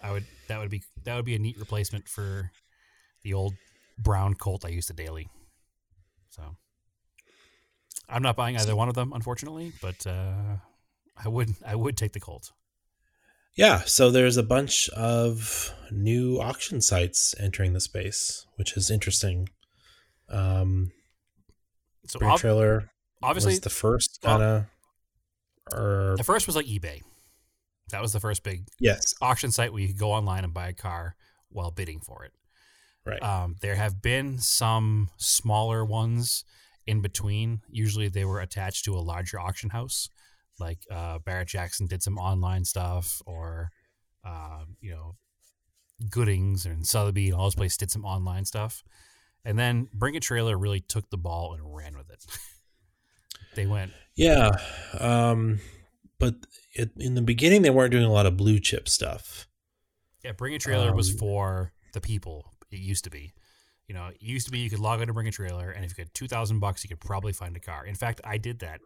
I 0.03 0.13
would 0.13 0.25
that 0.47 0.61
would 0.61 0.71
be 0.71 0.83
that 1.05 1.17
would 1.17 1.25
be 1.25 1.35
a 1.35 1.39
neat 1.39 1.59
replacement 1.59 2.09
for 2.09 2.53
the 3.25 3.35
old 3.35 3.55
brown 3.99 4.35
Colt 4.35 4.65
I 4.65 4.69
used 4.69 4.87
to 4.89 4.95
daily. 4.95 5.29
So 6.31 6.43
I'm 8.09 8.23
not 8.23 8.37
buying 8.37 8.57
either 8.57 8.75
one 8.75 8.89
of 8.89 8.95
them, 8.95 9.13
unfortunately, 9.13 9.73
but 9.83 10.07
uh, 10.07 10.57
I 11.17 11.29
would 11.29 11.51
I 11.67 11.75
would 11.75 11.97
take 11.97 12.13
the 12.13 12.21
Colt. 12.21 12.53
Yeah, 13.55 13.81
so 13.87 14.11
there's 14.11 14.37
a 14.37 14.43
bunch 14.43 14.89
of 14.91 15.75
new 15.91 16.41
auction 16.41 16.81
sites 16.81 17.35
entering 17.41 17.73
the 17.73 17.81
space, 17.81 18.47
which 18.57 18.77
is 18.77 18.91
interesting. 18.91 19.49
Um, 20.29 20.93
So 22.07 22.21
ob- 22.23 22.39
Trailer 22.39 22.91
obviously, 23.23 23.53
was 23.53 23.61
the 23.61 23.71
first 23.71 24.21
kind 24.23 24.43
of, 24.43 24.65
or 25.73 26.15
the 26.17 26.25
first 26.25 26.47
was 26.47 26.55
like 26.57 26.67
eBay. 26.67 27.03
That 27.91 28.01
was 28.03 28.13
the 28.13 28.21
first 28.21 28.43
big 28.43 28.67
yes, 28.79 29.15
auction 29.21 29.51
site 29.51 29.73
where 29.73 29.81
you 29.83 29.89
could 29.89 29.99
go 29.99 30.13
online 30.13 30.45
and 30.45 30.53
buy 30.55 30.69
a 30.69 30.75
car 30.75 31.17
while 31.49 31.71
bidding 31.71 32.01
for 32.01 32.25
it. 32.25 32.33
right, 33.05 33.23
Um, 33.23 33.57
there 33.61 33.77
have 33.77 34.01
been 34.03 34.39
some 34.39 35.11
smaller 35.17 35.85
ones 35.85 36.45
in 36.89 37.03
between. 37.03 37.61
Usually 37.69 38.09
they 38.09 38.25
were 38.25 38.41
attached 38.41 38.85
to 38.87 38.97
a 38.97 39.01
larger 39.01 39.39
auction 39.39 39.71
house. 39.71 40.09
Like 40.59 40.79
uh, 40.91 41.19
Barrett 41.21 41.49
Jackson 41.49 41.87
did 41.87 42.03
some 42.03 42.19
online 42.19 42.65
stuff, 42.65 43.23
or, 43.27 43.71
uh, 44.25 44.65
you 44.81 44.91
know, 44.91 45.17
Goodings 46.11 46.67
and 46.67 46.87
Sotheby 46.87 47.29
and 47.29 47.37
all 47.37 47.45
those 47.45 47.55
places 47.55 47.77
did 47.77 47.91
some 47.91 48.05
online 48.05 48.45
stuff. 48.45 48.83
And 49.45 49.59
then 49.59 49.89
Bring 49.93 50.17
a 50.17 50.21
Trailer 50.21 50.59
really 50.59 50.81
took 50.81 51.11
the 51.11 51.19
ball 51.19 51.55
and 51.55 51.63
ran 51.75 51.97
with 51.97 52.11
it. 52.11 52.25
they 53.55 53.67
went, 53.67 53.93
yeah. 54.17 54.51
Um, 54.99 55.61
but 56.19 56.35
it, 56.75 56.91
in 56.97 57.15
the 57.15 57.23
beginning, 57.23 57.63
they 57.63 57.71
weren't 57.71 57.93
doing 57.93 58.05
a 58.05 58.13
lot 58.13 58.27
of 58.27 58.37
blue 58.37 58.59
chip 58.59 58.89
stuff. 58.89 59.47
Yeah, 60.25 60.33
Bring 60.33 60.55
a 60.55 60.59
Trailer 60.59 60.95
was 60.95 61.11
Um, 61.13 61.19
for 61.19 61.73
the 61.93 62.01
people. 62.01 62.53
It 62.71 62.81
used 62.81 63.05
to 63.05 63.11
be. 63.11 63.33
You 63.89 63.95
know, 63.95 64.09
it 64.09 64.19
used 64.21 64.45
to 64.47 64.53
be 64.53 64.59
you 64.59 64.69
could 64.71 64.79
log 64.81 65.01
on 65.01 65.07
to 65.07 65.15
Bring 65.15 65.27
a 65.29 65.33
Trailer, 65.33 65.71
and 65.71 65.85
if 65.85 65.97
you 65.97 66.03
had 66.03 66.13
two 66.15 66.29
thousand 66.29 66.61
bucks, 66.61 66.85
you 66.85 66.89
could 66.89 67.01
probably 67.01 67.33
find 67.33 67.57
a 67.57 67.61
car. 67.61 67.87
In 67.87 67.95
fact, 67.95 68.21
I 68.23 68.37
did 68.39 68.59
that 68.61 68.81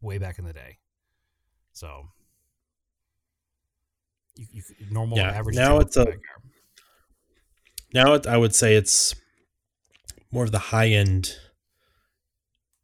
way 0.00 0.16
back 0.18 0.38
in 0.38 0.44
the 0.46 0.52
day. 0.54 0.78
So, 1.72 2.06
you, 4.34 4.46
you 4.52 4.62
normal 4.90 5.18
Yeah, 5.18 5.30
average. 5.30 5.56
now 5.56 5.78
it's 5.78 5.96
a- 5.98 6.06
car. 6.06 6.16
Now, 7.94 8.14
it, 8.14 8.26
I 8.26 8.36
would 8.36 8.54
say 8.54 8.74
it's 8.74 9.14
more 10.30 10.44
of 10.44 10.52
the 10.52 10.58
high 10.58 10.88
end, 10.88 11.36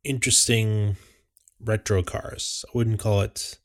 interesting 0.04 0.96
retro 1.60 2.02
cars. 2.02 2.64
I 2.68 2.70
wouldn't 2.74 3.00
call 3.00 3.20
it. 3.22 3.58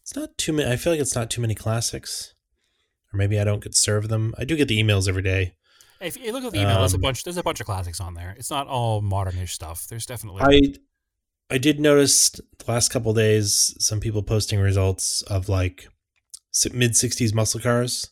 It's 0.00 0.16
not 0.16 0.36
too 0.38 0.52
many. 0.52 0.70
I 0.70 0.76
feel 0.76 0.92
like 0.92 1.00
it's 1.00 1.14
not 1.14 1.30
too 1.30 1.40
many 1.40 1.54
classics, 1.54 2.34
or 3.12 3.16
maybe 3.18 3.38
I 3.38 3.44
don't 3.44 3.62
get 3.62 3.76
served 3.76 4.08
them. 4.08 4.34
I 4.38 4.44
do 4.44 4.56
get 4.56 4.68
the 4.68 4.82
emails 4.82 5.08
every 5.08 5.22
day. 5.22 5.54
If 6.02 6.16
you 6.16 6.32
look 6.32 6.44
at 6.44 6.52
the 6.52 6.60
email, 6.60 6.78
there's 6.80 6.92
a 6.94 6.96
Um, 6.96 7.02
bunch. 7.02 7.24
There's 7.24 7.36
a 7.36 7.42
bunch 7.42 7.60
of 7.60 7.66
classics 7.66 8.00
on 8.00 8.14
there. 8.14 8.34
It's 8.38 8.50
not 8.50 8.66
all 8.66 9.00
modernish 9.02 9.50
stuff. 9.50 9.86
There's 9.86 10.06
definitely. 10.06 10.42
I 10.42 11.54
I 11.54 11.58
did 11.58 11.80
notice 11.80 12.30
the 12.30 12.42
last 12.66 12.88
couple 12.90 13.12
days 13.14 13.74
some 13.78 14.00
people 14.00 14.22
posting 14.22 14.58
results 14.60 15.22
of 15.22 15.48
like 15.48 15.86
mid 16.72 16.92
'60s 16.92 17.34
muscle 17.34 17.60
cars 17.60 18.10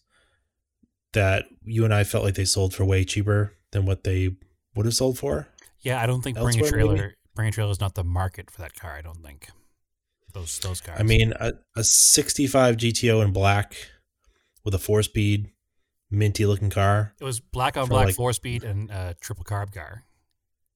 that 1.13 1.47
you 1.65 1.85
and 1.85 1.93
I 1.93 2.05
felt 2.05 2.25
like 2.25 2.35
they 2.35 2.45
sold 2.45 2.75
for 2.75 2.85
way 2.85 3.05
cheaper 3.05 3.57
than 3.73 3.87
what 3.87 4.05
they 4.05 4.37
would 4.75 4.87
have 4.87 4.95
sold 4.95 5.19
for. 5.19 5.49
yeah, 5.81 6.01
I 6.01 6.07
don't 6.07 6.23
think 6.23 6.37
Bring 6.37 6.57
a 6.57 6.63
elsewhere, 6.63 6.85
maybe? 6.85 6.95
Trailer. 6.97 7.15
Bring 7.35 7.49
a 7.49 7.53
Trailer 7.53 7.71
is 7.73 7.81
not 7.81 7.95
the 7.95 8.05
market 8.05 8.51
for 8.51 8.61
that 8.63 8.75
car. 8.75 8.97
I 8.97 9.03
don't 9.03 9.23
think. 9.23 9.49
Those 10.33 10.59
those 10.61 10.81
cars. 10.81 11.01
I 11.01 11.03
mean, 11.03 11.33
a, 11.41 11.55
a 11.77 11.83
65 11.83 12.77
GTO 12.77 13.25
in 13.25 13.33
black 13.33 13.75
with 14.65 14.75
a 14.75 14.79
four 14.79 15.03
speed, 15.03 15.51
minty 16.11 16.45
looking 16.47 16.71
car. 16.71 17.15
it 17.21 17.25
was 17.25 17.41
black 17.41 17.77
on 17.77 17.89
black 17.89 18.07
like- 18.07 18.15
four 18.17 18.33
speed 18.33 18.65
and 18.65 18.91
uh, 18.91 19.15
triple 19.21 19.45
carb 19.45 19.73
car. 19.73 20.05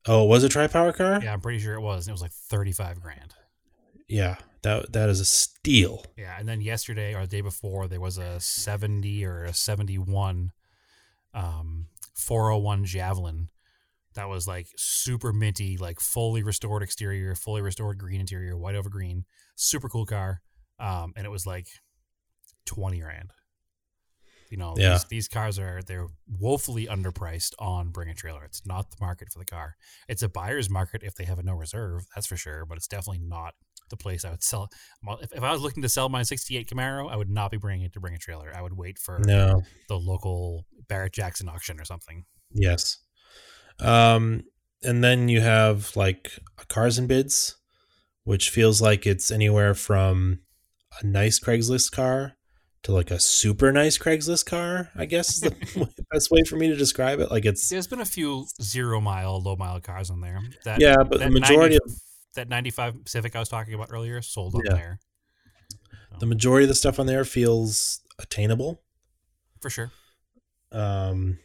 Oh, 0.06 0.24
it 0.24 0.28
was 0.28 0.44
a 0.44 0.48
tri 0.50 0.66
power 0.66 0.92
car? 0.92 1.20
Yeah, 1.22 1.32
I'm 1.32 1.40
pretty 1.40 1.58
sure 1.60 1.74
it 1.74 1.80
was. 1.80 2.06
And 2.06 2.12
it 2.12 2.14
was 2.14 2.20
like 2.22 2.32
35 2.32 3.00
grand. 3.00 3.34
Yeah, 4.06 4.36
that 4.62 4.92
that 4.92 5.08
is 5.08 5.18
a 5.20 5.24
steal. 5.24 6.04
Yeah, 6.16 6.36
and 6.38 6.46
then 6.46 6.60
yesterday 6.60 7.14
or 7.14 7.22
the 7.22 7.26
day 7.26 7.40
before 7.40 7.88
there 7.88 8.00
was 8.00 8.18
a 8.18 8.38
70 8.38 9.24
or 9.24 9.44
a 9.44 9.54
71 9.54 10.52
um 11.32 11.86
401 12.14 12.84
Javelin 12.84 13.48
that 14.14 14.28
was 14.28 14.46
like 14.46 14.68
super 14.76 15.32
minty, 15.32 15.76
like 15.78 16.00
fully 16.00 16.42
restored 16.42 16.82
exterior, 16.82 17.34
fully 17.34 17.62
restored 17.62 17.98
green 17.98 18.20
interior, 18.20 18.56
white 18.56 18.74
over 18.76 18.88
green, 18.90 19.24
super 19.56 19.88
cool 19.88 20.04
car. 20.06 20.42
Um 20.78 21.14
and 21.16 21.26
it 21.26 21.30
was 21.30 21.46
like 21.46 21.66
20 22.66 23.00
grand. 23.00 23.30
You 24.50 24.56
know, 24.58 24.74
Yeah. 24.76 24.92
these, 24.92 25.04
these 25.04 25.28
cars 25.28 25.58
are 25.58 25.80
they're 25.86 26.06
woefully 26.28 26.86
underpriced 26.86 27.52
on 27.58 27.90
Bring 27.90 28.08
a 28.08 28.14
Trailer. 28.14 28.44
It's 28.44 28.64
not 28.66 28.90
the 28.90 28.96
market 29.00 29.32
for 29.32 29.38
the 29.38 29.44
car. 29.44 29.76
It's 30.08 30.22
a 30.22 30.28
buyer's 30.28 30.68
market 30.70 31.02
if 31.02 31.14
they 31.14 31.24
have 31.24 31.38
a 31.38 31.42
no 31.42 31.54
reserve, 31.54 32.06
that's 32.14 32.26
for 32.26 32.36
sure, 32.36 32.64
but 32.66 32.76
it's 32.76 32.86
definitely 32.88 33.24
not 33.26 33.54
the 33.90 33.96
place 33.96 34.24
I 34.24 34.30
would 34.30 34.42
sell. 34.42 34.68
If, 35.20 35.32
if 35.32 35.42
I 35.42 35.52
was 35.52 35.60
looking 35.60 35.82
to 35.82 35.88
sell 35.88 36.08
my 36.08 36.22
68 36.22 36.68
Camaro, 36.68 37.10
I 37.10 37.16
would 37.16 37.28
not 37.30 37.50
be 37.50 37.56
bringing 37.58 37.84
it 37.86 37.92
to 37.94 38.00
Bring 38.00 38.14
a 38.14 38.18
Trailer. 38.18 38.52
I 38.54 38.62
would 38.62 38.76
wait 38.76 38.98
for 38.98 39.18
No. 39.26 39.62
the 39.88 39.98
local 39.98 40.64
Barrett 40.88 41.12
Jackson 41.12 41.48
auction 41.48 41.80
or 41.80 41.84
something. 41.84 42.24
Yes. 42.52 42.98
Um, 43.80 44.44
and 44.82 45.02
then 45.02 45.28
you 45.28 45.40
have 45.40 45.94
like 45.96 46.38
cars 46.68 46.98
and 46.98 47.08
bids, 47.08 47.56
which 48.24 48.50
feels 48.50 48.80
like 48.80 49.06
it's 49.06 49.30
anywhere 49.30 49.74
from 49.74 50.40
a 51.02 51.06
nice 51.06 51.40
Craigslist 51.40 51.90
car 51.92 52.36
to 52.84 52.92
like 52.92 53.10
a 53.10 53.18
super 53.18 53.72
nice 53.72 53.98
Craigslist 53.98 54.46
car. 54.46 54.90
I 54.94 55.04
guess 55.04 55.34
is 55.34 55.40
the 55.40 55.88
best 56.12 56.30
way 56.30 56.42
for 56.48 56.56
me 56.56 56.68
to 56.68 56.76
describe 56.76 57.20
it. 57.20 57.30
Like 57.30 57.44
it's 57.44 57.68
There's 57.68 57.86
been 57.86 58.00
a 58.00 58.06
few 58.06 58.46
zero 58.62 59.00
mile, 59.00 59.40
low 59.40 59.56
mile 59.56 59.80
cars 59.80 60.10
on 60.10 60.20
there. 60.20 60.40
That, 60.64 60.80
yeah, 60.80 60.96
but 60.96 61.20
the 61.20 61.30
majority 61.30 61.76
90 61.76 61.76
of 61.76 61.98
that 62.34 62.48
95 62.48 62.96
Civic 63.06 63.36
I 63.36 63.38
was 63.38 63.48
talking 63.48 63.74
about 63.74 63.88
earlier 63.90 64.20
sold 64.22 64.54
on 64.54 64.62
Yeah. 64.66 64.74
there 64.74 65.00
the 66.20 66.26
majority 66.26 66.64
of 66.64 66.68
the 66.68 66.74
stuff 66.74 66.98
on 66.98 67.06
there 67.06 67.24
feels 67.24 68.00
attainable. 68.18 68.82
for 69.60 69.70
sure. 69.70 69.92
Um, 70.72 71.38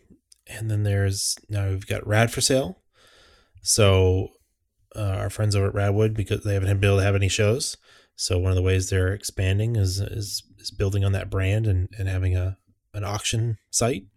and 0.48 0.70
then 0.70 0.84
there's 0.84 1.36
now 1.50 1.70
we've 1.70 1.88
got 1.88 2.06
Rad 2.08 2.32
for 2.32 2.42
sale. 2.42 2.82
So 3.62 4.30
uh, 4.96 5.02
our 5.18 5.30
friends 5.30 5.56
over 5.56 5.68
at 5.68 5.74
Radwood 5.74 6.16
because 6.16 6.44
they 6.44 6.54
haven't 6.54 6.80
been 6.80 6.90
able 6.90 6.98
to 7.00 7.04
have 7.04 7.16
any 7.16 7.30
shows. 7.30 7.78
So 8.20 8.38
one 8.38 8.52
of 8.52 8.58
the 8.58 8.62
ways 8.62 8.90
they're 8.90 9.14
expanding 9.14 9.78
is 9.78 10.02
is, 10.02 10.44
is 10.58 10.72
building 10.72 11.06
on 11.06 11.14
that 11.14 11.30
brand 11.30 11.66
and, 11.66 11.88
and 11.98 12.10
having 12.10 12.36
a 12.36 12.58
an 12.94 13.06
auction 13.06 13.58
site. 13.72 14.08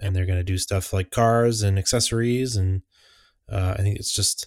And 0.00 0.16
they're 0.16 0.24
going 0.24 0.38
to 0.38 0.44
do 0.44 0.56
stuff 0.56 0.90
like 0.94 1.10
cars 1.10 1.60
and 1.60 1.78
accessories, 1.78 2.56
and 2.56 2.80
uh, 3.50 3.74
I 3.78 3.82
think 3.82 3.98
it's 3.98 4.12
just 4.12 4.46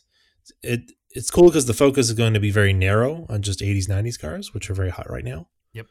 it. 0.63 0.91
It's 1.11 1.29
cool 1.29 1.49
because 1.49 1.67
the 1.67 1.73
focus 1.75 2.07
is 2.07 2.13
going 2.13 2.33
to 2.33 2.39
be 2.39 2.49
very 2.49 2.73
narrow 2.73 3.27
on 3.29 3.43
just 3.43 3.59
80s, 3.59 3.87
90s 3.87 4.19
cars, 4.19 4.53
which 4.55 4.69
are 4.69 4.75
very 4.75 4.89
hot 4.89 5.09
right 5.09 5.23
now. 5.23 5.47
Yep. 5.73 5.87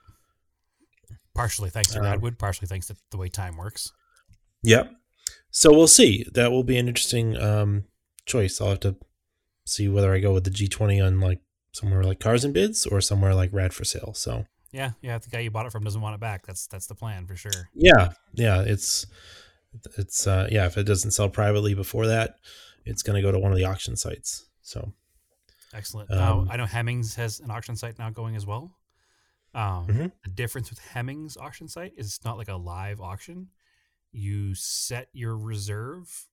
Partially 1.35 1.71
thanks 1.71 1.93
to 1.93 1.99
Um, 1.99 2.05
Radwood, 2.05 2.39
partially 2.39 2.67
thanks 2.67 2.87
to 2.89 2.97
the 3.11 3.17
way 3.17 3.29
time 3.29 3.57
works. 3.57 3.93
Yep. 4.63 4.93
So 5.51 5.73
we'll 5.73 5.89
see. 5.89 6.25
That 6.35 6.53
will 6.53 6.63
be 6.63 6.79
an 6.79 6.87
interesting 6.87 7.37
um, 7.37 7.85
choice. 8.27 8.61
I'll 8.61 8.71
have 8.71 8.81
to 8.81 8.97
see 9.67 9.89
whether 9.89 10.13
I 10.13 10.21
go 10.21 10.33
with 10.33 10.45
the 10.45 10.51
G20 10.51 11.05
on 11.05 11.19
like 11.19 11.41
somewhere 11.79 12.03
like 12.05 12.21
Cars 12.21 12.45
and 12.45 12.53
Bids 12.55 12.87
or 12.87 13.01
somewhere 13.01 13.35
like 13.35 13.51
Rad 13.53 13.73
for 13.73 13.85
Sale. 13.85 14.15
So 14.15 14.47
Yeah, 14.73 14.93
yeah. 15.01 15.17
If 15.17 15.23
the 15.23 15.31
guy 15.31 15.41
you 15.41 15.51
bought 15.51 15.67
it 15.67 15.73
from 15.73 15.85
doesn't 15.85 16.01
want 16.01 16.15
it 16.15 16.21
back, 16.21 16.47
that's 16.47 16.67
that's 16.67 16.87
the 16.87 16.95
plan 16.95 17.27
for 17.27 17.37
sure. 17.37 17.71
yeah, 17.75 18.13
yeah, 18.35 18.63
it's 18.63 19.07
it's 19.97 20.27
uh, 20.27 20.49
yeah. 20.51 20.67
If 20.67 20.77
it 20.77 20.85
doesn't 20.85 21.13
sell 21.13 21.29
privately 21.29 21.75
before 21.75 22.07
that, 22.07 22.37
it's 22.85 23.03
going 23.03 23.17
to 23.17 23.23
go 23.23 23.33
to 23.33 23.39
one 23.39 23.53
of 23.53 23.59
the 23.59 23.65
auction 23.65 23.97
sites. 23.97 24.47
So 24.63 24.93
Excellent. 25.75 26.11
Um, 26.11 26.19
now 26.19 26.47
I 26.51 26.57
know 26.57 26.65
Hemmings 26.67 27.15
has 27.17 27.41
an 27.41 27.51
auction 27.51 27.77
site 27.77 27.99
now 27.99 28.11
going 28.11 28.37
as 28.37 28.47
well. 28.47 28.75
Um, 29.55 29.87
Mhm. 29.87 30.13
The 30.25 30.31
difference 30.31 30.71
with 30.71 30.79
Hemmings 30.79 31.37
auction 31.37 31.69
site 31.69 31.93
is 31.97 32.07
it's 32.07 32.25
not 32.25 32.39
like 32.39 32.49
a 32.49 32.57
live 32.57 33.01
auction. 33.01 33.49
You 34.13 34.55
set 34.55 35.09
your 35.13 35.37
reserve. 35.37 36.27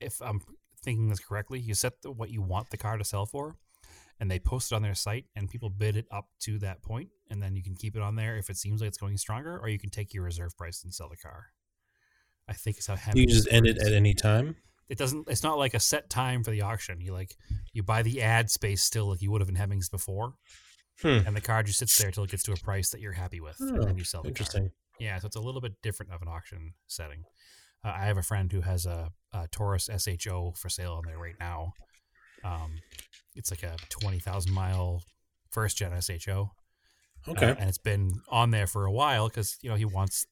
If 0.00 0.20
I'm 0.20 0.40
thinking 0.82 1.08
this 1.08 1.20
correctly, 1.20 1.60
you 1.60 1.74
set 1.74 2.02
the, 2.02 2.10
what 2.10 2.30
you 2.30 2.42
want 2.42 2.70
the 2.70 2.76
car 2.76 2.98
to 2.98 3.04
sell 3.04 3.26
for, 3.26 3.56
and 4.20 4.30
they 4.30 4.38
post 4.38 4.72
it 4.72 4.74
on 4.74 4.82
their 4.82 4.94
site, 4.94 5.26
and 5.36 5.48
people 5.48 5.70
bid 5.70 5.96
it 5.96 6.06
up 6.10 6.26
to 6.40 6.58
that 6.60 6.82
point, 6.82 7.08
and 7.30 7.42
then 7.42 7.54
you 7.56 7.62
can 7.62 7.74
keep 7.76 7.94
it 7.96 8.02
on 8.02 8.16
there 8.16 8.36
if 8.36 8.50
it 8.50 8.56
seems 8.56 8.80
like 8.80 8.88
it's 8.88 8.98
going 8.98 9.16
stronger, 9.16 9.58
or 9.58 9.68
you 9.68 9.78
can 9.78 9.90
take 9.90 10.12
your 10.14 10.24
reserve 10.24 10.56
price 10.56 10.82
and 10.84 10.92
sell 10.94 11.08
the 11.08 11.16
car. 11.16 11.46
I 12.48 12.54
think 12.54 12.78
it's 12.78 12.86
how 12.86 12.96
you 13.14 13.26
just 13.26 13.48
end 13.50 13.66
it 13.66 13.78
at 13.78 13.92
any 13.92 14.14
time. 14.14 14.56
it 14.88 14.96
doesn't 14.96 15.28
it's 15.28 15.42
not 15.42 15.58
like 15.58 15.74
a 15.74 15.80
set 15.80 16.08
time 16.08 16.42
for 16.42 16.50
the 16.50 16.62
auction 16.62 16.98
you 17.00 17.12
like 17.12 17.36
you 17.74 17.82
buy 17.82 18.02
the 18.02 18.22
ad 18.22 18.50
space 18.50 18.82
still 18.82 19.10
like 19.10 19.20
you 19.20 19.30
would 19.30 19.42
have 19.42 19.48
in 19.50 19.54
hemmings 19.54 19.88
before 19.90 20.32
Hmm. 21.02 21.20
and 21.26 21.36
the 21.36 21.40
car 21.42 21.62
just 21.62 21.78
sits 21.78 21.96
there 21.98 22.10
till 22.10 22.24
it 22.24 22.30
gets 22.30 22.42
to 22.44 22.52
a 22.52 22.56
price 22.56 22.88
that 22.90 23.00
you're 23.00 23.12
happy 23.12 23.38
with 23.40 23.56
and 23.60 23.78
Oh, 23.78 23.84
then 23.84 23.98
you 23.98 24.02
sell 24.04 24.22
the 24.22 24.28
car. 24.28 24.30
Interesting. 24.30 24.70
yeah 24.98 25.18
so 25.18 25.26
it's 25.26 25.36
a 25.36 25.40
little 25.40 25.60
bit 25.60 25.74
different 25.82 26.10
of 26.10 26.22
an 26.22 26.28
auction 26.28 26.72
setting 26.86 27.24
uh, 27.84 27.92
i 27.94 28.06
have 28.06 28.16
a 28.16 28.22
friend 28.22 28.50
who 28.50 28.62
has 28.62 28.86
a, 28.86 29.12
a 29.32 29.46
taurus 29.48 29.90
sho 30.18 30.54
for 30.56 30.68
sale 30.70 30.94
on 30.94 31.02
there 31.06 31.18
right 31.18 31.36
now 31.38 31.74
um, 32.44 32.72
it's 33.34 33.50
like 33.50 33.62
a 33.62 33.76
20000 33.88 34.52
mile 34.52 35.02
first 35.50 35.76
gen 35.76 35.92
sho 36.00 36.50
uh, 37.26 37.30
Okay. 37.32 37.54
and 37.58 37.68
it's 37.68 37.78
been 37.78 38.20
on 38.28 38.50
there 38.50 38.66
for 38.66 38.84
a 38.86 38.92
while 38.92 39.28
because 39.28 39.58
you 39.62 39.68
know 39.70 39.76
he 39.76 39.84
wants 39.84 40.26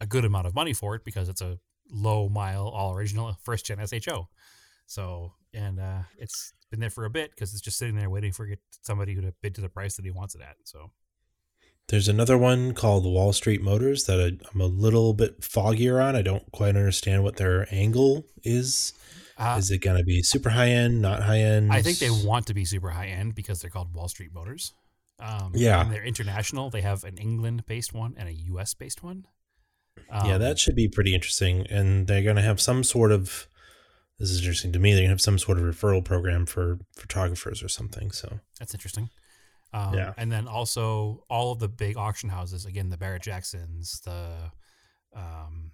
a 0.00 0.06
good 0.06 0.24
amount 0.24 0.46
of 0.46 0.54
money 0.54 0.72
for 0.72 0.94
it 0.94 1.04
because 1.04 1.28
it's 1.28 1.42
a 1.42 1.58
low 1.92 2.28
mile 2.28 2.68
all 2.68 2.94
original 2.94 3.36
first 3.42 3.66
gen 3.66 3.78
SHO. 3.86 4.28
So 4.86 5.32
and 5.52 5.78
uh, 5.80 6.02
it's 6.18 6.52
been 6.70 6.80
there 6.80 6.90
for 6.90 7.04
a 7.04 7.10
bit 7.10 7.30
because 7.30 7.52
it's 7.52 7.60
just 7.60 7.76
sitting 7.78 7.96
there 7.96 8.08
waiting 8.08 8.32
for 8.32 8.48
somebody 8.82 9.14
to 9.14 9.34
bid 9.42 9.54
to 9.56 9.60
the 9.60 9.68
price 9.68 9.96
that 9.96 10.04
he 10.04 10.10
wants 10.10 10.34
it 10.34 10.40
at. 10.40 10.56
So 10.64 10.90
There's 11.88 12.08
another 12.08 12.38
one 12.38 12.72
called 12.72 13.04
Wall 13.04 13.32
Street 13.32 13.60
Motors 13.62 14.04
that 14.04 14.20
I, 14.20 14.38
I'm 14.54 14.60
a 14.60 14.66
little 14.66 15.12
bit 15.12 15.40
foggier 15.40 16.02
on. 16.02 16.14
I 16.16 16.22
don't 16.22 16.50
quite 16.52 16.76
understand 16.76 17.24
what 17.24 17.36
their 17.36 17.66
angle 17.72 18.24
is. 18.42 18.92
Uh, 19.40 19.56
is 19.58 19.70
it 19.70 19.78
going 19.78 19.96
to 19.98 20.04
be 20.04 20.22
super 20.22 20.50
high 20.50 20.68
end, 20.70 21.00
not 21.02 21.22
high 21.22 21.38
end? 21.40 21.72
I 21.72 21.82
think 21.82 21.98
they 21.98 22.10
want 22.10 22.46
to 22.48 22.54
be 22.54 22.64
super 22.64 22.90
high 22.90 23.06
end 23.08 23.34
because 23.34 23.60
they're 23.60 23.70
called 23.70 23.94
Wall 23.94 24.08
Street 24.08 24.32
Motors. 24.32 24.74
Um, 25.18 25.52
Yeah. 25.54 25.82
and 25.82 25.92
they're 25.92 26.04
international. 26.04 26.70
They 26.70 26.80
have 26.82 27.04
an 27.04 27.16
England 27.18 27.64
based 27.66 27.92
one 27.92 28.14
and 28.16 28.28
a 28.28 28.32
US 28.32 28.74
based 28.74 29.02
one. 29.02 29.26
yeah, 30.08 30.34
Um, 30.34 30.40
that 30.40 30.58
should 30.58 30.74
be 30.76 30.88
pretty 30.88 31.14
interesting. 31.14 31.66
And 31.68 32.06
they're 32.06 32.22
going 32.22 32.36
to 32.36 32.42
have 32.42 32.60
some 32.60 32.84
sort 32.84 33.12
of. 33.12 33.46
This 34.18 34.30
is 34.30 34.40
interesting 34.40 34.72
to 34.72 34.78
me. 34.78 34.90
They're 34.92 35.00
going 35.00 35.08
to 35.08 35.12
have 35.14 35.20
some 35.22 35.38
sort 35.38 35.58
of 35.58 35.64
referral 35.64 36.04
program 36.04 36.44
for 36.44 36.78
photographers 36.94 37.62
or 37.62 37.68
something. 37.68 38.10
So 38.10 38.40
That's 38.58 38.74
interesting. 38.74 39.08
Um, 39.72 39.94
Yeah. 39.94 40.12
And 40.18 40.30
then 40.30 40.46
also 40.46 41.24
all 41.30 41.52
of 41.52 41.58
the 41.58 41.68
big 41.68 41.96
auction 41.96 42.28
houses, 42.28 42.66
again, 42.66 42.90
the 42.90 42.98
Barrett 42.98 43.22
Jacksons, 43.22 44.00
the, 44.04 44.52
um, 45.14 45.72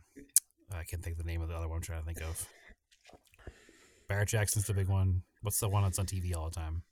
I 0.73 0.85
can't 0.85 1.03
think 1.03 1.19
of 1.19 1.19
the 1.19 1.25
name 1.31 1.43
of 1.43 1.49
the 1.49 1.57
other 1.57 1.67
one 1.69 1.79
I'm 1.79 1.83
trying 1.83 2.01
to 2.01 2.07
think 2.07 2.21
of. 2.21 2.47
Barrett 4.09 4.29
Jackson's 4.29 4.67
the 4.67 4.75
big 4.75 4.89
one. 4.89 5.23
What's 5.43 5.61
the 5.61 5.69
one 5.69 5.83
that's 5.83 5.99
on 5.99 6.07
TV 6.07 6.35
all 6.35 6.49
the 6.49 6.55
time? 6.55 6.83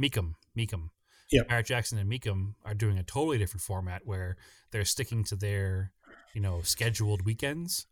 Mecum. 0.00 0.34
Mecum. 0.56 0.90
Yep. 1.30 1.48
Barrett 1.48 1.66
Jackson 1.66 1.98
and 1.98 2.10
Mecum 2.10 2.54
are 2.64 2.74
doing 2.74 2.98
a 2.98 3.02
totally 3.02 3.38
different 3.38 3.62
format 3.62 4.02
where 4.04 4.36
they're 4.70 4.84
sticking 4.84 5.24
to 5.24 5.36
their, 5.36 5.92
you 6.34 6.40
know, 6.40 6.60
scheduled 6.62 7.24
weekends. 7.24 7.86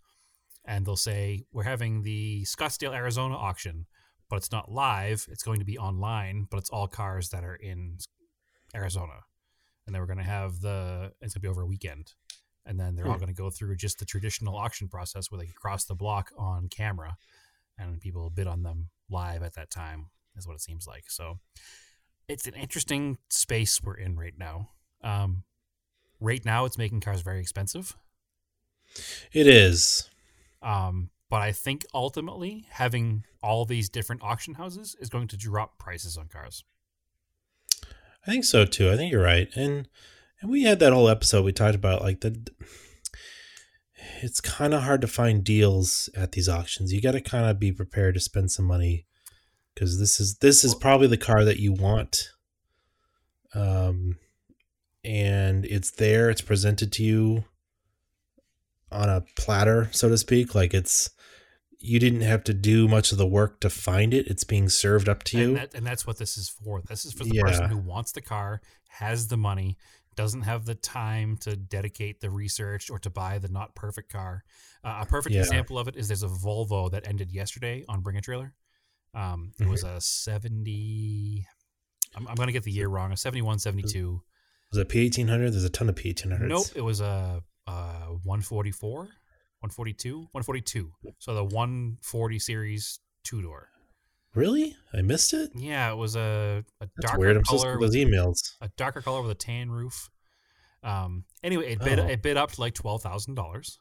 And 0.64 0.84
they'll 0.84 0.96
say, 0.96 1.44
we're 1.52 1.62
having 1.62 2.02
the 2.02 2.42
Scottsdale, 2.42 2.94
Arizona 2.94 3.36
auction 3.36 3.86
but 4.28 4.36
it's 4.36 4.52
not 4.52 4.70
live. 4.70 5.26
It's 5.30 5.42
going 5.42 5.60
to 5.60 5.64
be 5.64 5.78
online, 5.78 6.46
but 6.50 6.58
it's 6.58 6.70
all 6.70 6.88
cars 6.88 7.30
that 7.30 7.44
are 7.44 7.54
in 7.54 7.98
Arizona. 8.74 9.24
And 9.86 9.94
then 9.94 10.02
we're 10.02 10.06
going 10.06 10.18
to 10.18 10.24
have 10.24 10.60
the, 10.60 11.12
it's 11.20 11.34
going 11.34 11.40
to 11.40 11.40
be 11.40 11.48
over 11.48 11.62
a 11.62 11.66
weekend. 11.66 12.12
And 12.66 12.80
then 12.80 12.96
they're 12.96 13.06
all 13.06 13.14
Hmm. 13.14 13.18
going 13.18 13.28
to 13.34 13.42
go 13.42 13.48
through 13.50 13.76
just 13.76 13.98
the 13.98 14.04
traditional 14.04 14.56
auction 14.56 14.88
process 14.88 15.30
where 15.30 15.38
they 15.38 15.46
cross 15.54 15.84
the 15.84 15.94
block 15.94 16.32
on 16.36 16.68
camera 16.68 17.16
and 17.78 18.00
people 18.00 18.28
bid 18.30 18.46
on 18.46 18.62
them 18.64 18.88
live 19.08 19.42
at 19.42 19.54
that 19.54 19.70
time, 19.70 20.10
is 20.36 20.46
what 20.46 20.54
it 20.54 20.62
seems 20.62 20.86
like. 20.86 21.04
So 21.08 21.38
it's 22.28 22.46
an 22.46 22.54
interesting 22.54 23.18
space 23.30 23.80
we're 23.82 23.94
in 23.94 24.16
right 24.16 24.34
now. 24.36 24.70
Um, 25.04 25.44
right 26.20 26.44
now, 26.44 26.64
it's 26.64 26.76
making 26.78 27.00
cars 27.00 27.20
very 27.22 27.40
expensive. 27.40 27.96
it 29.32 29.46
is. 29.46 30.08
Um, 30.62 31.10
but 31.28 31.42
I 31.42 31.52
think 31.52 31.84
ultimately 31.94 32.66
having 32.70 33.24
all 33.42 33.64
these 33.64 33.88
different 33.88 34.22
auction 34.22 34.54
houses 34.54 34.96
is 35.00 35.08
going 35.08 35.28
to 35.28 35.36
drop 35.36 35.78
prices 35.78 36.16
on 36.16 36.28
cars. 36.28 36.64
I 38.26 38.30
think 38.30 38.44
so 38.44 38.64
too. 38.64 38.90
I 38.90 38.96
think 38.96 39.12
you're 39.12 39.22
right. 39.22 39.48
And 39.54 39.88
and 40.40 40.50
we 40.50 40.62
had 40.62 40.78
that 40.80 40.92
whole 40.92 41.08
episode 41.08 41.44
we 41.44 41.52
talked 41.52 41.74
about 41.74 42.02
like 42.02 42.20
the 42.20 42.46
it's 44.22 44.40
kind 44.40 44.74
of 44.74 44.82
hard 44.82 45.00
to 45.00 45.06
find 45.06 45.44
deals 45.44 46.08
at 46.16 46.32
these 46.32 46.48
auctions. 46.48 46.92
You 46.92 47.00
got 47.02 47.12
to 47.12 47.20
kind 47.20 47.46
of 47.46 47.58
be 47.58 47.72
prepared 47.72 48.14
to 48.14 48.20
spend 48.20 48.50
some 48.50 48.64
money 48.64 49.06
cuz 49.74 49.98
this 49.98 50.20
is 50.20 50.38
this 50.38 50.64
is 50.64 50.74
probably 50.74 51.06
the 51.06 51.16
car 51.16 51.44
that 51.44 51.58
you 51.60 51.72
want. 51.72 52.30
Um 53.54 54.18
and 55.04 55.64
it's 55.66 55.90
there, 55.92 56.30
it's 56.30 56.40
presented 56.40 56.92
to 56.92 57.02
you 57.04 57.44
on 58.90 59.08
a 59.08 59.24
platter, 59.36 59.88
so 59.92 60.08
to 60.08 60.18
speak, 60.18 60.54
like 60.54 60.74
it's 60.74 61.10
you 61.78 61.98
didn't 62.00 62.22
have 62.22 62.42
to 62.44 62.54
do 62.54 62.88
much 62.88 63.12
of 63.12 63.18
the 63.18 63.26
work 63.26 63.60
to 63.60 63.70
find 63.70 64.14
it. 64.14 64.26
It's 64.28 64.44
being 64.44 64.68
served 64.68 65.08
up 65.08 65.22
to 65.24 65.38
you. 65.38 65.48
And, 65.48 65.56
that, 65.56 65.74
and 65.74 65.86
that's 65.86 66.06
what 66.06 66.16
this 66.18 66.36
is 66.38 66.48
for. 66.48 66.82
This 66.88 67.04
is 67.04 67.12
for 67.12 67.24
the 67.24 67.34
Yeah. 67.34 67.42
person 67.42 67.68
who 67.68 67.76
wants 67.76 68.12
the 68.12 68.22
car, 68.22 68.60
has 68.88 69.28
the 69.28 69.36
money, 69.36 69.76
doesn't 70.16 70.42
have 70.42 70.64
the 70.64 70.74
time 70.74 71.36
to 71.42 71.56
dedicate 71.56 72.20
the 72.20 72.30
research 72.30 72.90
or 72.90 72.98
to 73.00 73.10
buy 73.10 73.38
the 73.38 73.48
not 73.48 73.74
perfect 73.74 74.10
car. 74.12 74.42
Uh, 74.82 75.00
a 75.02 75.06
perfect 75.06 75.34
Yeah. 75.34 75.42
example 75.42 75.78
of 75.78 75.88
it 75.88 75.96
is 75.96 76.08
there's 76.08 76.22
a 76.22 76.28
Volvo 76.28 76.90
that 76.90 77.06
ended 77.06 77.30
yesterday 77.30 77.84
on 77.88 78.00
Bring 78.00 78.16
a 78.16 78.20
Trailer. 78.20 78.54
Um, 79.14 79.52
it 79.58 79.62
Mm-hmm. 79.62 79.70
was 79.70 79.84
a 79.84 80.00
70. 80.00 81.46
I'm, 82.14 82.26
I'm 82.28 82.34
going 82.34 82.46
to 82.48 82.52
get 82.52 82.64
the 82.64 82.72
year 82.72 82.88
wrong. 82.88 83.12
A 83.12 83.16
71, 83.16 83.58
72. 83.58 84.22
Was 84.72 84.78
it 84.78 84.88
P1800? 84.88 85.50
There's 85.52 85.64
a 85.64 85.70
ton 85.70 85.88
of 85.88 85.94
P1800s. 85.94 86.48
Nope, 86.48 86.66
it 86.74 86.80
was 86.80 87.00
a, 87.00 87.42
a 87.66 87.72
144, 88.24 88.98
142, 88.98 90.16
142. 90.32 90.92
So 91.18 91.34
the 91.34 91.44
140 91.44 92.38
series 92.38 92.98
two 93.22 93.42
door. 93.42 93.68
Really? 94.36 94.76
I 94.92 95.02
missed 95.02 95.32
it? 95.34 95.50
Yeah, 95.54 95.90
it 95.90 95.96
was 95.96 96.14
a, 96.14 96.64
a 96.80 96.88
darker 97.00 97.18
weird. 97.18 97.36
I'm 97.38 97.42
color 97.42 97.74
get 97.74 97.80
those 97.80 97.96
with 97.96 98.08
emails. 98.08 98.52
a 98.60 98.68
darker 98.76 99.00
color 99.02 99.22
with 99.22 99.30
a 99.30 99.34
tan 99.34 99.70
roof. 99.70 100.10
Um, 100.82 101.24
anyway, 101.42 101.72
it 101.72 101.80
bid 101.80 101.98
Oh. 101.98 102.06
it 102.06 102.22
bid 102.22 102.36
up 102.36 102.52
to 102.52 102.60
like 102.60 102.74
twelve 102.74 103.02
thousand 103.02 103.34
dollars. 103.34 103.78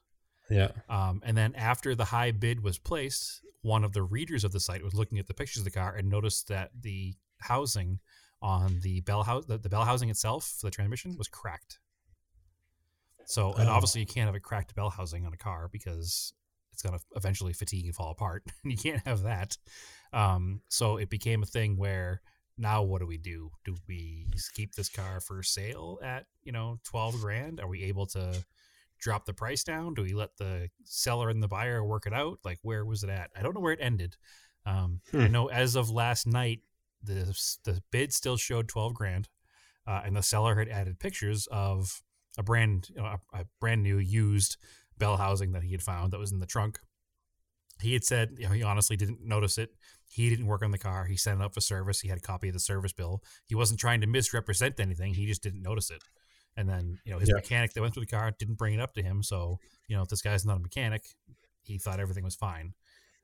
Yeah. 0.49 0.71
Um, 0.89 1.21
and 1.25 1.37
then 1.37 1.53
after 1.55 1.93
the 1.93 2.05
high 2.05 2.31
bid 2.31 2.63
was 2.63 2.77
placed, 2.77 3.41
one 3.61 3.83
of 3.83 3.93
the 3.93 4.01
readers 4.03 4.43
of 4.43 4.51
the 4.53 4.59
site 4.59 4.83
was 4.83 4.93
looking 4.93 5.19
at 5.19 5.27
the 5.27 5.33
pictures 5.33 5.57
of 5.59 5.65
the 5.65 5.71
car 5.71 5.93
and 5.95 6.09
noticed 6.09 6.47
that 6.47 6.71
the 6.81 7.15
housing 7.39 7.99
on 8.41 8.79
the 8.81 9.01
bell 9.01 9.23
house, 9.23 9.45
the, 9.47 9.57
the 9.57 9.69
bell 9.69 9.85
housing 9.85 10.09
itself 10.09 10.55
for 10.59 10.67
the 10.67 10.71
transmission 10.71 11.17
was 11.17 11.27
cracked. 11.27 11.79
So, 13.25 13.53
and 13.53 13.67
Oh. 13.67 13.71
obviously, 13.73 14.01
you 14.01 14.07
can't 14.07 14.27
have 14.27 14.35
a 14.35 14.39
cracked 14.39 14.75
bell 14.75 14.91
housing 14.91 15.25
on 15.25 15.33
a 15.33 15.37
car 15.37 15.67
because 15.71 16.31
it's 16.75 16.83
going 16.83 16.97
to 16.99 17.05
eventually 17.15 17.53
fatigue 17.53 17.85
and 17.85 17.95
fall 17.95 18.11
apart. 18.11 18.43
and 18.63 18.71
you 18.71 18.77
can't 18.77 19.01
have 19.07 19.23
that. 19.23 19.57
Um, 20.13 20.61
so 20.69 20.97
it 20.97 21.09
became 21.09 21.41
a 21.41 21.47
thing 21.47 21.77
where 21.77 22.21
now 22.57 22.83
what 22.83 22.99
do 22.99 23.07
we 23.07 23.17
do? 23.17 23.51
Do 23.65 23.75
we 23.87 24.27
keep 24.53 24.75
this 24.75 24.89
car 24.89 25.19
for 25.19 25.41
sale 25.43 25.99
at 26.03 26.25
you 26.43 26.51
know 26.51 26.79
twelve 26.83 27.19
grand? 27.21 27.59
Are 27.59 27.67
we 27.67 27.83
able 27.83 28.05
to 28.07 28.43
drop 28.99 29.25
the 29.25 29.33
price 29.33 29.63
down? 29.63 29.93
Do 29.93 30.03
we 30.03 30.13
let 30.13 30.37
the 30.37 30.69
seller 30.83 31.29
and 31.29 31.41
the 31.43 31.47
buyer 31.47 31.83
work 31.83 32.05
it 32.07 32.13
out? 32.13 32.39
Like 32.45 32.59
where 32.61 32.85
was 32.85 33.03
it 33.03 33.09
at? 33.09 33.31
I 33.37 33.41
don't 33.41 33.53
know 33.55 33.61
where 33.61 33.73
it 33.73 33.79
ended. 33.81 34.15
Um, 34.65 35.01
I 35.13 35.27
Hmm. 35.27 35.33
know 35.33 35.47
as 35.47 35.75
of 35.75 35.89
last 35.89 36.27
night, 36.27 36.61
the 37.03 37.37
the 37.63 37.81
bid 37.91 38.13
still 38.13 38.37
showed 38.37 38.67
twelve 38.67 38.93
grand, 38.93 39.27
uh, 39.85 40.01
and 40.05 40.15
the 40.15 40.23
seller 40.23 40.55
had 40.55 40.69
added 40.69 40.99
pictures 40.99 41.47
of 41.51 42.01
a 42.37 42.43
brand 42.43 42.89
you 42.89 43.01
know, 43.01 43.05
a, 43.05 43.39
a 43.41 43.45
brand 43.59 43.83
new 43.83 43.97
used 43.97 44.57
bell 44.97 45.17
housing 45.17 45.51
that 45.53 45.63
he 45.63 45.71
had 45.71 45.81
found 45.81 46.11
that 46.13 46.19
was 46.19 46.31
in 46.31 46.39
the 46.39 46.45
trunk. 46.45 46.79
He 47.81 47.93
had 47.93 48.03
said 48.03 48.35
you 48.37 48.47
know, 48.47 48.53
he 48.53 48.63
honestly 48.63 48.95
didn't 48.95 49.19
notice 49.21 49.57
it. 49.57 49.71
He 50.07 50.29
didn't 50.29 50.47
work 50.47 50.63
on 50.63 50.71
the 50.71 50.77
car. 50.77 51.05
He 51.05 51.17
sent 51.17 51.41
it 51.41 51.43
up 51.43 51.53
for 51.53 51.61
service. 51.61 51.99
He 51.99 52.07
had 52.07 52.17
a 52.19 52.21
copy 52.21 52.47
of 52.47 52.53
the 52.53 52.59
service 52.59 52.93
bill. 52.93 53.21
He 53.45 53.55
wasn't 53.55 53.79
trying 53.79 54.01
to 54.01 54.07
misrepresent 54.07 54.79
anything. 54.79 55.13
He 55.13 55.25
just 55.25 55.43
didn't 55.43 55.61
notice 55.61 55.89
it. 55.91 56.01
And 56.55 56.69
then, 56.69 56.99
you 57.03 57.11
know, 57.11 57.19
his 57.19 57.27
Yeah. 57.29 57.35
mechanic 57.35 57.73
that 57.73 57.81
went 57.81 57.93
through 57.93 58.05
the 58.05 58.11
car 58.11 58.31
didn't 58.31 58.55
bring 58.55 58.73
it 58.75 58.79
up 58.79 58.93
to 58.93 59.03
him. 59.03 59.21
So, 59.23 59.59
you 59.89 59.95
know, 59.97 60.03
if 60.03 60.07
this 60.09 60.21
guy's 60.21 60.45
not 60.45 60.55
a 60.55 60.61
mechanic, 60.61 61.03
he 61.63 61.77
thought 61.77 61.99
everything 61.99 62.23
was 62.23 62.35
fine. 62.35 62.73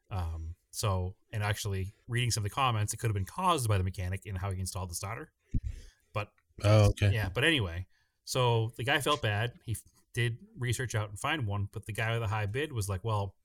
Um, 0.09 0.55
so, 0.71 1.15
and 1.31 1.41
actually 1.41 1.93
reading 2.09 2.29
some 2.31 2.43
of 2.43 2.49
the 2.49 2.53
comments, 2.53 2.93
it 2.93 2.97
could 2.97 3.07
have 3.07 3.15
been 3.15 3.23
caused 3.23 3.69
by 3.69 3.77
the 3.77 3.85
mechanic 3.85 4.25
in 4.25 4.35
how 4.35 4.51
he 4.51 4.59
installed 4.59 4.89
the 4.91 4.95
starter. 4.95 5.31
But 6.11 6.33
Oh, 6.63 6.87
okay. 6.89 7.13
yeah, 7.13 7.29
but 7.29 7.45
anyway, 7.45 7.87
so 8.25 8.73
the 8.75 8.83
guy 8.83 8.99
felt 8.99 9.21
bad. 9.21 9.53
He 9.65 9.77
did 10.13 10.37
research 10.57 10.95
out 10.95 11.09
and 11.09 11.19
find 11.19 11.47
one, 11.47 11.69
but 11.71 11.85
the 11.85 11.93
guy 11.93 12.11
with 12.11 12.21
the 12.21 12.27
high 12.27 12.45
bid 12.45 12.71
was 12.73 12.89
like, 12.89 13.03
"Well, 13.03 13.35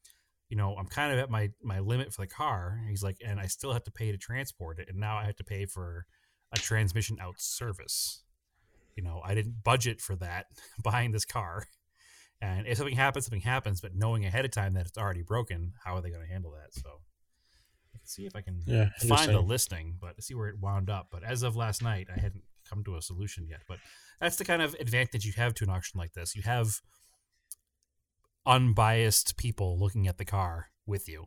you 0.48 0.56
know, 0.56 0.76
I'm 0.76 0.86
kind 0.86 1.12
of 1.12 1.18
at 1.18 1.30
my 1.30 1.50
my 1.62 1.80
limit 1.80 2.12
for 2.12 2.22
the 2.22 2.26
car." 2.28 2.80
He's 2.88 3.02
like, 3.02 3.18
"And 3.24 3.40
I 3.40 3.46
still 3.46 3.72
have 3.72 3.84
to 3.84 3.90
pay 3.90 4.12
to 4.12 4.18
transport 4.18 4.78
it, 4.78 4.88
and 4.88 4.98
now 4.98 5.16
I 5.16 5.24
have 5.24 5.36
to 5.36 5.44
pay 5.44 5.66
for 5.66 6.06
a 6.52 6.58
transmission 6.58 7.18
out 7.20 7.36
service. 7.40 8.22
You 8.96 9.02
know, 9.02 9.20
I 9.24 9.34
didn't 9.34 9.62
budget 9.64 10.00
for 10.00 10.16
that 10.16 10.46
buying 10.82 11.12
this 11.12 11.24
car." 11.24 11.66
And 12.40 12.66
if 12.66 12.76
something 12.78 12.96
happens, 12.96 13.26
something 13.26 13.40
happens. 13.40 13.80
But 13.80 13.94
knowing 13.94 14.26
ahead 14.26 14.44
of 14.44 14.50
time 14.50 14.74
that 14.74 14.86
it's 14.86 14.98
already 14.98 15.22
broken, 15.22 15.72
how 15.84 15.96
are 15.96 16.02
they 16.02 16.10
going 16.10 16.26
to 16.26 16.30
handle 16.30 16.52
that? 16.52 16.74
So, 16.74 17.00
I 17.94 17.98
can 17.98 18.06
see 18.06 18.26
if 18.26 18.36
I 18.36 18.42
can 18.42 18.62
Yeah. 18.66 18.90
find 19.08 19.32
the 19.32 19.40
listing, 19.40 19.96
but 19.98 20.22
see 20.22 20.34
where 20.34 20.48
it 20.48 20.58
wound 20.58 20.90
up. 20.90 21.08
But 21.10 21.24
as 21.24 21.42
of 21.42 21.56
last 21.56 21.82
night, 21.82 22.08
I 22.14 22.18
hadn't 22.20 22.44
come 22.68 22.84
to 22.84 22.96
a 22.96 23.02
solution 23.02 23.46
yet. 23.48 23.60
But 23.68 23.78
that's 24.20 24.36
the 24.36 24.44
kind 24.44 24.62
of 24.62 24.74
advantage 24.80 25.24
you 25.24 25.32
have 25.36 25.54
to 25.54 25.64
an 25.64 25.70
auction 25.70 25.98
like 25.98 26.12
this. 26.12 26.34
You 26.34 26.42
have 26.42 26.80
unbiased 28.44 29.36
people 29.36 29.78
looking 29.78 30.06
at 30.06 30.18
the 30.18 30.24
car 30.24 30.68
with 30.86 31.08
you 31.08 31.26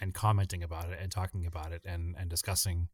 and 0.00 0.14
commenting 0.14 0.62
about 0.62 0.90
it 0.90 0.98
and 1.00 1.10
talking 1.10 1.44
about 1.44 1.72
it 1.72 1.82
and, 1.84 2.14
and 2.18 2.30
discussing 2.30 2.88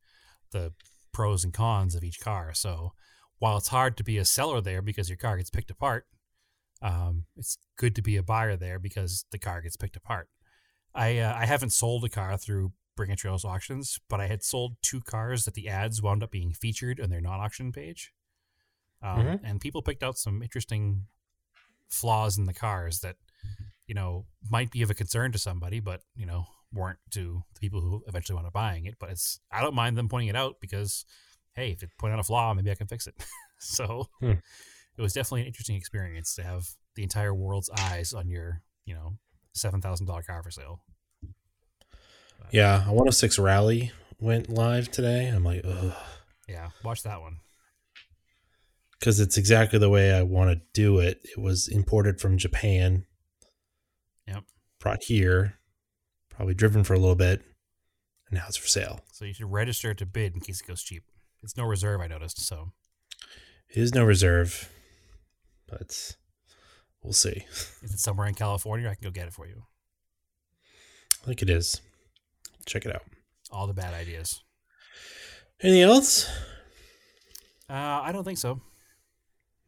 the 0.52 0.72
pros 1.12 1.44
and 1.44 1.52
cons 1.52 1.94
of 1.94 2.02
each 2.02 2.20
car. 2.20 2.52
So 2.54 2.92
while 3.38 3.56
it's 3.58 3.68
hard 3.68 3.96
to 3.98 4.04
be 4.04 4.18
a 4.18 4.24
seller 4.24 4.60
there 4.60 4.82
because 4.82 5.08
your 5.08 5.18
car 5.18 5.36
gets 5.36 5.50
picked 5.50 5.70
apart, 5.70 6.06
um, 6.82 7.24
it's 7.36 7.58
good 7.78 7.94
to 7.96 8.02
be 8.02 8.16
a 8.16 8.22
buyer 8.22 8.56
there 8.56 8.78
because 8.78 9.24
the 9.30 9.38
car 9.38 9.60
gets 9.60 9.76
picked 9.76 9.96
apart. 9.96 10.28
I 10.94 11.18
uh, 11.18 11.34
I 11.34 11.46
haven't 11.46 11.70
sold 11.70 12.04
a 12.04 12.08
car 12.08 12.36
through 12.36 12.72
Bring 12.96 13.10
a 13.12 13.16
Trails 13.16 13.44
auctions, 13.44 14.00
but 14.08 14.20
I 14.20 14.26
had 14.26 14.42
sold 14.42 14.76
two 14.82 15.00
cars 15.00 15.44
that 15.44 15.54
the 15.54 15.68
ads 15.68 16.02
wound 16.02 16.22
up 16.22 16.30
being 16.30 16.52
featured 16.52 17.00
on 17.00 17.10
their 17.10 17.20
non-auction 17.20 17.72
page, 17.72 18.12
um, 19.02 19.26
Mhm. 19.26 19.40
and 19.44 19.60
people 19.60 19.82
picked 19.82 20.02
out 20.02 20.18
some 20.18 20.42
interesting 20.42 21.06
flaws 21.88 22.36
in 22.38 22.44
the 22.46 22.54
cars 22.54 23.00
that 23.00 23.16
you 23.86 23.94
know 23.94 24.26
might 24.50 24.70
be 24.72 24.82
of 24.82 24.90
a 24.90 24.94
concern 24.94 25.30
to 25.32 25.38
somebody, 25.38 25.78
but 25.78 26.02
you 26.16 26.26
know 26.26 26.46
weren't 26.72 26.98
to 27.10 27.44
the 27.54 27.60
people 27.60 27.80
who 27.80 28.02
eventually 28.08 28.34
wound 28.34 28.46
up 28.46 28.52
buying 28.52 28.86
it. 28.86 28.98
But 28.98 29.10
it's 29.10 29.40
I 29.52 29.60
don't 29.62 29.74
mind 29.74 29.96
them 29.96 30.08
pointing 30.08 30.28
it 30.28 30.36
out 30.36 30.60
because 30.60 31.04
hey, 31.54 31.70
if 31.70 31.82
it 31.82 31.90
point 31.98 32.12
out 32.12 32.18
a 32.20 32.24
flaw, 32.24 32.52
maybe 32.54 32.70
I 32.70 32.74
can 32.74 32.86
fix 32.88 33.06
it. 33.06 33.14
so 33.58 34.08
Hmm. 34.20 34.32
it 34.96 35.02
was 35.02 35.12
definitely 35.12 35.42
an 35.42 35.46
interesting 35.46 35.76
experience 35.76 36.34
to 36.34 36.42
have 36.42 36.68
the 36.96 37.02
entire 37.02 37.34
world's 37.34 37.70
eyes 37.70 38.12
on 38.12 38.28
your 38.28 38.62
you 38.84 38.94
know 38.94 39.18
seven 39.52 39.80
thousand 39.80 40.06
dollar 40.06 40.22
car 40.22 40.42
for 40.42 40.50
sale. 40.50 40.82
Yeah, 42.52 42.82
a 42.84 42.88
106 42.88 43.38
Rally 43.38 43.92
went 44.20 44.48
live 44.48 44.90
today. 44.90 45.26
I'm 45.28 45.44
like, 45.44 45.62
ugh. 45.64 45.92
Yeah, 46.48 46.70
watch 46.84 47.02
that 47.02 47.20
one. 47.20 47.38
Because 48.98 49.20
it's 49.20 49.36
exactly 49.36 49.78
the 49.78 49.90
way 49.90 50.12
I 50.12 50.22
want 50.22 50.50
to 50.50 50.60
do 50.72 50.98
it. 51.00 51.20
It 51.24 51.38
was 51.40 51.68
imported 51.68 52.20
from 52.20 52.38
Japan. 52.38 53.04
Yep. 54.26 54.44
Brought 54.80 55.02
here, 55.04 55.58
probably 56.30 56.54
driven 56.54 56.82
for 56.84 56.94
a 56.94 56.98
little 56.98 57.14
bit, 57.16 57.40
and 58.30 58.38
now 58.38 58.44
it's 58.48 58.56
for 58.56 58.68
sale. 58.68 59.00
So 59.12 59.24
you 59.24 59.34
should 59.34 59.50
register 59.52 59.92
to 59.92 60.06
bid 60.06 60.34
in 60.34 60.40
case 60.40 60.60
it 60.60 60.66
goes 60.66 60.82
cheap. 60.82 61.04
It's 61.42 61.56
no 61.56 61.64
reserve, 61.64 62.00
I 62.00 62.06
noticed. 62.06 62.40
So 62.46 62.72
It 63.68 63.78
is 63.82 63.94
no 63.94 64.04
reserve, 64.04 64.70
but 65.68 66.16
we'll 67.02 67.12
see. 67.12 67.44
is 67.82 67.92
it 67.92 67.98
somewhere 67.98 68.26
in 68.28 68.34
California? 68.34 68.88
I 68.88 68.94
can 68.94 69.04
go 69.04 69.10
get 69.10 69.26
it 69.28 69.34
for 69.34 69.46
you. 69.46 69.64
I 71.22 71.26
think 71.26 71.42
it 71.42 71.50
is. 71.50 71.80
Check 72.66 72.84
it 72.84 72.94
out. 72.94 73.02
All 73.50 73.66
the 73.66 73.72
bad 73.74 73.94
ideas. 73.94 74.42
Anything 75.62 75.82
else? 75.82 76.28
Uh, 77.70 77.72
I 78.02 78.12
don't 78.12 78.24
think 78.24 78.38
so. 78.38 78.50
All 78.50 78.62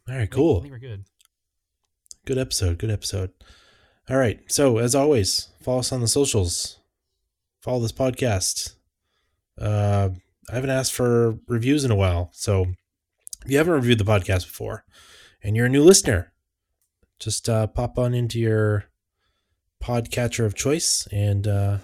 right, 0.08 0.16
I 0.16 0.18
think- 0.20 0.32
cool. 0.32 0.58
I 0.58 0.60
think 0.62 0.72
we're 0.72 0.78
good. 0.78 1.04
Good 2.26 2.38
episode. 2.38 2.78
Good 2.78 2.90
episode. 2.90 3.30
All 4.10 4.16
right. 4.16 4.40
So, 4.50 4.78
as 4.78 4.94
always, 4.94 5.48
follow 5.62 5.78
us 5.80 5.92
on 5.92 6.00
the 6.00 6.08
socials. 6.08 6.78
Follow 7.60 7.80
this 7.80 7.92
podcast. 7.92 8.74
Uh, 9.60 10.10
I 10.50 10.54
haven't 10.54 10.70
asked 10.70 10.92
for 10.92 11.38
reviews 11.46 11.84
in 11.84 11.90
a 11.90 11.96
while. 11.96 12.30
So, 12.32 12.66
if 13.44 13.50
you 13.50 13.58
haven't 13.58 13.72
reviewed 13.74 13.98
the 13.98 14.04
podcast 14.04 14.46
before 14.46 14.84
and 15.42 15.56
you're 15.56 15.66
a 15.66 15.70
new 15.70 15.82
listener, 15.82 16.32
just 17.18 17.48
uh, 17.48 17.66
pop 17.66 17.98
on 17.98 18.14
into 18.14 18.38
your 18.38 18.84
podcatcher 19.82 20.44
of 20.44 20.54
choice 20.54 21.06
and 21.12 21.46
uh, 21.46 21.78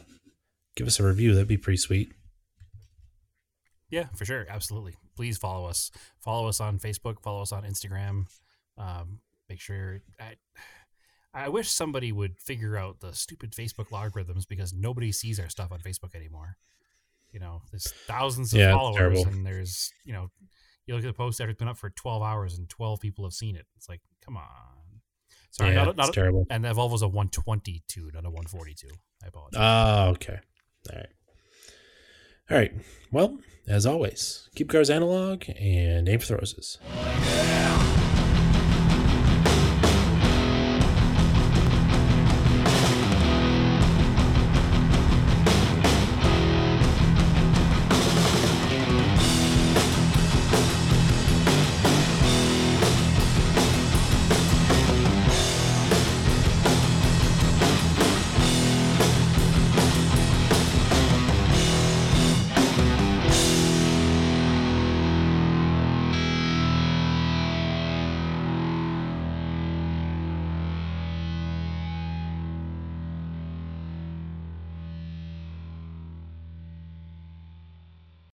give 0.77 0.87
us 0.87 0.99
a 1.01 1.05
review. 1.05 1.33
That'd 1.35 1.49
be 1.49 1.57
pretty 1.57 1.77
sweet. 1.79 2.13
Yeah, 3.91 4.07
for 4.17 4.25
sure. 4.25 4.47
Absolutely. 4.49 4.95
Please 5.17 5.39
follow 5.39 5.67
us. 5.69 5.91
Follow 6.21 6.49
us 6.49 6.61
on 6.61 6.79
Facebook. 6.79 7.21
Follow 7.23 7.43
us 7.43 7.53
on 7.53 7.63
Instagram. 7.65 8.27
Um, 8.77 9.21
make 9.49 9.61
sure. 9.61 10.01
I, 10.19 10.35
I 11.33 11.49
wish 11.49 11.71
somebody 11.71 12.11
would 12.13 12.39
figure 12.39 12.77
out 12.77 13.01
the 13.01 13.13
stupid 13.13 13.53
Facebook 13.53 13.89
algorithms 13.91 14.49
because 14.49 14.73
nobody 14.73 15.13
sees 15.13 15.39
our 15.39 15.49
stuff 15.49 15.71
on 15.71 15.79
Facebook 15.81 16.15
anymore. 16.15 16.57
You 17.31 17.41
know, 17.41 17.63
there's 17.71 17.93
thousands 18.07 18.53
of 18.53 18.61
Yeah, 18.61 18.73
followers, 18.73 18.97
terrible. 18.97 19.27
and 19.27 19.45
there's 19.47 19.93
you 20.05 20.13
know, 20.13 20.31
you 20.87 20.95
look 20.95 21.05
at 21.05 21.09
the 21.09 21.13
post 21.13 21.41
after 21.41 21.51
it's 21.51 21.59
been 21.59 21.69
up 21.69 21.77
for 21.77 21.91
12 21.91 22.23
hours 22.23 22.57
and 22.59 22.69
12 22.69 23.01
people 23.01 23.25
have 23.25 23.33
seen 23.33 23.57
it. 23.57 23.67
It's 23.77 23.89
like, 23.89 24.01
come 24.25 24.37
on. 24.37 24.45
Sorry, 25.51 25.71
yeah, 25.75 25.85
not, 25.85 25.97
not, 25.97 26.09
it's 26.09 26.15
terrible. 26.15 26.47
and 26.51 26.65
that 26.65 26.75
Volvo's 26.75 27.03
a 27.03 27.09
122, 27.09 28.11
not 28.13 28.25
a 28.25 28.31
142. 28.31 28.89
I 29.25 29.29
apologize. 29.29 29.59
Ah, 29.61 30.07
okay. 30.09 30.39
All 30.90 30.98
right. 30.98 31.09
All 32.51 32.59
right. 32.59 32.73
Well, 33.11 33.39
as 33.66 33.86
always, 33.86 34.48
keep 34.55 34.69
cars 34.70 34.90
analog 34.90 35.44
and 35.59 36.09
aim 36.09 36.19
for 36.19 36.27
the 36.27 36.36
roses. 36.36 36.78
Yeah. 36.94 37.84